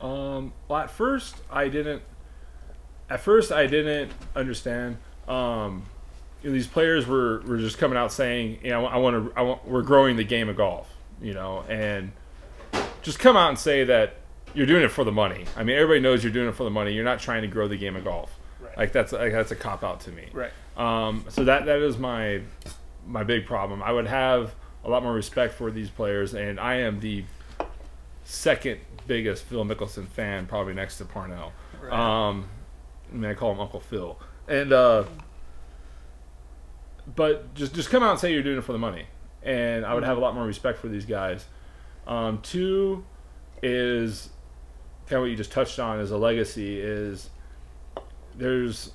Um, 0.00 0.52
well, 0.68 0.80
at 0.80 0.90
first 0.90 1.36
I 1.50 1.68
didn't. 1.68 2.02
At 3.08 3.20
first 3.20 3.50
I 3.52 3.66
didn't 3.66 4.12
understand. 4.36 4.96
Um, 5.28 5.84
you 6.42 6.50
know, 6.50 6.54
these 6.54 6.66
players 6.68 7.06
were, 7.06 7.40
were 7.40 7.58
just 7.58 7.78
coming 7.78 7.98
out 7.98 8.12
saying, 8.12 8.60
you 8.62 8.70
know, 8.70 8.86
I 8.86 8.96
want 8.96 9.26
to, 9.34 9.38
I 9.38 9.42
want, 9.42 9.66
we're 9.68 9.82
growing 9.82 10.16
the 10.16 10.24
game 10.24 10.48
of 10.48 10.56
golf, 10.56 10.88
you 11.20 11.34
know, 11.34 11.64
and 11.68 12.12
just 13.02 13.18
come 13.18 13.36
out 13.36 13.48
and 13.48 13.58
say 13.58 13.84
that 13.84 14.16
you're 14.54 14.66
doing 14.66 14.82
it 14.82 14.90
for 14.90 15.04
the 15.04 15.12
money. 15.12 15.44
I 15.56 15.62
mean, 15.62 15.76
everybody 15.76 16.00
knows 16.00 16.24
you're 16.24 16.32
doing 16.32 16.48
it 16.48 16.54
for 16.54 16.64
the 16.64 16.70
money. 16.70 16.92
You're 16.92 17.04
not 17.04 17.20
trying 17.20 17.42
to 17.42 17.48
grow 17.48 17.68
the 17.68 17.76
game 17.76 17.96
of 17.96 18.04
golf. 18.04 18.36
Right. 18.60 18.76
Like 18.76 18.92
that's 18.92 19.12
like 19.12 19.32
that's 19.32 19.50
a 19.50 19.56
cop 19.56 19.84
out 19.84 20.00
to 20.00 20.12
me. 20.12 20.28
Right. 20.32 20.52
Um, 20.76 21.24
so 21.28 21.44
that 21.44 21.66
that 21.66 21.78
is 21.80 21.98
my 21.98 22.42
my 23.06 23.24
big 23.24 23.46
problem. 23.46 23.82
I 23.82 23.92
would 23.92 24.06
have 24.06 24.54
a 24.84 24.90
lot 24.90 25.02
more 25.02 25.12
respect 25.12 25.54
for 25.54 25.70
these 25.70 25.90
players, 25.90 26.34
and 26.34 26.58
I 26.58 26.76
am 26.76 27.00
the 27.00 27.24
second 28.24 28.80
biggest 29.06 29.44
Phil 29.44 29.64
Mickelson 29.64 30.06
fan, 30.06 30.46
probably 30.46 30.74
next 30.74 30.98
to 30.98 31.04
Parnell. 31.04 31.52
Right. 31.82 31.92
Um, 31.92 32.48
I 33.10 33.16
mean, 33.16 33.30
I 33.30 33.34
call 33.34 33.52
him 33.52 33.60
Uncle 33.60 33.80
Phil, 33.80 34.18
and 34.48 34.72
uh, 34.72 35.04
but 37.14 37.54
just 37.54 37.74
just 37.74 37.90
come 37.90 38.02
out 38.02 38.12
and 38.12 38.20
say 38.20 38.32
you're 38.32 38.42
doing 38.42 38.58
it 38.58 38.64
for 38.64 38.72
the 38.72 38.78
money, 38.78 39.06
and 39.42 39.84
I 39.84 39.94
would 39.94 40.04
have 40.04 40.16
a 40.16 40.20
lot 40.20 40.34
more 40.34 40.44
respect 40.44 40.78
for 40.78 40.88
these 40.88 41.04
guys. 41.06 41.46
Um, 42.10 42.40
two 42.42 43.04
is 43.62 44.30
kind 45.06 45.18
of 45.18 45.22
what 45.22 45.30
you 45.30 45.36
just 45.36 45.52
touched 45.52 45.78
on 45.78 46.00
as 46.00 46.10
a 46.10 46.16
legacy 46.16 46.80
is 46.80 47.30
there's 48.36 48.92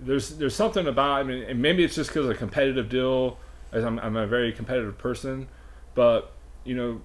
there's 0.00 0.36
there's 0.38 0.54
something 0.54 0.86
about 0.86 1.20
I 1.20 1.22
mean 1.22 1.42
and 1.42 1.60
maybe 1.60 1.84
it's 1.84 1.94
just 1.94 2.10
because 2.10 2.24
of 2.26 2.30
a 2.30 2.34
competitive 2.34 2.88
deal 2.88 3.38
as 3.72 3.84
I'm, 3.84 3.98
I'm 3.98 4.16
a 4.16 4.26
very 4.26 4.52
competitive 4.52 4.96
person 4.98 5.48
but 5.94 6.32
you 6.64 6.74
know 6.74 7.00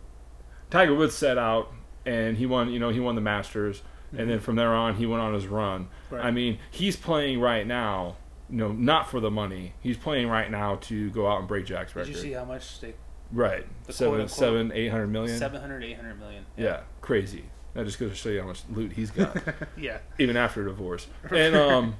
Tiger 0.69 0.93
Woods 0.93 1.15
set 1.15 1.37
out 1.37 1.71
and 2.05 2.37
he 2.37 2.45
won 2.45 2.69
you 2.71 2.79
know 2.79 2.89
he 2.89 2.99
won 2.99 3.15
the 3.15 3.21
Masters 3.21 3.81
and 4.17 4.29
then 4.29 4.39
from 4.41 4.57
there 4.57 4.73
on 4.73 4.95
he 4.95 5.05
went 5.05 5.21
on 5.21 5.33
his 5.33 5.47
run 5.47 5.87
Right. 6.09 6.25
I 6.25 6.31
mean 6.31 6.59
he's 6.69 6.95
playing 6.97 7.39
right 7.39 7.65
now 7.65 8.17
you 8.49 8.57
know 8.57 8.71
not 8.73 9.09
for 9.09 9.19
the 9.21 9.31
money 9.31 9.73
he's 9.81 9.97
playing 9.97 10.27
right 10.27 10.51
now 10.51 10.75
to 10.81 11.09
go 11.11 11.27
out 11.29 11.39
and 11.39 11.47
break 11.47 11.65
Jack's 11.65 11.95
record. 11.95 12.07
Did 12.07 12.15
you 12.17 12.21
see 12.21 12.31
how 12.33 12.45
much 12.45 12.79
they 12.81 12.93
right 13.31 13.65
the 13.85 13.93
seven 13.93 14.11
quote-unquote 14.11 14.37
seven 14.37 14.71
eight 14.73 14.89
hundred 14.89 15.07
million 15.07 15.37
700 15.37 15.83
800 15.83 16.19
million. 16.19 16.45
yeah 16.57 16.81
crazy 17.01 17.45
that 17.73 17.85
just 17.85 17.99
goes 17.99 18.09
to 18.11 18.15
show 18.17 18.29
you 18.29 18.41
how 18.41 18.47
much 18.47 18.63
loot 18.69 18.91
he's 18.93 19.11
got 19.11 19.35
Yeah. 19.77 19.99
even 20.19 20.35
after 20.35 20.65
divorce. 20.65 21.07
And 21.31 21.55
um, 21.55 21.95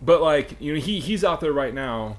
but 0.00 0.22
like 0.22 0.58
you 0.60 0.72
know, 0.74 0.80
he 0.80 1.00
he's 1.00 1.22
out 1.24 1.40
there 1.42 1.52
right 1.52 1.74
now, 1.74 2.16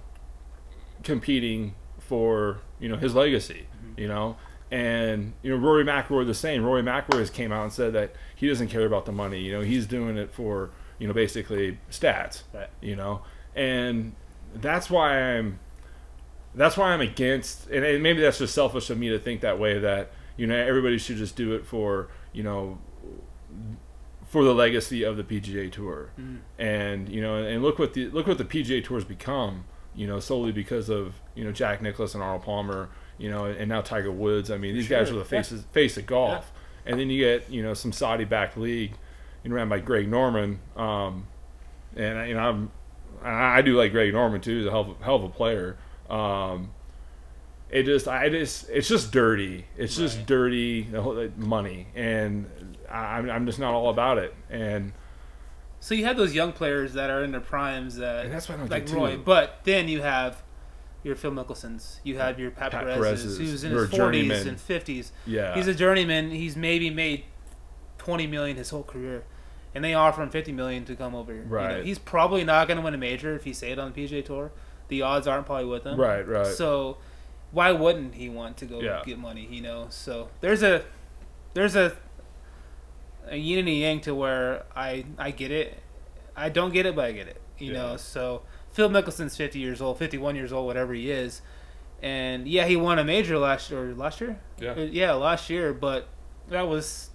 competing 1.03 1.75
for 1.97 2.59
you 2.79 2.89
know 2.89 2.97
his 2.97 3.15
legacy. 3.15 3.65
You 3.97 4.07
know, 4.07 4.37
and 4.71 5.33
you 5.41 5.49
know 5.51 5.57
Rory 5.57 5.83
McIlroy 5.83 6.25
the 6.25 6.33
same. 6.33 6.63
Rory 6.63 6.83
McIlroy 6.83 7.19
has 7.19 7.29
came 7.29 7.51
out 7.51 7.63
and 7.63 7.73
said 7.73 7.93
that 7.93 8.13
he 8.35 8.47
doesn't 8.47 8.67
care 8.67 8.85
about 8.85 9.05
the 9.05 9.11
money. 9.11 9.39
You 9.39 9.51
know, 9.53 9.61
he's 9.61 9.85
doing 9.87 10.17
it 10.17 10.31
for 10.31 10.69
you 10.99 11.07
know 11.07 11.13
basically 11.13 11.79
stats. 11.91 12.43
Right. 12.53 12.69
You 12.81 12.95
know, 12.95 13.21
and 13.55 14.13
that's 14.53 14.89
why 14.89 15.19
I'm 15.19 15.59
that's 16.59 16.77
why 16.77 16.91
I'm 16.91 17.01
against, 17.01 17.67
and 17.69 17.83
and 17.85 18.03
maybe 18.03 18.21
that's 18.21 18.37
just 18.39 18.53
selfish 18.53 18.89
of 18.89 18.97
me 18.97 19.09
to 19.09 19.17
think 19.19 19.41
that 19.41 19.57
way. 19.59 19.79
That 19.79 20.11
you 20.37 20.45
know 20.47 20.55
everybody 20.55 20.97
should 20.97 21.17
just 21.17 21.35
do 21.35 21.53
it 21.53 21.65
for 21.65 22.09
you 22.33 22.43
know 22.43 22.77
for 24.27 24.43
the 24.43 24.53
legacy 24.53 25.03
of 25.03 25.17
the 25.17 25.23
PGA 25.23 25.71
Tour, 25.71 26.11
Mm. 26.19 26.37
and 26.59 27.09
you 27.09 27.21
know, 27.21 27.35
and 27.35 27.63
look 27.63 27.79
what 27.79 27.93
the 27.93 28.09
look 28.09 28.27
what 28.27 28.37
the 28.37 28.45
PGA 28.45 28.83
Tour's 28.83 29.03
become. 29.05 29.65
You 29.95 30.05
know, 30.07 30.19
solely 30.19 30.51
because 30.51 30.87
of 30.89 31.15
you 31.35 31.43
know 31.43 31.51
Jack 31.51 31.81
Nicklaus 31.81 32.13
and 32.13 32.23
Arnold 32.23 32.43
Palmer. 32.43 32.89
You 33.17 33.29
know, 33.29 33.45
and 33.45 33.67
now 33.67 33.81
Tiger 33.81 34.11
Woods. 34.11 34.49
I 34.49 34.57
mean, 34.57 34.73
these 34.75 34.87
guys 34.87 35.07
Sure, 35.09 35.17
are 35.17 35.19
the 35.19 35.25
faces 35.25 35.65
face 35.73 35.97
of 35.97 36.05
golf, 36.05 36.51
and 36.85 36.97
then 36.99 37.09
you 37.09 37.21
get 37.21 37.49
you 37.49 37.61
know 37.61 37.73
some 37.73 37.91
Saudi-backed 37.91 38.55
league, 38.55 38.93
you 39.43 39.49
know, 39.49 39.55
ran 39.57 39.67
by 39.67 39.79
Greg 39.79 40.07
Norman. 40.07 40.59
Um, 40.77 41.27
and 41.97 42.29
you 42.29 42.35
know, 42.35 42.39
I'm 42.39 42.71
I 43.23 43.57
I 43.57 43.61
do 43.61 43.75
like 43.77 43.91
Greg 43.91 44.13
Norman 44.13 44.39
too. 44.39 44.57
He's 44.59 44.67
a 44.67 44.71
hell 44.71 44.81
of 44.81 44.89
a, 45.01 45.03
hell 45.03 45.15
of 45.15 45.23
a 45.23 45.29
player. 45.29 45.77
Um, 46.09 46.71
it 47.69 47.83
just, 47.83 48.07
I 48.07 48.29
just, 48.29 48.67
it's 48.69 48.87
just 48.87 49.11
dirty. 49.11 49.65
It's 49.77 49.95
just 49.95 50.17
Right. 50.17 50.25
dirty 50.27 50.81
the 50.83 51.01
whole, 51.01 51.29
money, 51.37 51.87
and 51.95 52.49
I, 52.89 53.17
I'm, 53.17 53.29
I'm 53.29 53.45
just 53.45 53.59
not 53.59 53.73
all 53.75 53.89
about 53.91 54.17
it. 54.17 54.33
And, 54.49 54.91
So 55.79 55.93
you 55.93 56.05
have 56.05 56.17
those 56.17 56.33
young 56.33 56.51
players 56.51 56.93
that 56.93 57.09
are 57.11 57.23
in 57.23 57.31
their 57.31 57.41
primes 57.41 57.97
that 57.97 58.25
and 58.25 58.33
that's 58.33 58.49
why 58.49 58.55
I 58.55 58.57
don't 58.57 58.71
like 58.71 58.89
Roy, 58.91 59.15
too. 59.17 59.21
but 59.23 59.59
then 59.65 59.87
you 59.87 60.01
have 60.01 60.41
your 61.03 61.15
Phil 61.15 61.31
Mickelsons, 61.31 61.99
you 62.03 62.17
have 62.17 62.39
your 62.39 62.49
Pat, 62.51 62.71
Pat 62.71 62.85
Perez's, 62.85 63.37
Perez's, 63.37 63.37
who's 63.37 63.63
in 63.63 63.71
his 63.71 63.89
forties 63.89 64.45
and 64.47 64.59
fifties. 64.59 65.11
Yeah, 65.27 65.53
He's 65.55 65.67
a 65.67 65.73
journeyman. 65.75 66.31
He's 66.31 66.57
maybe 66.57 66.89
made 66.89 67.23
twenty 67.99 68.25
million 68.27 68.57
his 68.57 68.71
whole 68.71 68.83
career, 68.83 69.23
and 69.75 69.83
they 69.83 69.93
offer 69.93 70.21
him 70.23 70.29
fifty 70.31 70.51
million 70.51 70.83
to 70.85 70.95
come 70.95 71.13
over. 71.15 71.31
here. 71.33 71.43
You 71.43 71.47
know, 71.49 71.55
Right. 71.55 71.85
he's 71.85 71.99
probably 71.99 72.43
not 72.43 72.67
going 72.67 72.77
to 72.79 72.83
win 72.83 72.93
a 72.95 72.97
major 72.97 73.33
if 73.35 73.43
he 73.45 73.53
stayed 73.53 73.77
on 73.79 73.93
the 73.93 74.03
PGA 74.07 74.25
Tour. 74.25 74.51
The 74.89 75.01
odds 75.03 75.25
aren't 75.27 75.45
probably 75.45 75.65
with 75.65 75.83
him. 75.85 75.99
right, 75.99 76.27
right. 76.27 76.45
So 76.45 76.97
why 77.51 77.71
wouldn't 77.71 78.13
he 78.15 78.29
want 78.29 78.57
to 78.57 78.65
go 78.65 78.79
Yeah. 78.81 79.01
get 79.05 79.17
money? 79.17 79.47
You 79.49 79.61
know. 79.61 79.87
So 79.89 80.29
there's 80.41 80.61
a 80.63 80.83
there's 81.53 81.75
a 81.75 81.95
a 83.27 83.35
yin 83.37 83.59
and 83.59 83.67
a 83.67 83.71
yang 83.71 84.01
to 84.01 84.13
where 84.15 84.65
I 84.75 85.05
I 85.17 85.31
get 85.31 85.51
it. 85.51 85.79
I 86.35 86.49
don't 86.49 86.71
get 86.73 86.85
it, 86.85 86.95
but 86.95 87.05
I 87.05 87.11
get 87.13 87.27
it. 87.27 87.41
You 87.57 87.73
know. 87.73 87.97
So 87.97 88.43
Phil 88.71 88.89
Mickelson's 88.89 89.35
50 89.35 89.57
years 89.59 89.81
old, 89.81 89.97
51 89.97 90.35
years 90.35 90.53
old, 90.53 90.65
whatever 90.67 90.93
he 90.93 91.09
is, 91.11 91.41
and 92.01 92.47
yeah, 92.47 92.65
he 92.65 92.75
won 92.75 92.99
a 92.99 93.03
major 93.03 93.37
last 93.37 93.71
year, 93.71 93.93
last 93.95 94.21
year. 94.21 94.39
Yeah. 94.59 94.71
Uh, 94.71 94.81
yeah, 94.81 95.13
last 95.13 95.49
year, 95.49 95.73
but 95.73 96.07
that 96.49 96.67
was 96.67 97.09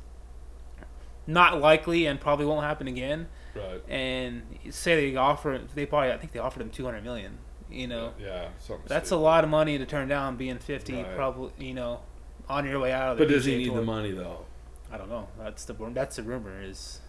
not 1.26 1.60
likely 1.60 2.06
and 2.06 2.20
probably 2.20 2.44
won't 2.46 2.64
happen 2.64 2.86
again. 2.86 3.28
Right. 3.54 3.82
And 3.88 4.42
say 4.70 5.10
they 5.10 5.16
offer, 5.16 5.60
they 5.74 5.86
probably 5.86 6.10
I 6.12 6.18
think 6.18 6.32
they 6.32 6.40
offered 6.40 6.60
him 6.62 6.70
200 6.70 7.02
million. 7.02 7.38
You 7.74 7.86
know. 7.88 8.12
Yeah. 8.20 8.48
Something 8.58 8.86
That's 8.86 9.10
a 9.10 9.16
lot 9.16 9.44
of 9.44 9.50
money 9.50 9.78
to 9.78 9.86
turn 9.86 10.08
down, 10.08 10.36
being 10.36 10.58
fifty, 10.58 10.94
Right. 10.94 11.16
probably 11.16 11.52
you 11.58 11.74
know, 11.74 12.00
on 12.48 12.66
your 12.66 12.80
way 12.80 12.92
out 12.92 13.12
of 13.12 13.18
the. 13.18 13.24
But 13.24 13.32
does 13.32 13.44
he 13.44 13.56
need 13.56 13.66
Tour. 13.66 13.76
the 13.76 13.82
money 13.82 14.12
though? 14.12 14.44
I 14.92 14.96
don't 14.98 15.08
know. 15.08 15.28
That's 15.38 15.64
the 15.64 15.74
that's 15.92 16.16
the 16.16 16.22
rumor 16.22 16.62
is. 16.62 17.00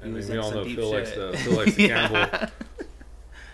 I 0.00 0.06
mean, 0.06 0.14
was 0.14 0.28
we 0.28 0.34
in 0.34 0.40
all 0.40 0.48
some 0.50 0.58
know 0.58 0.64
deep 0.64 0.76
Phil 0.76 0.90
likes 0.92 1.08
shit. 1.10 1.32
to 1.32 1.38
Phil 1.44 1.52
likes 1.56 1.74
to 1.76 1.86
gamble. 1.88 2.48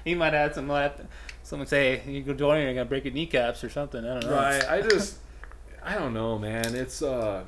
He 0.04 0.16
might 0.16 0.32
have 0.32 0.52
some. 0.54 0.68
left. 0.68 1.00
someone 1.44 1.68
say 1.68 1.98
hey, 1.98 2.10
you 2.10 2.22
go 2.22 2.34
join, 2.34 2.60
you're 2.62 2.74
gonna 2.74 2.84
break 2.86 3.04
your 3.04 3.14
kneecaps 3.14 3.62
or 3.62 3.70
something. 3.70 4.04
I 4.04 4.14
don't 4.18 4.26
know. 4.30 4.34
Right. 4.34 4.64
I 4.68 4.82
just, 4.82 5.18
I 5.84 5.94
don't 5.94 6.12
know, 6.12 6.40
man. 6.40 6.74
It's 6.74 7.02
uh, 7.02 7.44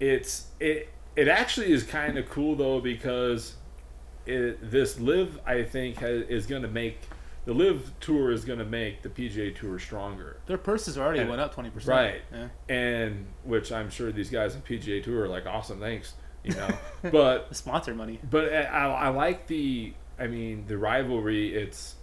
it's 0.00 0.46
it 0.60 0.90
it 1.16 1.28
actually 1.28 1.72
is 1.72 1.82
kind 1.82 2.18
of 2.18 2.28
cool 2.28 2.54
though 2.56 2.80
because 2.80 3.54
it, 4.26 4.70
this 4.70 5.00
live 5.00 5.40
I 5.46 5.62
think 5.62 5.98
has, 5.98 6.22
is 6.28 6.46
going 6.46 6.62
to 6.62 6.68
make 6.68 7.00
the 7.48 7.54
LIV 7.54 7.92
tour 7.98 8.30
is 8.30 8.44
going 8.44 8.58
to 8.58 8.64
make 8.66 9.00
the 9.00 9.08
PGA 9.08 9.56
Tour 9.56 9.78
stronger. 9.78 10.36
Their 10.44 10.58
purses 10.58 10.98
already 10.98 11.20
And- 11.20 11.30
went 11.30 11.40
up 11.40 11.54
twenty 11.54 11.70
percent. 11.70 11.88
right. 11.96 12.20
Yeah. 12.30 12.48
and 12.74 13.26
which 13.42 13.72
I'm 13.72 13.88
sure 13.88 14.12
these 14.12 14.28
guys 14.28 14.54
in 14.54 14.60
PGA 14.60 15.02
Tour 15.02 15.24
are 15.24 15.28
like, 15.28 15.46
awesome, 15.46 15.80
thanks, 15.80 16.12
you 16.44 16.52
know. 16.54 16.68
but 17.10 17.56
sponsor 17.56 17.94
money. 17.94 18.20
but 18.30 18.52
eh, 18.52 18.68
I, 18.70 18.86
I 18.88 19.08
like 19.08 19.46
the, 19.46 19.94
I 20.18 20.26
mean, 20.26 20.66
the 20.66 20.76
rivalry. 20.76 21.54
It's 21.54 21.94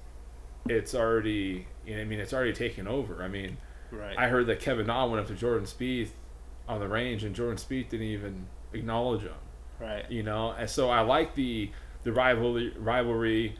it's 0.67 0.95
already, 0.95 1.67
you 1.85 1.95
know, 1.95 2.01
I 2.01 2.05
mean, 2.05 2.19
it's 2.19 2.33
already 2.33 2.53
taken 2.53 2.87
over. 2.87 3.21
I 3.21 3.27
mean, 3.27 3.57
Right. 3.91 4.17
I 4.17 4.27
heard 4.29 4.47
that 4.47 4.59
Kevin 4.59 4.87
Na 4.87 5.05
went 5.05 5.21
up 5.21 5.27
to 5.27 5.35
Jordan 5.35 5.67
Spieth 5.67 6.09
on 6.67 6.79
the 6.79 6.87
range, 6.87 7.23
and 7.23 7.35
Jordan 7.35 7.57
Spieth 7.57 7.89
didn't 7.89 8.07
even 8.07 8.47
acknowledge 8.73 9.21
him. 9.21 9.35
right. 9.79 10.09
You 10.09 10.23
know, 10.23 10.51
and 10.57 10.67
so 10.67 10.89
I 10.89 11.01
like 11.01 11.35
the 11.35 11.69
the 12.01 12.11
rivalry, 12.11 12.73
rivalry, 12.79 13.55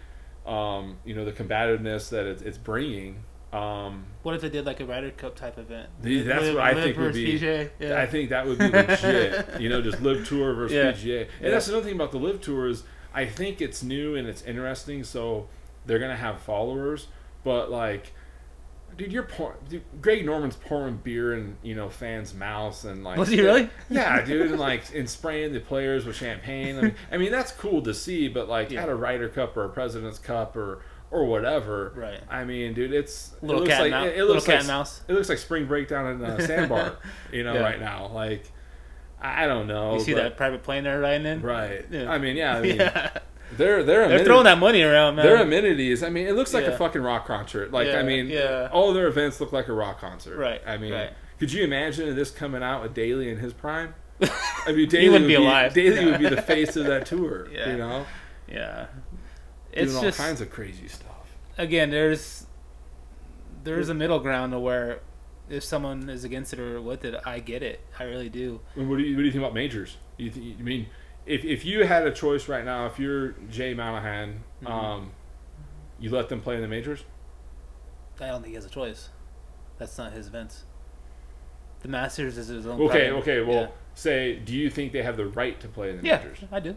um, 0.45 0.97
you 1.05 1.15
know, 1.15 1.25
the 1.25 1.31
combativeness 1.31 2.09
that 2.09 2.25
it's, 2.25 2.41
it's 2.41 2.57
bringing. 2.57 3.23
Um, 3.53 4.05
What 4.23 4.35
if 4.35 4.41
they 4.41 4.49
did 4.49 4.65
like 4.65 4.79
a 4.81 4.85
Ryder 4.85 5.11
Cup 5.11 5.35
type 5.35 5.57
event? 5.57 5.89
The- 6.01 6.23
that's 6.23 6.43
Live- 6.43 6.55
what 6.55 6.63
I 6.63 6.73
think 6.73 6.97
would 6.97 7.13
be- 7.13 7.39
PGA? 7.39 7.69
Yeah. 7.79 8.01
I 8.01 8.05
think 8.05 8.29
that 8.29 8.45
would 8.45 8.57
be 8.59 8.67
legit. 8.69 9.47
you 9.61 9.69
know, 9.69 9.81
just 9.81 10.01
LIV 10.01 10.27
tour 10.27 10.53
versus 10.53 10.75
Yeah. 10.75 10.91
PGA. 10.91 11.21
And 11.21 11.29
Yeah. 11.41 11.49
that's 11.51 11.67
another 11.69 11.85
thing 11.85 11.95
about 11.95 12.11
the 12.11 12.17
LIV 12.19 12.41
tour 12.41 12.67
is 12.67 12.83
I 13.13 13.25
think 13.25 13.61
it's 13.61 13.81
new 13.81 14.15
and 14.15 14.27
it's 14.27 14.41
interesting. 14.43 15.03
So 15.05 15.47
they're 15.85 15.99
gonna 15.99 16.17
have 16.17 16.41
followers, 16.41 17.07
but 17.45 17.71
like, 17.71 18.11
dude, 18.97 19.11
you're 19.11 19.23
pour- 19.23 19.55
dude, 19.69 19.83
Greg 20.01 20.25
Norman's 20.25 20.55
pouring 20.55 20.97
beer 20.97 21.33
in 21.33 21.57
you 21.63 21.75
know 21.75 21.89
fans' 21.89 22.33
mouths 22.33 22.85
and 22.85 23.03
like. 23.03 23.17
Was 23.17 23.29
he 23.29 23.41
really? 23.41 23.69
Yeah, 23.89 24.21
dude, 24.23 24.51
and 24.51 24.59
like 24.59 24.93
and 24.95 25.09
spraying 25.09 25.53
the 25.53 25.59
players 25.59 26.05
with 26.05 26.15
champagne. 26.15 26.77
I 26.77 26.81
mean, 26.81 26.95
I 27.11 27.17
mean 27.17 27.31
that's 27.31 27.51
cool 27.51 27.81
to 27.83 27.93
see, 27.93 28.27
but 28.27 28.47
like 28.49 28.71
Yeah. 28.71 28.83
at 28.83 28.89
a 28.89 28.95
Ryder 28.95 29.29
Cup 29.29 29.55
or 29.57 29.65
a 29.65 29.69
President's 29.69 30.19
Cup 30.19 30.55
or 30.55 30.81
or 31.11 31.25
whatever. 31.25 31.93
Right. 31.95 32.19
I 32.29 32.43
mean, 32.45 32.73
dude, 32.73 32.91
it's 32.93 33.33
it 33.41 33.45
looks 33.45 33.69
cat 33.69 33.81
like 33.81 33.91
mouse. 33.91 34.07
it, 34.07 34.15
it 34.15 34.19
Little 34.19 34.33
looks 34.35 34.45
cat 34.47 34.59
like 34.59 34.67
mouse. 34.67 35.01
it 35.07 35.13
looks 35.13 35.29
like 35.29 35.37
spring 35.37 35.65
break 35.67 35.87
down 35.87 36.07
in 36.07 36.21
a 36.23 36.41
sandbar, 36.45 36.97
you 37.31 37.43
know, 37.43 37.53
Yeah. 37.53 37.61
right 37.61 37.79
now. 37.79 38.07
Like, 38.07 38.51
I 39.21 39.43
I 39.43 39.47
don't 39.47 39.67
know. 39.67 39.93
You 39.93 39.99
see 40.01 40.13
but- 40.13 40.23
that 40.23 40.37
private 40.37 40.63
plane 40.63 40.83
they're 40.83 40.99
riding 40.99 41.27
in? 41.27 41.41
right? 41.41 41.85
Yeah. 41.91 42.11
I 42.11 42.17
mean, 42.17 42.35
yeah, 42.35 42.57
I 42.57 42.61
mean, 42.63 42.77
yeah. 42.77 43.17
They're 43.53 43.83
they're 43.83 44.07
They're 44.07 44.25
throwing 44.25 44.43
that 44.45 44.57
money 44.57 44.81
around, 44.81 45.15
man. 45.15 45.25
They're 45.25 45.41
amenities. 45.41 46.03
I 46.03 46.09
mean, 46.09 46.27
it 46.27 46.33
looks 46.35 46.53
like 46.53 46.65
Yeah. 46.65 46.71
a 46.71 46.77
fucking 46.77 47.01
rock 47.01 47.25
concert. 47.27 47.71
Like, 47.71 47.87
Yeah, 47.87 47.99
I 47.99 48.03
mean, 48.03 48.27
yeah. 48.27 48.69
all 48.71 48.93
their 48.93 49.07
events 49.07 49.39
look 49.39 49.51
like 49.53 49.67
a 49.67 49.73
rock 49.73 49.99
concert. 50.01 50.37
Right, 50.37 50.61
I 50.65 50.77
mean, 50.77 50.93
right. 50.93 51.11
could 51.39 51.51
you 51.53 51.63
imagine 51.63 52.15
this 52.15 52.31
coming 52.31 52.63
out 52.63 52.81
with 52.83 52.93
Daly 52.93 53.29
in 53.29 53.37
his 53.37 53.53
prime? 53.53 53.93
I 54.21 54.71
mean, 54.71 54.87
Daly 54.89 55.09
wouldn't 55.09 55.23
would 55.23 55.27
be 55.27 55.35
alive. 55.35 55.73
Daly 55.73 56.05
would 56.05 56.19
be 56.19 56.29
the 56.29 56.41
face 56.53 56.75
of 56.75 56.85
that 56.85 57.05
tour. 57.05 57.47
Yeah. 57.51 57.71
You 57.71 57.77
know, 57.77 58.05
yeah. 58.47 58.85
doing 59.73 59.87
It's 59.87 59.95
all 59.95 60.01
just 60.01 60.17
kinds 60.17 60.41
of 60.41 60.49
crazy 60.49 60.87
stuff. 60.87 61.35
again, 61.57 61.89
there's 61.91 62.45
there's 63.63 63.89
a 63.89 63.93
middle 63.93 64.19
ground 64.19 64.53
to 64.53 64.59
where 64.59 64.99
if 65.49 65.63
someone 65.63 66.09
is 66.09 66.23
against 66.23 66.53
it 66.53 66.59
or 66.59 66.81
with 66.81 67.03
it, 67.05 67.15
I 67.25 67.39
get 67.39 67.61
it. 67.63 67.79
I 67.99 68.03
really 68.03 68.29
do. 68.29 68.61
What 68.75 68.97
do 68.97 69.03
you 69.03 69.15
what 69.15 69.21
do 69.21 69.25
you 69.25 69.31
think 69.31 69.43
about 69.43 69.53
majors? 69.53 69.97
You, 70.17 70.29
th- 70.29 70.57
you 70.57 70.63
mean 70.63 70.87
if 71.25 71.43
if 71.43 71.65
you 71.65 71.85
had 71.85 72.05
a 72.07 72.11
choice 72.11 72.47
right 72.47 72.63
now, 72.65 72.85
if 72.85 72.99
you're 72.99 73.29
Jay 73.49 73.73
Monahan, 73.73 74.43
Mhm. 74.63 74.69
um, 74.69 75.11
you 75.99 76.09
let 76.09 76.29
them 76.29 76.41
play 76.41 76.55
in 76.55 76.61
the 76.61 76.67
majors? 76.67 77.03
I 78.19 78.27
don't 78.27 78.41
think 78.41 78.49
he 78.49 78.55
has 78.55 78.65
a 78.65 78.69
choice. 78.69 79.09
That's 79.77 79.97
not 79.97 80.13
his 80.13 80.27
events. 80.27 80.63
The 81.81 81.87
Masters 81.89 82.37
is 82.37 82.47
his 82.47 82.65
own. 82.65 82.81
Okay, 82.81 83.11
okay. 83.11 83.41
Well, 83.41 83.61
yeah. 83.61 83.67
say, 83.93 84.35
do 84.37 84.53
you 84.55 84.69
think 84.69 84.91
they 84.93 85.03
have 85.03 85.17
the 85.17 85.27
right 85.27 85.59
to 85.59 85.67
play 85.67 85.89
in 85.91 85.97
the 85.97 86.03
yeah, 86.07 86.17
majors? 86.17 86.39
I 86.51 86.59
do. 86.59 86.75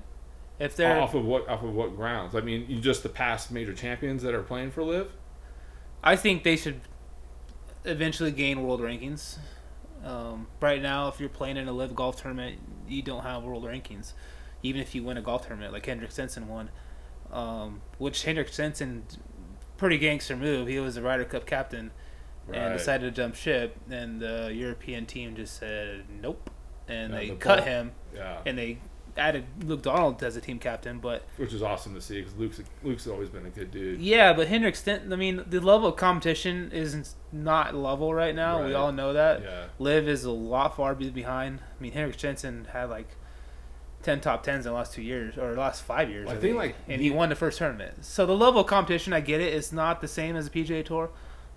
If 0.58 0.74
they're, 0.76 1.00
Off 1.00 1.14
of 1.14 1.24
what? 1.24 1.48
Off 1.48 1.62
of 1.62 1.72
what 1.74 1.94
grounds? 1.94 2.34
I 2.34 2.40
mean, 2.40 2.66
you 2.68 2.80
just 2.80 3.02
the 3.04 3.08
past 3.08 3.52
major 3.52 3.72
champions 3.72 4.22
that 4.22 4.34
are 4.34 4.42
playing 4.42 4.72
for 4.72 4.82
LIV. 4.82 5.12
I 6.02 6.16
think 6.16 6.42
they 6.42 6.56
should 6.56 6.80
eventually 7.84 8.32
gain 8.32 8.62
world 8.62 8.80
rankings. 8.80 9.38
Um, 10.04 10.46
right 10.60 10.82
now, 10.82 11.08
if 11.08 11.20
you're 11.20 11.28
playing 11.28 11.56
in 11.56 11.68
a 11.68 11.72
LIV 11.72 11.94
Golf 11.94 12.20
tournament, 12.20 12.58
you 12.88 13.02
don't 13.02 13.22
have 13.22 13.44
world 13.44 13.64
rankings. 13.64 14.12
Even 14.62 14.80
if 14.80 14.94
you 14.94 15.02
win 15.04 15.16
a 15.16 15.22
golf 15.22 15.46
tournament, 15.46 15.72
like 15.72 15.86
Hendrik 15.86 16.10
Stenson 16.10 16.48
won, 16.48 16.70
um, 17.32 17.80
which 17.98 18.24
Hendrik 18.24 18.48
Stenson, 18.48 19.04
pretty 19.76 19.98
gangster 19.98 20.36
move. 20.36 20.66
He 20.68 20.80
was 20.80 20.96
a 20.96 21.02
Ryder 21.02 21.24
Cup 21.24 21.46
captain 21.46 21.92
and 22.52 22.76
decided 22.76 23.14
to 23.14 23.20
jump 23.22 23.34
ship, 23.34 23.76
and 23.90 24.20
the 24.20 24.50
European 24.52 25.04
team 25.06 25.36
just 25.36 25.58
said 25.58 26.04
nope, 26.22 26.50
and 26.88 27.12
Yeah, 27.12 27.18
they 27.20 27.28
the 27.30 27.36
cut 27.36 27.58
ball- 27.58 27.66
him, 27.66 27.92
Yeah, 28.14 28.38
and 28.46 28.56
they 28.58 28.78
added 29.18 29.44
Luke 29.64 29.82
Donald 29.82 30.22
as 30.22 30.34
a 30.36 30.40
team 30.40 30.58
captain, 30.58 30.98
but 30.98 31.24
which 31.36 31.52
is 31.52 31.62
awesome 31.62 31.92
to 31.94 32.00
see 32.00 32.20
because 32.22 32.34
Luke's 32.36 32.60
Luke's 32.82 33.06
always 33.06 33.28
been 33.28 33.44
a 33.44 33.50
good 33.50 33.70
dude. 33.70 34.00
yeah, 34.00 34.32
but 34.32 34.48
Hendrick 34.48 34.76
Stenson, 34.76 35.12
I 35.12 35.16
mean, 35.16 35.44
the 35.46 35.60
level 35.60 35.88
of 35.90 35.96
competition 35.96 36.70
is 36.72 37.14
not 37.32 37.74
level 37.74 38.14
right 38.14 38.34
now. 38.34 38.64
We 38.64 38.72
all 38.74 38.92
know 38.92 39.12
that. 39.12 39.42
Yeah, 39.42 39.64
Liv 39.78 40.08
is 40.08 40.24
a 40.24 40.30
lot 40.30 40.74
far 40.76 40.94
behind. 40.94 41.60
I 41.78 41.82
mean, 41.82 41.92
Henrik 41.92 42.14
Stenson 42.18 42.66
had 42.72 42.88
like 42.88 43.08
ten 44.08 44.20
top 44.20 44.42
tens 44.42 44.64
in 44.64 44.72
the 44.72 44.76
last 44.76 44.94
two 44.94 45.02
years 45.02 45.36
or 45.36 45.54
the 45.54 45.60
last 45.60 45.82
five 45.82 46.08
years. 46.08 46.28
I 46.30 46.36
think, 46.36 46.56
like, 46.56 46.74
and 46.88 47.00
he 47.00 47.10
won 47.10 47.28
the 47.28 47.34
first 47.34 47.58
tournament. 47.58 48.06
So 48.06 48.24
the 48.24 48.36
level 48.36 48.62
of 48.62 48.66
competition, 48.66 49.12
I 49.12 49.20
get 49.20 49.42
it. 49.42 49.52
It's 49.52 49.70
not 49.70 50.00
the 50.00 50.08
same 50.08 50.34
as 50.34 50.48
the 50.48 50.64
PGA 50.64 50.82
Tour, 50.82 51.10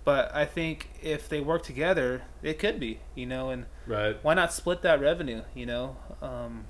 but 0.04 0.34
I 0.34 0.44
think 0.44 0.90
if 1.00 1.30
they 1.30 1.40
work 1.40 1.62
together, 1.62 2.22
it 2.42 2.58
could 2.58 2.78
be. 2.78 3.00
You 3.14 3.24
know, 3.24 3.48
and 3.48 3.64
right. 3.86 4.22
why 4.22 4.34
not 4.34 4.52
split 4.52 4.82
that 4.82 5.00
revenue? 5.00 5.42
You 5.54 5.64
know, 5.64 5.96
um, 6.20 6.66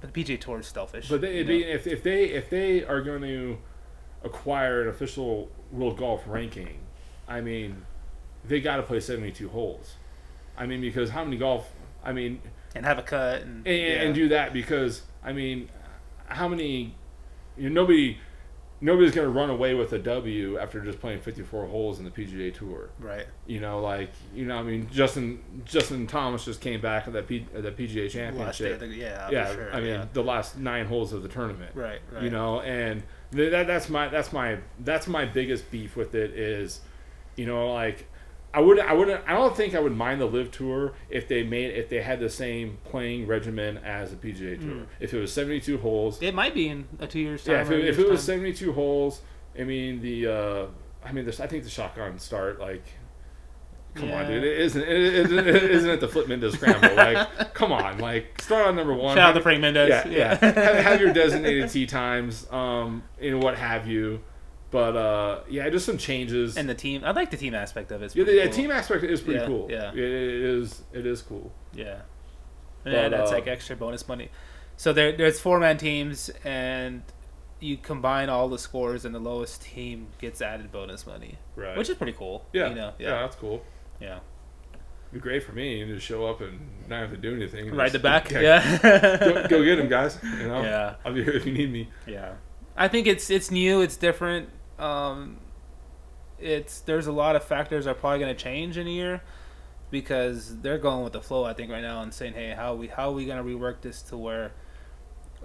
but 0.00 0.14
the 0.14 0.24
PGA 0.24 0.40
Tour 0.40 0.60
is 0.60 0.68
selfish. 0.68 1.10
But 1.10 1.20
they, 1.20 1.42
they, 1.42 1.58
if 1.58 1.86
if 1.86 2.02
they 2.02 2.24
if 2.24 2.48
they 2.48 2.82
are 2.82 3.02
going 3.02 3.22
to 3.22 3.58
acquire 4.24 4.82
an 4.82 4.88
official 4.88 5.50
world 5.70 5.98
golf 5.98 6.22
ranking, 6.26 6.78
I 7.28 7.42
mean, 7.42 7.84
they 8.46 8.62
got 8.62 8.76
to 8.76 8.82
play 8.82 9.00
72 9.00 9.50
holes. 9.50 9.96
I 10.56 10.64
mean, 10.64 10.80
because 10.80 11.10
how 11.10 11.24
many 11.24 11.36
golf? 11.36 11.70
I 12.02 12.12
mean, 12.12 12.40
and 12.74 12.86
have 12.86 12.98
a 12.98 13.02
cut 13.02 13.42
and, 13.42 13.66
and, 13.66 13.76
yeah. 13.76 14.02
and 14.02 14.14
do 14.14 14.28
that 14.28 14.52
because 14.52 15.02
I 15.24 15.32
mean, 15.32 15.68
how 16.26 16.48
many? 16.48 16.94
You 17.56 17.68
know, 17.68 17.82
nobody, 17.82 18.16
nobody's 18.80 19.12
gonna 19.14 19.28
run 19.28 19.50
away 19.50 19.74
with 19.74 19.92
a 19.92 19.98
W 19.98 20.58
after 20.58 20.80
just 20.80 21.00
playing 21.00 21.20
54 21.20 21.66
holes 21.66 21.98
in 21.98 22.04
the 22.04 22.10
PGA 22.10 22.52
Tour. 22.52 22.88
right. 22.98 23.26
You 23.46 23.60
know, 23.60 23.80
like 23.80 24.10
you 24.34 24.46
know, 24.46 24.56
I 24.56 24.62
mean, 24.62 24.88
Justin 24.90 25.42
Justin 25.64 26.06
Thomas 26.06 26.44
just 26.44 26.60
came 26.60 26.80
back 26.80 27.06
at 27.06 27.12
that 27.12 27.28
P, 27.28 27.46
at 27.54 27.62
that 27.62 27.76
PGA 27.76 27.94
day, 27.94 28.08
Championship. 28.08 28.80
the- 28.80 28.86
yeah, 28.86 29.28
yeah, 29.30 29.54
sure. 29.54 29.72
I 29.72 29.80
mean, 29.80 29.90
yeah. 29.90 30.06
the 30.12 30.22
last 30.22 30.58
nine 30.58 30.86
holes 30.86 31.12
of 31.12 31.22
the 31.22 31.28
tournament. 31.28 31.72
right, 31.74 32.00
right. 32.10 32.22
You 32.22 32.30
know, 32.30 32.60
and 32.62 33.02
th- 33.32 33.50
that 33.50 33.66
that's 33.66 33.88
my 33.88 34.08
that's 34.08 34.32
my 34.32 34.58
that's 34.80 35.06
my 35.06 35.26
biggest 35.26 35.70
beef 35.70 35.94
with 35.94 36.14
it 36.14 36.30
is, 36.32 36.80
you 37.36 37.46
know, 37.46 37.72
like 37.72 38.08
I 38.54 38.60
would 38.60 38.78
I 38.78 38.92
wouldn't 38.92 39.22
I 39.26 39.32
don't 39.32 39.56
think 39.56 39.74
I 39.74 39.80
would 39.80 39.96
mind 39.96 40.20
the 40.20 40.26
LIV 40.26 40.50
tour 40.50 40.92
if 41.08 41.26
they 41.26 41.42
made 41.42 41.70
if 41.74 41.88
they 41.88 42.02
had 42.02 42.20
the 42.20 42.28
same 42.28 42.78
playing 42.84 43.26
regimen 43.26 43.78
as 43.78 44.10
the 44.10 44.16
PGA 44.16 44.60
tour. 44.60 44.74
Mm. 44.74 44.86
If 45.00 45.14
it 45.14 45.18
was 45.18 45.32
seventy 45.32 45.60
two 45.60 45.78
holes, 45.78 46.20
it 46.20 46.34
might 46.34 46.54
be 46.54 46.68
in 46.68 46.86
a 46.98 47.06
two 47.06 47.20
years 47.20 47.44
time. 47.44 47.54
yeah. 47.54 47.62
If 47.62 47.70
it, 47.70 47.84
if 47.86 47.98
it 47.98 48.08
was 48.08 48.22
seventy 48.22 48.52
two 48.52 48.72
holes, 48.72 49.22
I 49.58 49.64
mean 49.64 50.02
the 50.02 50.26
uh, 50.26 50.66
I 51.04 51.12
mean 51.12 51.24
this 51.24 51.40
I 51.40 51.46
think 51.46 51.64
the 51.64 51.70
shotgun 51.70 52.18
start 52.18 52.60
like. 52.60 52.84
Come 53.94 54.10
on, 54.10 54.26
dude! 54.26 54.42
It 54.42 54.58
isn't 54.58 54.80
it 54.80 54.88
isn't, 54.88 55.38
it 55.38 55.54
isn't 55.54 55.90
it 55.90 56.00
the 56.00 56.08
flip 56.08 56.26
Mendez 56.26 56.54
scramble? 56.54 56.94
Like, 56.94 57.52
come 57.54 57.72
on! 57.72 57.98
Like, 57.98 58.40
start 58.40 58.66
on 58.66 58.74
number 58.74 58.94
one. 58.94 59.14
Shout 59.14 59.28
out 59.28 59.32
to 59.34 59.42
Frank 59.42 59.60
Mendez. 59.60 59.90
Yeah, 59.90 60.08
yeah. 60.08 60.34
have, 60.40 60.84
have 60.84 61.00
your 61.02 61.12
designated 61.12 61.68
tee 61.68 61.84
times, 61.84 62.50
um, 62.50 63.02
and 63.20 63.42
what 63.42 63.58
have 63.58 63.86
you. 63.86 64.22
But 64.72 64.96
uh, 64.96 65.40
yeah, 65.48 65.68
just 65.70 65.86
some 65.86 65.98
changes. 65.98 66.56
and 66.56 66.68
the 66.68 66.74
team. 66.74 67.02
I 67.04 67.12
like 67.12 67.30
the 67.30 67.36
team 67.36 67.54
aspect 67.54 67.92
of 67.92 68.02
it. 68.02 68.06
It's 68.06 68.16
yeah, 68.16 68.24
the, 68.24 68.32
pretty 68.32 68.40
the 68.40 68.48
cool. 68.48 68.56
team 68.62 68.70
aspect 68.72 69.04
is 69.04 69.20
pretty 69.20 69.38
Yeah, 69.40 69.46
cool. 69.46 69.68
yeah. 69.70 69.92
it, 69.92 69.98
it 69.98 70.40
is. 70.42 70.82
It 70.92 71.06
is 71.06 71.22
cool. 71.22 71.52
Yeah. 71.74 72.00
Yeah, 72.84 73.08
that's 73.10 73.30
uh, 73.30 73.34
like 73.34 73.46
extra 73.46 73.76
bonus 73.76 74.08
money. 74.08 74.30
So 74.76 74.92
there, 74.92 75.12
there's 75.16 75.38
four 75.38 75.60
man 75.60 75.76
teams, 75.76 76.30
and 76.42 77.02
you 77.60 77.76
combine 77.76 78.28
all 78.28 78.48
the 78.48 78.58
scores, 78.58 79.04
and 79.04 79.14
the 79.14 79.20
lowest 79.20 79.62
team 79.62 80.08
gets 80.20 80.42
added 80.42 80.72
bonus 80.72 81.06
money, 81.06 81.38
Right. 81.54 81.76
which 81.78 81.88
is 81.90 81.96
pretty 81.96 82.14
cool. 82.14 82.44
yeah, 82.52 82.70
You 82.70 82.74
know, 82.74 82.92
yeah, 82.98 83.08
yeah, 83.10 83.20
that's 83.20 83.36
cool. 83.36 83.62
yeah. 84.00 84.18
It'd 84.72 85.12
be 85.12 85.20
great 85.20 85.44
for 85.44 85.52
me 85.52 85.84
to 85.84 86.00
show 86.00 86.24
up 86.26 86.40
and 86.40 86.58
not 86.88 87.02
have 87.02 87.10
to 87.10 87.18
do 87.18 87.36
anything. 87.36 87.72
Ride 87.72 87.92
the 87.92 87.98
back. 88.00 88.30
go, 88.30 88.40
Yeah. 88.40 89.46
go 89.48 89.62
get 89.62 89.78
him, 89.78 89.88
guys. 89.88 90.18
You 90.22 90.48
know. 90.48 90.62
Yeah. 90.64 90.94
I'll 91.04 91.12
be 91.12 91.22
here 91.22 91.34
if 91.34 91.44
you 91.46 91.52
need 91.52 91.70
me. 91.70 91.88
Yeah, 92.06 92.32
I 92.76 92.88
think 92.88 93.06
it's 93.06 93.28
it's 93.30 93.50
new, 93.50 93.82
it's 93.82 93.96
different. 93.98 94.48
Um, 94.82 95.38
it's 96.38 96.80
there's 96.80 97.06
a 97.06 97.12
lot 97.12 97.36
of 97.36 97.44
factors 97.44 97.86
are 97.86 97.94
probably 97.94 98.18
going 98.18 98.34
to 98.36 98.42
change 98.42 98.76
in 98.76 98.86
a 98.86 98.90
year 98.90 99.22
because 99.90 100.60
they're 100.60 100.78
going 100.78 101.04
with 101.04 101.12
the 101.12 101.20
flow. 101.22 101.44
I 101.44 101.52
think 101.52 101.70
right 101.70 101.82
now 101.82 102.02
and 102.02 102.12
saying, 102.12 102.34
hey, 102.34 102.50
how 102.56 102.74
we 102.74 102.88
how 102.88 103.10
are 103.10 103.12
we 103.12 103.26
going 103.26 103.38
to 103.38 103.44
rework 103.48 103.80
this 103.82 104.02
to 104.02 104.16
where 104.16 104.52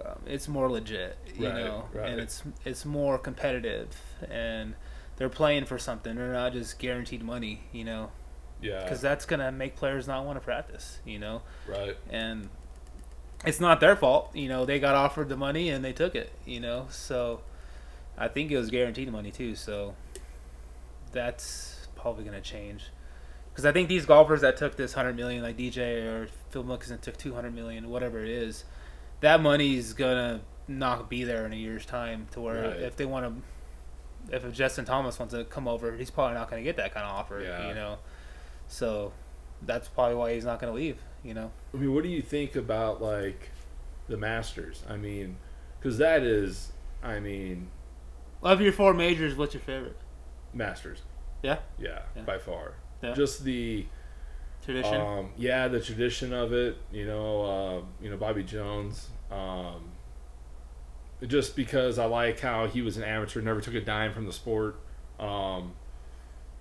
um, 0.04 0.18
it's 0.26 0.48
more 0.48 0.70
legit, 0.70 1.16
you 1.36 1.46
Right, 1.48 1.54
know, 1.64 1.88
right. 1.92 2.08
and 2.10 2.20
it's 2.20 2.42
it's 2.64 2.84
more 2.84 3.18
competitive 3.18 3.88
and 4.30 4.74
they're 5.16 5.28
playing 5.28 5.64
for 5.66 5.78
something. 5.78 6.14
They're 6.16 6.32
not 6.32 6.52
just 6.52 6.78
guaranteed 6.78 7.22
money, 7.22 7.62
you 7.72 7.84
know, 7.84 8.10
Yeah. 8.62 8.82
because 8.82 9.00
that's 9.00 9.24
going 9.24 9.40
to 9.40 9.50
make 9.52 9.74
players 9.76 10.06
not 10.08 10.24
want 10.24 10.38
to 10.38 10.44
practice, 10.44 10.98
you 11.04 11.18
know 11.18 11.42
right. 11.68 11.96
and 12.10 12.48
it's 13.44 13.60
not 13.60 13.78
their 13.80 13.94
fault. 13.96 14.34
You 14.34 14.48
know, 14.48 14.64
they 14.64 14.80
got 14.80 14.96
offered 14.96 15.28
the 15.28 15.36
money 15.36 15.68
and 15.70 15.84
they 15.84 15.92
took 15.92 16.14
it. 16.16 16.32
You 16.44 16.58
know, 16.60 16.86
so 16.90 17.40
I 18.18 18.28
think 18.28 18.50
it 18.50 18.58
was 18.58 18.70
guaranteed 18.70 19.10
money 19.12 19.30
too. 19.30 19.54
So 19.54 19.94
that's 21.12 21.88
probably 21.96 22.24
going 22.24 22.40
to 22.40 22.48
change 22.48 22.84
because 23.58 23.66
I 23.66 23.72
think 23.72 23.88
these 23.88 24.06
golfers 24.06 24.42
that 24.42 24.56
took 24.56 24.76
this 24.76 24.92
hundred 24.92 25.16
million, 25.16 25.42
like 25.42 25.56
DJ 25.56 26.04
or 26.06 26.28
Phil 26.50 26.62
Mickelson, 26.62 27.00
took 27.00 27.16
two 27.16 27.34
hundred 27.34 27.54
million, 27.54 27.90
whatever 27.90 28.22
it 28.22 28.30
is, 28.30 28.64
that 29.20 29.40
money's 29.40 29.94
gonna 29.94 30.42
not 30.68 31.10
be 31.10 31.24
there 31.24 31.44
in 31.44 31.52
a 31.52 31.56
year's 31.56 31.84
time. 31.84 32.28
To 32.32 32.40
where 32.40 32.62
Right. 32.70 32.80
if 32.82 32.94
they 32.94 33.04
want 33.04 33.42
to, 34.30 34.36
if 34.36 34.52
Justin 34.52 34.84
Thomas 34.84 35.18
wants 35.18 35.34
to 35.34 35.44
come 35.44 35.66
over, 35.66 35.96
he's 35.96 36.08
probably 36.08 36.34
not 36.34 36.48
going 36.48 36.62
to 36.62 36.64
get 36.64 36.76
that 36.76 36.94
kind 36.94 37.04
of 37.04 37.12
offer. 37.12 37.40
Yeah. 37.40 37.66
You 37.68 37.74
know, 37.74 37.98
so 38.68 39.12
that's 39.62 39.88
probably 39.88 40.14
why 40.14 40.34
he's 40.34 40.44
not 40.44 40.60
going 40.60 40.72
to 40.72 40.76
leave. 40.76 40.98
You 41.24 41.34
know. 41.34 41.50
I 41.74 41.78
mean, 41.78 41.92
what 41.92 42.04
do 42.04 42.10
you 42.10 42.22
think 42.22 42.54
about 42.54 43.02
like 43.02 43.50
the 44.06 44.16
Masters? 44.16 44.84
I 44.88 44.96
mean, 44.96 45.36
because 45.80 45.98
that 45.98 46.22
is, 46.22 46.70
I 47.02 47.18
mean, 47.18 47.70
Of 48.42 48.60
your 48.60 48.72
four 48.72 48.94
majors, 48.94 49.34
what's 49.36 49.54
your 49.54 49.60
favorite? 49.62 49.96
Masters. 50.54 51.02
Yeah? 51.42 51.58
Yeah, 51.78 52.00
Yeah. 52.16 52.22
by 52.22 52.38
far. 52.38 52.74
Yeah. 53.02 53.14
Just 53.14 53.44
the 53.44 53.86
Tradition. 54.64 55.00
um, 55.00 55.30
yeah, 55.36 55.68
the 55.68 55.80
tradition 55.80 56.32
of 56.32 56.52
it. 56.52 56.76
You 56.92 57.06
know, 57.06 57.42
uh, 57.44 57.82
you 58.02 58.10
know 58.10 58.16
Bobby 58.16 58.42
Jones. 58.42 59.08
Um, 59.30 59.90
just 61.26 61.56
because 61.56 61.98
I 61.98 62.04
like 62.04 62.40
how 62.40 62.66
he 62.66 62.82
was 62.82 62.96
an 62.96 63.02
amateur, 63.02 63.40
never 63.40 63.60
took 63.60 63.74
a 63.74 63.80
dime 63.80 64.12
from 64.12 64.26
the 64.26 64.32
sport, 64.32 64.76
um, 65.18 65.72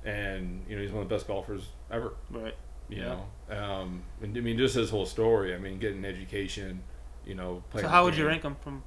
and 0.05 0.63
you 0.67 0.75
know 0.75 0.81
he's 0.81 0.91
one 0.91 1.03
of 1.03 1.09
the 1.09 1.15
best 1.15 1.27
golfers 1.27 1.67
ever. 1.91 2.13
right. 2.29 2.55
You 2.89 2.97
Yeah. 3.01 3.17
know, 3.49 3.57
um, 3.57 4.03
and 4.21 4.35
I 4.37 4.39
mean 4.41 4.57
just 4.57 4.75
his 4.75 4.89
whole 4.89 5.05
story. 5.05 5.53
I 5.53 5.57
mean, 5.57 5.77
getting 5.79 5.99
an 5.99 6.05
education. 6.05 6.81
You 7.25 7.35
know, 7.35 7.61
playing 7.71 7.85
So 7.85 7.89
how 7.89 8.05
would 8.05 8.15
you 8.15 8.25
rank 8.25 8.43
them 8.43 8.55
from 8.63 8.83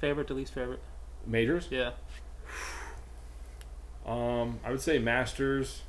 favorite 0.00 0.26
to 0.28 0.34
least 0.34 0.54
favorite? 0.54 0.80
Majors? 1.28 1.68
Yeah. 1.70 1.90
Um, 4.06 4.60
I 4.64 4.70
would 4.70 4.80
say 4.80 4.98
Masters, 4.98 5.82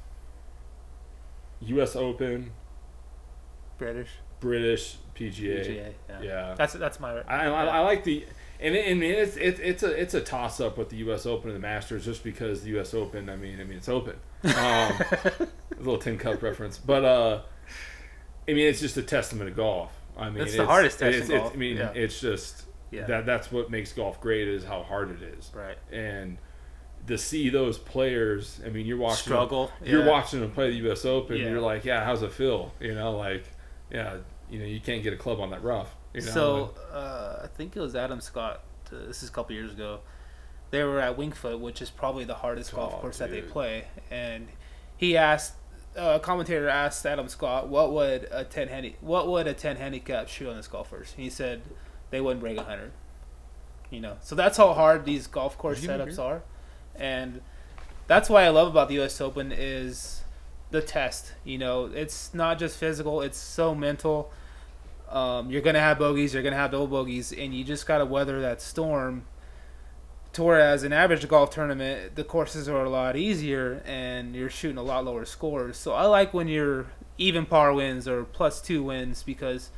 U.S. 1.61 1.95
Open, 1.95 2.51
British. 3.77 4.09
British 4.39 4.97
PGA. 5.15 5.65
PGA. 5.65 5.93
Yeah. 6.09 6.21
Yeah, 6.21 6.55
That's 6.57 6.73
that's 6.73 6.99
my. 6.99 7.19
I, 7.21 7.45
I, 7.47 7.65
I 7.65 7.79
like 7.79 8.03
the 8.03 8.25
and, 8.59 8.75
it, 8.75 8.87
and 8.91 9.01
it's 9.03 9.37
it, 9.37 9.59
it's 9.61 9.83
a 9.83 9.91
it's 10.01 10.13
a 10.13 10.21
toss 10.21 10.59
up 10.59 10.77
with 10.77 10.89
the 10.89 10.97
U.S. 10.97 11.25
Open 11.25 11.49
and 11.49 11.55
the 11.57 11.61
Masters 11.61 12.05
just 12.05 12.23
because 12.23 12.63
the 12.63 12.69
U.S. 12.71 12.93
Open. 12.93 13.29
I 13.29 13.35
mean, 13.37 13.59
I 13.61 13.63
mean 13.63 13.77
it's 13.77 13.89
open. 13.89 14.15
Um, 14.43 14.51
a 14.53 15.47
little 15.77 15.97
tin 15.97 16.17
cup 16.17 16.41
reference, 16.41 16.77
but 16.77 17.05
uh, 17.05 17.41
I 18.47 18.53
mean 18.53 18.67
it's 18.67 18.81
just 18.81 18.97
a 18.97 19.01
testament 19.03 19.49
of 19.49 19.55
golf. 19.55 19.93
I 20.17 20.29
mean, 20.29 20.43
It's 20.43 20.57
the 20.57 20.65
hardest 20.65 20.99
test 20.99 21.15
in 21.15 21.23
it's- 21.23 21.29
it's- 21.29 21.51
I 21.53 21.55
mean, 21.57 21.77
Yeah. 21.77 21.91
it's 21.95 22.19
just 22.19 22.63
yeah. 22.91 23.05
that 23.05 23.25
that's 23.25 23.51
what 23.51 23.69
makes 23.69 23.93
golf 23.93 24.19
great 24.21 24.47
is 24.47 24.63
how 24.63 24.83
hard 24.83 25.11
it 25.11 25.21
is, 25.21 25.51
right. 25.53 25.77
and 25.91 26.37
to 27.07 27.17
see 27.17 27.49
those 27.49 27.77
players. 27.77 28.61
I 28.65 28.69
mean, 28.69 28.85
you're 28.85 28.97
watching 28.97 29.23
Struggle. 29.23 29.71
you're 29.83 30.05
yeah. 30.05 30.11
watching 30.11 30.39
them 30.41 30.51
play 30.51 30.69
the 30.69 30.77
U.S. 30.77 31.05
Open. 31.05 31.37
Yeah. 31.37 31.49
You're 31.49 31.61
like, 31.61 31.85
yeah, 31.85 32.03
how's 32.03 32.23
it 32.23 32.31
feel? 32.31 32.73
You 32.79 32.95
know, 32.95 33.17
like, 33.17 33.43
yeah, 33.91 34.17
you 34.49 34.59
know, 34.59 34.65
you 34.65 34.79
can't 34.79 35.03
get 35.03 35.13
a 35.13 35.17
club 35.17 35.39
on 35.39 35.49
that 35.51 35.63
rough. 35.63 35.95
You 36.13 36.21
know, 36.21 36.27
so 36.27 36.73
uh, 36.91 37.41
I 37.43 37.47
think 37.47 37.75
it 37.75 37.79
was 37.79 37.95
Adam 37.95 38.21
Scott. 38.21 38.61
Uh, 38.91 39.05
this 39.07 39.23
is 39.23 39.29
a 39.29 39.31
couple 39.31 39.55
years 39.55 39.73
ago. 39.73 39.99
They 40.71 40.83
were 40.83 40.99
at 40.99 41.17
Winged 41.17 41.35
Foot, 41.35 41.59
which 41.59 41.81
is 41.81 41.89
probably 41.89 42.25
the 42.25 42.35
hardest 42.35 42.73
golf 42.73 42.93
Oh, 42.95 43.01
course 43.01 43.17
that 43.17 43.31
they 43.31 43.41
play, 43.41 43.85
and 44.09 44.47
he 44.97 45.17
asked. 45.17 45.55
Uh, 45.97 46.13
a 46.15 46.19
commentator 46.19 46.69
asked 46.69 47.03
Adam 47.07 47.27
Scott, 47.27 47.67
"What 47.67 47.91
would 47.91 48.27
a 48.29 48.43
ten 48.43 48.67
handi- 48.67 48.95
What 49.01 49.27
would 49.27 49.47
a 49.47 49.55
ten 49.55 49.77
handicap 49.77 50.27
shoot 50.27 50.49
on 50.49 50.57
this 50.57 50.67
golf 50.67 50.91
course?" 50.91 51.13
He 51.17 51.31
said, 51.31 51.63
"They 52.09 52.21
wouldn't 52.21 52.41
break 52.41 52.57
hundred. 52.59 52.91
You 53.89 54.01
know, 54.01 54.17
so 54.21 54.35
that's 54.35 54.57
how 54.57 54.73
hard 54.73 55.05
these 55.05 55.25
golf 55.27 55.57
course 55.57 55.81
setups 55.81 56.19
are, 56.19 56.43
and 56.95 57.41
that's 58.07 58.29
why 58.29 58.43
I 58.43 58.49
love 58.49 58.67
about 58.67 58.87
the 58.87 58.95
U.S. 58.95 59.19
Open 59.19 59.51
is 59.51 60.21
the 60.71 60.81
test. 60.81 61.33
You 61.43 61.57
know, 61.57 61.85
it's 61.85 62.33
not 62.33 62.59
just 62.59 62.77
physical; 62.77 63.21
it's 63.21 63.37
so 63.37 63.73
mental. 63.73 64.31
Um, 65.09 65.49
you're 65.49 65.61
gonna 65.61 65.79
have 65.79 65.97
bogeys, 65.97 66.33
you're 66.33 66.43
gonna 66.43 66.55
have 66.55 66.71
double 66.71 66.87
bogeys, 66.87 67.31
and 67.31 67.53
you 67.53 67.63
just 67.63 67.87
gotta 67.87 68.05
weather 68.05 68.41
that 68.41 68.61
storm. 68.61 69.23
To 70.33 70.43
whereas 70.43 70.83
an 70.83 70.93
average 70.93 71.27
golf 71.27 71.49
tournament, 71.49 72.15
the 72.15 72.23
courses 72.23 72.69
are 72.69 72.83
a 72.83 72.89
lot 72.89 73.15
easier, 73.15 73.81
and 73.87 74.35
you're 74.35 74.51
shooting 74.51 74.77
a 74.77 74.83
lot 74.83 75.03
lower 75.03 75.25
scores. 75.25 75.77
So 75.77 75.93
I 75.93 76.03
like 76.03 76.31
when 76.31 76.47
you're 76.47 76.85
even 77.17 77.47
par 77.47 77.73
wins 77.73 78.07
or 78.07 78.23
plus 78.23 78.61
two 78.61 78.83
wins 78.83 79.23
because 79.23 79.71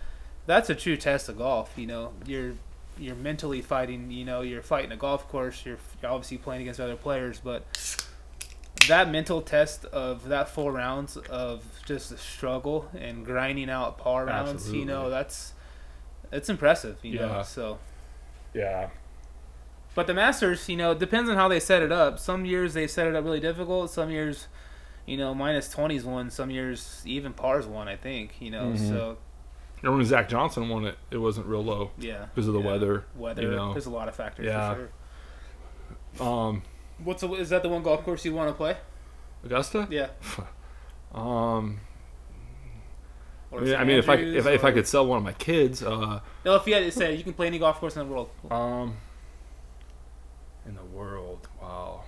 that's 0.52 0.70
a 0.70 0.76
true 0.76 0.97
test 0.97 1.30
of 1.30 1.38
golf. 1.38 1.72
You 1.78 1.88
know, 1.88 2.12
you're 2.26 2.54
you're 2.99 3.16
mentally 3.16 3.62
fighting. 3.62 4.12
You 4.12 4.26
know, 4.26 4.41
you're 4.41 4.62
fighting 4.62 4.91
a 4.91 4.97
golf 4.97 5.28
course. 5.30 5.66
You're, 5.66 5.78
you're 6.02 6.12
obviously 6.12 6.38
playing 6.38 6.62
against 6.64 6.80
other 6.80 6.95
players, 6.97 7.39
but 7.43 7.64
that 8.88 9.10
mental 9.10 9.41
test 9.41 9.86
of 9.86 10.28
that 10.30 10.49
four 10.49 10.72
rounds 10.72 11.16
of 11.18 11.64
just 11.86 12.10
the 12.10 12.18
struggle 12.18 12.89
and 12.97 13.26
grinding 13.26 13.70
out 13.70 13.97
par 13.97 14.26
rounds, 14.26 14.72
you 14.74 14.86
know, 14.86 15.10
that's 15.10 15.54
it's 16.32 16.49
impressive, 16.49 16.97
you 17.02 17.16
know. 17.20 17.28
So, 17.43 17.80
yeah, 18.54 18.89
but 19.95 20.08
the 20.08 20.14
Masters, 20.14 20.68
you 20.68 20.76
know, 20.78 20.91
it 20.91 20.99
depends 20.99 21.30
on 21.30 21.36
how 21.38 21.47
they 21.47 21.60
set 21.60 21.82
it 21.82 21.91
up. 21.91 22.20
Some 22.20 22.45
years 22.45 22.74
they 22.74 22.88
set 22.88 23.08
it 23.08 23.16
up 23.16 23.24
really 23.24 23.39
difficult. 23.39 23.89
Some 23.91 24.10
years, 24.10 24.47
you 25.06 25.16
know, 25.18 25.34
minus 25.34 25.70
twenties 25.70 26.04
one. 26.04 26.30
Some 26.30 26.49
years 26.49 27.02
even 27.06 27.34
pars 27.34 27.66
one. 27.68 27.88
I 27.88 27.95
think, 27.95 28.41
you 28.41 28.52
know. 28.52 28.74
Mhm. 28.74 28.89
So 28.89 29.18
And 29.84 29.96
when 29.96 30.06
Zach 30.06 30.30
Johnson 30.30 30.70
won 30.70 30.86
it, 30.86 30.96
it 31.10 31.18
wasn't 31.18 31.48
real 31.48 31.64
low 31.64 31.92
yeah, 31.98 32.26
because 32.34 32.48
of 32.48 32.54
the 32.54 32.60
yeah. 32.60 32.66
weather. 32.68 33.06
Weather. 33.16 33.42
you 33.42 33.50
know. 33.52 33.74
There's 33.74 33.88
a 33.88 33.90
lot 33.92 34.08
of 34.08 34.16
factors. 34.16 34.46
Yeah. 34.46 34.76
For 34.76 34.90
sure. 36.18 36.28
Um, 36.28 36.64
What's 37.04 37.22
the, 37.22 37.32
is 37.34 37.50
that 37.50 37.64
the 37.64 37.70
one 37.70 37.82
golf 37.82 38.04
course 38.04 38.24
you 38.26 38.34
want 38.34 38.50
to 38.50 38.54
play? 38.54 38.78
Augusta. 39.44 39.88
Yeah. 39.90 40.08
Um, 41.14 41.82
I 43.54 43.60
mean, 43.60 43.76
I 43.76 43.84
mean, 43.84 43.98
if 43.98 44.08
I 44.08 44.14
if, 44.16 44.48
I- 44.48 44.52
if 44.52 44.64
I 44.64 44.72
could 44.72 44.88
sell 44.88 45.06
one 45.06 45.18
of 45.18 45.24
my 45.26 45.34
kids, 45.34 45.84
uh, 45.84 46.22
No, 46.46 46.56
if 46.56 46.66
you 46.66 46.74
had 46.74 46.84
to 46.86 46.92
say 46.94 47.14
you 47.16 47.24
can 47.26 47.34
play 47.34 47.48
any 47.48 47.60
golf 47.60 47.82
course 47.82 47.98
in 47.98 48.08
the 48.08 48.14
world. 48.14 48.30
um, 48.50 48.96
in 50.66 50.76
the 50.76 50.86
world, 50.86 51.50
wow. 51.62 52.06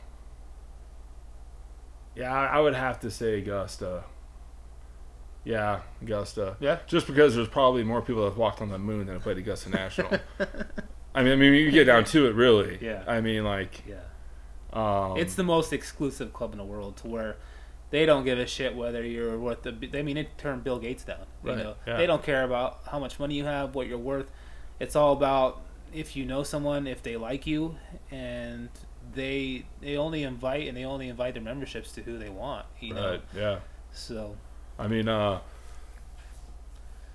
Yeah, 2.16 2.32
I 2.34 2.62
would 2.62 2.76
have 2.76 3.00
to 3.02 3.12
say 3.12 3.40
Augusta. 3.40 4.06
Yeah, 5.46 5.82
Augusta. 6.02 6.56
Yeah. 6.60 6.80
Just 6.88 7.06
because 7.08 7.36
there's 7.36 7.48
probably 7.50 7.84
more 7.84 8.02
people 8.02 8.24
that 8.24 8.30
have 8.30 8.38
walked 8.38 8.62
on 8.62 8.70
the 8.70 8.80
moon 8.80 9.06
than 9.08 9.16
have 9.16 9.24
played 9.24 9.38
Augusta 9.38 9.70
National. 9.70 10.12
I 11.16 11.22
mean, 11.24 11.34
I 11.34 11.36
mean, 11.36 11.54
you 11.54 11.70
get 11.72 11.84
down 11.86 12.06
to 12.06 12.28
it, 12.28 12.34
really. 12.36 12.80
Yeah. 12.82 13.04
I 13.08 13.22
mean, 13.22 13.44
like, 13.44 13.84
Yeah. 13.88 13.98
um, 14.72 15.18
it's 15.18 15.36
the 15.36 15.44
most 15.44 15.74
exclusive 15.74 16.34
club 16.34 16.54
in 16.54 16.58
the 16.58 16.64
world 16.64 16.98
to 16.98 17.08
where 17.08 17.36
they 17.92 18.06
don't 18.06 18.24
give 18.24 18.40
a 18.40 18.48
shit 18.48 18.76
whether 18.76 19.04
you're 19.06 19.38
worth 19.38 19.62
the. 19.64 19.76
I 19.94 20.02
mean, 20.02 20.18
it 20.18 20.36
turned 20.38 20.64
Bill 20.64 20.80
Gates 20.80 21.04
down. 21.04 21.26
You 21.44 21.50
Right, 21.52 21.58
know, 21.60 21.76
yeah. 21.86 21.98
they 21.98 22.08
don't 22.08 22.24
care 22.24 22.44
about 22.44 22.80
how 22.90 22.98
much 22.98 23.20
money 23.20 23.36
you 23.36 23.46
have, 23.46 23.76
what 23.76 23.88
you're 23.88 23.98
worth. 24.00 24.32
It's 24.80 24.96
all 24.96 25.14
about 25.14 25.62
if 25.94 26.16
you 26.16 26.26
know 26.26 26.42
someone, 26.42 26.88
if 26.88 27.04
they 27.04 27.18
like 27.18 27.46
you, 27.46 27.76
and 28.10 28.70
they 29.14 29.66
they 29.82 29.96
only 29.98 30.24
invite 30.24 30.68
and 30.68 30.76
they 30.76 30.86
only 30.86 31.08
invite 31.10 31.36
their 31.36 31.44
memberships 31.44 31.92
to 31.92 32.02
who 32.02 32.18
they 32.18 32.30
want. 32.30 32.66
You 32.80 32.96
know. 32.96 33.20
Yeah. 33.36 33.60
so 33.92 34.36
I 34.78 34.88
mean, 34.88 35.08
uh, 35.08 35.40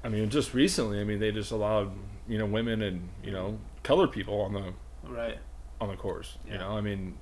I 0.05 0.09
mean, 0.09 0.29
just 0.31 0.55
recently, 0.55 1.01
I 1.01 1.05
mean, 1.05 1.19
they 1.19 1.33
just 1.33 1.51
allowed 1.51 1.93
you 2.29 2.39
know 2.39 2.47
women 2.47 2.83
and 2.83 3.09
you 3.25 3.33
know 3.33 3.59
colored 3.83 4.13
people 4.13 4.41
on 4.43 4.53
the 4.53 4.73
right. 5.09 5.39
on 5.81 5.89
the 5.89 5.97
course. 5.97 6.37
You 6.47 6.59
know, 6.59 6.71
I 6.71 6.81
mean, 6.81 7.17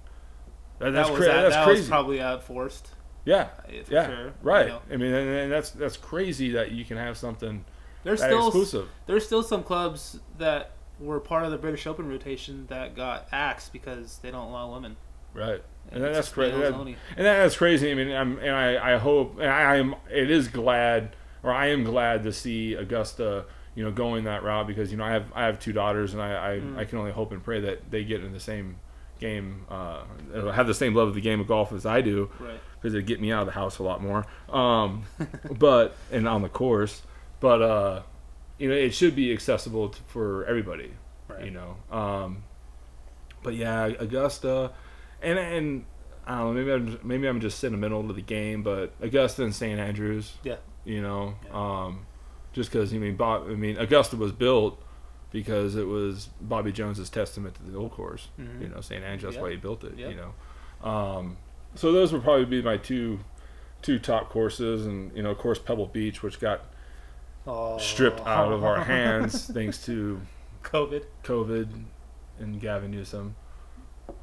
that, 0.78 0.90
that's 0.92 1.08
that 1.08 1.12
was 1.12 1.24
cra- 1.24 1.34
that, 1.34 1.42
that's 1.42 1.54
that 1.54 1.64
crazy. 1.64 1.80
was 1.80 1.88
probably 1.88 2.20
uh, 2.20 2.38
forced. 2.38 2.90
yeah, 3.24 3.48
For 3.84 3.92
yeah, 3.92 4.06
sure, 4.06 4.32
right. 4.42 4.66
you 4.66 4.72
know. 4.72 4.82
I 4.92 4.96
mean, 4.96 5.12
and, 5.12 5.28
and 5.28 5.52
that's 5.52 5.70
that's 5.70 5.96
crazy 5.96 6.50
that 6.50 6.72
you 6.72 6.84
can 6.84 6.96
have 6.96 7.16
something 7.16 7.64
There's 8.04 8.22
still 8.22 8.48
exclusive. 8.48 8.88
there's 9.06 9.24
still 9.24 9.42
some 9.42 9.62
clubs 9.62 10.18
that 10.38 10.72
were 11.00 11.20
part 11.20 11.44
of 11.44 11.50
the 11.50 11.58
British 11.58 11.86
Open 11.86 12.08
rotation 12.08 12.66
that 12.68 12.94
got 12.96 13.28
axed 13.32 13.72
because 13.72 14.18
they 14.18 14.30
don't 14.30 14.48
allow 14.48 14.72
women. 14.72 14.96
Right. 15.34 15.62
And 15.92 16.02
it's 16.04 16.16
that's 16.16 16.28
crazy. 16.30 16.58
That, 16.58 16.74
and 16.74 16.96
that's 17.26 17.56
crazy. 17.56 17.90
I 17.90 17.94
mean, 17.94 18.10
I'm, 18.12 18.38
and 18.38 18.50
I, 18.50 18.94
I 18.94 18.96
hope, 18.98 19.38
and 19.38 19.48
I 19.48 19.76
am, 19.76 19.94
it 20.10 20.30
is 20.30 20.48
glad, 20.48 21.14
or 21.42 21.52
I 21.52 21.66
am 21.68 21.84
glad 21.84 22.24
to 22.24 22.32
see 22.32 22.74
Augusta, 22.74 23.44
you 23.74 23.84
know, 23.84 23.92
going 23.92 24.24
that 24.24 24.42
route 24.42 24.66
because 24.66 24.90
you 24.90 24.96
know 24.98 25.04
I 25.04 25.10
have 25.12 25.26
I 25.34 25.44
have 25.44 25.60
two 25.60 25.72
daughters, 25.72 26.12
and 26.12 26.22
I 26.22 26.54
I, 26.54 26.58
Mm. 26.60 26.78
I 26.78 26.84
can 26.84 26.98
only 26.98 27.12
hope 27.12 27.30
and 27.32 27.42
pray 27.42 27.60
that 27.60 27.90
they 27.90 28.04
get 28.04 28.24
in 28.24 28.32
the 28.32 28.40
same 28.40 28.76
game, 29.20 29.64
uh, 29.70 30.02
have 30.52 30.66
the 30.66 30.74
same 30.74 30.94
love 30.94 31.08
of 31.08 31.14
the 31.14 31.20
game 31.20 31.40
of 31.40 31.46
golf 31.46 31.72
as 31.72 31.86
I 31.86 32.00
do, 32.02 32.30
Right. 32.40 32.60
because 32.80 32.94
it 32.94 33.06
get 33.06 33.20
me 33.20 33.32
out 33.32 33.40
of 33.40 33.46
the 33.46 33.52
house 33.52 33.78
a 33.78 33.82
lot 33.82 34.02
more. 34.02 34.26
Um, 34.48 35.04
but 35.58 35.94
and 36.12 36.26
on 36.28 36.42
the 36.42 36.48
course, 36.50 37.02
but 37.40 37.62
uh, 37.62 38.02
you 38.58 38.68
know, 38.68 38.74
it 38.74 38.92
should 38.92 39.14
be 39.14 39.32
accessible 39.32 39.90
to, 39.90 40.02
for 40.08 40.44
everybody 40.46 40.90
Right. 41.28 41.44
you 41.44 41.50
know. 41.52 41.76
Um, 41.96 42.42
but 43.42 43.54
yeah, 43.54 43.84
Augusta, 43.86 44.72
and 45.22 45.38
and 45.38 45.84
I 46.26 46.38
don't 46.38 46.54
know, 46.54 46.60
maybe 46.64 46.72
I'm 46.72 46.98
maybe 47.02 47.28
I'm 47.28 47.40
just 47.40 47.58
sentimental 47.58 48.06
to 48.06 48.12
the 48.12 48.20
game, 48.22 48.62
but 48.62 48.92
Augusta 49.00 49.44
and 49.44 49.54
St 49.54 49.78
Andrews, 49.78 50.34
Yeah. 50.42 50.56
you 50.84 51.00
know, 51.02 51.34
Yeah. 51.46 51.84
um, 51.84 52.06
just 52.52 52.70
because 52.72 52.92
I 52.92 52.98
mean, 52.98 53.16
Bob, 53.16 53.44
I 53.48 53.54
mean, 53.54 53.76
Augusta 53.78 54.16
was 54.16 54.32
built 54.32 54.82
because 55.30 55.76
it 55.76 55.86
was 55.86 56.30
Bobby 56.40 56.72
Jones's 56.72 57.10
testament 57.10 57.54
to 57.56 57.62
the 57.62 57.76
old 57.76 57.92
course, 57.92 58.28
Mhm. 58.40 58.62
you 58.62 58.68
know, 58.68 58.80
St 58.80 59.04
Andrews. 59.04 59.22
That's 59.22 59.36
Yeah. 59.36 59.42
why 59.42 59.50
he 59.50 59.56
built 59.56 59.84
it, 59.84 59.94
Yeah. 59.96 60.08
you 60.08 60.16
know. 60.16 60.88
Um, 60.88 61.36
so 61.74 61.92
those 61.92 62.12
would 62.12 62.22
probably 62.22 62.44
be 62.46 62.62
my 62.62 62.76
two 62.76 63.20
two 63.82 63.98
top 64.00 64.30
courses, 64.30 64.84
and 64.86 65.14
you 65.16 65.22
know, 65.22 65.30
of 65.30 65.38
course, 65.38 65.58
Pebble 65.60 65.86
Beach, 65.86 66.22
which 66.22 66.40
got 66.40 66.64
Oh. 67.46 67.78
stripped 67.78 68.20
out 68.26 68.50
of 68.52 68.64
our 68.64 68.82
hands 68.84 69.46
thanks 69.46 69.84
to 69.86 70.20
COVID. 70.64 71.04
COVID 71.22 71.84
and 72.40 72.60
Gavin 72.60 72.90
Newsom. 72.90 73.36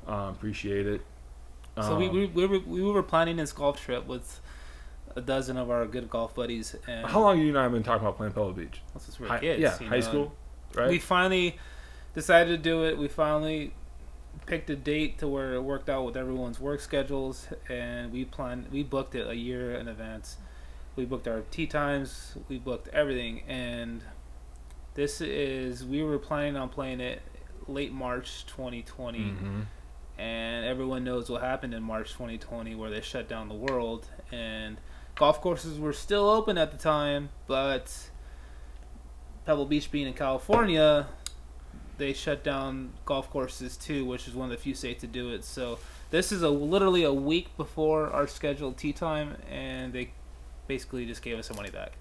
Um, 0.08 0.30
appreciate 0.30 0.86
it. 0.88 1.02
So 1.82 1.98
we, 1.98 2.08
Um, 2.08 2.14
we, 2.14 2.26
we, 2.28 2.46
were, 2.46 2.60
we 2.60 2.82
were 2.84 3.02
planning 3.04 3.38
this 3.38 3.52
golf 3.52 3.82
trip 3.82 4.06
with 4.06 4.40
a 5.16 5.22
dozen 5.22 5.58
of 5.58 5.70
our 5.72 5.86
good 5.86 6.10
golf 6.10 6.36
buddies. 6.36 6.76
And 6.88 7.06
how 7.08 7.22
long 7.22 7.38
have 7.38 7.44
you 7.46 7.50
and 7.50 7.58
I 7.60 7.68
been 7.68 7.84
talking 7.84 8.06
about 8.06 8.18
playing 8.18 8.34
Pebble 8.34 8.54
Beach? 8.54 8.82
Since 8.98 9.20
we 9.20 9.24
were 9.28 9.34
Hi- 9.34 9.40
kids. 9.40 9.62
yeah, 9.62 9.78
high 9.88 9.96
know, 9.96 10.02
school, 10.02 10.36
right? 10.76 10.90
We 10.90 11.00
finally 11.00 11.58
decided 12.14 12.50
to 12.52 12.58
do 12.58 12.84
it. 12.86 12.98
We 12.98 13.08
finally 13.08 13.74
picked 14.46 14.70
a 14.70 14.76
date 14.76 15.20
to 15.20 15.28
where 15.28 15.54
it 15.54 15.62
worked 15.62 15.90
out 15.90 16.06
with 16.06 16.18
everyone's 16.18 16.60
work 16.60 16.80
schedules, 16.80 17.48
and 17.70 18.12
we 18.12 18.26
planned. 18.26 18.68
We 18.72 18.84
booked 18.84 19.16
it 19.16 19.28
a 19.28 19.36
year 19.36 19.74
in 19.76 19.88
advance. 19.88 20.38
We 20.96 21.06
booked 21.06 21.28
our 21.28 21.42
tea 21.50 21.66
times. 21.68 22.36
We 22.50 22.58
booked 22.60 22.88
everything, 22.90 23.42
and 23.48 24.04
this 24.96 25.22
is. 25.22 25.86
We 25.86 26.04
were 26.04 26.20
planning 26.20 26.56
on 26.56 26.70
playing 26.70 27.00
it 27.00 27.22
late 27.68 27.92
March 27.94 28.46
2020 28.48 29.20
Mhm. 29.20 29.66
And 30.18 30.66
everyone 30.66 31.04
knows 31.04 31.30
what 31.30 31.42
happened 31.42 31.74
in 31.74 31.82
March 31.82 32.14
2020 32.14 32.76
where 32.76 32.90
they 32.90 33.02
shut 33.02 33.28
down 33.28 33.50
the 33.50 33.56
world. 33.56 34.06
And 34.32 34.78
golf 35.16 35.42
courses 35.42 35.80
were 35.80 35.94
still 35.94 36.30
open 36.30 36.58
at 36.58 36.72
the 36.72 36.78
time 36.78 37.30
but 37.48 38.10
Pebble 39.46 39.66
Beach 39.66 39.92
being 39.92 40.08
in 40.08 40.14
California 40.14 41.08
they 41.98 42.14
shut 42.14 42.44
down 42.44 42.92
golf 43.06 43.30
courses 43.30 43.78
too 43.78 44.06
which 44.06 44.28
is 44.28 44.34
one 44.34 44.46
of 44.46 44.52
the 44.52 44.62
few 44.62 44.76
states 44.76 45.02
to 45.02 45.08
do 45.08 45.30
it. 45.30 45.44
So 45.44 45.80
this 46.12 46.32
is 46.32 46.42
a 46.44 46.50
literally 46.50 47.04
a 47.04 47.14
week 47.14 47.56
before 47.58 48.10
our 48.10 48.28
scheduled 48.28 48.78
tea 48.78 48.94
time 48.94 49.36
and 49.50 49.94
they 49.94 50.12
basically 50.68 51.06
just 51.06 51.22
gave 51.22 51.38
us 51.38 51.50
our 51.50 51.58
money 51.58 51.70
back 51.72 51.94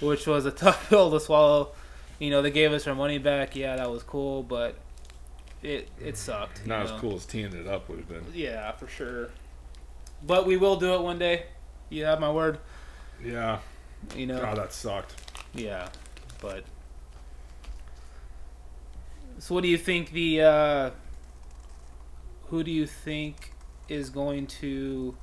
which 0.00 0.26
was 0.26 0.44
a 0.46 0.50
tough 0.52 0.88
pill 0.88 1.10
to 1.10 1.20
swallow. 1.20 1.72
You 2.18 2.30
know 2.30 2.40
they 2.40 2.50
gave 2.50 2.72
us 2.72 2.86
our 2.86 2.94
money 2.94 3.18
back. 3.18 3.54
Yeah 3.54 3.76
that 3.76 3.90
was 3.90 4.02
cool 4.02 4.42
but 4.42 4.78
it 5.66 5.88
it 6.00 6.16
sucked 6.16 6.66
Not 6.66 6.82
as 6.82 6.90
know? 6.92 6.98
cool 6.98 7.16
as 7.16 7.26
teeing 7.26 7.52
it 7.52 7.66
up 7.66 7.88
would 7.88 7.98
have 7.98 8.08
been. 8.08 8.24
Yeah, 8.32 8.72
for 8.72 8.86
sure. 8.86 9.30
But 10.24 10.46
we 10.46 10.56
will 10.56 10.76
do 10.76 10.94
it 10.94 11.02
one 11.02 11.18
day. 11.18 11.46
You 11.90 12.04
have 12.04 12.20
my 12.20 12.30
word. 12.30 12.58
Yeah. 13.24 13.58
You 14.14 14.26
know. 14.26 14.40
Oh, 14.40 14.54
that 14.54 14.72
sucked. 14.72 15.14
Yeah, 15.54 15.88
but. 16.40 16.64
So, 19.38 19.54
what 19.54 19.62
do 19.62 19.68
you 19.68 19.78
think 19.78 20.12
the? 20.12 20.40
Uh, 20.42 20.90
who 22.48 22.62
do 22.62 22.70
you 22.70 22.86
think 22.86 23.52
is 23.88 24.10
going 24.10 24.46
to? 24.46 25.16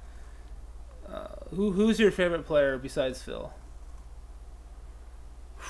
Uh, 1.07 1.27
who 1.51 1.71
who's 1.71 1.99
your 1.99 2.11
favorite 2.11 2.45
player 2.45 2.77
besides 2.77 3.21
Phil? 3.21 3.53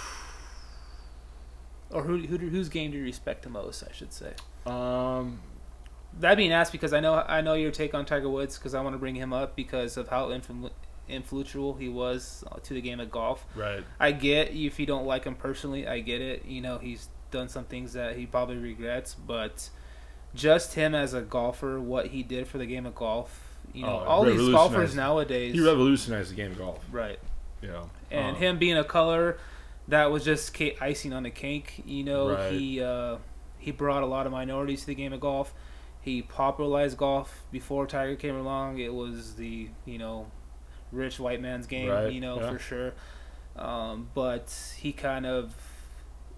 Or 1.92 2.02
who, 2.04 2.18
who 2.18 2.38
whose 2.38 2.70
game 2.70 2.90
do 2.90 2.98
you 2.98 3.04
respect 3.04 3.44
the 3.44 3.50
most? 3.52 3.84
I 3.88 3.92
should 3.94 4.12
say. 4.14 4.34
Um, 4.66 5.40
That 6.20 6.38
being 6.38 6.52
asked 6.54 6.72
because 6.72 6.94
I 6.94 7.00
know 7.00 7.16
I 7.16 7.42
know 7.42 7.54
your 7.56 7.72
take 7.72 7.94
on 7.94 8.06
Tiger 8.06 8.30
Woods 8.30 8.58
because 8.58 8.74
I 8.76 8.82
want 8.82 8.94
to 8.94 9.00
bring 9.00 9.16
him 9.16 9.34
up 9.34 9.56
because 9.56 9.98
of 9.98 10.08
how 10.10 10.28
influ- 10.30 10.70
influential 11.10 11.74
he 11.74 11.90
was 11.90 12.44
uh, 12.52 12.58
to 12.64 12.74
the 12.74 12.82
game 12.82 13.00
of 13.00 13.10
golf. 13.12 13.46
right. 13.56 13.84
I 14.00 14.12
get 14.12 14.52
if 14.52 14.80
you 14.80 14.86
don't 14.86 15.06
like 15.06 15.24
him 15.26 15.36
personally, 15.36 15.88
I 15.88 16.00
get 16.02 16.22
it. 16.22 16.46
You 16.46 16.62
know 16.62 16.78
he's 16.78 17.10
done 17.32 17.50
some 17.50 17.66
things 17.66 17.94
that 17.94 18.16
he 18.16 18.26
probably 18.28 18.58
regrets, 18.58 19.16
but 19.16 19.70
just 20.36 20.76
him 20.76 20.94
as 20.96 21.14
a 21.16 21.22
golfer, 21.22 21.80
what 21.80 22.08
he 22.08 22.22
did 22.24 22.48
for 22.48 22.58
the 22.60 22.66
game 22.68 22.86
of 22.86 22.94
golf, 22.96 23.42
you 23.74 23.82
know, 23.84 24.02
Oh, 24.06 24.06
all 24.08 24.24
these 24.24 24.50
golfers 24.50 24.96
nowadays, 24.96 25.54
He 25.56 25.62
revolutionized 25.62 26.30
the 26.32 26.36
game 26.36 26.52
of 26.52 26.58
golf. 26.60 26.80
right? 26.92 27.20
You 27.62 27.70
know, 27.70 27.90
and 28.12 28.36
Um, 28.36 28.42
him 28.42 28.60
being 28.60 28.78
a 28.78 28.84
color 28.84 29.38
that 29.88 30.12
was 30.12 30.24
just 30.24 30.56
icing 30.80 31.12
on 31.12 31.24
the 31.24 31.30
cake 31.32 31.82
you 31.86 32.04
know 32.04 32.30
Right. 32.36 32.52
he 32.54 32.82
uh, 32.84 33.18
he 33.64 33.72
brought 33.72 34.04
a 34.04 34.06
lot 34.06 34.26
of 34.26 34.32
minorities 34.32 34.82
to 34.82 34.88
the 34.88 34.96
game 34.96 35.14
of 35.14 35.20
golf 35.20 35.54
he 36.02 36.22
popularized 36.22 36.98
golf 36.98 37.44
before 37.52 37.88
tiger 37.88 38.16
came 38.16 38.36
along 38.36 38.78
it 38.80 38.94
was 38.94 39.36
the 39.36 39.70
you 39.86 39.98
know 39.98 40.28
rich 40.92 41.20
white 41.20 41.42
man's 41.42 41.66
game 41.68 41.90
Right, 41.90 42.12
you 42.12 42.22
know 42.22 42.40
yeah. 42.40 42.52
for 42.52 42.60
sure 42.60 42.94
um, 43.56 44.10
but 44.14 44.54
he 44.80 44.92
kind 44.92 45.26
of 45.26 45.54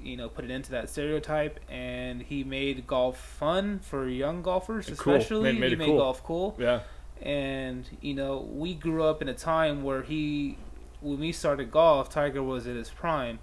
you 0.02 0.18
know 0.18 0.28
put 0.30 0.46
it 0.46 0.52
into 0.52 0.72
that 0.72 0.90
stereotype 0.90 1.60
and 1.70 2.22
he 2.22 2.44
made 2.44 2.86
golf 2.86 3.18
fun 3.18 3.80
for 3.80 4.08
young 4.08 4.42
golfers 4.42 4.88
And 4.90 4.98
cool. 4.98 5.14
especially 5.16 5.54
Made- 5.54 5.60
made 5.60 5.70
he 5.72 5.76
made 5.78 5.86
cool. 5.88 5.98
golf 5.98 6.24
cool 6.24 6.56
Yeah. 6.60 6.82
and 7.22 7.90
you 8.02 8.14
know 8.14 8.48
we 8.52 8.76
grew 8.76 9.04
up 9.04 9.22
in 9.22 9.30
a 9.30 9.34
time 9.34 9.84
where 9.84 10.04
he 10.04 10.58
when 11.02 11.20
we 11.20 11.32
started 11.32 11.72
golf 11.72 12.10
tiger 12.10 12.44
was 12.44 12.68
at 12.68 12.76
his 12.76 12.90
prime 12.90 13.40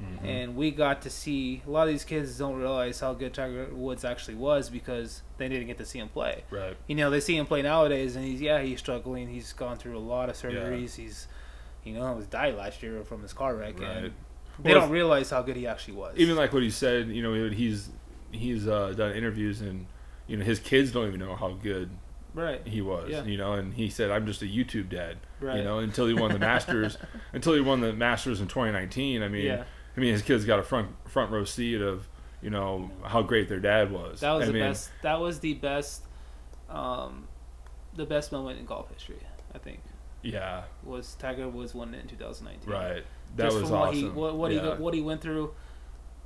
Mhm. 0.00 0.24
and 0.26 0.56
we 0.56 0.70
got 0.70 1.02
to 1.02 1.10
see 1.10 1.62
a 1.66 1.70
lot 1.70 1.82
of 1.86 1.88
these 1.92 2.04
kids 2.04 2.38
don't 2.38 2.56
realize 2.58 2.98
how 3.00 3.12
good 3.14 3.34
tiger 3.34 3.68
woods 3.72 4.04
actually 4.04 4.34
was 4.34 4.70
because 4.70 5.22
they 5.36 5.48
didn't 5.48 5.66
get 5.66 5.76
to 5.78 5.84
see 5.84 5.98
him 5.98 6.08
play 6.08 6.44
right. 6.50 6.76
you 6.86 6.94
know 6.94 7.10
they 7.10 7.20
see 7.20 7.36
him 7.36 7.44
play 7.46 7.60
nowadays 7.62 8.16
and 8.16 8.24
he's 8.24 8.40
yeah 8.40 8.60
he's 8.62 8.78
struggling 8.78 9.28
he's 9.28 9.52
gone 9.52 9.76
through 9.76 9.96
a 9.96 10.00
lot 10.00 10.28
of 10.30 10.42
Yeah. 10.42 10.50
surgeries 10.50 10.94
he's 10.96 11.28
you 11.84 11.92
know 11.92 12.08
he 12.10 12.16
was 12.16 12.26
died 12.26 12.54
last 12.56 12.82
year 12.82 13.04
from 13.04 13.22
his 13.22 13.32
car 13.32 13.54
wreck 13.54 13.78
Right. 13.78 13.88
and 13.90 14.12
they 14.62 14.72
Well, 14.72 14.80
don't 14.82 14.90
realize 14.90 15.30
how 15.30 15.42
good 15.42 15.56
he 15.56 15.66
actually 15.66 15.94
was 15.94 16.14
Even 16.16 16.36
like 16.36 16.52
what 16.52 16.62
he 16.62 16.70
said, 16.70 17.08
you 17.08 17.22
know, 17.22 17.48
he's 17.50 17.90
he's 18.30 18.66
uh, 18.66 18.92
done 18.96 19.12
interviews 19.12 19.60
and 19.60 19.86
you 20.26 20.36
know 20.38 20.44
his 20.44 20.58
kids 20.58 20.90
don't 20.90 21.06
even 21.08 21.20
know 21.20 21.36
how 21.36 21.50
good 21.62 21.90
Right. 22.34 22.66
he 22.66 22.80
was. 22.80 23.10
Yeah. 23.10 23.24
You 23.24 23.36
know, 23.36 23.52
and 23.52 23.74
he 23.74 23.90
said, 23.90 24.10
"I'm 24.10 24.24
just 24.24 24.40
a 24.40 24.46
YouTube 24.46 24.88
dad." 24.88 25.18
Right. 25.38 25.58
You 25.58 25.64
know, 25.64 25.80
until 25.80 26.06
he 26.06 26.14
won 26.14 26.32
the 26.32 26.38
Masters, 26.38 26.96
until 27.34 27.52
he 27.52 27.60
won 27.60 27.82
the 27.82 27.92
Masters 27.92 28.40
in 28.40 28.46
2019. 28.48 29.22
I 29.22 29.28
mean, 29.28 29.44
Yeah. 29.44 29.64
I 29.96 30.00
mean, 30.00 30.12
his 30.12 30.22
kids 30.22 30.44
got 30.44 30.58
a 30.58 30.62
front 30.62 30.88
front 31.08 31.30
row 31.30 31.44
seat 31.44 31.80
of 31.80 32.08
you 32.40 32.50
know 32.50 32.90
how 33.04 33.22
great 33.22 33.48
their 33.48 33.60
dad 33.60 33.92
was. 33.92 34.20
That 34.20 34.32
was 34.32 34.44
I 34.44 34.46
the 34.46 34.52
mean, 34.54 34.62
best. 34.62 34.90
That 35.02 35.20
was 35.20 35.40
the 35.40 35.54
best. 35.54 36.02
Um, 36.70 37.28
the 37.94 38.06
best 38.06 38.32
moment 38.32 38.58
in 38.58 38.64
golf 38.64 38.90
history, 38.90 39.18
I 39.54 39.58
think, 39.58 39.80
Yeah, 40.22 40.62
was 40.82 41.14
Tiger 41.16 41.46
Woods 41.46 41.74
winning 41.74 41.96
it 41.96 42.00
in 42.04 42.08
2019. 42.08 42.72
right. 42.72 43.04
That 43.36 43.44
Just 43.44 43.56
was 43.60 43.68
from 43.68 43.78
what 43.80 43.92
he 43.94 44.04
awesome. 44.04 44.14
what, 44.14 44.36
what 44.36 44.52
yeah, 44.52 44.76
he 44.76 44.82
what 44.82 44.94
he 44.94 45.02
went 45.02 45.20
through, 45.20 45.52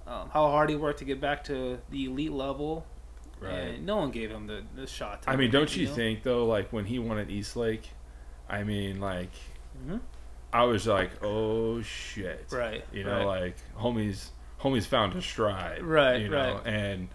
um, 0.07 0.31
how 0.31 0.49
hard 0.49 0.71
he 0.71 0.77
worked 0.77 1.01
to 1.01 1.05
get 1.05 1.21
back 1.21 1.43
to 1.45 1.79
the 1.91 2.05
elite 2.05 2.31
level, 2.33 2.87
right. 3.41 3.53
and 3.53 3.85
no 3.87 3.97
one 3.97 4.13
gave 4.13 4.31
him 4.31 4.47
the, 4.47 4.63
the 4.77 4.87
shot. 4.87 5.23
To 5.23 5.31
I 5.31 5.35
mean, 5.37 5.51
don't 5.51 5.77
you 5.77 5.87
know? 5.87 5.95
think 5.95 6.23
though? 6.23 6.47
Like 6.47 6.73
when 6.73 6.85
he 6.85 7.01
won 7.01 7.19
at 7.19 7.29
East 7.31 7.57
Lake, 7.57 7.91
I 8.49 8.63
mean, 8.63 9.01
like 9.01 9.33
Mhm. 9.85 10.01
I 10.61 10.65
was 10.65 10.87
like, 10.87 11.11
oh 11.23 11.83
shit, 11.83 12.47
Right. 12.51 12.85
You 12.93 13.05
know, 13.05 13.27
right. 13.27 13.41
like 13.43 13.57
homies, 13.79 14.29
homies 14.61 14.87
found 14.87 15.15
a 15.15 15.23
stride, 15.23 15.83
Right, 15.83 16.23
You 16.23 16.29
know, 16.29 16.55
right. 16.65 16.67
and 16.67 17.09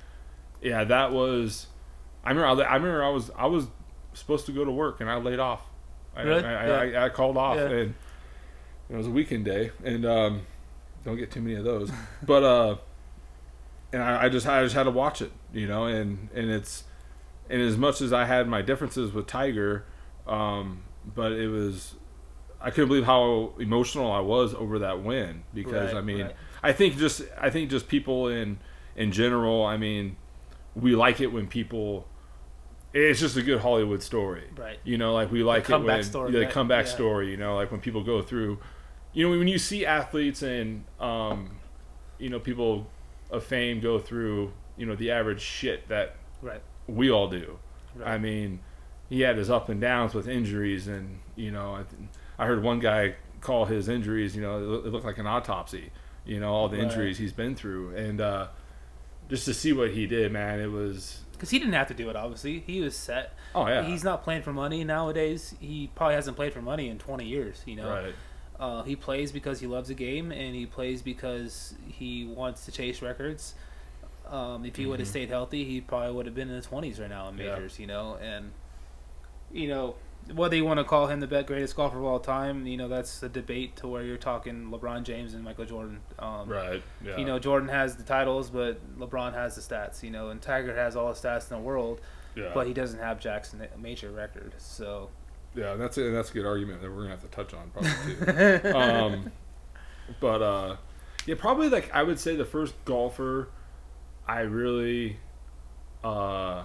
yeah, 0.61 0.83
that 0.83 1.11
was. 1.11 1.67
I 2.23 2.29
remember. 2.29 2.63
I, 2.63 2.67
I 2.67 2.75
remember. 2.75 3.03
I 3.03 3.09
was. 3.09 3.31
I 3.37 3.47
was 3.47 3.65
supposed 4.13 4.45
to 4.45 4.51
go 4.51 4.63
to 4.63 4.71
work, 4.71 5.01
and 5.01 5.09
I 5.09 5.15
laid 5.17 5.39
off. 5.39 5.61
I, 6.15 6.21
Really? 6.23 6.43
I, 6.43 6.67
Yeah. 6.91 6.99
I, 7.01 7.05
I 7.05 7.09
called 7.09 7.37
off, 7.37 7.55
Yeah. 7.57 7.69
and 7.69 7.95
it 8.89 8.95
was 8.95 9.07
a 9.07 9.11
weekend 9.11 9.45
day, 9.45 9.71
and 9.83 10.05
um, 10.05 10.41
don't 11.03 11.17
get 11.17 11.31
too 11.31 11.41
many 11.41 11.55
of 11.55 11.63
those. 11.63 11.89
but 12.21 12.43
uh, 12.43 12.75
and 13.93 14.03
I, 14.03 14.25
I 14.25 14.29
just 14.29 14.45
I 14.47 14.61
just 14.63 14.75
had 14.75 14.83
to 14.83 14.91
watch 14.91 15.21
it, 15.21 15.31
you 15.51 15.67
know, 15.67 15.85
and 15.85 16.29
and 16.35 16.51
it's 16.51 16.83
and 17.49 17.59
as 17.61 17.75
much 17.77 18.01
as 18.01 18.13
I 18.13 18.25
had 18.25 18.47
my 18.47 18.61
differences 18.61 19.11
with 19.13 19.25
Tiger, 19.27 19.85
um, 20.27 20.83
but 21.15 21.31
it 21.31 21.47
was 21.47 21.95
I 22.63 22.69
couldn't 22.69 22.87
believe 22.89 23.05
how 23.05 23.53
emotional 23.59 24.11
I 24.11 24.19
was 24.19 24.53
over 24.53 24.79
that 24.79 25.01
win 25.03 25.43
because 25.53 25.93
Right, 25.93 25.97
I 25.97 26.01
mean 26.01 26.21
right. 26.27 26.35
I 26.63 26.73
think 26.73 26.97
just 26.97 27.21
I 27.39 27.49
think 27.49 27.69
just 27.69 27.87
people 27.87 28.27
in 28.27 28.59
in 28.95 29.11
general 29.11 29.65
I 29.65 29.77
mean 29.77 30.15
we 30.75 30.95
like 30.95 31.19
it 31.21 31.27
when 31.27 31.47
people 31.47 32.07
it's 32.93 33.19
just 33.19 33.37
a 33.37 33.41
good 33.41 33.59
Hollywood 33.61 34.03
story 34.03 34.43
Right. 34.55 34.77
you 34.83 34.97
know 34.97 35.13
like 35.13 35.31
we 35.31 35.43
like 35.43 35.63
it 35.63 35.67
comeback 35.67 35.95
when 35.97 36.03
story, 36.03 36.31
the 36.31 36.41
right? 36.41 36.49
comeback 36.51 36.85
Yeah. 36.85 36.91
story 36.91 37.31
you 37.31 37.37
know 37.37 37.55
like 37.55 37.71
when 37.71 37.79
people 37.81 38.03
go 38.03 38.21
through 38.21 38.59
you 39.13 39.25
know 39.29 39.37
when 39.37 39.47
you 39.47 39.57
see 39.57 39.85
athletes 39.85 40.41
and 40.43 40.83
um 40.99 41.57
you 42.19 42.29
know 42.29 42.39
people 42.39 42.87
of 43.31 43.43
fame 43.43 43.79
go 43.79 43.97
through 43.97 44.51
you 44.77 44.85
know 44.85 44.95
the 44.95 45.09
average 45.11 45.41
shit 45.41 45.87
that 45.87 46.15
Right. 46.41 46.61
we 46.87 47.09
all 47.09 47.27
do 47.29 47.57
Right. 47.95 48.11
I 48.13 48.17
mean, 48.17 48.59
he 49.09 49.19
had 49.21 49.37
his 49.37 49.49
up 49.49 49.67
and 49.67 49.81
downs 49.81 50.13
with 50.13 50.25
injuries, 50.25 50.87
and 50.87 51.19
you 51.35 51.51
know, 51.51 51.73
I, 51.75 51.83
th- 51.83 52.09
I 52.41 52.47
heard 52.47 52.63
one 52.63 52.79
guy 52.79 53.13
call 53.39 53.65
his 53.65 53.87
injuries, 53.87 54.35
you 54.35 54.41
know, 54.41 54.57
it, 54.57 54.87
looked 54.87 55.05
like 55.05 55.19
an 55.19 55.27
autopsy. 55.27 55.91
You 56.25 56.39
know, 56.39 56.51
all 56.51 56.67
the 56.69 56.77
Right. 56.77 56.83
injuries 56.85 57.17
he's 57.19 57.33
been 57.33 57.55
through, 57.55 57.95
and 57.95 58.19
uh, 58.19 58.47
just 59.29 59.45
to 59.45 59.53
see 59.53 59.73
what 59.73 59.91
he 59.91 60.07
did, 60.07 60.31
man, 60.31 60.59
it 60.59 60.71
was. 60.71 61.21
Because 61.33 61.51
he 61.51 61.59
didn't 61.59 61.73
have 61.73 61.87
to 61.89 61.93
do 61.93 62.09
it. 62.09 62.15
Obviously, 62.15 62.59
he 62.65 62.81
was 62.81 62.95
set. 62.95 63.33
Oh 63.53 63.67
yeah, 63.67 63.83
He's 63.83 64.03
not 64.03 64.23
playing 64.23 64.41
for 64.41 64.53
money 64.53 64.83
nowadays. 64.83 65.53
He 65.59 65.89
probably 65.95 66.15
hasn't 66.15 66.35
played 66.35 66.51
for 66.53 66.61
money 66.61 66.89
in 66.89 66.97
20 66.97 67.25
years. 67.25 67.61
You 67.65 67.75
know. 67.77 67.89
right. 67.89 68.15
Uh, 68.59 68.83
he 68.83 68.95
plays 68.95 69.31
because 69.31 69.59
he 69.59 69.65
loves 69.67 69.87
the 69.89 69.95
game, 69.95 70.31
and 70.31 70.55
he 70.55 70.65
plays 70.67 71.01
because 71.01 71.73
he 71.87 72.25
wants 72.25 72.65
to 72.65 72.71
chase 72.71 73.01
records. 73.01 73.53
Um, 74.27 74.65
if 74.65 74.75
he 74.75 74.85
would 74.85 74.99
have 74.99 75.09
stayed 75.09 75.29
healthy, 75.29 75.65
he 75.65 75.81
probably 75.81 76.11
would 76.13 76.25
have 76.27 76.35
been 76.35 76.49
in 76.49 76.55
his 76.55 76.65
twenties 76.65 76.99
right 76.99 77.09
now 77.09 77.27
in 77.29 77.37
Yeah. 77.37 77.51
majors. 77.55 77.79
You 77.79 77.87
know, 77.87 78.17
and 78.21 78.51
you 79.51 79.67
know 79.67 79.95
whether 80.33 80.55
you 80.55 80.65
want 80.65 80.79
to 80.79 80.83
call 80.83 81.07
him 81.07 81.19
the 81.19 81.27
best 81.27 81.47
greatest 81.47 81.75
golfer 81.75 81.97
of 81.97 82.05
all 82.05 82.19
time, 82.19 82.65
you 82.65 82.77
know 82.77 82.87
that's 82.87 83.21
a 83.23 83.29
debate 83.29 83.75
to 83.77 83.87
where 83.87 84.03
you're 84.03 84.17
talking 84.17 84.71
LeBron 84.71 85.03
James 85.03 85.33
and 85.33 85.43
Michael 85.43 85.65
Jordan. 85.65 85.99
Um, 86.19 86.49
Right. 86.49 86.83
Yeah. 87.03 87.17
You 87.17 87.25
know, 87.25 87.39
Jordan 87.39 87.69
has 87.69 87.95
the 87.95 88.03
titles, 88.03 88.49
but 88.49 88.99
LeBron 88.99 89.33
has 89.33 89.55
the 89.55 89.61
stats. 89.61 90.03
You 90.03 90.11
know, 90.11 90.29
and 90.29 90.41
Tiger 90.41 90.75
has 90.75 90.95
all 90.95 91.11
the 91.13 91.19
stats 91.19 91.51
in 91.51 91.57
the 91.57 91.63
world, 91.63 92.01
yeah. 92.35 92.51
but 92.53 92.67
he 92.67 92.73
doesn't 92.73 92.99
have 92.99 93.19
Jackson 93.19 93.65
major 93.77 94.11
record. 94.11 94.53
So 94.57 95.09
yeah, 95.55 95.75
that's 95.75 95.97
a, 95.97 96.11
that's 96.11 96.31
a 96.31 96.33
good 96.33 96.45
argument 96.45 96.81
that 96.81 96.89
we're 96.89 97.03
gonna 97.03 97.09
have 97.09 97.21
to 97.21 97.27
touch 97.27 97.53
on 97.53 97.71
probably 97.71 98.61
too. 98.61 98.77
um, 98.77 99.31
but 100.19 100.41
uh, 100.41 100.75
yeah, 101.25 101.35
probably 101.37 101.69
like 101.69 101.93
I 101.93 102.03
would 102.03 102.19
say 102.19 102.35
the 102.35 102.45
first 102.45 102.73
golfer 102.85 103.49
I 104.27 104.41
really, 104.41 105.17
uh, 106.03 106.63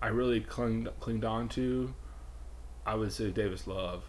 I 0.00 0.08
really 0.08 0.40
clung 0.40 0.88
clinged 1.00 1.24
on 1.24 1.48
to, 1.50 1.92
I 2.86 2.94
would 2.94 3.12
say 3.12 3.30
Davis 3.30 3.66
Love. 3.66 4.02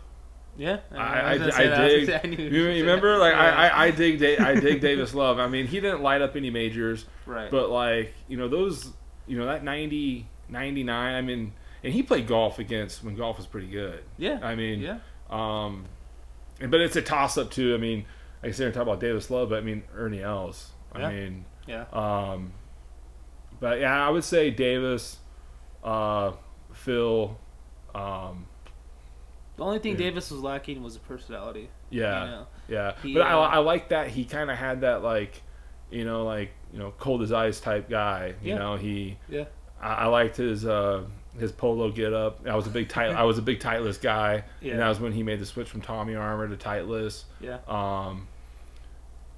yeah, 0.57 0.79
I, 0.91 1.33
I, 1.33 1.37
gonna 1.37 1.53
I 1.53 1.87
dig. 1.87 2.09
I 2.09 2.21
You, 2.27 2.61
were 2.61 2.67
gonna 2.67 2.73
say 2.75 2.81
remember, 2.81 3.17
like 3.17 3.33
Yeah. 3.33 3.39
I, 3.41 3.67
I, 3.67 3.83
I 3.85 3.91
dig, 3.91 4.19
da- 4.19 4.37
I 4.39 4.55
dig 4.59 4.81
Davis 4.89 5.13
Love. 5.13 5.39
I 5.39 5.47
mean, 5.47 5.67
he 5.67 5.79
didn't 5.79 6.01
light 6.01 6.21
up 6.21 6.35
any 6.35 6.49
majors, 6.49 7.05
right, 7.25 7.49
but 7.51 7.69
like 7.69 8.13
you 8.27 8.37
know 8.37 8.47
those, 8.47 8.91
you 9.27 9.37
know 9.37 9.45
that 9.45 9.63
90, 9.63 10.27
99, 10.49 11.15
I 11.15 11.21
mean, 11.21 11.53
and 11.83 11.93
he 11.93 12.03
played 12.03 12.27
golf 12.27 12.59
against 12.59 13.03
when 13.03 13.15
golf 13.15 13.37
was 13.37 13.45
pretty 13.47 13.67
good. 13.67 14.03
yeah, 14.17 14.39
I 14.41 14.55
mean, 14.55 14.79
yeah, 14.81 14.99
um, 15.29 15.85
and, 16.61 16.69
but 16.71 16.81
it's 16.81 16.95
a 16.95 17.01
toss 17.01 17.37
up 17.37 17.49
too. 17.51 17.73
I 17.73 17.77
mean, 17.77 18.05
I 18.43 18.51
said, 18.51 18.73
talk 18.73 18.83
about 18.83 18.99
Davis 18.99 19.29
Love, 19.29 19.49
but 19.49 19.57
I 19.59 19.61
mean 19.61 19.83
Ernie 19.95 20.21
Els. 20.21 20.71
I 20.93 20.99
Yeah. 20.99 21.09
mean, 21.09 21.45
yeah. 21.67 21.85
um, 21.93 22.53
but 23.59 23.79
yeah, 23.79 24.05
I 24.05 24.09
would 24.09 24.23
say 24.23 24.49
Davis, 24.51 25.17
uh, 25.83 26.33
Phil, 26.73 27.39
um, 27.95 28.45
The 29.57 29.63
only 29.63 29.79
thing 29.79 29.91
Yeah. 29.93 29.97
Davis 30.09 30.31
was 30.31 30.41
lacking 30.41 30.81
was 30.83 30.95
a 30.95 30.99
personality. 30.99 31.69
yeah, 31.89 32.23
You 32.25 32.31
know? 32.31 32.47
yeah. 32.67 32.93
He, 33.03 33.13
but 33.13 33.23
I, 33.23 33.33
uh, 33.33 33.39
I 33.39 33.57
like 33.59 33.89
that 33.89 34.07
he 34.09 34.25
kind 34.25 34.49
of 34.49 34.57
had 34.57 34.81
that 34.81 35.03
like, 35.03 35.41
you 35.91 36.05
know, 36.05 36.25
like 36.25 36.51
you 36.71 36.79
know, 36.79 36.91
cold 36.97 37.21
as 37.21 37.31
ice 37.31 37.59
type 37.59 37.89
guy. 37.89 38.33
You 38.41 38.53
Yeah. 38.53 38.57
know, 38.57 38.75
he. 38.77 39.17
Yeah. 39.29 39.45
I, 39.81 39.93
I 39.93 40.05
liked 40.07 40.37
his 40.37 40.65
uh, 40.65 41.03
his 41.39 41.51
polo 41.51 41.91
get 41.91 42.13
up. 42.13 42.47
I 42.47 42.55
was 42.55 42.65
a 42.67 42.71
big 42.71 42.89
tight. 42.89 43.11
I 43.15 43.23
was 43.23 43.37
a 43.37 43.41
big 43.43 43.59
Titleist 43.59 44.01
guy, 44.01 44.43
Yeah. 44.61 44.71
and 44.73 44.79
that 44.81 44.89
was 44.89 44.99
when 44.99 45.11
he 45.11 45.21
made 45.23 45.39
the 45.39 45.45
switch 45.45 45.69
from 45.69 45.81
Tommy 45.81 46.15
Armour 46.15 46.47
to 46.47 46.55
Titleist. 46.57 47.25
Yeah. 47.39 47.59
Um, 47.67 48.27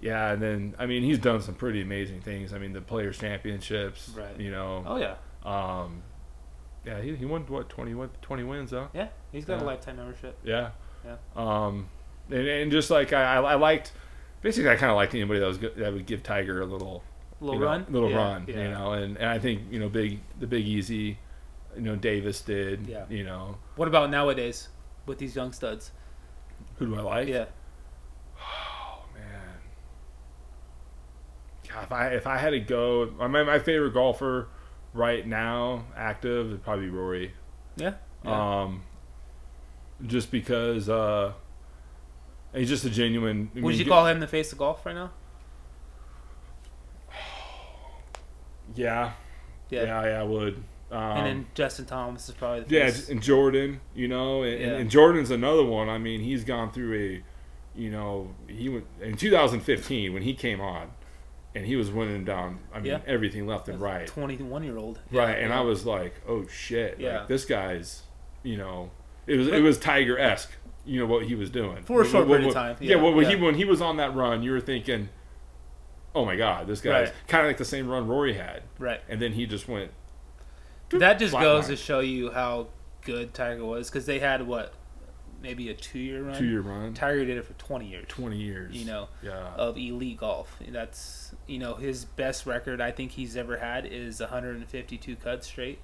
yeah, 0.01 0.31
and 0.31 0.41
then 0.41 0.75
I 0.79 0.85
mean 0.85 1.03
he's 1.03 1.19
done 1.19 1.41
some 1.41 1.55
pretty 1.55 1.81
amazing 1.81 2.21
things. 2.21 2.53
I 2.53 2.57
mean 2.59 2.73
the 2.73 2.81
Players 2.81 3.17
Championships, 3.17 4.13
Right. 4.15 4.39
You 4.39 4.51
know, 4.51 4.83
Oh 4.85 4.97
yeah. 4.97 5.15
um, 5.43 6.03
yeah, 6.85 7.01
he, 7.01 7.15
he 7.15 7.25
won 7.25 7.41
what 7.47 7.69
20, 7.69 7.93
win- 7.93 8.09
20 8.21 8.43
wins 8.43 8.71
though. 8.71 8.89
Yeah. 8.93 9.07
He's 9.31 9.45
got 9.45 9.57
Yeah. 9.59 9.63
a 9.63 9.67
lifetime 9.67 9.97
membership. 9.97 10.37
Yeah, 10.43 10.69
Yeah. 11.05 11.15
Um, 11.35 11.89
and, 12.29 12.47
and 12.47 12.71
just 12.71 12.89
like 12.89 13.13
I, 13.13 13.35
I 13.37 13.55
liked, 13.55 13.91
basically 14.41 14.69
I 14.69 14.75
kind 14.75 14.91
of 14.91 14.95
liked 14.95 15.13
anybody 15.13 15.39
that 15.39 15.47
was 15.47 15.57
good, 15.57 15.75
that 15.77 15.91
would 15.93 16.05
give 16.05 16.23
Tiger 16.23 16.61
a 16.61 16.65
little 16.65 17.03
Little 17.41 17.55
you 17.55 17.59
know, 17.61 17.65
run. 17.67 17.85
little 17.89 18.09
Yeah, 18.09 18.15
run, 18.17 18.45
Yeah. 18.47 18.55
you 18.63 18.69
know, 18.71 18.93
and, 18.93 19.17
and 19.17 19.27
I 19.29 19.39
think 19.39 19.63
you 19.69 19.79
know 19.79 19.89
big 19.89 20.19
the 20.39 20.47
Big 20.47 20.65
Easy, 20.65 21.17
you 21.75 21.81
know 21.81 21.95
Davis 21.95 22.41
did, 22.41 22.87
Yeah. 22.87 23.05
you 23.09 23.23
know 23.23 23.57
What 23.75 23.87
about 23.87 24.09
nowadays 24.09 24.69
with 25.05 25.17
these 25.17 25.35
young 25.35 25.51
studs? 25.51 25.91
who 26.77 26.85
do 26.87 26.95
I 26.95 27.01
like? 27.01 27.27
Yeah. 27.27 27.45
Oh 28.39 29.03
man. 29.13 29.57
God, 31.69 31.83
if 31.83 31.91
I 31.91 32.07
if 32.09 32.27
I 32.27 32.37
had 32.37 32.51
to 32.51 32.59
go, 32.59 33.11
my 33.17 33.27
my 33.43 33.59
favorite 33.59 33.93
golfer 33.93 34.47
right 34.95 35.27
now, 35.27 35.83
active, 35.95 36.49
would 36.49 36.63
probably 36.63 36.85
be 36.85 36.91
Rory. 36.91 37.33
Yeah. 37.77 37.93
yeah. 38.23 38.61
Um, 38.63 38.81
just 40.07 40.31
because 40.31 40.89
uh, 40.89 41.33
he's 42.53 42.69
just 42.69 42.85
a 42.85 42.89
genuine. 42.89 43.51
I 43.55 43.59
Would 43.59 43.69
mean, 43.71 43.79
you 43.79 43.85
call 43.85 44.07
him 44.07 44.19
the 44.19 44.27
face 44.27 44.51
of 44.51 44.57
golf 44.57 44.83
right 44.85 44.95
now? 44.95 45.11
Yeah, 48.75 49.11
Yeah. 49.69 49.83
yeah, 49.83 50.05
yeah, 50.05 50.21
I 50.21 50.23
would. 50.23 50.63
Um, 50.91 50.99
and 51.01 51.25
then 51.27 51.45
Justin 51.53 51.85
Thomas 51.85 52.27
is 52.29 52.35
probably 52.35 52.61
the 52.61 52.75
yeah, 52.75 52.85
face. 52.85 53.09
and 53.09 53.21
Jordan, 53.21 53.79
you 53.93 54.07
know, 54.07 54.43
and, 54.43 54.59
Yeah. 54.61 54.67
and 54.77 54.89
Jordan's 54.89 55.31
another 55.31 55.63
one. 55.63 55.89
I 55.89 55.97
mean, 55.97 56.21
he's 56.21 56.43
gone 56.43 56.71
through 56.71 56.93
a, 57.75 57.79
you 57.79 57.89
know, 57.91 58.33
he 58.47 58.69
went 58.69 58.85
in 59.01 59.17
2015 59.17 60.13
when 60.13 60.23
he 60.23 60.33
came 60.33 60.61
on, 60.61 60.91
and 61.55 61.65
he 61.65 61.75
was 61.77 61.89
winning 61.89 62.23
down. 62.25 62.59
I 62.73 62.77
mean, 62.79 62.91
Yeah. 62.91 62.99
everything 63.07 63.47
left 63.47 63.67
and 63.69 63.79
right. 63.81 64.05
Twenty-one 64.05 64.63
year 64.63 64.77
old. 64.77 64.99
Right, 65.11 65.39
and 65.39 65.51
I 65.53 65.61
was 65.61 65.85
like, 65.85 66.13
"Oh 66.27 66.45
shit! 66.47 66.99
Yeah. 66.99 67.19
Like, 67.19 67.27
this 67.29 67.45
guy's, 67.45 68.03
you 68.43 68.57
know, 68.57 68.91
it 69.25 69.37
was 69.37 69.47
it 69.47 69.61
was 69.63 69.79
Tiger 69.79 70.19
esque, 70.19 70.51
you 70.85 70.99
know 70.99 71.05
what 71.07 71.25
he 71.25 71.33
was 71.35 71.49
doing 71.49 71.81
For 71.83 72.01
a 72.01 72.05
short 72.05 72.27
What- 72.27 72.35
period 72.35 72.49
of 72.49 72.53
time, 72.53 72.75
Yeah, 72.79 72.97
yeah, 72.97 73.01
when, 73.01 73.15
when 73.15 73.25
he 73.29 73.35
when 73.35 73.55
he 73.55 73.65
was 73.65 73.81
on 73.81 73.97
that 73.97 74.13
run, 74.13 74.43
you 74.43 74.51
were 74.51 74.59
thinking, 74.61 75.09
"Oh 76.13 76.25
my 76.25 76.35
god, 76.35 76.67
this 76.67 76.81
guy's 76.81 77.07
Right. 77.07 77.15
kind 77.27 77.45
of 77.45 77.49
like 77.49 77.57
the 77.57 77.65
same 77.65 77.87
run 77.89 78.07
Rory 78.07 78.33
had," 78.33 78.63
right. 78.77 79.01
and 79.09 79.21
then 79.21 79.31
he 79.33 79.45
just 79.47 79.67
went. 79.67 79.91
That 80.89 81.17
just 81.17 81.33
goes 81.33 81.65
flatline. 81.65 81.67
to 81.69 81.75
show 81.77 81.99
you 82.01 82.31
how 82.31 82.67
good 83.01 83.33
Tiger 83.33 83.65
was 83.65 83.89
because 83.89 84.05
they 84.05 84.19
had 84.19 84.45
what, 84.47 84.73
maybe 85.41 85.69
a 85.69 85.73
two-year 85.73 86.23
run. 86.23 86.37
two 86.37 86.45
year 86.45 86.61
run, 86.61 86.93
Tiger 86.93 87.25
did 87.25 87.37
it 87.37 87.45
for 87.45 87.53
twenty 87.53 87.87
years. 87.87 88.05
twenty 88.07 88.37
years. 88.37 88.75
You 88.75 88.85
know, 88.85 89.07
yeah, 89.21 89.53
of 89.55 89.77
elite 89.77 90.17
golf. 90.17 90.55
That's 90.67 91.33
you 91.47 91.59
know 91.59 91.75
his 91.75 92.05
best 92.05 92.45
record 92.45 92.81
I 92.81 92.91
think 92.91 93.11
he's 93.11 93.35
ever 93.37 93.57
had 93.57 93.85
is 93.85 94.19
152 94.19 95.15
cuts 95.17 95.47
straight, 95.47 95.79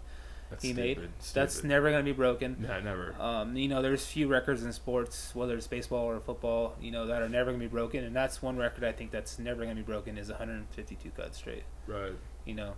That's 0.49 0.64
he 0.64 0.74
stupid. 0.74 0.97
made. 0.99 1.10
That's 1.34 1.64
never 1.64 1.89
going 1.91 2.04
to 2.04 2.12
be 2.12 2.16
broken. 2.16 2.58
Nah, 2.60 2.80
never. 2.80 3.16
Um, 3.20 3.56
you 3.56 3.68
know, 3.68 3.82
there's 3.82 4.06
few 4.06 4.28
records 4.28 4.64
in 4.64 4.74
sports, 4.74 5.34
whether 5.36 5.56
it's 5.56 5.68
baseball 5.68 6.06
or 6.06 6.20
football, 6.20 6.76
you 6.82 6.91
know, 6.91 7.08
that 7.08 7.22
are 7.22 7.30
never 7.30 7.52
going 7.52 7.60
to 7.62 7.66
be 7.68 7.72
broken, 7.72 8.04
and 8.04 8.16
that's 8.16 8.41
one 8.41 8.58
record 8.58 8.84
I 8.84 8.91
think 8.91 9.12
that's 9.12 9.38
never 9.39 9.64
going 9.64 9.76
to 9.76 9.82
be 9.82 9.86
broken 9.86 10.18
is 10.18 10.30
152 10.30 11.10
cuts 11.12 11.38
straight. 11.38 11.64
Right. 11.88 12.14
You 12.45 12.56
know, 12.56 12.74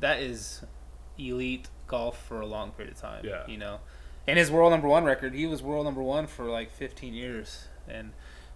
that 0.00 0.20
is 0.20 0.62
elite 1.18 1.68
golf 1.86 2.22
for 2.26 2.40
a 2.40 2.46
long 2.46 2.70
period 2.72 2.94
of 2.94 3.00
time. 3.00 3.24
Yeah. 3.24 3.46
You 3.46 3.56
know, 3.58 3.78
and 4.26 4.38
his 4.38 4.50
world 4.50 4.72
number 4.72 4.88
one 4.88 5.04
record, 5.04 5.34
he 5.34 5.46
was 5.46 5.62
world 5.62 5.84
number 5.84 6.02
one 6.02 6.26
for 6.26 6.44
like 6.44 6.70
15 6.72 7.14
years, 7.14 7.68
and 7.88 8.12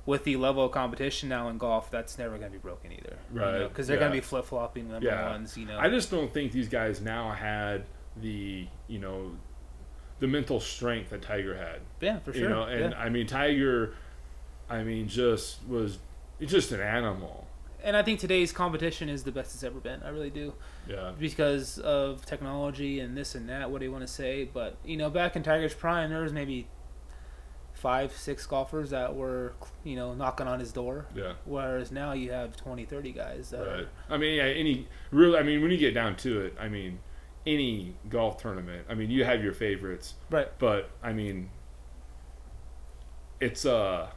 with 0.06 0.24
the 0.24 0.36
level 0.36 0.64
of 0.64 0.72
competition 0.72 1.28
now 1.28 1.48
in 1.48 1.58
golf, 1.58 1.90
that's 1.90 2.18
never 2.18 2.38
going 2.38 2.50
to 2.50 2.58
be 2.58 2.62
broken 2.62 2.90
either. 2.92 3.18
Right, 3.32 3.68
Because 3.68 3.86
they're 3.86 3.98
going 3.98 4.10
to 4.10 4.16
be 4.16 4.20
flip 4.22 4.46
flopping 4.46 4.88
number 4.90 5.06
Yeah. 5.08 5.30
ones. 5.30 5.56
You 5.56 5.66
know. 5.66 5.78
I 5.78 5.88
just 5.88 6.10
don't 6.10 6.32
think 6.32 6.52
these 6.52 6.68
guys 6.68 7.00
now 7.00 7.30
had 7.32 7.84
the 8.16 8.66
you 8.88 8.98
know 8.98 9.32
the 10.18 10.26
mental 10.26 10.60
strength 10.60 11.10
that 11.10 11.22
Tiger 11.22 11.56
had. 11.56 11.80
yeah, 12.00 12.18
for 12.18 12.32
sure. 12.32 12.42
You 12.42 12.48
know, 12.48 12.62
and 12.64 12.92
yeah. 12.92 12.98
I 13.00 13.08
mean 13.08 13.26
Tiger, 13.26 13.94
I 14.68 14.82
mean 14.82 15.06
just 15.08 15.58
was 15.68 15.98
just 16.40 16.72
an 16.72 16.80
animal. 16.80 17.46
And 17.84 17.96
I 17.96 18.02
think 18.02 18.20
today's 18.20 18.52
competition 18.52 19.08
is 19.08 19.24
the 19.24 19.32
best 19.32 19.54
it's 19.54 19.62
ever 19.64 19.80
been. 19.80 20.02
I 20.02 20.08
really 20.08 20.30
do. 20.30 20.54
Yeah. 20.88 21.12
because 21.18 21.78
of 21.78 22.24
technology 22.26 23.00
and 23.00 23.16
this 23.16 23.34
and 23.34 23.48
that. 23.48 23.70
What 23.70 23.78
do 23.80 23.84
you 23.86 23.92
want 23.92 24.06
to 24.06 24.12
say? 24.12 24.44
But 24.52 24.76
you 24.84 24.96
know, 24.96 25.10
back 25.10 25.36
in 25.36 25.42
Tiger's 25.42 25.74
prime, 25.74 26.10
there 26.10 26.22
was 26.22 26.32
maybe 26.32 26.66
five, 27.72 28.12
six 28.12 28.44
golfers 28.46 28.90
that 28.90 29.14
were 29.14 29.54
you 29.84 29.96
know 29.96 30.12
knocking 30.14 30.46
on 30.46 30.60
his 30.60 30.72
door. 30.72 31.06
Yeah. 31.14 31.34
Whereas 31.44 31.90
now 31.92 32.12
you 32.12 32.32
have 32.32 32.56
20, 32.56 32.84
30 32.84 33.12
guys 33.12 33.50
that 33.50 33.60
Right. 33.60 33.80
are 33.80 33.88
I 34.10 34.16
mean, 34.18 34.34
yeah, 34.36 34.44
any 34.44 34.88
really. 35.10 35.38
I 35.38 35.42
mean, 35.42 35.62
when 35.62 35.70
you 35.70 35.78
get 35.78 35.94
down 35.94 36.16
to 36.16 36.40
it, 36.42 36.54
I 36.60 36.68
mean, 36.68 36.98
any 37.46 37.94
golf 38.08 38.36
tournament. 38.42 38.86
I 38.88 38.94
mean, 38.94 39.10
you 39.10 39.24
have 39.24 39.42
your 39.42 39.52
favorites, 39.54 40.14
right. 40.30 40.48
but 40.58 40.90
I 41.02 41.12
mean, 41.12 41.50
it's 43.40 43.64
uh. 43.64 44.08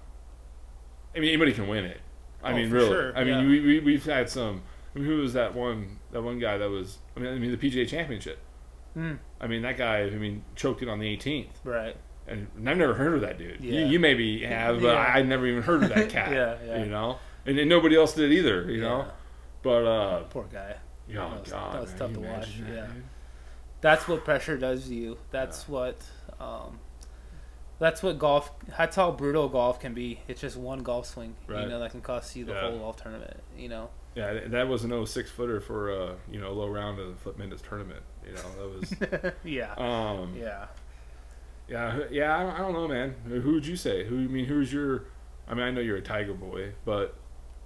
I 1.15 1.19
mean, 1.19 1.29
anybody 1.29 1.53
can 1.53 1.67
win 1.67 1.85
it. 1.85 2.01
I 2.43 2.51
Oh, 2.51 2.55
mean, 2.55 2.69
really. 2.71 2.87
sure, 2.89 3.15
I 3.17 3.23
mean, 3.23 3.39
yeah. 3.39 3.47
we, 3.47 3.59
we 3.61 3.79
we've 3.79 4.05
had 4.05 4.29
some. 4.29 4.61
I 4.95 4.99
mean, 4.99 5.07
who 5.07 5.17
was 5.17 5.33
that 5.33 5.55
one? 5.55 5.99
That 6.11 6.21
one 6.21 6.39
guy 6.39 6.57
that 6.57 6.69
was. 6.69 6.97
I 7.15 7.19
mean, 7.19 7.33
I 7.33 7.39
mean 7.39 7.51
the 7.51 7.57
PGA 7.57 7.87
Championship. 7.87 8.39
Mm, 8.97 9.17
I 9.41 9.47
mean, 9.47 9.61
that 9.63 9.77
guy. 9.77 10.01
I 10.03 10.09
mean, 10.11 10.43
choked 10.55 10.81
it 10.83 10.89
on 10.89 10.99
the 10.99 11.17
18th, 11.17 11.47
right. 11.63 11.95
and 12.27 12.47
I've 12.67 12.77
never 12.77 12.93
heard 12.93 13.15
of 13.15 13.21
that 13.21 13.37
dude. 13.39 13.59
You, 13.63 13.73
Yeah. 13.73 13.85
you 13.87 13.99
maybe 13.99 14.43
have, 14.43 14.81
but 14.81 14.93
Yeah. 14.93 14.99
I, 14.99 15.19
I 15.19 15.21
never 15.23 15.47
even 15.47 15.63
heard 15.63 15.81
of 15.83 15.89
that 15.89 16.09
cat. 16.09 16.31
Yeah, 16.31 16.57
yeah. 16.65 16.83
You 16.83 16.89
know, 16.91 17.17
and, 17.45 17.57
and 17.57 17.67
nobody 17.69 17.95
else 17.95 18.13
did 18.13 18.31
either. 18.31 18.69
You 18.69 18.81
know, 18.81 18.99
Yeah. 18.99 19.11
but 19.63 19.85
uh, 19.85 20.23
Poor 20.25 20.43
guy. 20.51 20.75
oh 21.09 21.13
That 21.13 21.39
was- 21.39 21.49
god, 21.51 21.73
that 21.73 21.81
was 21.81 21.89
man, 21.91 21.99
tough 21.99 22.13
to 22.13 22.19
watch, 22.19 22.57
that, 22.59 22.69
yeah. 22.75 22.85
dude? 22.87 23.03
That's 23.81 24.07
what 24.07 24.23
pressure 24.23 24.57
does 24.57 24.87
to 24.89 24.93
you. 24.95 25.17
That's 25.31 25.67
what. 25.67 26.01
Um, 26.39 26.79
that's 27.83 28.01
what 28.01 28.17
golf. 28.17 28.51
That's 28.77 28.95
how 28.95 29.11
brutal 29.11 29.49
golf 29.49 29.79
can 29.79 29.93
be. 29.93 30.21
It's 30.27 30.39
just 30.41 30.55
one 30.57 30.79
golf 30.83 31.05
swing, 31.05 31.35
Right. 31.47 31.63
you 31.63 31.69
know, 31.69 31.79
that 31.79 31.91
can 31.91 32.01
cost 32.01 32.35
you 32.35 32.45
the 32.45 32.53
Yeah. 32.53 32.61
whole 32.69 32.79
golf 32.79 32.95
tournament. 33.01 33.37
You 33.57 33.69
know. 33.69 33.89
Yeah, 34.15 34.41
that 34.47 34.67
was 34.67 34.83
an 34.83 34.91
06 35.05 35.29
footer 35.31 35.59
for 35.59 35.91
uh, 35.91 36.13
you 36.31 36.39
know 36.39 36.51
low 36.53 36.67
round 36.69 36.99
of 36.99 37.07
the 37.09 37.15
Flip 37.15 37.37
Mendez 37.37 37.61
tournament. 37.61 38.01
You 38.25 38.33
know 38.33 38.41
that 38.57 39.23
was 39.23 39.33
yeah. 39.43 39.73
um 39.77 40.35
Yeah. 40.37 40.67
yeah 41.67 41.99
yeah 42.11 42.37
I 42.37 42.43
don't, 42.43 42.53
I 42.55 42.57
don't 42.59 42.73
know 42.73 42.87
man. 42.87 43.15
Who 43.27 43.53
would 43.53 43.65
you 43.65 43.75
say? 43.75 44.05
Who 44.05 44.15
I 44.15 44.27
mean 44.27 44.45
who's 44.45 44.71
your? 44.71 45.05
I 45.47 45.53
mean 45.53 45.63
I 45.63 45.71
know 45.71 45.81
you're 45.81 45.97
a 45.97 46.01
Tiger 46.01 46.33
boy, 46.33 46.73
but 46.85 47.15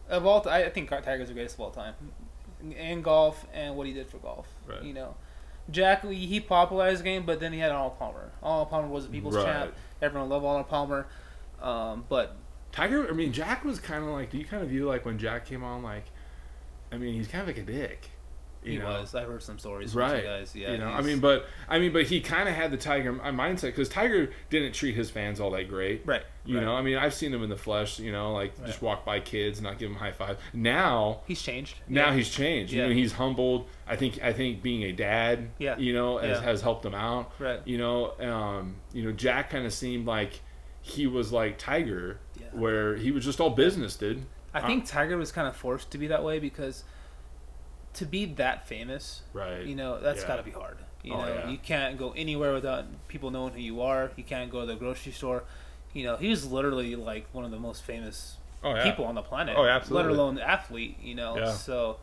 Of 0.09 0.25
all, 0.25 0.41
t- 0.41 0.49
I 0.49 0.69
think 0.69 0.89
Tiger's 0.89 1.27
the 1.27 1.33
greatest 1.33 1.55
of 1.55 1.61
all 1.61 1.71
time, 1.71 1.93
in 2.77 3.01
golf 3.01 3.45
and 3.53 3.75
what 3.75 3.85
he 3.87 3.93
did 3.93 4.07
for 4.07 4.17
golf. 4.17 4.47
Right. 4.65 4.81
You 4.83 4.93
know, 4.93 5.15
Jack 5.69 6.05
he 6.07 6.39
popularized 6.39 7.01
the 7.01 7.03
game, 7.03 7.25
but 7.25 7.39
then 7.41 7.51
he 7.53 7.59
had 7.59 7.71
Arnold 7.71 7.99
Palmer. 7.99 8.31
Arnold 8.41 8.69
Palmer 8.69 8.87
was 8.87 9.05
the 9.05 9.11
people's 9.11 9.35
Right. 9.35 9.45
champ. 9.45 9.73
Everyone 10.01 10.29
loved 10.29 10.45
Arnold 10.45 10.69
Palmer, 10.69 11.07
um, 11.61 12.05
but 12.09 12.35
Tiger. 12.71 13.07
I 13.07 13.13
mean 13.13 13.33
Jack 13.33 13.63
was 13.63 13.79
kind 13.79 14.03
of 14.03 14.09
like. 14.11 14.31
Do 14.31 14.37
you 14.37 14.45
kind 14.45 14.63
of 14.63 14.69
view 14.69 14.87
like 14.87 15.05
when 15.05 15.17
Jack 15.17 15.45
came 15.45 15.63
on 15.63 15.83
like? 15.83 16.05
I 16.91 16.97
mean 16.97 17.13
he's 17.13 17.27
kind 17.27 17.41
of 17.41 17.47
like 17.47 17.57
a 17.57 17.63
dick. 17.63 18.09
You 18.67 18.73
he 18.73 18.85
know? 18.85 18.99
was. 18.99 19.15
I 19.15 19.23
heard 19.23 19.41
some 19.43 19.57
stories 19.59 19.93
from 19.93 20.01
right 20.01 20.23
you 20.23 20.29
guys. 20.29 20.55
Yeah, 20.55 20.71
you 20.71 20.77
know 20.77 20.87
i 20.89 21.01
mean 21.01 21.19
but 21.19 21.45
i 21.69 21.79
mean 21.79 21.91
but 21.93 22.03
he 22.03 22.21
kind 22.21 22.47
of 22.49 22.55
had 22.55 22.71
the 22.71 22.77
tiger 22.77 23.13
mindset 23.13 23.61
because 23.63 23.89
tiger 23.89 24.29
didn't 24.49 24.73
treat 24.73 24.95
his 24.95 25.09
fans 25.09 25.39
all 25.39 25.51
that 25.51 25.67
great 25.69 26.01
right. 26.05 26.23
you 26.45 26.57
right. 26.57 26.63
know 26.65 26.75
i 26.75 26.81
mean 26.81 26.97
i've 26.97 27.13
seen 27.13 27.33
him 27.33 27.43
in 27.43 27.49
the 27.49 27.55
flesh 27.57 27.99
you 27.99 28.11
know 28.11 28.33
like 28.33 28.53
just 28.65 28.81
walk 28.81 29.05
by 29.05 29.19
kids 29.19 29.61
not 29.61 29.77
give 29.77 29.89
them 29.89 29.97
high 29.97 30.11
five 30.11 30.37
now 30.53 31.21
he's 31.25 31.41
changed. 31.41 31.75
now 31.87 32.07
Yeah. 32.09 32.15
he's 32.15 32.29
changed 32.29 32.71
you 32.73 32.81
Yeah. 32.81 32.87
know 32.87 32.93
he's 32.93 33.13
humbled 33.13 33.67
i 33.87 33.95
think 33.95 34.21
i 34.23 34.33
think 34.33 34.61
being 34.61 34.83
a 34.83 34.91
dad 34.91 35.49
Yeah. 35.57 35.77
you 35.77 35.93
know 35.93 36.17
has, 36.17 36.39
Yeah. 36.39 36.43
has 36.43 36.61
helped 36.61 36.85
him 36.85 36.95
out 36.95 37.31
right. 37.39 37.61
you 37.65 37.77
know 37.77 38.11
um 38.19 38.75
you 38.93 39.03
know 39.03 39.11
jack 39.11 39.49
kind 39.51 39.65
of 39.65 39.73
seemed 39.73 40.05
like 40.05 40.41
he 40.81 41.07
was 41.07 41.31
like 41.31 41.57
tiger 41.57 42.19
Yeah. 42.39 42.47
where 42.53 42.95
he 42.95 43.11
was 43.11 43.23
just 43.25 43.39
all 43.39 43.49
business 43.51 43.95
dude 43.95 44.25
I 44.53 44.61
think 44.65 44.87
Tiger 44.87 45.17
was 45.17 45.31
kind 45.31 45.47
of 45.47 45.55
forced 45.55 45.91
to 45.91 45.99
be 45.99 46.07
that 46.07 46.23
way 46.23 46.39
because 46.39 46.83
to 47.97 48.05
be 48.05 48.25
that 48.25 48.67
famous, 48.67 49.21
right 49.33 49.65
you 49.65 49.75
know, 49.75 49.99
that's 49.99 50.21
Yeah. 50.21 50.27
got 50.27 50.35
to 50.37 50.43
be 50.43 50.51
hard. 50.51 50.77
You 51.03 51.13
Oh, 51.13 51.21
know, 51.21 51.27
yeah. 51.33 51.49
you 51.49 51.57
can't 51.57 51.97
go 51.97 52.11
anywhere 52.17 52.53
without 52.53 52.85
people 53.07 53.31
knowing 53.31 53.53
who 53.53 53.61
you 53.61 53.81
are. 53.81 54.11
You 54.15 54.23
can't 54.23 54.51
go 54.51 54.61
to 54.61 54.65
the 54.65 54.75
grocery 54.75 55.11
store. 55.13 55.43
You 55.93 56.03
know, 56.03 56.17
he 56.17 56.29
was 56.29 56.51
literally 56.51 56.95
like 56.95 57.27
one 57.31 57.45
of 57.45 57.51
the 57.51 57.59
most 57.59 57.83
famous 57.83 58.37
oh 58.63 58.73
yeah 58.75 58.83
people 58.83 59.05
on 59.05 59.15
the 59.15 59.21
planet. 59.21 59.55
Oh, 59.57 59.65
absolutely. 59.65 60.09
Let 60.11 60.19
alone 60.19 60.39
athlete. 60.39 60.97
You 61.01 61.15
know, 61.15 61.51
so 61.53 61.97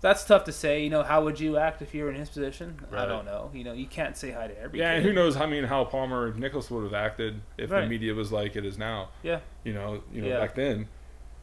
that's 0.00 0.24
tough 0.24 0.44
to 0.44 0.52
say. 0.52 0.84
You 0.84 0.90
know, 0.90 1.02
how 1.02 1.24
would 1.24 1.40
you 1.40 1.56
act 1.56 1.82
if 1.82 1.92
you 1.94 2.04
were 2.04 2.10
in 2.10 2.16
his 2.16 2.28
position? 2.28 2.78
I 2.92 3.06
don't 3.06 3.24
know. 3.24 3.50
You 3.52 3.64
know, 3.64 3.72
you 3.72 3.86
can't 3.86 4.16
say 4.16 4.30
hi 4.30 4.46
to 4.46 4.54
everybody. 4.56 4.78
Yeah, 4.78 4.92
and 4.92 5.04
who 5.04 5.12
knows? 5.12 5.36
I 5.36 5.46
mean, 5.46 5.64
how 5.64 5.84
Palmer 5.84 6.32
Nicklaus 6.34 6.70
would 6.70 6.84
have 6.84 6.94
acted 6.94 7.40
if 7.58 7.70
the 7.70 7.86
media 7.86 8.14
was 8.14 8.30
like 8.30 8.54
it 8.54 8.64
is 8.64 8.78
now. 8.78 9.08
Yeah. 9.22 9.40
You 9.64 9.72
know, 9.74 10.02
you 10.12 10.22
know, 10.22 10.28
Yeah. 10.28 10.38
back 10.40 10.54
then, 10.54 10.88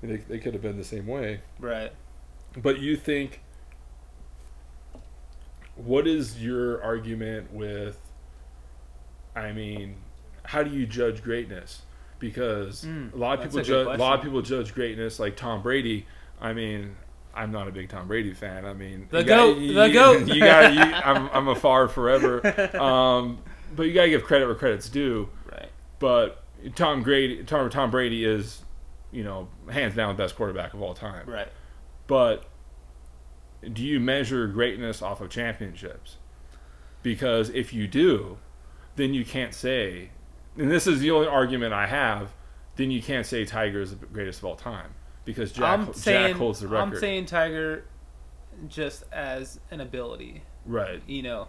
they, 0.02 0.18
they 0.18 0.40
could 0.40 0.54
have 0.54 0.62
been 0.62 0.78
the 0.78 0.84
same 0.86 1.08
way. 1.08 1.42
Right. 1.60 1.92
But 2.56 2.80
you 2.80 2.96
think, 2.96 3.42
what 5.76 6.08
is 6.08 6.42
your 6.44 6.82
argument 6.84 7.54
with? 7.54 8.00
I 9.36 9.52
mean, 9.52 9.96
how 10.44 10.64
do 10.64 10.70
you 10.70 10.86
judge 10.86 11.24
greatness? 11.24 11.82
Because 12.20 12.86
Mm, 12.86 13.14
a 13.14 13.18
lot 13.18 13.40
of 13.40 13.46
people 13.46 13.60
a 13.60 13.64
judge. 13.64 13.88
A 13.88 14.02
lot 14.02 14.18
of 14.20 14.24
people 14.24 14.42
judge 14.42 14.74
greatness 14.74 15.20
like 15.20 15.36
Tom 15.36 15.62
Brady. 15.62 16.06
I 16.42 16.54
mean. 16.54 16.96
I'm 17.36 17.52
not 17.52 17.68
a 17.68 17.72
big 17.72 17.90
Tom 17.90 18.08
Brady 18.08 18.32
fan. 18.36 18.64
I 18.64 18.74
mean, 18.76 19.08
The 19.10 19.24
goat, 19.24 19.56
the 19.56 19.62
you- 19.64 19.74
goat. 19.94 20.28
You 20.28 20.40
got. 20.40 20.72
You, 20.72 20.80
I'm. 21.04 21.28
I'm 21.34 21.48
a 21.48 21.56
far 21.56 21.88
forever. 21.88 22.42
Um, 22.80 23.40
but 23.76 23.84
you 23.88 23.94
gotta 23.94 24.10
give 24.10 24.24
credit 24.24 24.46
where 24.46 24.54
credit's 24.54 24.88
due. 24.88 25.28
Right. 25.52 25.72
But 25.98 26.44
Tom 26.76 27.02
Brady, 27.02 27.44
Tom, 27.44 27.68
Tom 27.72 27.90
Brady 27.90 28.24
is, 28.24 28.62
you 29.12 29.24
know, 29.24 29.48
hands 29.68 29.96
down 29.96 30.16
the 30.16 30.24
best 30.24 30.36
quarterback 30.36 30.76
of 30.76 30.84
all 30.84 30.94
time. 30.94 31.28
Right. 31.28 31.48
But 32.06 32.46
do 33.72 33.84
you 33.84 34.00
measure 34.00 34.48
greatness 34.48 35.02
off 35.02 35.22
of 35.22 35.30
championships? 35.30 36.18
Because 37.02 37.50
if 37.50 37.74
you 37.74 37.88
do, 37.88 38.38
then 38.96 39.14
you 39.14 39.26
can't 39.26 39.54
say, 39.54 40.10
and 40.58 40.72
this 40.72 40.88
is 40.88 41.00
the 41.00 41.12
only 41.12 41.28
argument 41.28 41.74
I 41.74 41.88
have, 41.88 42.34
then 42.76 42.92
you 42.92 43.02
can't 43.02 43.26
say 43.26 43.46
Tiger 43.46 43.82
is 43.82 43.96
the 43.96 44.06
greatest 44.06 44.40
of 44.40 44.46
all 44.46 44.56
time 44.56 44.96
because 45.26 45.52
Jack, 45.52 45.80
I'm 45.80 45.94
saying 45.94 46.28
Jack 46.30 46.38
holds 46.38 46.60
the 46.60 46.68
record. 46.68 46.94
I'm 46.94 47.00
saying 47.00 47.26
Tiger 47.26 47.86
just 48.68 49.04
as 49.12 49.60
an 49.72 49.82
ability. 49.82 50.44
right. 50.66 51.02
You 51.08 51.24
know, 51.24 51.48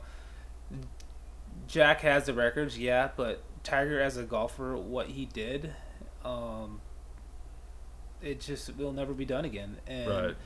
Jack 1.66 2.00
has 2.00 2.26
the 2.26 2.34
records, 2.34 2.78
yeah, 2.78 3.10
but 3.16 3.42
Tiger 3.62 4.00
as 4.00 4.16
a 4.16 4.22
golfer, 4.22 4.76
what 4.76 5.08
he 5.08 5.24
did, 5.26 5.74
um, 6.24 6.80
it 8.22 8.40
just 8.40 8.74
will 8.76 8.92
never 8.92 9.12
be 9.12 9.24
done 9.24 9.44
again. 9.44 9.76
And 9.86 10.08
Right. 10.08 10.36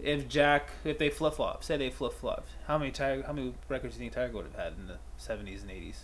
If 0.00 0.28
Jack, 0.28 0.70
if 0.84 0.98
they 0.98 1.10
flip 1.10 1.34
flop, 1.34 1.62
say 1.64 1.76
they 1.76 1.90
flip 1.90 2.12
flop, 2.14 2.46
how 2.66 2.78
many 2.78 2.90
Tiger, 2.90 3.22
how 3.26 3.32
many 3.32 3.54
records 3.68 3.96
do 3.96 4.02
you 4.04 4.10
think 4.10 4.14
Tiger 4.14 4.34
would 4.36 4.46
have 4.46 4.54
had 4.56 4.72
in 4.78 4.86
the 4.88 4.98
'70s 5.18 5.62
and 5.62 5.70
'80s? 5.70 5.96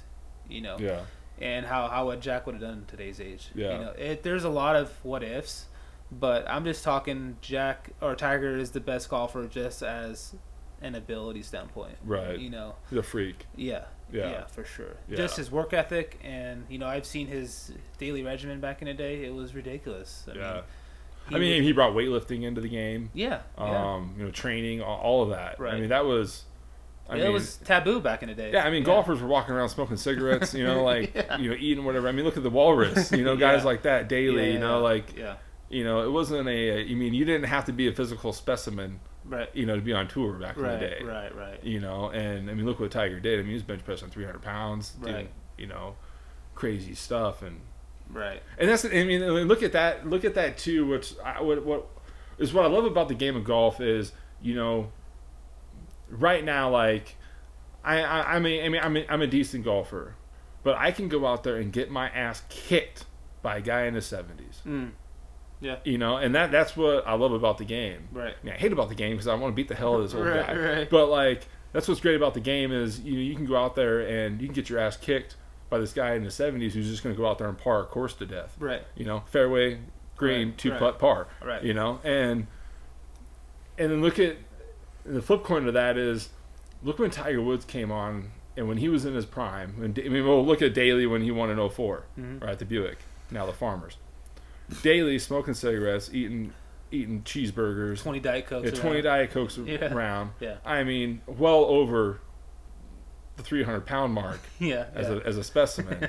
You 0.49 0.61
know, 0.63 0.77
Yeah. 0.79 1.01
and 1.41 1.67
how 1.67 1.89
how 1.89 2.07
what 2.07 2.21
Jack 2.21 2.47
would 2.47 2.55
have 2.55 2.63
done 2.63 2.79
in 2.79 2.85
today's 2.87 3.21
age. 3.21 3.49
Yeah. 3.55 3.73
You 3.73 3.85
know, 3.85 3.91
it, 3.99 4.23
there's 4.23 4.45
a 4.45 4.49
lot 4.51 4.77
of 4.77 4.93
what 5.03 5.23
ifs, 5.23 5.67
but 6.11 6.49
I'm 6.49 6.65
just 6.65 6.85
talking 6.85 7.37
Jack 7.41 7.91
or 8.01 8.15
Tiger 8.15 8.57
is 8.57 8.71
the 8.71 8.81
best 8.81 9.09
golfer 9.11 9.47
just 9.47 9.83
as 9.83 10.35
an 10.81 10.95
ability 10.95 11.43
standpoint. 11.43 11.97
Right. 12.05 12.39
You 12.39 12.51
know, 12.51 12.77
the 12.91 13.03
freak. 13.03 13.47
yeah. 13.57 13.85
Yeah. 14.11 14.31
Yeah, 14.31 14.45
for 14.47 14.65
sure. 14.65 14.97
Yeah. 15.07 15.17
Just 15.19 15.37
his 15.37 15.51
work 15.51 15.75
ethic, 15.75 16.19
and 16.25 16.65
you 16.71 16.79
know, 16.79 16.87
I've 16.87 17.05
seen 17.05 17.27
his 17.27 17.73
daily 17.99 18.23
regimen 18.23 18.59
back 18.59 18.81
in 18.81 18.89
the 18.89 18.95
day. 18.95 19.23
It 19.27 19.35
was 19.35 19.55
ridiculous. 19.55 20.25
I 20.27 20.35
Yeah. 20.35 20.53
mean, 20.55 20.63
he 21.29 21.37
I 21.37 21.39
mean, 21.39 21.55
would- 21.57 21.63
he 21.65 21.73
brought 21.73 21.93
weightlifting 21.95 22.43
into 22.45 22.61
the 22.61 22.69
game. 22.69 23.11
yeah, 23.15 23.41
yeah. 23.59 23.93
Um, 23.95 24.15
you 24.19 24.25
know, 24.25 24.31
training, 24.31 24.83
all, 24.83 25.23
of 25.23 25.31
that. 25.31 25.61
I 25.61 25.79
mean, 25.79 25.89
that 25.91 26.05
was. 26.05 26.45
I 27.11 27.17
it 27.17 27.23
mean, 27.25 27.33
was 27.33 27.57
taboo 27.59 28.01
back 28.01 28.23
in 28.23 28.29
the 28.29 28.35
day. 28.35 28.53
Yeah, 28.53 28.65
I 28.67 28.71
mean, 28.71 28.83
golfers 28.85 29.21
were 29.23 29.29
walking 29.29 29.55
around 29.55 29.71
smoking 29.71 29.97
cigarettes, 29.97 30.53
you 30.53 30.65
know, 30.67 30.85
like 30.93 31.15
Yeah. 31.15 31.39
you 31.39 31.49
know, 31.51 31.57
eating 31.59 31.85
whatever. 31.87 32.07
I 32.07 32.13
mean, 32.13 32.27
look 32.27 32.37
at 32.37 32.43
the 32.43 32.51
walrus, 32.51 33.11
you 33.13 33.25
know, 33.25 33.35
guys 33.35 33.61
Yeah. 33.61 33.65
like 33.67 33.83
that 33.83 34.09
daily, 34.11 34.49
Yeah, 34.49 34.53
you 34.53 34.59
know, 34.59 34.77
yeah, 34.77 34.83
like 34.83 35.17
yeah, 35.17 35.37
You 35.71 35.85
know, 35.85 36.03
it 36.03 36.11
wasn't 36.11 36.47
a. 36.49 36.83
I 36.91 36.95
mean, 36.95 37.15
you 37.15 37.25
didn't 37.25 37.47
have 37.49 37.65
to 37.65 37.73
be 37.73 37.89
a 37.89 37.93
physical 37.93 38.35
specimen, 38.35 39.01
Right. 39.25 39.49
you 39.55 39.65
know, 39.65 39.75
to 39.77 39.81
be 39.81 39.95
on 39.95 40.07
tour 40.09 40.35
back 40.35 40.57
in 40.59 40.65
the 40.65 40.77
day. 40.77 40.99
Right. 41.03 41.35
Right. 41.35 41.65
You 41.65 41.81
know, 41.81 42.11
and 42.11 42.51
I 42.51 42.55
mean, 42.55 42.67
look 42.67 42.79
what 42.79 42.91
Tiger 42.91 43.21
did. 43.21 43.39
I 43.39 43.43
mean, 43.43 43.49
he 43.49 43.55
was 43.55 43.63
bench 43.63 43.85
pressing 43.87 44.11
300 44.11 44.43
pounds, 44.43 44.91
doing, 44.91 45.29
you 45.57 45.67
know, 45.67 45.97
crazy 46.55 46.95
stuff, 46.95 47.41
and 47.43 47.61
Right. 48.11 48.43
and 48.59 48.69
that's 48.69 48.85
I 48.85 48.89
mean, 49.05 49.21
look 49.23 49.63
at 49.63 49.73
that. 49.73 50.09
Look 50.09 50.25
at 50.25 50.35
that 50.35 50.57
too. 50.59 50.87
Which 50.87 51.15
I, 51.25 51.43
what 51.43 51.65
what 51.65 51.89
is 52.39 52.53
what 52.55 52.65
I 52.65 52.69
love 52.69 52.85
about 52.85 53.09
the 53.09 53.15
game 53.15 53.37
of 53.37 53.45
golf 53.45 53.81
is 53.81 54.13
you 54.41 54.55
know, 54.55 54.93
right 56.09 56.45
now 56.45 56.71
like 56.71 57.17
I 57.85 58.01
I, 58.03 58.37
I 58.37 58.39
mean 58.39 58.65
I 58.65 58.69
mean 58.69 58.81
I'm 58.83 58.97
a, 58.97 59.07
I'm 59.09 59.23
a 59.23 59.27
decent 59.27 59.65
golfer, 59.65 60.15
but 60.63 60.77
I 60.77 60.91
can 60.93 61.09
go 61.09 61.27
out 61.27 61.45
there 61.45 61.57
and 61.57 61.73
get 61.73 61.91
my 61.91 62.09
ass 62.11 62.43
kicked 62.49 63.05
by 63.43 63.59
a 63.59 63.61
guy 63.61 63.83
in 63.85 63.95
his 63.95 64.05
70s. 64.07 64.63
Mm. 64.67 64.91
You 65.85 65.99
know, 65.99 66.17
and 66.17 66.35
that 66.37 66.51
that's 66.53 66.77
what 66.77 67.07
I 67.07 67.15
love 67.15 67.33
about 67.33 67.59
the 67.59 67.65
game. 67.65 68.09
Right. 68.13 68.35
I, 68.41 68.45
mean, 68.47 68.55
I 68.55 68.59
hate 68.59 68.73
about 68.73 68.89
the 68.89 68.95
game 68.95 69.13
because 69.13 69.27
I 69.27 69.35
want 69.35 69.53
to 69.53 69.57
beat 69.57 69.67
the 69.69 69.75
hell 69.75 69.95
out 69.95 70.01
of 70.01 70.03
this 70.05 70.15
old 70.15 70.27
Right, 70.29 70.47
guy. 70.47 70.57
right. 70.57 70.91
But 70.91 71.07
like 71.09 71.47
that's 71.73 71.89
what's 71.89 72.01
great 72.01 72.15
about 72.17 72.35
the 72.35 72.41
game 72.41 72.73
is 72.73 73.01
you 73.01 73.15
know, 73.15 73.21
you 73.21 73.35
can 73.35 73.45
go 73.45 73.57
out 73.57 73.75
there 73.75 74.01
and 74.01 74.41
you 74.41 74.47
can 74.47 74.55
get 74.55 74.71
your 74.71 74.79
ass 74.79 74.97
kicked 74.97 75.37
by 75.71 75.79
this 75.79 75.93
guy 75.93 76.15
in 76.15 76.23
the 76.23 76.31
70s 76.31 76.73
who's 76.73 76.89
just 76.89 77.03
going 77.03 77.15
to 77.15 77.21
go 77.21 77.29
out 77.29 77.39
there 77.39 77.49
and 77.49 77.59
par 77.59 77.83
a 77.83 77.85
course 77.87 78.15
to 78.15 78.27
death. 78.27 78.55
Right. 78.59 78.83
You 78.97 79.05
know, 79.05 79.23
fairway, 79.27 79.79
green, 80.17 80.49
Right, 80.49 80.59
two 80.59 80.71
right. 80.71 80.79
putt 80.79 80.99
par. 80.99 81.29
Right. 81.45 81.63
You 81.63 81.75
know, 81.75 82.01
and 82.05 82.47
and 83.77 83.91
then 83.91 84.01
look 84.01 84.19
at 84.19 84.37
the 85.05 85.23
flip 85.23 85.45
coin 85.45 85.65
to 85.65 85.73
that 85.73 85.97
is 85.97 86.31
look 86.83 86.99
when 86.99 87.11
Tiger 87.11 87.41
Woods 87.43 87.65
came 87.65 87.91
on 87.93 88.31
and 88.57 88.67
when 88.69 88.79
he 88.79 88.89
was 88.89 89.05
in 89.05 89.15
his 89.15 89.27
prime. 89.27 89.75
When 89.79 89.95
I 90.05 90.09
mean, 90.09 90.27
well, 90.27 90.45
look 90.45 90.63
at 90.63 90.75
Daly 90.75 91.07
when 91.07 91.23
he 91.23 91.31
won 91.31 91.51
in 91.51 91.69
4 91.69 92.05
Mhm. 92.19 92.43
right? 92.43 92.59
The 92.59 92.65
Buick, 92.65 92.99
now 93.31 93.47
the 93.47 93.53
Farmers. 93.53 93.97
Daly 94.83 95.19
smoking 95.19 95.55
cigarettes, 95.55 96.11
eating 96.13 96.53
eating 96.91 97.23
cheeseburgers, 97.23 98.03
Twenty 98.03 98.19
diet 98.21 98.47
cokes. 98.47 98.65
yeah, 98.65 98.71
around. 98.73 98.81
twenty 98.81 99.03
diet 99.03 99.31
cokes 99.31 99.59
Yeah. 99.65 99.93
around. 99.93 100.31
Yeah. 100.41 100.57
I 100.65 100.85
mean, 100.85 101.21
well 101.27 101.65
over 101.67 102.21
the 103.39 103.43
three 103.43 103.63
hundred 103.63 103.87
pound 103.87 104.13
mark 104.13 104.41
Yeah. 104.59 104.85
as 104.95 105.09
yeah. 105.09 105.15
a 105.15 105.19
as 105.21 105.39
a 105.39 105.45
specimen. 105.45 106.09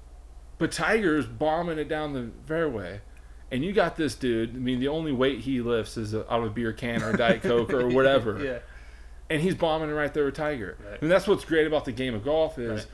but 0.58 0.72
Tiger's 0.72 1.26
bombing 1.26 1.78
it 1.78 1.88
down 1.88 2.12
the 2.12 2.30
fairway. 2.46 3.00
And 3.50 3.62
you 3.62 3.72
got 3.74 3.96
this 3.96 4.14
dude. 4.14 4.56
I 4.56 4.58
mean, 4.58 4.80
the 4.80 4.88
only 4.88 5.12
weight 5.12 5.40
he 5.40 5.60
lifts 5.60 5.96
is 5.98 6.14
out 6.14 6.26
of 6.30 6.44
a 6.44 6.50
beer 6.50 6.72
can 6.72 7.02
or 7.02 7.10
a 7.10 7.16
Diet 7.16 7.42
Coke 7.42 7.72
or 7.72 7.86
whatever. 7.88 8.42
yeah. 8.42 8.58
And 9.28 9.40
he's 9.42 9.54
bombing 9.54 9.90
it 9.90 9.92
right 9.92 10.12
there 10.12 10.24
with 10.24 10.34
Tiger. 10.34 10.76
Right. 10.90 11.00
And 11.02 11.10
that's 11.10 11.26
what's 11.26 11.44
great 11.44 11.66
about 11.66 11.84
the 11.84 11.92
game 11.92 12.14
of 12.14 12.24
golf 12.24 12.58
is 12.58 12.70
Right. 12.82 12.86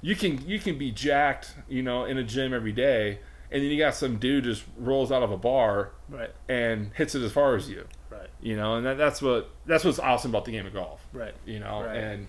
you 0.00 0.16
can 0.16 0.46
you 0.48 0.58
can 0.58 0.78
be 0.78 0.90
jacked, 0.90 1.54
you 1.68 1.82
know, 1.82 2.04
in 2.06 2.16
a 2.18 2.22
gym 2.24 2.54
every 2.54 2.72
day, 2.72 3.18
and 3.50 3.62
then 3.62 3.70
you 3.70 3.78
got 3.78 3.94
some 3.94 4.16
dude 4.18 4.44
just 4.44 4.64
rolls 4.78 5.12
out 5.12 5.22
of 5.22 5.30
a 5.32 5.36
bar 5.38 5.90
Right. 6.08 6.30
and 6.48 6.92
hits 6.94 7.14
it 7.14 7.22
as 7.22 7.32
far 7.32 7.54
as 7.56 7.68
you. 7.68 7.86
Right. 8.10 8.28
You 8.40 8.56
know, 8.56 8.76
and 8.76 8.86
that, 8.86 8.96
that's 8.98 9.20
what 9.20 9.50
that's 9.66 9.84
what's 9.84 9.98
awesome 9.98 10.30
about 10.30 10.44
the 10.46 10.52
game 10.52 10.64
of 10.66 10.72
golf. 10.72 11.00
Right. 11.12 11.34
You 11.44 11.60
know, 11.60 11.82
Right. 11.84 11.96
and 11.96 12.26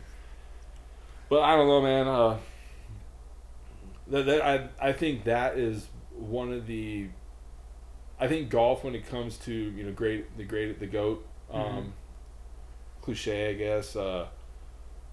but 1.32 1.42
I 1.44 1.56
don't 1.56 1.68
know, 1.68 1.82
man. 1.82 2.08
Uh, 2.10 2.38
that, 4.08 4.26
that 4.26 4.42
I 4.46 4.90
I 4.90 4.92
think 4.94 5.24
that 5.24 5.58
is 5.58 5.88
one 6.12 6.52
of 6.52 6.68
the. 6.68 7.08
I 8.20 8.28
think 8.28 8.50
golf 8.50 8.84
when 8.84 8.94
it 8.96 9.08
comes 9.10 9.38
to 9.40 9.54
you 9.54 9.84
know 9.86 9.94
great 9.94 10.38
the 10.38 10.44
great 10.44 10.80
the 10.80 10.88
goat, 10.88 11.26
um, 11.50 11.64
Mhm. 11.64 11.92
cliche 13.02 13.50
I 13.50 13.54
guess. 13.54 13.96
Uh, 13.96 14.28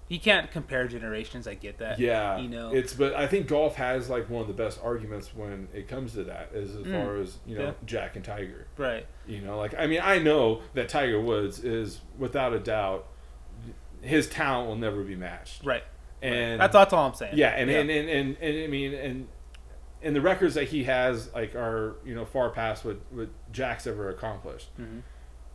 You 0.09 0.19
can't 0.19 0.51
compare 0.51 0.87
generations. 0.87 1.47
I 1.47 1.53
get 1.53 1.77
that. 1.77 1.99
yeah, 1.99 2.37
You 2.39 2.49
know. 2.49 2.73
it's 2.73 2.93
but 2.93 3.13
I 3.13 3.25
think 3.27 3.47
golf 3.47 3.75
has 3.75 4.09
like 4.09 4.29
one 4.29 4.41
of 4.41 4.47
the 4.47 4.53
best 4.53 4.79
arguments 4.83 5.33
when 5.33 5.69
it 5.73 5.87
comes 5.87 6.13
to 6.13 6.23
that 6.25 6.49
is 6.53 6.75
as 6.75 6.83
Mm. 6.85 6.91
far 7.05 7.15
as 7.17 7.37
you 7.47 7.55
know 7.57 7.65
Yeah. 7.67 7.73
Jack 7.85 8.15
and 8.17 8.25
Tiger. 8.25 8.67
Right. 8.75 9.05
You 9.25 9.39
know, 9.41 9.57
like 9.57 9.73
I 9.79 9.87
mean, 9.87 10.01
I 10.03 10.19
know 10.19 10.61
that 10.73 10.89
Tiger 10.89 11.21
Woods 11.21 11.63
is 11.63 12.01
without 12.17 12.51
a 12.53 12.59
doubt 12.59 13.05
his 14.01 14.27
talent 14.29 14.67
will 14.67 14.75
never 14.77 15.03
be 15.03 15.15
matched. 15.15 15.63
Right. 15.65 15.83
And 16.21 16.59
that's, 16.59 16.73
that's 16.73 16.93
all 16.93 17.07
I'm 17.07 17.13
saying. 17.13 17.37
yeah, 17.37 17.49
and, 17.49 17.69
And, 17.69 17.89
and, 17.89 18.09
and 18.09 18.37
and 18.41 18.63
I 18.63 18.67
mean, 18.67 18.93
and 18.93 19.27
and 20.01 20.15
the 20.15 20.21
records 20.21 20.55
that 20.55 20.65
he 20.69 20.83
has 20.85 21.33
like 21.33 21.55
are 21.55 21.95
you 22.05 22.15
know 22.15 22.25
far 22.25 22.49
past 22.49 22.83
what 22.85 22.97
what 23.11 23.29
Jack's 23.51 23.87
ever 23.87 24.09
accomplished. 24.09 24.69
Mhm. 24.79 25.01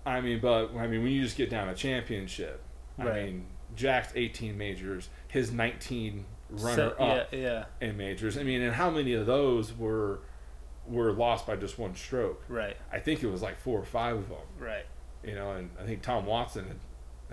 I 0.07 0.21
mean, 0.21 0.41
but 0.41 0.75
I 0.77 0.87
mean, 0.87 1.03
when 1.03 1.12
you 1.12 1.23
just 1.23 1.37
get 1.37 1.51
down 1.51 1.69
to 1.69 1.75
championship, 1.75 2.62
I 2.99 3.05
mean, 3.05 3.47
Jack's 3.75 4.12
18 4.15 4.57
majors, 4.59 5.09
his 5.29 5.51
19 5.51 6.27
runner 6.51 6.77
So- 6.77 7.05
up 7.05 7.29
Yeah. 7.33 7.39
Yeah. 7.41 7.65
in 7.89 7.97
majors. 7.97 8.37
I 8.39 8.43
mean, 8.43 8.61
and 8.62 8.75
how 8.75 8.91
many 8.91 9.15
of 9.15 9.27
those 9.27 9.77
were 9.77 10.21
were 10.87 11.12
lost 11.12 11.47
by 11.47 11.57
just 11.57 11.79
one 11.79 11.95
stroke? 11.95 12.45
Right. 12.49 12.77
I 12.93 12.99
think 12.99 13.23
it 13.23 13.29
was 13.29 13.41
like 13.43 13.59
four 13.59 13.79
or 13.81 13.85
five 13.87 14.17
of 14.17 14.29
them. 14.29 14.39
Right. 14.59 14.85
You 15.23 15.35
know, 15.35 15.53
and 15.53 15.71
I 15.81 15.87
think 15.87 16.03
Tom 16.03 16.27
Watson 16.27 16.81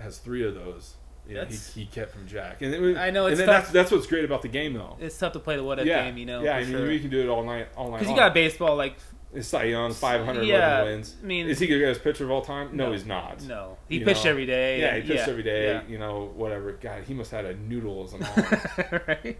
has 0.00 0.16
three 0.18 0.42
of 0.46 0.54
those. 0.54 0.94
You 1.28 1.34
know, 1.36 1.44
he, 1.44 1.56
he 1.56 1.86
kept 1.86 2.12
from 2.12 2.26
Jack, 2.26 2.62
and 2.62 2.74
it 2.74 2.80
was, 2.80 2.96
I 2.96 3.10
know, 3.10 3.26
And 3.26 3.32
it's 3.32 3.38
then 3.38 3.46
tough. 3.48 3.62
that's 3.64 3.72
that's 3.72 3.90
what's 3.92 4.06
great 4.08 4.24
about 4.24 4.42
the 4.42 4.48
game, 4.48 4.74
though. 4.74 4.96
It's 5.00 5.16
tough 5.16 5.32
to 5.34 5.38
play 5.38 5.56
the 5.56 5.62
what 5.64 5.78
if 5.78 5.86
yeah, 5.86 6.04
game, 6.04 6.16
you 6.18 6.26
know. 6.26 6.42
yeah. 6.42 6.56
I 6.56 6.62
mean, 6.64 6.72
sure. 6.72 6.86
we 6.88 6.98
can 6.98 7.10
do 7.10 7.20
it 7.22 7.28
all 7.28 7.44
night, 7.44 7.68
all 7.76 7.90
night. 7.90 8.00
Because 8.00 8.10
you 8.10 8.16
got 8.16 8.34
baseball, 8.34 8.74
like 8.76 8.96
It's 9.32 9.46
Cy 9.48 9.64
Young, 9.64 9.92
500 9.94 10.42
Yeah, 10.44 10.82
wins. 10.82 11.14
I 11.22 11.26
mean- 11.26 11.48
is 11.48 11.60
he 11.60 11.66
the 11.68 11.78
greatest 11.78 12.02
pitcher 12.02 12.24
of 12.24 12.30
all 12.32 12.42
time? 12.42 12.76
No, 12.76 12.86
No. 12.86 12.92
he's 12.92 13.06
not. 13.06 13.40
no, 13.44 13.78
he 13.88 13.98
You 13.98 14.04
pitched 14.04 14.24
know, 14.24 14.30
every 14.32 14.46
day. 14.46 14.80
Yeah, 14.80 14.94
he 14.94 14.98
and- 15.00 15.08
pitched 15.08 15.28
every 15.28 15.42
day. 15.44 15.66
yeah. 15.72 15.82
You 15.88 15.98
know, 15.98 16.32
whatever. 16.34 16.72
God, 16.72 17.04
he 17.04 17.14
must 17.14 17.30
have 17.30 17.46
had 17.46 17.54
a 17.54 17.58
noodle 17.58 18.02
as 18.04 18.12
an 18.14 18.22
arm. 18.92 19.00
right. 19.06 19.38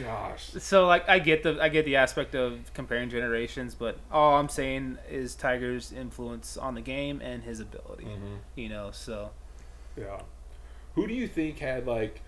Gosh. 0.00 0.44
So 0.58 0.86
like 0.86 1.08
I 1.08 1.18
get 1.18 1.42
the 1.42 1.58
I 1.60 1.68
get 1.70 1.84
the 1.84 1.96
aspect 1.96 2.34
of 2.34 2.72
comparing 2.72 3.10
generations, 3.10 3.74
but 3.74 3.98
all 4.10 4.38
I'm 4.38 4.48
saying 4.48 4.98
is 5.10 5.34
Tiger's 5.34 5.92
influence 5.92 6.56
on 6.56 6.74
the 6.74 6.80
game 6.80 7.20
and 7.22 7.42
his 7.42 7.58
ability. 7.60 8.04
Mhm. 8.04 8.38
You 8.54 8.68
know, 8.70 8.90
so 8.92 9.30
Yeah. 9.98 10.20
Who 10.94 11.06
do 11.06 11.14
you 11.14 11.26
think 11.28 11.58
had 11.58 11.86
like? 11.86 12.20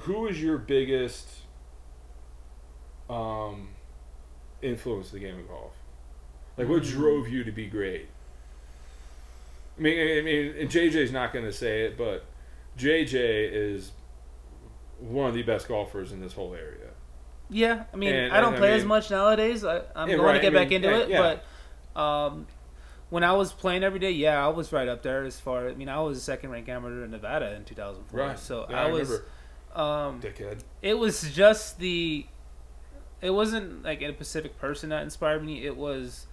Who 0.00 0.20
was 0.20 0.40
your 0.42 0.58
biggest 0.58 1.26
um, 3.08 3.68
influence 4.62 5.12
in 5.12 5.20
the 5.20 5.24
game 5.26 5.38
of 5.38 5.48
golf? 5.48 5.72
Like, 6.56 6.68
what 6.68 6.82
Mm. 6.82 6.90
drove 6.90 7.28
you 7.28 7.44
to 7.44 7.52
be 7.52 7.66
great? 7.66 8.08
I 9.78 9.82
mean, 9.82 10.18
I 10.18 10.22
mean, 10.22 10.54
and 10.58 10.70
JJ's 10.70 11.12
not 11.12 11.32
going 11.32 11.44
to 11.44 11.52
say 11.52 11.82
it, 11.84 11.98
but 11.98 12.24
JJ 12.78 13.50
is 13.52 13.92
one 14.98 15.28
of 15.28 15.34
the 15.34 15.42
best 15.42 15.68
golfers 15.68 16.12
in 16.12 16.20
this 16.20 16.32
whole 16.32 16.54
area. 16.54 16.90
yeah, 17.50 17.84
I 17.92 17.96
mean 17.96 18.12
And- 18.14 18.32
I 18.34 18.40
don't 18.40 18.54
and 18.54 18.56
I 18.56 18.58
play 18.58 18.72
as 18.74 18.84
much 18.84 19.10
nowadays. 19.10 19.64
I, 19.64 19.82
I'm 19.94 20.08
Yeah, 20.08 20.16
going 20.16 20.26
right, 20.26 20.34
to 20.34 20.40
get 20.40 20.56
I 20.56 20.64
back 20.64 20.72
into 20.72 20.88
it, 21.02 21.08
yeah. 21.10 21.36
but 21.94 22.00
um, 22.00 22.46
when 23.10 23.22
I 23.24 23.32
was 23.32 23.52
playing 23.52 23.84
every 23.84 23.98
day, 24.00 24.10
yeah, 24.10 24.44
I 24.44 24.48
was 24.48 24.72
right 24.72 24.88
up 24.88 25.02
there 25.02 25.24
as 25.24 25.38
far. 25.38 25.68
I 25.68 25.74
mean, 25.74 25.88
I 25.88 26.00
was 26.00 26.18
a 26.18 26.20
second 26.20 26.50
ranked 26.50 26.68
amateur 26.68 27.04
in 27.04 27.10
Nevada 27.12 27.54
in 27.54 27.64
2004. 27.64 28.20
Right. 28.20 28.38
So 28.38 28.66
Yeah, 28.68 28.82
I, 28.84 28.88
I 28.88 28.90
was. 28.92 29.20
Um, 29.74 30.20
Dickhead. 30.22 30.60
it 30.80 30.94
was 30.98 31.20
just 31.32 31.78
the 31.78 32.24
it 33.20 33.30
wasn't 33.30 33.82
like 33.84 34.00
a 34.00 34.12
specific 34.14 34.58
person 34.58 34.88
that 34.88 35.02
inspired 35.02 35.44
me 35.44 35.66
it 35.66 35.76
was 35.76 36.26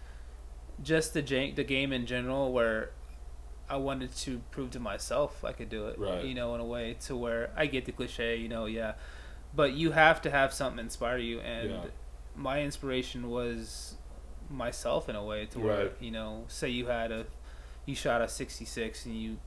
just 0.81 1.13
the 1.13 1.21
ja- 1.21 1.53
the 1.53 1.63
game 1.65 1.91
in 1.91 2.05
general 2.05 2.53
where 2.53 2.91
I 3.69 3.75
wanted 3.77 4.15
to 4.15 4.39
prove 4.51 4.71
to 4.71 4.79
myself 4.79 5.43
I 5.43 5.51
could 5.51 5.67
do 5.69 5.87
it 5.87 5.99
Right. 5.99 6.23
you 6.23 6.33
know 6.33 6.55
in 6.55 6.61
a 6.61 6.65
way 6.65 6.95
to 7.01 7.17
where 7.17 7.49
I 7.57 7.65
get 7.65 7.83
the 7.83 7.91
cliche 7.91 8.37
you 8.37 8.47
know 8.47 8.65
yeah 8.65 8.93
but 9.53 9.73
you 9.73 9.91
have 9.91 10.21
to 10.21 10.31
have 10.31 10.53
something 10.53 10.79
inspire 10.79 11.17
you 11.17 11.41
and 11.41 11.69
Yeah. 11.69 11.77
my 12.37 12.61
inspiration 12.61 13.29
was 13.29 13.95
myself 14.53 15.09
in 15.09 15.15
a 15.15 15.23
way 15.23 15.45
to 15.47 15.59
where 15.59 15.77
Right. 15.85 15.91
you 15.99 16.11
know 16.11 16.45
say 16.47 16.69
you 16.69 16.85
had 16.87 17.11
a 17.11 17.25
you 17.85 17.95
shot 17.95 18.21
a 18.21 18.27
66 18.29 19.05
and 19.05 19.15
you 19.15 19.37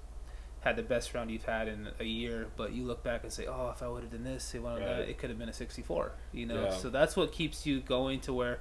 had 0.61 0.77
the 0.77 0.83
best 0.83 1.15
round 1.15 1.31
you've 1.31 1.45
had 1.45 1.69
in 1.69 1.89
a 2.01 2.05
year, 2.05 2.49
but 2.57 2.73
you 2.73 2.83
look 2.85 3.03
back 3.05 3.23
and 3.23 3.33
say, 3.33 3.47
"Oh, 3.47 3.71
if 3.75 3.83
I 3.83 3.89
would 3.89 4.03
have 4.03 4.11
done 4.11 4.25
this, 4.25 4.53
it, 4.55 4.63
would 4.63 4.81
Right. 4.83 5.09
it 5.09 5.17
could 5.17 5.31
have 5.31 5.39
been 5.39 5.49
a 5.49 5.53
64." 5.53 6.13
You 6.33 6.45
know, 6.47 6.65
Yeah. 6.65 6.71
so 6.71 6.91
that's 6.91 7.17
what 7.17 7.31
keeps 7.33 7.65
you 7.67 7.81
going 7.81 8.21
to 8.23 8.33
where. 8.35 8.59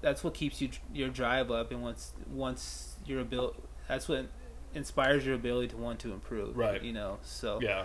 That's 0.00 0.24
what 0.24 0.34
keeps 0.34 0.60
you 0.60 0.70
your 0.92 1.08
drive 1.10 1.50
up, 1.50 1.70
and 1.70 1.82
once 1.82 2.12
once 2.28 2.96
your 3.06 3.20
ability, 3.20 3.58
that's 3.86 4.08
what 4.08 4.26
inspires 4.74 5.24
your 5.26 5.34
ability 5.34 5.68
to 5.68 5.76
want 5.76 6.00
to 6.00 6.12
improve. 6.12 6.56
Right. 6.56 6.82
You 6.82 6.92
know, 6.92 7.18
so. 7.22 7.60
Yeah. 7.60 7.84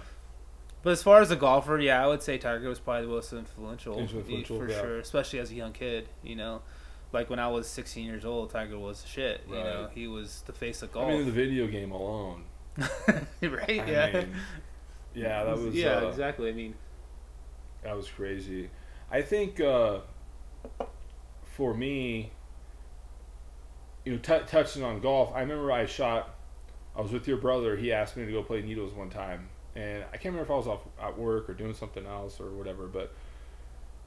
But 0.82 0.92
as 0.92 1.04
far 1.04 1.20
as 1.22 1.30
a 1.32 1.36
golfer, 1.36 1.78
yeah, 1.80 2.02
I 2.04 2.08
would 2.08 2.24
say 2.24 2.38
Tiger 2.38 2.70
was 2.70 2.80
probably 2.80 3.02
the 3.08 3.12
most 3.12 3.34
influential, 3.34 4.00
Influential, 4.00 4.58
for 4.58 4.70
yeah. 4.70 4.80
sure, 4.82 5.00
especially 5.00 5.40
as 5.40 5.52
a 5.52 5.56
young 5.56 5.74
kid. 5.74 6.08
You 6.24 6.38
know, 6.38 6.62
like 7.14 7.30
when 7.30 7.40
I 7.40 7.48
was 7.48 7.68
16 7.68 8.06
years 8.06 8.26
old, 8.26 8.50
Tiger 8.52 8.78
was 8.78 9.06
shit. 9.08 9.42
You 9.48 9.56
know, 9.56 9.90
he 9.94 10.08
was 10.08 10.44
the 10.46 10.54
face 10.54 10.82
of 10.82 10.92
golf. 10.92 11.08
I 11.08 11.16
mean, 11.16 11.26
the 11.26 11.32
video 11.32 11.68
game 11.68 11.92
alone. 11.92 12.44
right? 12.78 13.70
I 13.70 13.74
yeah. 13.86 14.12
mean, 14.14 14.36
yeah, 15.16 15.44
that 15.44 15.58
was. 15.64 15.74
yeah, 15.74 15.98
uh, 15.98 16.08
exactly. 16.10 16.50
I 16.50 16.54
mean, 16.54 16.76
That 17.84 17.96
was 17.96 18.08
crazy. 18.10 18.70
I 19.10 19.22
think 19.22 19.60
uh, 19.60 20.00
for 21.44 21.74
me, 21.74 22.32
you 24.06 24.14
know, 24.14 24.20
t- 24.20 24.46
touching 24.46 24.84
on 24.84 25.00
golf, 25.00 25.32
I 25.34 25.42
remember 25.42 25.72
I 25.72 25.86
shot. 25.86 26.36
I 26.96 27.02
was 27.02 27.12
with 27.12 27.28
your 27.28 27.38
brother. 27.38 27.78
He 27.78 27.92
asked 27.92 28.18
me 28.18 28.26
to 28.26 28.32
go 28.32 28.44
play 28.44 28.62
needles 28.62 28.94
one 28.94 29.10
time, 29.10 29.50
and 29.76 30.04
I 30.12 30.18
can't 30.18 30.36
remember 30.36 30.44
if 30.44 30.52
I 30.52 30.56
was 30.56 30.68
off 30.68 30.82
at 31.02 31.18
work 31.18 31.50
or 31.50 31.54
doing 31.54 31.74
something 31.74 32.06
else 32.06 32.40
or 32.40 32.50
whatever. 32.52 32.88
But 32.88 33.14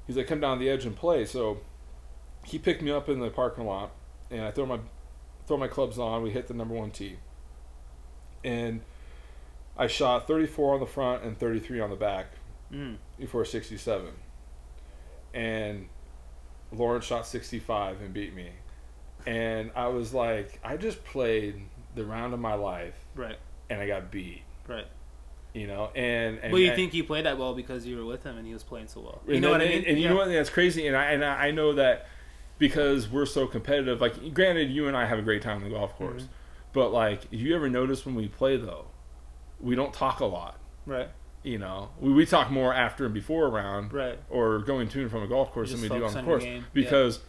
he's 0.06 0.16
like, 0.16 0.26
"Come 0.26 0.40
down 0.40 0.58
the 0.58 0.68
edge 0.68 0.84
and 0.84 0.94
play." 0.96 1.24
So 1.24 1.58
he 2.44 2.58
picked 2.58 2.82
me 2.82 2.90
up 2.90 3.08
in 3.08 3.20
the 3.20 3.30
parking 3.30 3.64
lot, 3.66 3.90
and 4.30 4.42
I 4.42 4.50
throw 4.50 4.66
my 4.66 4.78
throw 5.46 5.56
my 5.56 5.68
clubs 5.68 5.98
on. 5.98 6.22
We 6.22 6.30
hit 6.30 6.46
the 6.48 6.54
number 6.54 6.74
one 6.74 6.90
tee, 6.90 7.16
and 8.44 8.80
I 9.76 9.86
shot 9.86 10.26
34 10.26 10.74
on 10.74 10.80
the 10.80 10.86
front 10.86 11.22
and 11.24 11.38
33 11.38 11.80
on 11.80 11.90
the 11.90 11.96
back 11.96 12.26
Mm. 12.72 12.96
before 13.18 13.44
67, 13.44 14.12
and 15.34 15.88
Lawrence 16.72 17.04
shot 17.04 17.26
65 17.26 18.00
and 18.00 18.12
beat 18.14 18.34
me, 18.34 18.50
and 19.26 19.70
I 19.74 19.88
was 19.88 20.14
like, 20.14 20.60
I 20.62 20.76
just 20.76 21.02
played 21.04 21.62
the 21.96 22.04
round 22.04 22.32
of 22.34 22.38
my 22.40 22.54
life, 22.54 22.94
Right. 23.16 23.36
and 23.68 23.80
I 23.80 23.86
got 23.88 24.10
beat. 24.12 24.42
Right. 24.68 24.86
You 25.52 25.66
know, 25.66 25.90
and, 25.96 26.38
and 26.38 26.52
well, 26.52 26.62
you 26.62 26.68
and- 26.68 26.76
think 26.76 26.94
you 26.94 27.02
played 27.02 27.24
that 27.26 27.38
well 27.38 27.54
because 27.54 27.84
you 27.84 27.96
were 27.96 28.04
with 28.04 28.22
him 28.22 28.38
and 28.38 28.46
he 28.46 28.52
was 28.52 28.62
playing 28.62 28.86
so 28.86 29.00
well. 29.00 29.20
You 29.26 29.40
know 29.40 29.50
what 29.50 29.60
I 29.60 29.64
mean? 29.66 29.84
And 29.84 29.96
you 29.98 30.04
Yeah. 30.04 30.10
know 30.10 30.16
what? 30.16 30.28
That's 30.28 30.48
crazy. 30.50 30.86
And 30.86 30.96
I 30.96 31.06
and 31.10 31.24
I 31.24 31.50
know 31.50 31.72
that 31.72 32.06
because 32.60 33.08
we're 33.08 33.26
so 33.26 33.48
competitive. 33.48 34.00
Like, 34.00 34.32
granted, 34.32 34.70
you 34.70 34.86
and 34.86 34.96
I 34.96 35.06
have 35.06 35.18
a 35.18 35.22
great 35.22 35.42
time 35.42 35.56
on 35.56 35.64
the 35.64 35.70
golf 35.70 35.96
course, 35.96 36.22
Mhm. 36.22 36.28
but 36.72 36.92
like, 36.92 37.24
if 37.32 37.40
you 37.40 37.56
ever 37.56 37.68
notice 37.68 38.06
when 38.06 38.14
we 38.14 38.28
play 38.28 38.56
though, 38.56 38.86
we 39.58 39.74
don't 39.74 39.92
talk 39.92 40.20
a 40.20 40.24
lot. 40.26 40.58
Right. 40.86 41.08
You 41.42 41.58
know, 41.58 41.88
we, 41.98 42.12
we 42.12 42.26
talk 42.26 42.50
more 42.50 42.72
after 42.72 43.06
and 43.06 43.14
before 43.14 43.46
a 43.46 43.48
round, 43.48 43.92
Right. 43.92 44.18
or 44.28 44.58
going 44.60 44.88
to 44.90 45.00
and 45.00 45.10
from 45.10 45.22
a 45.22 45.26
golf 45.26 45.50
course 45.52 45.72
than 45.72 45.80
we 45.80 45.88
do 45.88 46.04
on 46.04 46.12
the 46.14 46.22
course 46.22 46.44
game. 46.44 46.66
because, 46.74 47.20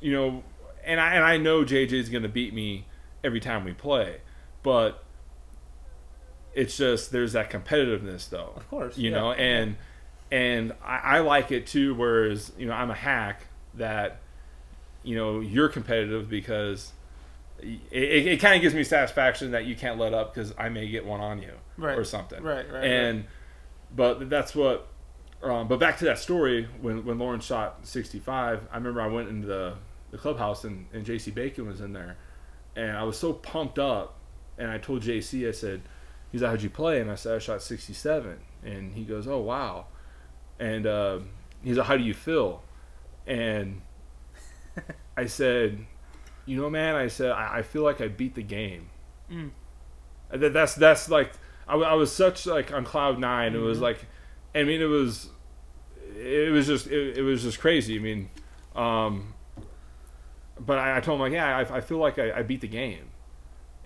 you 0.00 0.12
know, 0.12 0.42
and 0.84 1.00
I 1.00 1.14
and 1.14 1.24
I 1.24 1.36
know 1.38 1.64
JJ's 1.64 2.08
going 2.08 2.24
to 2.24 2.28
beat 2.28 2.52
me 2.52 2.86
every 3.24 3.38
time 3.40 3.64
we 3.64 3.72
play, 3.72 4.20
but 4.64 5.02
it's 6.54 6.76
just 6.76 7.12
there's 7.12 7.32
that 7.32 7.50
competitiveness 7.50 8.28
though 8.28 8.52
Of 8.56 8.68
course. 8.68 8.98
you 8.98 9.10
yeah. 9.10 9.16
know 9.18 9.32
and 9.32 9.76
and 10.30 10.72
I, 10.84 10.96
I 10.98 11.18
like 11.20 11.50
it 11.50 11.66
too 11.66 11.94
whereas 11.94 12.52
you 12.58 12.66
know 12.66 12.74
i'm 12.74 12.90
a 12.90 12.94
hack 12.94 13.46
that 13.74 14.20
you 15.02 15.16
know 15.16 15.40
you're 15.40 15.68
competitive 15.68 16.28
because 16.28 16.92
it, 17.60 17.80
it, 17.92 18.26
it 18.26 18.40
kind 18.40 18.56
of 18.56 18.62
gives 18.62 18.74
me 18.74 18.82
satisfaction 18.84 19.52
that 19.52 19.64
you 19.66 19.74
can't 19.76 19.98
let 19.98 20.12
up 20.14 20.34
because 20.34 20.52
i 20.58 20.68
may 20.68 20.88
get 20.88 21.04
one 21.06 21.20
on 21.20 21.40
you 21.42 21.52
Right. 21.76 21.96
or 21.98 22.04
something 22.04 22.42
Right. 22.42 22.70
Right. 22.70 22.84
and 22.84 23.24
but 23.94 24.28
that's 24.30 24.54
what 24.54 24.88
um, 25.42 25.66
but 25.66 25.80
back 25.80 25.98
to 25.98 26.04
that 26.04 26.18
story 26.20 26.68
when 26.80 27.04
when 27.04 27.18
Lawrence 27.18 27.44
shot 27.44 27.78
65 27.86 28.60
i 28.70 28.76
remember 28.76 29.00
i 29.00 29.06
went 29.08 29.28
into 29.28 29.46
the, 29.46 29.74
the 30.10 30.18
clubhouse 30.18 30.64
and, 30.64 30.86
and 30.92 31.04
jc 31.04 31.32
bacon 31.34 31.66
was 31.66 31.80
in 31.80 31.92
there 31.92 32.16
and 32.76 32.96
i 32.96 33.02
was 33.02 33.18
so 33.18 33.32
pumped 33.32 33.78
up 33.78 34.14
and 34.58 34.70
i 34.70 34.78
told 34.78 35.02
jc 35.02 35.48
i 35.48 35.50
said 35.50 35.80
he's 36.30 36.42
like 36.42 36.50
how'd 36.50 36.62
you 36.62 36.70
play 36.70 37.00
and 37.00 37.10
i 37.10 37.14
said 37.16 37.34
i 37.34 37.38
shot 37.38 37.60
67 37.62 38.38
and 38.64 38.94
he 38.94 39.02
goes 39.04 39.26
oh 39.26 39.38
wow 39.40 39.86
and 40.60 40.86
uh, 40.86 41.18
he's 41.64 41.76
like 41.76 41.86
how 41.88 41.96
do 41.96 42.04
you 42.04 42.14
feel 42.14 42.62
and 43.26 43.80
i 45.16 45.26
said 45.26 45.84
you 46.46 46.60
know 46.60 46.68
man 46.70 46.94
i 46.94 47.06
said 47.08 47.30
i, 47.30 47.58
I 47.58 47.62
feel 47.62 47.82
like 47.82 48.00
i 48.00 48.08
beat 48.08 48.34
the 48.34 48.42
game. 48.42 48.88
Mm. 49.30 49.50
and 50.30 50.42
that, 50.42 50.52
that's 50.52 50.74
that's 50.74 51.08
like 51.08 51.32
I, 51.68 51.76
I 51.76 51.94
was 51.94 52.12
such 52.12 52.46
like 52.46 52.72
on 52.72 52.84
cloud 52.84 53.18
9 53.18 53.54
it 53.54 53.58
was 53.58 53.78
Mhm. 53.78 53.82
like 53.82 54.06
i 54.54 54.62
mean 54.62 54.80
it 54.80 54.86
was 54.86 55.28
it 56.16 56.52
was 56.52 56.66
just 56.66 56.86
it, 56.88 57.18
it 57.18 57.22
was 57.22 57.42
just 57.42 57.58
crazy 57.60 57.96
i 57.96 57.98
mean 58.00 58.28
um 58.76 59.34
but 60.60 60.78
i, 60.78 60.96
I 60.96 61.00
told 61.00 61.16
him 61.16 61.22
like 61.22 61.32
yeah 61.32 61.56
i, 61.56 61.76
I 61.76 61.80
feel 61.80 61.98
like 61.98 62.18
I, 62.18 62.32
I 62.38 62.42
beat 62.42 62.60
the 62.60 62.68
game. 62.68 63.06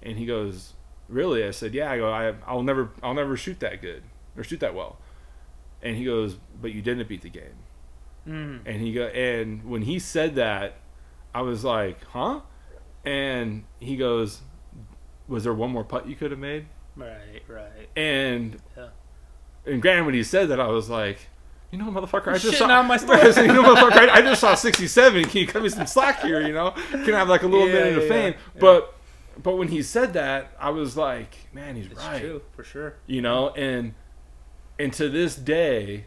And 0.02 0.18
he 0.18 0.26
goes 0.26 0.74
really? 1.08 1.42
I 1.44 1.50
said 1.50 1.74
yeah. 1.74 1.90
I 1.90 1.96
go 1.98 2.12
I, 2.12 2.34
i'll 2.46 2.62
never 2.62 2.90
i'll 3.02 3.14
never 3.14 3.36
shoot 3.36 3.58
that 3.60 3.80
good 3.80 4.02
or 4.36 4.44
shoot 4.44 4.60
that 4.60 4.74
well. 4.74 4.98
And 5.82 5.96
he 5.96 6.04
goes 6.04 6.36
but 6.60 6.72
you 6.72 6.82
didn't 6.82 7.08
beat 7.08 7.22
the 7.22 7.30
game 7.30 7.56
Mm. 8.26 8.60
and 8.66 8.80
he 8.80 8.92
go 8.92 9.04
and 9.06 9.64
when 9.64 9.82
he 9.82 9.98
said 10.00 10.34
that 10.34 10.78
i 11.34 11.42
was 11.42 11.62
like 11.64 12.02
huh 12.06 12.40
and 13.04 13.64
he 13.78 13.96
goes 13.96 14.40
was 15.28 15.44
there 15.44 15.54
one 15.54 15.70
more 15.70 15.84
putt 15.84 16.08
you 16.08 16.16
could 16.16 16.30
have 16.32 16.40
made 16.40 16.66
Right. 16.96 17.42
Right. 17.46 17.88
and 17.94 18.56
Yeah. 18.76 18.88
and 19.66 19.82
granted, 19.82 20.06
when 20.06 20.14
he 20.14 20.22
said 20.22 20.48
that, 20.48 20.58
I 20.60 20.68
was 20.68 20.88
like, 20.88 21.28
you 21.70 21.76
know, 21.78 21.86
motherfucker, 21.86 22.28
I 22.32 22.38
just 22.38 22.56
saw 22.56 22.70
on 22.70 22.86
my 22.86 22.96
said, 22.96 23.10
you 23.46 23.52
know, 23.52 23.62
motherfucker, 23.64 24.08
I, 24.08 24.22
just 24.22 24.40
saw 24.40 24.54
67. 24.68 25.24
Can 25.26 25.40
you 25.42 25.46
cut 25.46 25.62
me 25.62 25.68
some 25.68 25.86
slack 25.86 26.20
here? 26.22 26.40
You 26.40 26.54
know, 26.54 26.70
can 26.70 27.12
I 27.14 27.18
have 27.18 27.28
like 27.28 27.42
a 27.42 27.46
little 27.46 27.66
Yeah, 27.68 27.74
minute 27.74 27.98
of 27.98 28.02
yeah, 28.04 28.08
fame? 28.08 28.34
But 28.58 28.94
but 29.42 29.56
when 29.56 29.68
he 29.68 29.82
said 29.82 30.14
that, 30.14 30.52
I 30.58 30.70
was 30.70 30.96
like, 30.96 31.36
man, 31.52 31.76
he's 31.76 31.86
It's 31.88 31.96
right. 32.02 32.20
true 32.20 32.40
for 32.54 32.64
sure. 32.64 32.94
You 33.06 33.20
know, 33.20 33.50
and 33.50 33.92
and 34.78 34.90
to 34.94 35.10
this 35.10 35.36
day, 35.36 36.06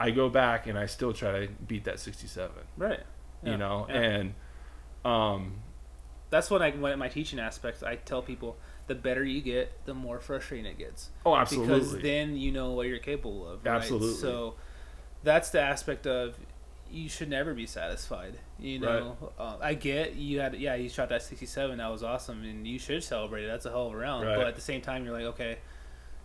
I 0.00 0.10
go 0.10 0.28
back 0.28 0.66
and 0.66 0.78
I 0.78 0.86
still 0.86 1.12
try 1.12 1.46
to 1.46 1.48
beat 1.66 1.84
that 1.84 1.98
67. 2.00 2.50
Right. 2.76 3.00
Yeah, 3.42 3.50
You 3.50 3.56
know, 3.56 3.86
yeah. 3.88 3.96
and 3.96 4.34
um, 5.04 5.54
That's 6.30 6.50
when 6.50 6.62
I 6.62 6.70
when 6.72 6.98
my 6.98 7.08
teaching 7.08 7.38
aspects. 7.38 7.82
I 7.82 7.96
tell 7.96 8.22
people 8.22 8.56
the 8.86 8.94
better 8.94 9.24
you 9.24 9.40
get, 9.40 9.84
the 9.86 9.94
more 9.94 10.20
frustrating 10.20 10.66
it 10.66 10.78
gets. 10.78 11.10
oh, 11.26 11.34
absolutely. 11.36 11.74
Because 11.74 12.02
then 12.02 12.36
you 12.36 12.52
know 12.52 12.72
what 12.72 12.86
you're 12.86 12.98
capable 12.98 13.46
of. 13.48 13.64
Right? 13.64 13.76
Absolutely. 13.76 14.14
So 14.14 14.54
that's 15.22 15.50
the 15.50 15.60
aspect 15.60 16.06
of 16.06 16.36
you 16.90 17.08
should 17.08 17.28
never 17.28 17.54
be 17.54 17.66
satisfied. 17.66 18.38
You 18.58 18.78
know, 18.80 19.16
uh, 19.38 19.56
I 19.60 19.74
get 19.74 20.16
you 20.16 20.40
had 20.40 20.54
yeah 20.54 20.74
you 20.74 20.88
shot 20.88 21.10
that 21.10 21.22
67 21.22 21.78
that 21.78 21.90
was 21.90 22.02
awesome 22.02 22.42
and 22.44 22.66
you 22.66 22.78
should 22.78 23.04
celebrate 23.04 23.44
it. 23.44 23.48
That's 23.48 23.66
a 23.66 23.70
hell 23.70 23.88
of 23.88 23.94
a 23.94 23.96
round. 23.96 24.26
Right. 24.26 24.36
But 24.36 24.46
at 24.46 24.54
the 24.54 24.62
same 24.62 24.80
time, 24.80 25.04
you're 25.04 25.14
like 25.14 25.26
okay, 25.26 25.58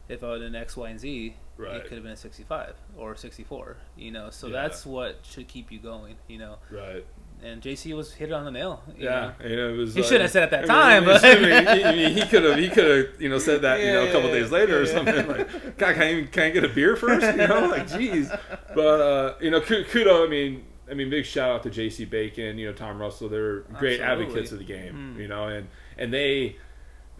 if 0.09 0.23
I 0.23 0.29
would 0.29 0.39
done 0.39 0.55
X, 0.55 0.75
Y, 0.77 0.89
and 0.89 0.99
Z, 0.99 1.35
Right. 1.57 1.75
it 1.75 1.83
could 1.83 1.93
have 1.93 2.03
been 2.03 2.13
a 2.13 2.17
65 2.17 2.73
or 2.97 3.15
64. 3.15 3.77
You 3.95 4.11
know, 4.11 4.29
so 4.31 4.47
Yeah. 4.47 4.61
that's 4.63 4.85
what 4.85 5.19
should 5.23 5.47
keep 5.47 5.71
you 5.71 5.79
going. 5.79 6.15
You 6.27 6.39
know, 6.39 6.57
right. 6.71 7.05
and 7.43 7.61
JC 7.61 7.93
was 7.95 8.13
hit 8.13 8.29
it 8.29 8.33
on 8.33 8.45
the 8.45 8.51
nail. 8.51 8.81
you 8.97 9.05
Yeah, 9.05 9.19
know. 9.19 9.33
and 9.39 9.51
it 9.53 9.77
was. 9.77 9.93
He 9.93 10.01
like- 10.01 10.07
shouldn't 10.07 10.21
have 10.23 10.31
said 10.31 10.43
at 10.43 10.51
that 10.51 10.63
I 10.63 10.67
time, 10.99 11.05
mean, 11.05 11.13
but- 11.13 11.25
I 11.25 11.91
mean, 11.95 12.13
he- 12.17 12.25
could 12.25 12.43
have. 12.43 12.57
He 12.57 12.69
could 12.69 13.07
have. 13.07 13.21
You 13.21 13.29
know, 13.29 13.37
said 13.37 13.61
that. 13.61 13.79
you 13.81 13.91
know, 13.93 14.03
a 14.07 14.11
couple 14.11 14.29
yeah, 14.29 14.35
days 14.41 14.51
later 14.51 14.79
or 14.79 14.83
yeah. 14.83 14.91
something. 14.93 15.27
Like, 15.27 15.77
God, 15.77 15.93
can 15.93 16.01
I, 16.03 16.11
even, 16.13 16.27
can 16.27 16.43
I 16.43 16.49
get 16.49 16.63
a 16.63 16.69
beer 16.69 16.95
first? 16.95 17.25
You 17.25 17.47
know, 17.47 17.67
like, 17.67 17.87
jeez. 17.87 18.29
But 18.73 19.01
uh, 19.01 19.35
you 19.41 19.51
know, 19.51 19.61
kudo. 19.61 20.25
I 20.25 20.29
mean, 20.29 20.63
I 20.89 20.93
mean, 20.95 21.09
big 21.09 21.25
shout 21.25 21.49
out 21.51 21.63
to 21.63 21.69
J.C. 21.69 22.05
Bacon. 22.05 22.57
You 22.57 22.67
know, 22.67 22.73
Tom 22.73 22.99
Russell. 22.99 23.29
They're 23.29 23.61
great 23.77 23.99
Absolutely. 23.99 24.25
advocates 24.25 24.51
of 24.51 24.57
the 24.59 24.65
game. 24.65 25.15
Mm. 25.15 25.21
You 25.21 25.27
know, 25.27 25.47
and 25.49 25.67
and 25.97 26.11
they 26.13 26.55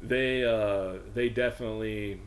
they 0.02 0.44
uh, 0.44 1.00
they 1.14 1.30
definitely 1.30 2.20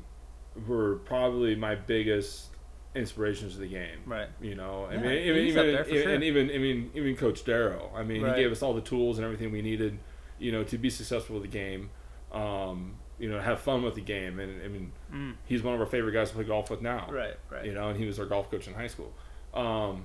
were 0.66 0.96
probably 1.04 1.54
my 1.54 1.74
biggest 1.74 2.46
inspirations 2.94 3.54
of 3.54 3.61
the 3.61 3.66
game. 3.68 3.98
Right. 4.07 4.28
You 4.40 4.54
know, 4.54 4.86
I 4.90 4.94
Yeah, 4.94 5.00
mean, 5.00 5.12
even, 5.12 5.44
he's 5.44 5.57
up 5.57 5.62
even, 5.64 5.74
there 5.74 5.84
for 5.84 5.90
sure. 5.90 6.09
and 6.14 6.24
even, 6.24 6.50
I 6.50 6.59
mean, 6.59 6.90
even 6.94 7.14
Coach 7.16 7.44
Darrow. 7.44 7.90
I 7.94 8.02
mean, 8.02 8.22
Right. 8.22 8.36
he 8.36 8.42
gave 8.42 8.52
us 8.52 8.62
all 8.62 8.72
the 8.74 8.80
tools 8.80 9.18
and 9.18 9.24
everything 9.24 9.52
we 9.52 9.61
needed, 9.62 9.98
you 10.38 10.50
know, 10.52 10.64
to 10.64 10.78
be 10.78 10.88
successful 10.90 11.34
with 11.34 11.42
the 11.42 11.48
game. 11.59 11.90
Um, 12.32 12.96
you 13.18 13.30
know, 13.30 13.40
have 13.40 13.61
fun 13.61 13.82
with 13.82 13.94
the 13.94 14.00
game, 14.02 14.38
and 14.40 14.62
I 14.62 14.68
mean, 14.68 14.92
Mm. 15.12 15.34
he's 15.46 15.62
one 15.62 15.72
of 15.74 15.80
our 15.80 15.87
favorite 15.87 16.12
guys 16.12 16.28
to 16.30 16.34
play 16.34 16.45
golf 16.45 16.70
with 16.70 16.83
now. 16.83 17.08
Right. 17.11 17.34
Right. 17.50 17.64
You 17.64 17.72
know, 17.72 17.88
and 17.88 17.99
he 17.99 18.04
was 18.07 18.18
our 18.18 18.26
golf 18.26 18.50
coach 18.50 18.66
in 18.68 18.74
high 18.74 18.88
school. 18.88 19.12
Um, 19.54 20.04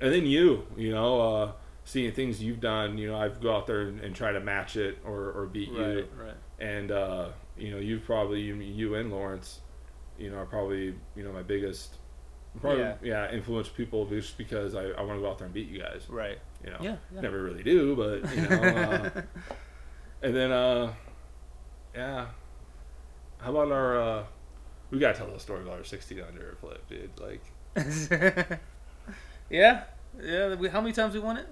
and 0.00 0.12
then 0.12 0.24
you, 0.26 0.66
you 0.76 0.92
know, 0.92 1.20
uh, 1.20 1.52
seeing 1.84 2.12
things 2.12 2.42
you've 2.42 2.60
done, 2.60 2.96
you 2.96 3.08
know, 3.08 3.18
I've 3.18 3.40
go 3.40 3.54
out 3.54 3.66
there 3.66 3.82
and, 3.82 4.00
and 4.00 4.14
try 4.14 4.32
to 4.32 4.40
match 4.40 4.76
it 4.76 4.98
or, 5.04 5.30
or 5.32 5.46
beat 5.46 5.70
you 5.70 5.78
Right. 5.82 6.08
Right. 6.18 6.34
and 6.58 6.90
uh, 6.90 7.28
you 7.60 7.70
know 7.72 7.78
you've 7.78 8.04
probably 8.04 8.40
you, 8.40 8.54
you 8.56 8.94
and 8.94 9.10
Lawrence, 9.12 9.60
you 10.18 10.30
know, 10.30 10.38
are 10.38 10.46
probably 10.46 10.94
you 11.16 11.22
know 11.22 11.32
my 11.32 11.42
biggest, 11.42 11.96
probably 12.60 12.80
Yeah. 12.82 12.94
yeah, 13.02 13.30
influential 13.30 13.74
people 13.76 14.06
just 14.06 14.36
because 14.38 14.74
I, 14.74 14.84
I 14.90 15.02
want 15.02 15.18
to 15.18 15.22
go 15.22 15.30
out 15.30 15.38
there 15.38 15.46
and 15.46 15.54
beat 15.54 15.68
you 15.68 15.78
guys. 15.80 16.02
Right. 16.08 16.38
You 16.64 16.70
know, 16.70 16.78
Yeah. 16.80 16.96
yeah. 17.14 17.20
never 17.20 17.42
really 17.42 17.62
do, 17.62 17.96
but 17.96 18.34
you 18.34 18.42
know, 18.42 18.56
uh, 18.56 19.10
and 20.22 20.34
then 20.36 20.50
uh, 20.52 20.92
yeah, 21.94 22.26
how 23.38 23.50
about 23.50 23.72
our 23.72 24.00
uh, 24.00 24.24
we 24.90 24.98
gotta 24.98 25.16
tell 25.18 25.30
the 25.32 25.38
story 25.40 25.62
about 25.62 25.78
our 25.78 25.84
sixteen 25.84 26.20
under 26.20 26.56
flip, 26.60 26.86
dude. 26.88 27.10
Like 27.20 27.42
yeah. 29.50 29.84
Yeah. 30.22 30.54
We, 30.54 30.68
how 30.68 30.80
many 30.80 30.92
times 30.92 31.14
we 31.14 31.20
won 31.20 31.36
it? 31.36 31.46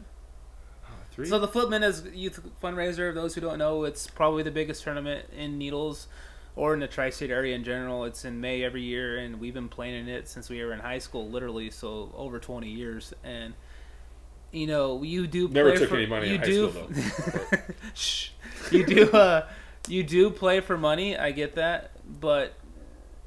Three. 1.18 1.26
So 1.26 1.40
the 1.40 1.48
Flip 1.48 1.68
Mendez 1.68 2.04
youth 2.14 2.40
fundraiser. 2.62 3.12
Those 3.12 3.34
who 3.34 3.40
don't 3.40 3.58
know, 3.58 3.82
it's 3.82 4.06
probably 4.06 4.44
the 4.44 4.52
biggest 4.52 4.84
tournament 4.84 5.26
in 5.36 5.58
Needles 5.58 6.06
or 6.54 6.74
in 6.74 6.78
the 6.78 6.86
tri-state 6.86 7.28
area 7.28 7.56
in 7.56 7.64
general. 7.64 8.04
It's 8.04 8.24
in 8.24 8.40
May 8.40 8.62
every 8.62 8.82
year, 8.82 9.18
and 9.18 9.40
we've 9.40 9.52
been 9.52 9.68
playing 9.68 9.96
in 9.96 10.08
it 10.08 10.28
since 10.28 10.48
we 10.48 10.62
were 10.64 10.72
in 10.72 10.78
high 10.78 11.00
school, 11.00 11.28
literally, 11.28 11.70
so 11.70 12.12
over 12.16 12.38
20 12.38 12.68
years. 12.68 13.12
And 13.24 13.54
you 14.52 14.68
know, 14.68 15.02
you 15.02 15.26
do 15.26 15.48
Never 15.48 15.76
took 15.76 15.88
for, 15.88 15.96
any 15.96 16.06
money 16.06 16.28
you 16.28 16.34
in 16.34 16.40
high 16.40 16.46
do, 16.46 16.70
school, 16.70 16.86
though. 17.50 17.58
Shh. 17.94 18.28
You 18.70 18.86
do. 18.86 19.10
Uh, 19.10 19.48
you 19.88 20.04
do 20.04 20.30
play 20.30 20.60
for 20.60 20.78
money. 20.78 21.16
I 21.16 21.32
get 21.32 21.56
that, 21.56 21.90
but 22.20 22.54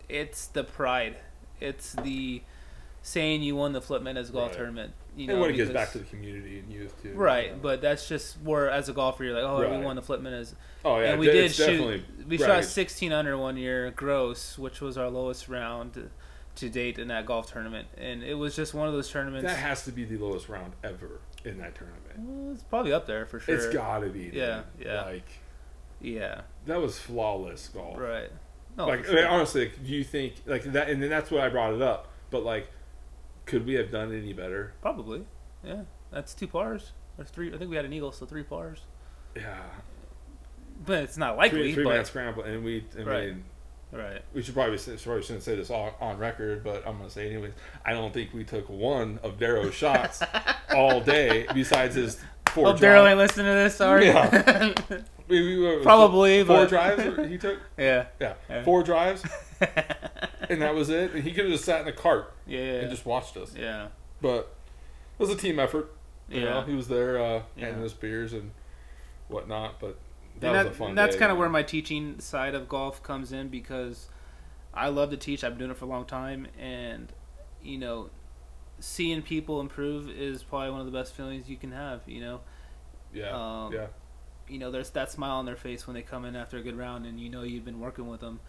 it's 0.07 0.47
the 0.47 0.63
pride. 0.63 1.17
It's 1.59 1.91
the 1.91 2.41
saying 3.01 3.43
you 3.43 3.57
won 3.57 3.73
the 3.73 3.81
Flip 3.81 4.01
Mendez 4.01 4.29
golf 4.29 4.51
Right. 4.51 4.57
tournament. 4.59 4.93
You 5.15 5.27
know, 5.27 5.33
and 5.33 5.41
when 5.41 5.49
it 5.49 5.57
gets 5.57 5.71
back 5.71 5.91
to 5.91 5.97
the 5.97 6.05
community 6.05 6.59
and 6.59 6.71
youth 6.71 7.01
too. 7.01 7.13
Right, 7.13 7.61
but 7.61 7.81
that's 7.81 8.07
just 8.07 8.41
where 8.41 8.69
as 8.69 8.87
a 8.87 8.93
golfer 8.93 9.25
you're 9.25 9.33
like, 9.33 9.43
oh, 9.43 9.77
we 9.77 9.83
won 9.83 9.95
the 9.97 10.01
Flip 10.01 10.21
Mendez, 10.21 10.55
oh 10.85 10.99
yeah, 10.99 11.11
and 11.11 11.19
we 11.19 11.25
did 11.25 11.51
shoot. 11.51 12.03
We 12.27 12.37
right. 12.37 12.47
shot 12.47 12.63
16 12.63 13.11
under 13.11 13.37
one 13.37 13.57
year 13.57 13.91
gross, 13.91 14.57
which 14.57 14.79
was 14.79 14.97
our 14.97 15.09
lowest 15.09 15.49
round 15.49 16.09
to 16.55 16.69
date 16.69 16.97
in 16.97 17.09
that 17.09 17.25
golf 17.25 17.51
tournament, 17.51 17.87
and 17.97 18.23
it 18.23 18.35
was 18.35 18.55
just 18.55 18.73
one 18.73 18.87
of 18.87 18.93
those 18.93 19.09
tournaments. 19.09 19.47
That 19.47 19.57
has 19.57 19.83
to 19.85 19.91
be 19.91 20.05
the 20.05 20.17
lowest 20.17 20.47
round 20.47 20.73
ever. 20.83 21.19
in 21.43 21.57
that 21.57 21.75
tournament. 21.75 22.01
Well, 22.17 22.53
it's 22.53 22.63
probably 22.63 22.93
up 22.93 23.05
there 23.07 23.25
for 23.25 23.39
sure. 23.39 23.55
It's 23.55 23.67
got 23.67 23.99
to 23.99 24.09
be. 24.09 24.25
dude. 24.25 24.35
Yeah, 24.35 24.61
yeah. 24.79 25.03
Like 25.03 25.27
Yeah. 25.99 26.41
that 26.65 26.79
was 26.79 26.97
flawless 26.99 27.67
golf. 27.69 27.97
Right. 27.97 28.29
No, 28.77 28.87
like 28.87 29.05
for 29.05 29.11
I 29.11 29.15
mean, 29.15 29.23
sure. 29.23 29.31
honestly, 29.31 29.61
like, 29.65 29.83
do 29.83 29.91
you 29.91 30.03
think 30.03 30.35
like 30.45 30.63
that? 30.63 30.89
And 30.89 31.01
then 31.01 31.09
that's 31.09 31.31
why 31.31 31.45
I 31.45 31.49
brought 31.49 31.73
it 31.73 31.81
up. 31.81 32.07
But 32.29 32.43
like, 32.43 32.67
could 33.51 33.65
we 33.67 33.73
have 33.75 33.91
done 33.91 34.11
any 34.15 34.33
better? 34.33 34.73
probably. 34.81 35.25
Yeah. 35.63 35.81
That's 36.11 36.33
two 36.33 36.47
pars. 36.47 36.91
There's 37.17 37.29
three. 37.29 37.53
I 37.53 37.57
think 37.57 37.69
we 37.69 37.75
had 37.75 37.85
an 37.85 37.93
eagle, 37.93 38.11
so 38.11 38.25
three 38.25 38.43
pars. 38.43 38.79
Yeah, 39.35 39.59
But 40.85 41.03
it's 41.03 41.17
not 41.17 41.37
likely. 41.37 41.59
three, 41.61 41.73
three 41.75 41.83
but 41.83 41.93
man 41.95 42.05
scramble, 42.05 42.43
and 42.43 42.63
we. 42.63 42.85
I 42.97 43.03
Right. 43.03 43.27
mean, 43.29 43.43
right. 43.91 44.21
we 44.33 44.41
should 44.41 44.53
probably 44.55 44.77
say, 44.77 44.97
probably 44.97 45.21
shouldn't 45.23 45.43
say 45.43 45.55
this 45.55 45.69
on, 45.69 45.91
on 46.01 46.17
record, 46.17 46.63
but 46.63 46.85
I'm 46.87 46.97
gonna 46.97 47.09
say 47.09 47.27
anyways. 47.27 47.53
I 47.85 47.91
don't 47.93 48.13
think 48.13 48.33
we 48.33 48.43
took 48.43 48.67
one 48.69 49.19
of 49.23 49.37
Darrow's 49.39 49.73
shots 49.83 50.21
all 50.73 50.99
day, 51.01 51.45
besides 51.53 51.95
his 51.95 52.19
four. 52.47 52.65
Hope 52.67 52.79
drive- 52.79 53.03
Daryl 53.03 53.09
ain't 53.09 53.19
listening 53.19 53.45
to 53.47 53.53
this. 53.53 53.75
Sorry. 53.75 54.07
Yeah. 54.07 54.73
We, 55.27 55.41
we 55.57 55.63
were, 55.65 55.81
Probably, 55.81 56.43
four 56.43 56.63
but- 56.65 56.69
drives 56.69 57.29
he 57.29 57.37
took. 57.37 57.57
yeah. 57.77 58.07
Yeah, 58.19 58.33
Yeah. 58.49 58.63
four 58.63 58.83
drives, 58.83 59.23
and 60.51 60.61
that 60.61 60.75
was 60.75 60.89
it. 60.89 61.13
And 61.13 61.23
he 61.23 61.31
could 61.31 61.45
have 61.45 61.53
just 61.53 61.65
sat 61.65 61.79
in 61.79 61.85
the 61.85 61.91
cart 61.93 62.33
Yeah. 62.45 62.59
and 62.59 62.89
just 62.89 63.05
watched 63.05 63.37
us. 63.37 63.55
yeah. 63.55 63.87
But 64.21 64.53
it 65.17 65.19
was 65.19 65.29
a 65.29 65.35
team 65.35 65.59
effort. 65.59 65.93
You 66.29 66.41
Yeah. 66.41 66.49
know, 66.51 66.61
he 66.61 66.73
was 66.75 66.87
there 66.87 67.17
uh, 67.21 67.43
Yeah. 67.55 67.65
handing 67.67 67.83
us 67.83 67.93
beers 67.93 68.33
and 68.33 68.51
whatnot. 69.27 69.79
But 69.79 69.97
that 70.39 70.47
and 70.47 70.57
was 70.57 70.65
that, 70.65 70.71
a 70.71 70.75
fun. 70.75 70.89
and 70.89 70.97
that's 70.97 71.15
kind 71.15 71.31
of 71.31 71.37
where 71.37 71.49
my 71.49 71.63
teaching 71.63 72.19
side 72.19 72.55
of 72.55 72.67
golf 72.69 73.01
comes 73.03 73.31
in 73.31 73.49
because 73.49 74.09
I 74.73 74.87
love 74.89 75.09
to 75.11 75.17
teach. 75.17 75.43
I've 75.43 75.51
been 75.53 75.59
doing 75.59 75.71
it 75.71 75.77
for 75.77 75.85
a 75.85 75.89
long 75.89 76.05
time, 76.05 76.47
and 76.57 77.11
you 77.63 77.77
know, 77.77 78.09
seeing 78.79 79.21
people 79.21 79.59
improve 79.59 80.09
is 80.09 80.43
probably 80.43 80.71
one 80.71 80.79
of 80.79 80.85
the 80.85 80.91
best 80.91 81.13
feelings 81.13 81.49
you 81.49 81.57
can 81.57 81.71
have. 81.73 82.01
You 82.07 82.21
know, 82.21 82.39
yeah, 83.13 83.29
um, 83.65 83.73
yeah, 83.73 83.87
you 84.47 84.57
know, 84.59 84.71
there's 84.71 84.89
that 84.91 85.11
smile 85.11 85.35
on 85.37 85.45
their 85.45 85.55
face 85.57 85.85
when 85.85 85.93
they 85.93 86.01
come 86.01 86.23
in 86.25 86.35
after 86.35 86.57
a 86.57 86.61
good 86.61 86.77
round, 86.77 87.05
and 87.05 87.19
you 87.19 87.29
know 87.29 87.43
you've 87.43 87.65
been 87.65 87.79
working 87.81 88.07
with 88.07 88.21
them. 88.21 88.39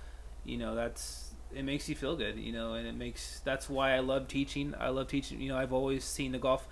You 0.44 0.58
know, 0.58 0.74
that's 0.76 1.31
it 1.54 1.64
makes 1.64 1.88
you 1.88 1.94
feel 1.94 2.16
good. 2.16 2.38
You 2.38 2.52
know, 2.52 2.74
and 2.74 2.86
it 2.86 2.94
makes 2.94 3.40
that's 3.40 3.68
why 3.68 3.92
I 3.94 4.00
love 4.00 4.28
teaching. 4.28 4.74
I 4.78 4.88
love 4.88 5.08
teaching. 5.08 5.40
You 5.40 5.50
know, 5.50 5.58
I've 5.58 5.72
always 5.72 6.04
seen 6.04 6.32
the 6.32 6.38
golf. 6.38 6.66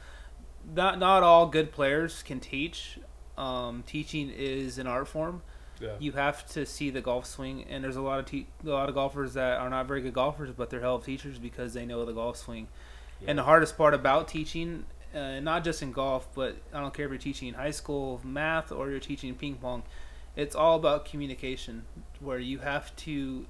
Not 0.75 0.99
not 0.99 1.23
all 1.23 1.47
good 1.47 1.73
players 1.73 2.23
can 2.23 2.41
teach. 2.41 2.99
Um, 3.39 3.85
teaching 3.87 4.31
is 4.31 4.79
an 4.79 4.87
art 4.87 5.09
form 5.09 5.43
yeah. 5.81 5.95
you 5.99 6.13
have 6.13 6.47
to 6.53 6.67
see 6.67 6.91
the 6.91 7.01
golf 7.01 7.27
swing 7.27 7.65
and 7.69 7.83
there's 7.83 7.97
a 7.97 8.03
lot 8.03 8.19
of 8.19 8.27
te- 8.27 8.47
a 8.65 8.69
lot 8.69 8.89
of 8.89 8.95
golfers 8.95 9.35
that 9.35 9.59
are 9.59 9.71
not 9.71 9.89
very 9.89 10.03
good 10.03 10.13
golfers 10.13 10.51
but 10.51 10.71
they're 10.71 10.81
hell 10.81 10.97
of 10.97 11.05
teachers 11.05 11.39
because 11.39 11.75
they 11.75 11.87
know 11.87 12.05
the 12.05 12.13
golf 12.13 12.37
swing 12.37 12.69
Yeah. 13.21 13.31
and 13.31 13.39
the 13.39 13.43
hardest 13.45 13.77
part 13.77 13.95
about 13.95 14.29
teaching 14.29 14.85
uh, 15.15 15.41
not 15.41 15.65
just 15.65 15.83
in 15.83 15.93
golf 15.93 16.29
but 16.35 16.57
i 16.73 16.81
don't 16.81 16.95
care 16.95 17.07
if 17.07 17.11
you're 17.11 17.19
teaching 17.19 17.49
in 17.49 17.55
high 17.55 17.71
school 17.71 18.21
math 18.23 18.71
or 18.71 18.91
you're 18.91 19.01
teaching 19.01 19.35
ping 19.35 19.57
pong 19.57 19.83
it's 20.37 20.55
all 20.55 20.77
about 20.77 21.05
communication 21.05 21.85
where 22.21 22.39
you 22.39 22.59
have 22.59 22.95
to 22.97 23.47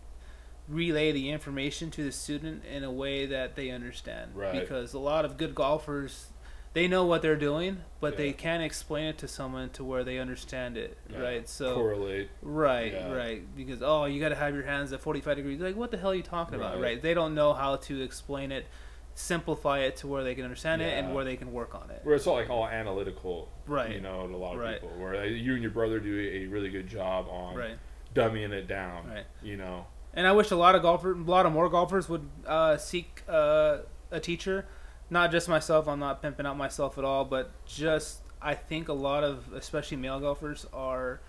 relay 0.70 1.10
the 1.12 1.30
information 1.30 1.90
to 1.90 2.04
the 2.04 2.12
student 2.12 2.64
in 2.64 2.84
a 2.84 2.90
way 2.92 3.26
that 3.26 3.56
they 3.56 3.70
understand 3.70 4.30
Right. 4.34 4.60
because 4.60 4.94
a 4.94 4.98
lot 5.00 5.24
of 5.24 5.36
good 5.36 5.54
golfers 5.54 6.28
they 6.72 6.86
know 6.86 7.04
what 7.04 7.20
they're 7.22 7.34
doing 7.34 7.78
but 7.98 8.16
they 8.16 8.32
can't 8.32 8.62
explain 8.62 9.06
it 9.06 9.18
to 9.18 9.26
someone 9.26 9.70
to 9.70 9.82
where 9.82 10.04
they 10.04 10.18
understand 10.20 10.76
it 10.76 10.96
Yeah. 11.10 11.18
right 11.18 11.48
so 11.48 11.74
correlate. 11.74 12.30
Right, 12.40 12.92
Yeah. 12.92 13.10
right. 13.12 13.56
Because 13.56 13.82
oh, 13.82 14.04
you 14.04 14.20
got 14.20 14.28
to 14.28 14.36
have 14.36 14.54
your 14.54 14.62
hands 14.62 14.92
at 14.92 15.00
forty-five 15.00 15.36
degrees. 15.36 15.58
Like, 15.60 15.74
what 15.74 15.90
the 15.90 15.96
hell 15.98 16.10
are 16.12 16.14
you 16.14 16.22
talking 16.22 16.54
about? 16.54 16.74
Right. 16.74 16.82
Right? 16.82 17.02
They 17.02 17.12
don't 17.14 17.34
know 17.34 17.52
how 17.54 17.74
to 17.76 18.00
explain 18.02 18.52
it, 18.52 18.66
simplify 19.14 19.80
it 19.80 19.96
to 19.96 20.06
where 20.06 20.22
they 20.22 20.36
can 20.36 20.44
understand 20.44 20.80
it 20.82 20.92
and 20.96 21.12
where 21.12 21.24
they 21.24 21.36
can 21.36 21.52
work 21.52 21.74
on 21.74 21.90
it. 21.90 22.00
Where 22.04 22.14
it's 22.14 22.26
all 22.28 22.36
like 22.36 22.48
all 22.48 22.68
analytical, 22.68 23.48
Right. 23.66 23.90
You 23.90 24.00
know, 24.00 24.28
to 24.28 24.34
a 24.34 24.36
lot 24.36 24.54
of 24.54 24.60
Right. 24.60 24.80
people. 24.80 24.96
Where 24.96 25.16
uh, 25.16 25.24
you 25.24 25.54
and 25.54 25.62
your 25.62 25.72
brother 25.72 25.98
do 25.98 26.20
a 26.20 26.46
really 26.46 26.70
good 26.70 26.86
job 26.86 27.26
on 27.28 27.56
Right. 27.56 27.78
dummying 28.14 28.52
it 28.52 28.68
down. 28.68 29.08
Right. 29.08 29.26
You 29.42 29.56
know. 29.56 29.86
And 30.12 30.26
I 30.26 30.32
wish 30.32 30.50
a 30.50 30.56
lot 30.56 30.74
of 30.74 30.82
golfers, 30.82 31.16
a 31.16 31.30
lot 31.30 31.46
of 31.46 31.52
more 31.52 31.68
golfers 31.68 32.08
would 32.08 32.28
uh, 32.46 32.76
seek 32.76 33.22
uh, 33.28 33.78
a 34.10 34.20
teacher. 34.20 34.66
Not 35.08 35.30
just 35.30 35.48
myself. 35.48 35.88
I'm 35.88 35.98
not 36.00 36.22
pimping 36.22 36.46
out 36.46 36.56
myself 36.56 36.98
at 36.98 37.04
all, 37.04 37.24
but 37.24 37.50
just 37.64 38.20
I 38.40 38.54
think 38.54 38.88
a 38.88 38.92
lot 38.92 39.24
of, 39.24 39.52
especially 39.52 39.96
male 39.96 40.20
golfers, 40.20 40.66
are 40.72 41.20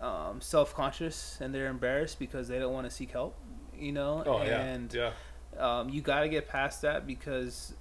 um, 0.00 0.40
self-conscious 0.40 1.38
and 1.40 1.54
they're 1.54 1.66
embarrassed 1.68 2.18
because 2.18 2.48
they 2.48 2.58
don't 2.58 2.72
want 2.72 2.88
to 2.88 2.90
seek 2.90 3.10
help. 3.10 3.36
You 3.76 3.92
know. 3.92 4.22
Oh 4.26 4.42
yeah. 4.42 4.60
and 4.60 4.92
yeah. 4.92 5.10
um, 5.58 5.88
you 5.88 6.00
got 6.00 6.20
to 6.20 6.28
get 6.28 6.48
past 6.48 6.82
that 6.82 7.06
because 7.06 7.74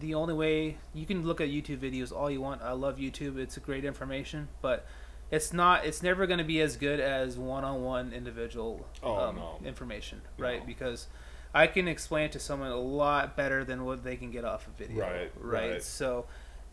the 0.00 0.14
only 0.14 0.34
way 0.34 0.76
you 0.94 1.06
can 1.06 1.24
look 1.24 1.40
at 1.40 1.48
YouTube 1.48 1.78
videos 1.78 2.12
all 2.12 2.30
you 2.30 2.40
want. 2.40 2.62
I 2.62 2.72
love 2.72 2.98
YouTube; 2.98 3.38
it's 3.38 3.56
a 3.56 3.60
great 3.60 3.84
information, 3.84 4.48
but 4.60 4.86
it's 5.30 5.52
not. 5.52 5.84
It's 5.84 6.02
never 6.02 6.26
going 6.26 6.38
to 6.38 6.44
be 6.44 6.60
as 6.60 6.76
good 6.76 7.00
as 7.00 7.36
one-on-one 7.36 8.12
individual 8.12 8.86
Oh, 9.02 9.16
um, 9.16 9.36
no. 9.36 9.58
information, 9.64 10.22
right? 10.38 10.60
No. 10.60 10.66
Because 10.66 11.06
I 11.54 11.66
can 11.66 11.88
explain 11.88 12.26
it 12.26 12.32
to 12.32 12.38
someone 12.38 12.70
a 12.70 12.76
lot 12.76 13.36
better 13.36 13.64
than 13.64 13.84
what 13.84 14.04
they 14.04 14.16
can 14.16 14.30
get 14.30 14.44
off 14.44 14.66
a 14.68 14.70
video, 14.70 15.00
Right, 15.02 15.32
Right. 15.40 15.70
right. 15.72 15.82
So 15.82 16.26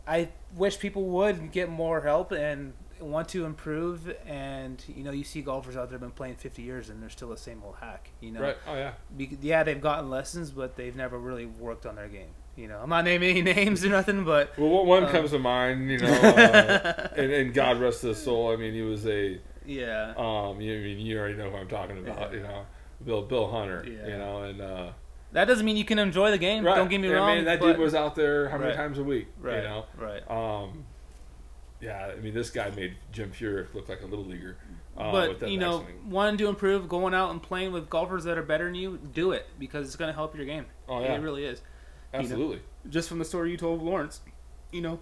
I 0.07 0.29
wish 0.55 0.77
people 0.79 1.03
would 1.05 1.51
get 1.51 1.69
more 1.69 2.01
help 2.01 2.31
and 2.31 2.73
want 2.99 3.29
to 3.29 3.45
improve. 3.45 4.13
And 4.25 4.83
you 4.87 5.03
know, 5.03 5.11
you 5.11 5.23
see 5.23 5.41
golfers 5.41 5.75
out 5.77 5.89
there 5.89 5.93
have 5.95 6.01
been 6.01 6.11
playing 6.11 6.35
50 6.35 6.61
years 6.61 6.89
and 6.89 7.01
they're 7.01 7.09
still 7.09 7.29
the 7.29 7.37
same 7.37 7.61
old 7.63 7.75
hack. 7.81 8.09
You 8.21 8.31
know, 8.31 8.41
Right. 8.41 8.57
Oh 8.67 8.75
yeah. 8.75 8.93
Be- 9.15 9.37
yeah, 9.41 9.63
they've 9.63 9.79
gotten 9.81 10.09
lessons, 10.09 10.51
but 10.51 10.75
they've 10.75 10.95
never 10.95 11.17
really 11.17 11.45
worked 11.45 11.85
on 11.85 11.95
their 11.95 12.07
game. 12.09 12.29
You 12.55 12.67
know, 12.67 12.79
I'm 12.81 12.89
not 12.89 13.03
naming 13.05 13.37
any 13.37 13.41
names 13.53 13.83
or 13.83 13.89
nothing, 13.89 14.23
but 14.25 14.57
Well, 14.57 14.69
what 14.69 14.85
one 14.85 15.05
Um, 15.05 15.11
comes 15.11 15.31
to 15.31 15.39
mind, 15.39 15.89
you 15.89 15.97
know, 15.99 16.07
uh, 16.11 17.07
and, 17.15 17.31
and 17.31 17.53
God 17.53 17.79
rest 17.79 18.03
his 18.03 18.21
soul. 18.21 18.51
I 18.51 18.55
mean, 18.57 18.73
he 18.73 18.81
was 18.83 19.07
a, 19.07 19.39
yeah, 19.65 20.13
um, 20.17 20.61
you, 20.61 20.77
I 20.77 20.81
mean, 20.83 20.99
you 20.99 21.17
already 21.17 21.35
know 21.35 21.49
who 21.49 21.57
I'm 21.57 21.67
talking 21.67 21.97
about, 21.97 22.31
Yeah. 22.31 22.37
you 22.37 22.43
know, 22.43 22.65
Bill 23.03 23.21
Bill 23.23 23.49
Hunter, 23.49 23.83
Yeah. 23.87 24.07
you 24.07 24.17
know, 24.19 24.43
and 24.43 24.61
uh, 24.61 24.89
that 25.31 25.45
doesn't 25.45 25.65
mean 25.65 25.77
you 25.77 25.85
can 25.85 25.97
enjoy 25.97 26.29
the 26.29 26.37
game. 26.37 26.63
right. 26.63 26.75
Don't 26.75 26.89
get 26.89 27.01
me 27.01 27.09
I 27.09 27.13
wrong. 27.15 27.35
mean, 27.37 27.45
that 27.45 27.59
but- 27.59 27.67
dude 27.73 27.77
was 27.79 27.95
out 27.95 28.13
there 28.15 28.49
how 28.49 28.57
many 28.57 28.69
Right. 28.69 28.77
times 28.77 28.99
a 28.99 29.03
week, 29.03 29.27
right, 29.39 29.57
you 29.57 29.63
know. 29.63 29.85
right. 29.97 30.29
Um, 30.29 30.85
yeah, 31.81 32.11
I 32.15 32.19
mean, 32.21 32.33
this 32.35 32.49
guy 32.51 32.69
made 32.69 32.95
Jim 33.11 33.31
Furyk 33.31 33.73
look 33.73 33.89
like 33.89 34.01
a 34.03 34.05
little 34.05 34.25
leaguer. 34.25 34.57
Uh, 34.95 35.11
but 35.11 35.49
you 35.49 35.57
know, 35.57 35.79
backswing. 35.79 36.05
wanting 36.07 36.37
to 36.37 36.47
improve, 36.47 36.87
going 36.87 37.15
out 37.15 37.31
and 37.31 37.41
playing 37.41 37.71
with 37.73 37.89
golfers 37.89 38.25
that 38.25 38.37
are 38.37 38.43
better 38.43 38.65
than 38.65 38.75
you, 38.75 38.99
do 39.11 39.31
it 39.31 39.47
because 39.57 39.87
it's 39.87 39.95
going 39.95 40.09
to 40.09 40.13
help 40.13 40.35
your 40.37 40.45
game. 40.45 40.67
oh 40.87 41.01
yeah, 41.01 41.15
It 41.15 41.21
really 41.21 41.45
is. 41.45 41.61
Absolutely. 42.13 42.61
Just 42.89 43.09
from 43.09 43.19
the 43.19 43.25
story 43.25 43.51
you 43.51 43.57
told 43.57 43.81
Lawrence, 43.81 44.21
you 44.71 44.81
know, 44.81 44.99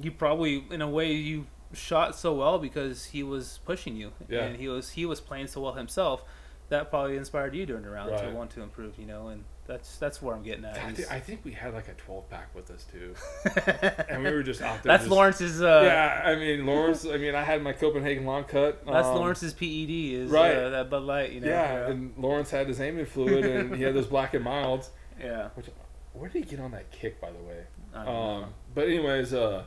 you 0.00 0.10
probably 0.10 0.64
in 0.70 0.80
a 0.82 0.88
way 0.88 1.12
you 1.12 1.46
shot 1.72 2.16
so 2.16 2.34
well 2.34 2.58
because 2.58 3.04
he 3.06 3.22
was 3.22 3.60
pushing 3.64 3.94
you 3.96 4.12
Yeah. 4.28 4.44
and 4.44 4.56
he 4.56 4.66
was 4.68 4.90
he 4.90 5.06
was 5.06 5.20
playing 5.20 5.46
so 5.48 5.60
well 5.60 5.74
himself. 5.74 6.24
That 6.70 6.88
probably 6.90 7.16
inspired 7.16 7.54
you 7.54 7.66
during 7.66 7.82
the 7.82 7.90
round 7.90 8.16
to 8.16 8.30
want 8.30 8.50
to 8.52 8.62
improve, 8.62 8.96
you 8.96 9.04
know, 9.04 9.26
and 9.28 9.42
that's 9.66 9.96
that's 9.98 10.22
where 10.22 10.36
I'm 10.36 10.42
getting 10.44 10.64
at. 10.64 10.78
I, 10.78 10.90
is- 10.90 11.08
I 11.08 11.18
think 11.18 11.40
we 11.44 11.50
had 11.52 11.74
like 11.74 11.88
a 11.88 11.94
12 11.94 12.30
pack 12.30 12.54
with 12.54 12.70
us 12.70 12.86
too, 12.92 13.14
and 14.08 14.22
we 14.22 14.30
were 14.30 14.44
just 14.44 14.62
out 14.62 14.80
there. 14.82 14.92
that's 14.92 15.02
just- 15.02 15.10
Lawrence's. 15.10 15.60
Uh, 15.60 15.82
yeah, 15.84 16.22
I 16.24 16.36
mean 16.36 16.64
Lawrence. 16.66 17.04
I 17.04 17.16
mean, 17.16 17.34
I 17.34 17.42
had 17.42 17.60
my 17.62 17.72
Copenhagen 17.72 18.24
long 18.24 18.44
cut. 18.44 18.86
That's 18.86 19.08
um, 19.08 19.16
Lawrence's 19.16 19.52
PED 19.52 19.90
is 19.90 20.30
right. 20.30 20.54
uh, 20.54 20.70
that 20.70 20.90
Bud 20.90 21.02
Light, 21.02 21.32
you 21.32 21.40
know. 21.40 21.48
Yeah, 21.48 21.88
and 21.88 22.12
Lawrence 22.16 22.50
had 22.52 22.68
his 22.68 22.80
aiming 22.80 23.06
fluid, 23.06 23.44
and 23.44 23.74
he 23.74 23.82
had 23.82 23.94
those 23.94 24.06
black 24.06 24.34
and 24.34 24.44
milds. 24.44 24.90
yeah. 25.20 25.48
Which, 25.54 25.66
where 26.12 26.28
did 26.28 26.44
he 26.44 26.50
get 26.50 26.60
on 26.60 26.72
that 26.72 26.90
kick, 26.90 27.20
by 27.20 27.30
the 27.30 27.38
way? 27.38 27.64
I 27.94 28.04
don't 28.04 28.06
know. 28.06 28.20
Um, 28.20 28.54
but 28.74 28.88
anyways, 28.88 29.32
uh, 29.32 29.64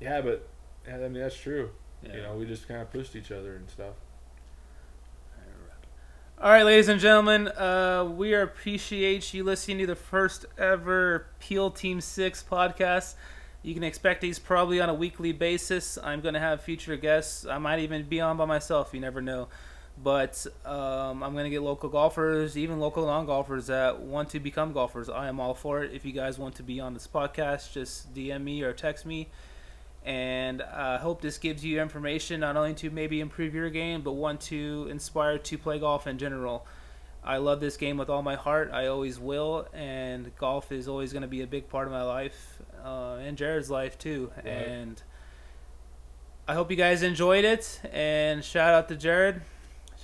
yeah, 0.00 0.20
but 0.20 0.48
yeah, 0.86 0.96
I 0.96 1.08
mean 1.08 1.14
that's 1.14 1.36
true. 1.36 1.70
Yeah. 2.02 2.16
You 2.16 2.22
know, 2.22 2.34
we 2.36 2.46
just 2.46 2.68
kind 2.68 2.80
of 2.82 2.90
pushed 2.92 3.16
each 3.16 3.30
other 3.30 3.56
and 3.56 3.68
stuff. 3.68 3.94
All 6.38 6.50
right, 6.50 6.64
ladies 6.64 6.90
and 6.90 7.00
gentlemen, 7.00 7.48
uh, 7.48 8.12
we 8.14 8.34
appreciate 8.34 9.32
you 9.32 9.42
listening 9.42 9.78
to 9.78 9.86
the 9.86 9.96
first 9.96 10.44
ever 10.58 11.28
Peel 11.40 11.70
Team 11.70 11.98
Six 12.02 12.44
podcast. 12.46 13.14
You 13.62 13.72
can 13.72 13.82
expect 13.82 14.20
these 14.20 14.38
probably 14.38 14.78
on 14.78 14.90
a 14.90 14.94
weekly 14.94 15.32
basis. 15.32 15.96
I'm 15.96 16.20
going 16.20 16.34
to 16.34 16.40
have 16.40 16.60
future 16.60 16.94
guests. 16.96 17.46
I 17.46 17.56
might 17.56 17.78
even 17.78 18.04
be 18.06 18.20
on 18.20 18.36
by 18.36 18.44
myself. 18.44 18.90
You 18.92 19.00
never 19.00 19.22
know. 19.22 19.48
But 20.02 20.46
um, 20.64 21.22
I'm 21.22 21.32
going 21.32 21.44
to 21.44 21.50
get 21.50 21.62
local 21.62 21.88
golfers, 21.88 22.56
even 22.58 22.78
local 22.78 23.06
non 23.06 23.24
golfers 23.24 23.68
that 23.68 24.00
want 24.00 24.30
to 24.30 24.40
become 24.40 24.72
golfers. 24.72 25.08
I 25.08 25.28
am 25.28 25.40
all 25.40 25.54
for 25.54 25.82
it. 25.82 25.92
If 25.94 26.04
you 26.04 26.12
guys 26.12 26.38
want 26.38 26.54
to 26.56 26.62
be 26.62 26.80
on 26.80 26.92
this 26.92 27.06
podcast, 27.06 27.72
just 27.72 28.14
DM 28.14 28.42
me 28.42 28.62
or 28.62 28.72
text 28.72 29.06
me. 29.06 29.28
And 30.04 30.62
I 30.62 30.98
hope 30.98 31.20
this 31.20 31.38
gives 31.38 31.64
you 31.64 31.80
information 31.80 32.40
not 32.40 32.56
only 32.56 32.74
to 32.74 32.90
maybe 32.90 33.20
improve 33.20 33.54
your 33.54 33.70
game, 33.70 34.02
but 34.02 34.12
one 34.12 34.38
to 34.38 34.86
inspire 34.90 35.38
to 35.38 35.58
play 35.58 35.78
golf 35.78 36.06
in 36.06 36.18
general. 36.18 36.66
I 37.24 37.38
love 37.38 37.58
this 37.58 37.76
game 37.76 37.96
with 37.96 38.08
all 38.08 38.22
my 38.22 38.36
heart. 38.36 38.70
I 38.72 38.86
always 38.86 39.18
will, 39.18 39.66
and 39.72 40.30
golf 40.36 40.70
is 40.70 40.86
always 40.86 41.12
going 41.12 41.22
to 41.22 41.28
be 41.28 41.42
a 41.42 41.46
big 41.46 41.68
part 41.68 41.88
of 41.88 41.92
my 41.92 42.02
life 42.02 42.58
uh, 42.84 43.16
and 43.16 43.36
Jared's 43.36 43.68
life 43.68 43.98
too. 43.98 44.30
Right. 44.36 44.46
And 44.46 45.02
I 46.46 46.54
hope 46.54 46.70
you 46.70 46.76
guys 46.76 47.02
enjoyed 47.02 47.44
it. 47.44 47.80
And 47.92 48.44
shout 48.44 48.74
out 48.74 48.88
to 48.90 48.96
Jared. 48.96 49.42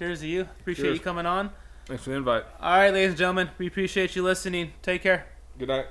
Cheers 0.03 0.19
to 0.19 0.27
you. 0.27 0.41
Appreciate 0.41 0.87
Cheers. 0.87 0.99
you 0.99 1.05
coming 1.05 1.27
on. 1.27 1.53
Thanks 1.87 2.03
for 2.03 2.11
the 2.11 2.17
invite. 2.17 2.43
All 2.61 2.77
right, 2.77 2.93
ladies 2.93 3.11
and 3.11 3.19
gentlemen, 3.19 3.51
we 3.57 3.69
appreciate 3.69 4.17
you 4.17 4.25
listening. 4.25 4.73
Take 4.83 5.01
care. 5.01 5.27
Good 5.57 5.69
night. 5.69 5.87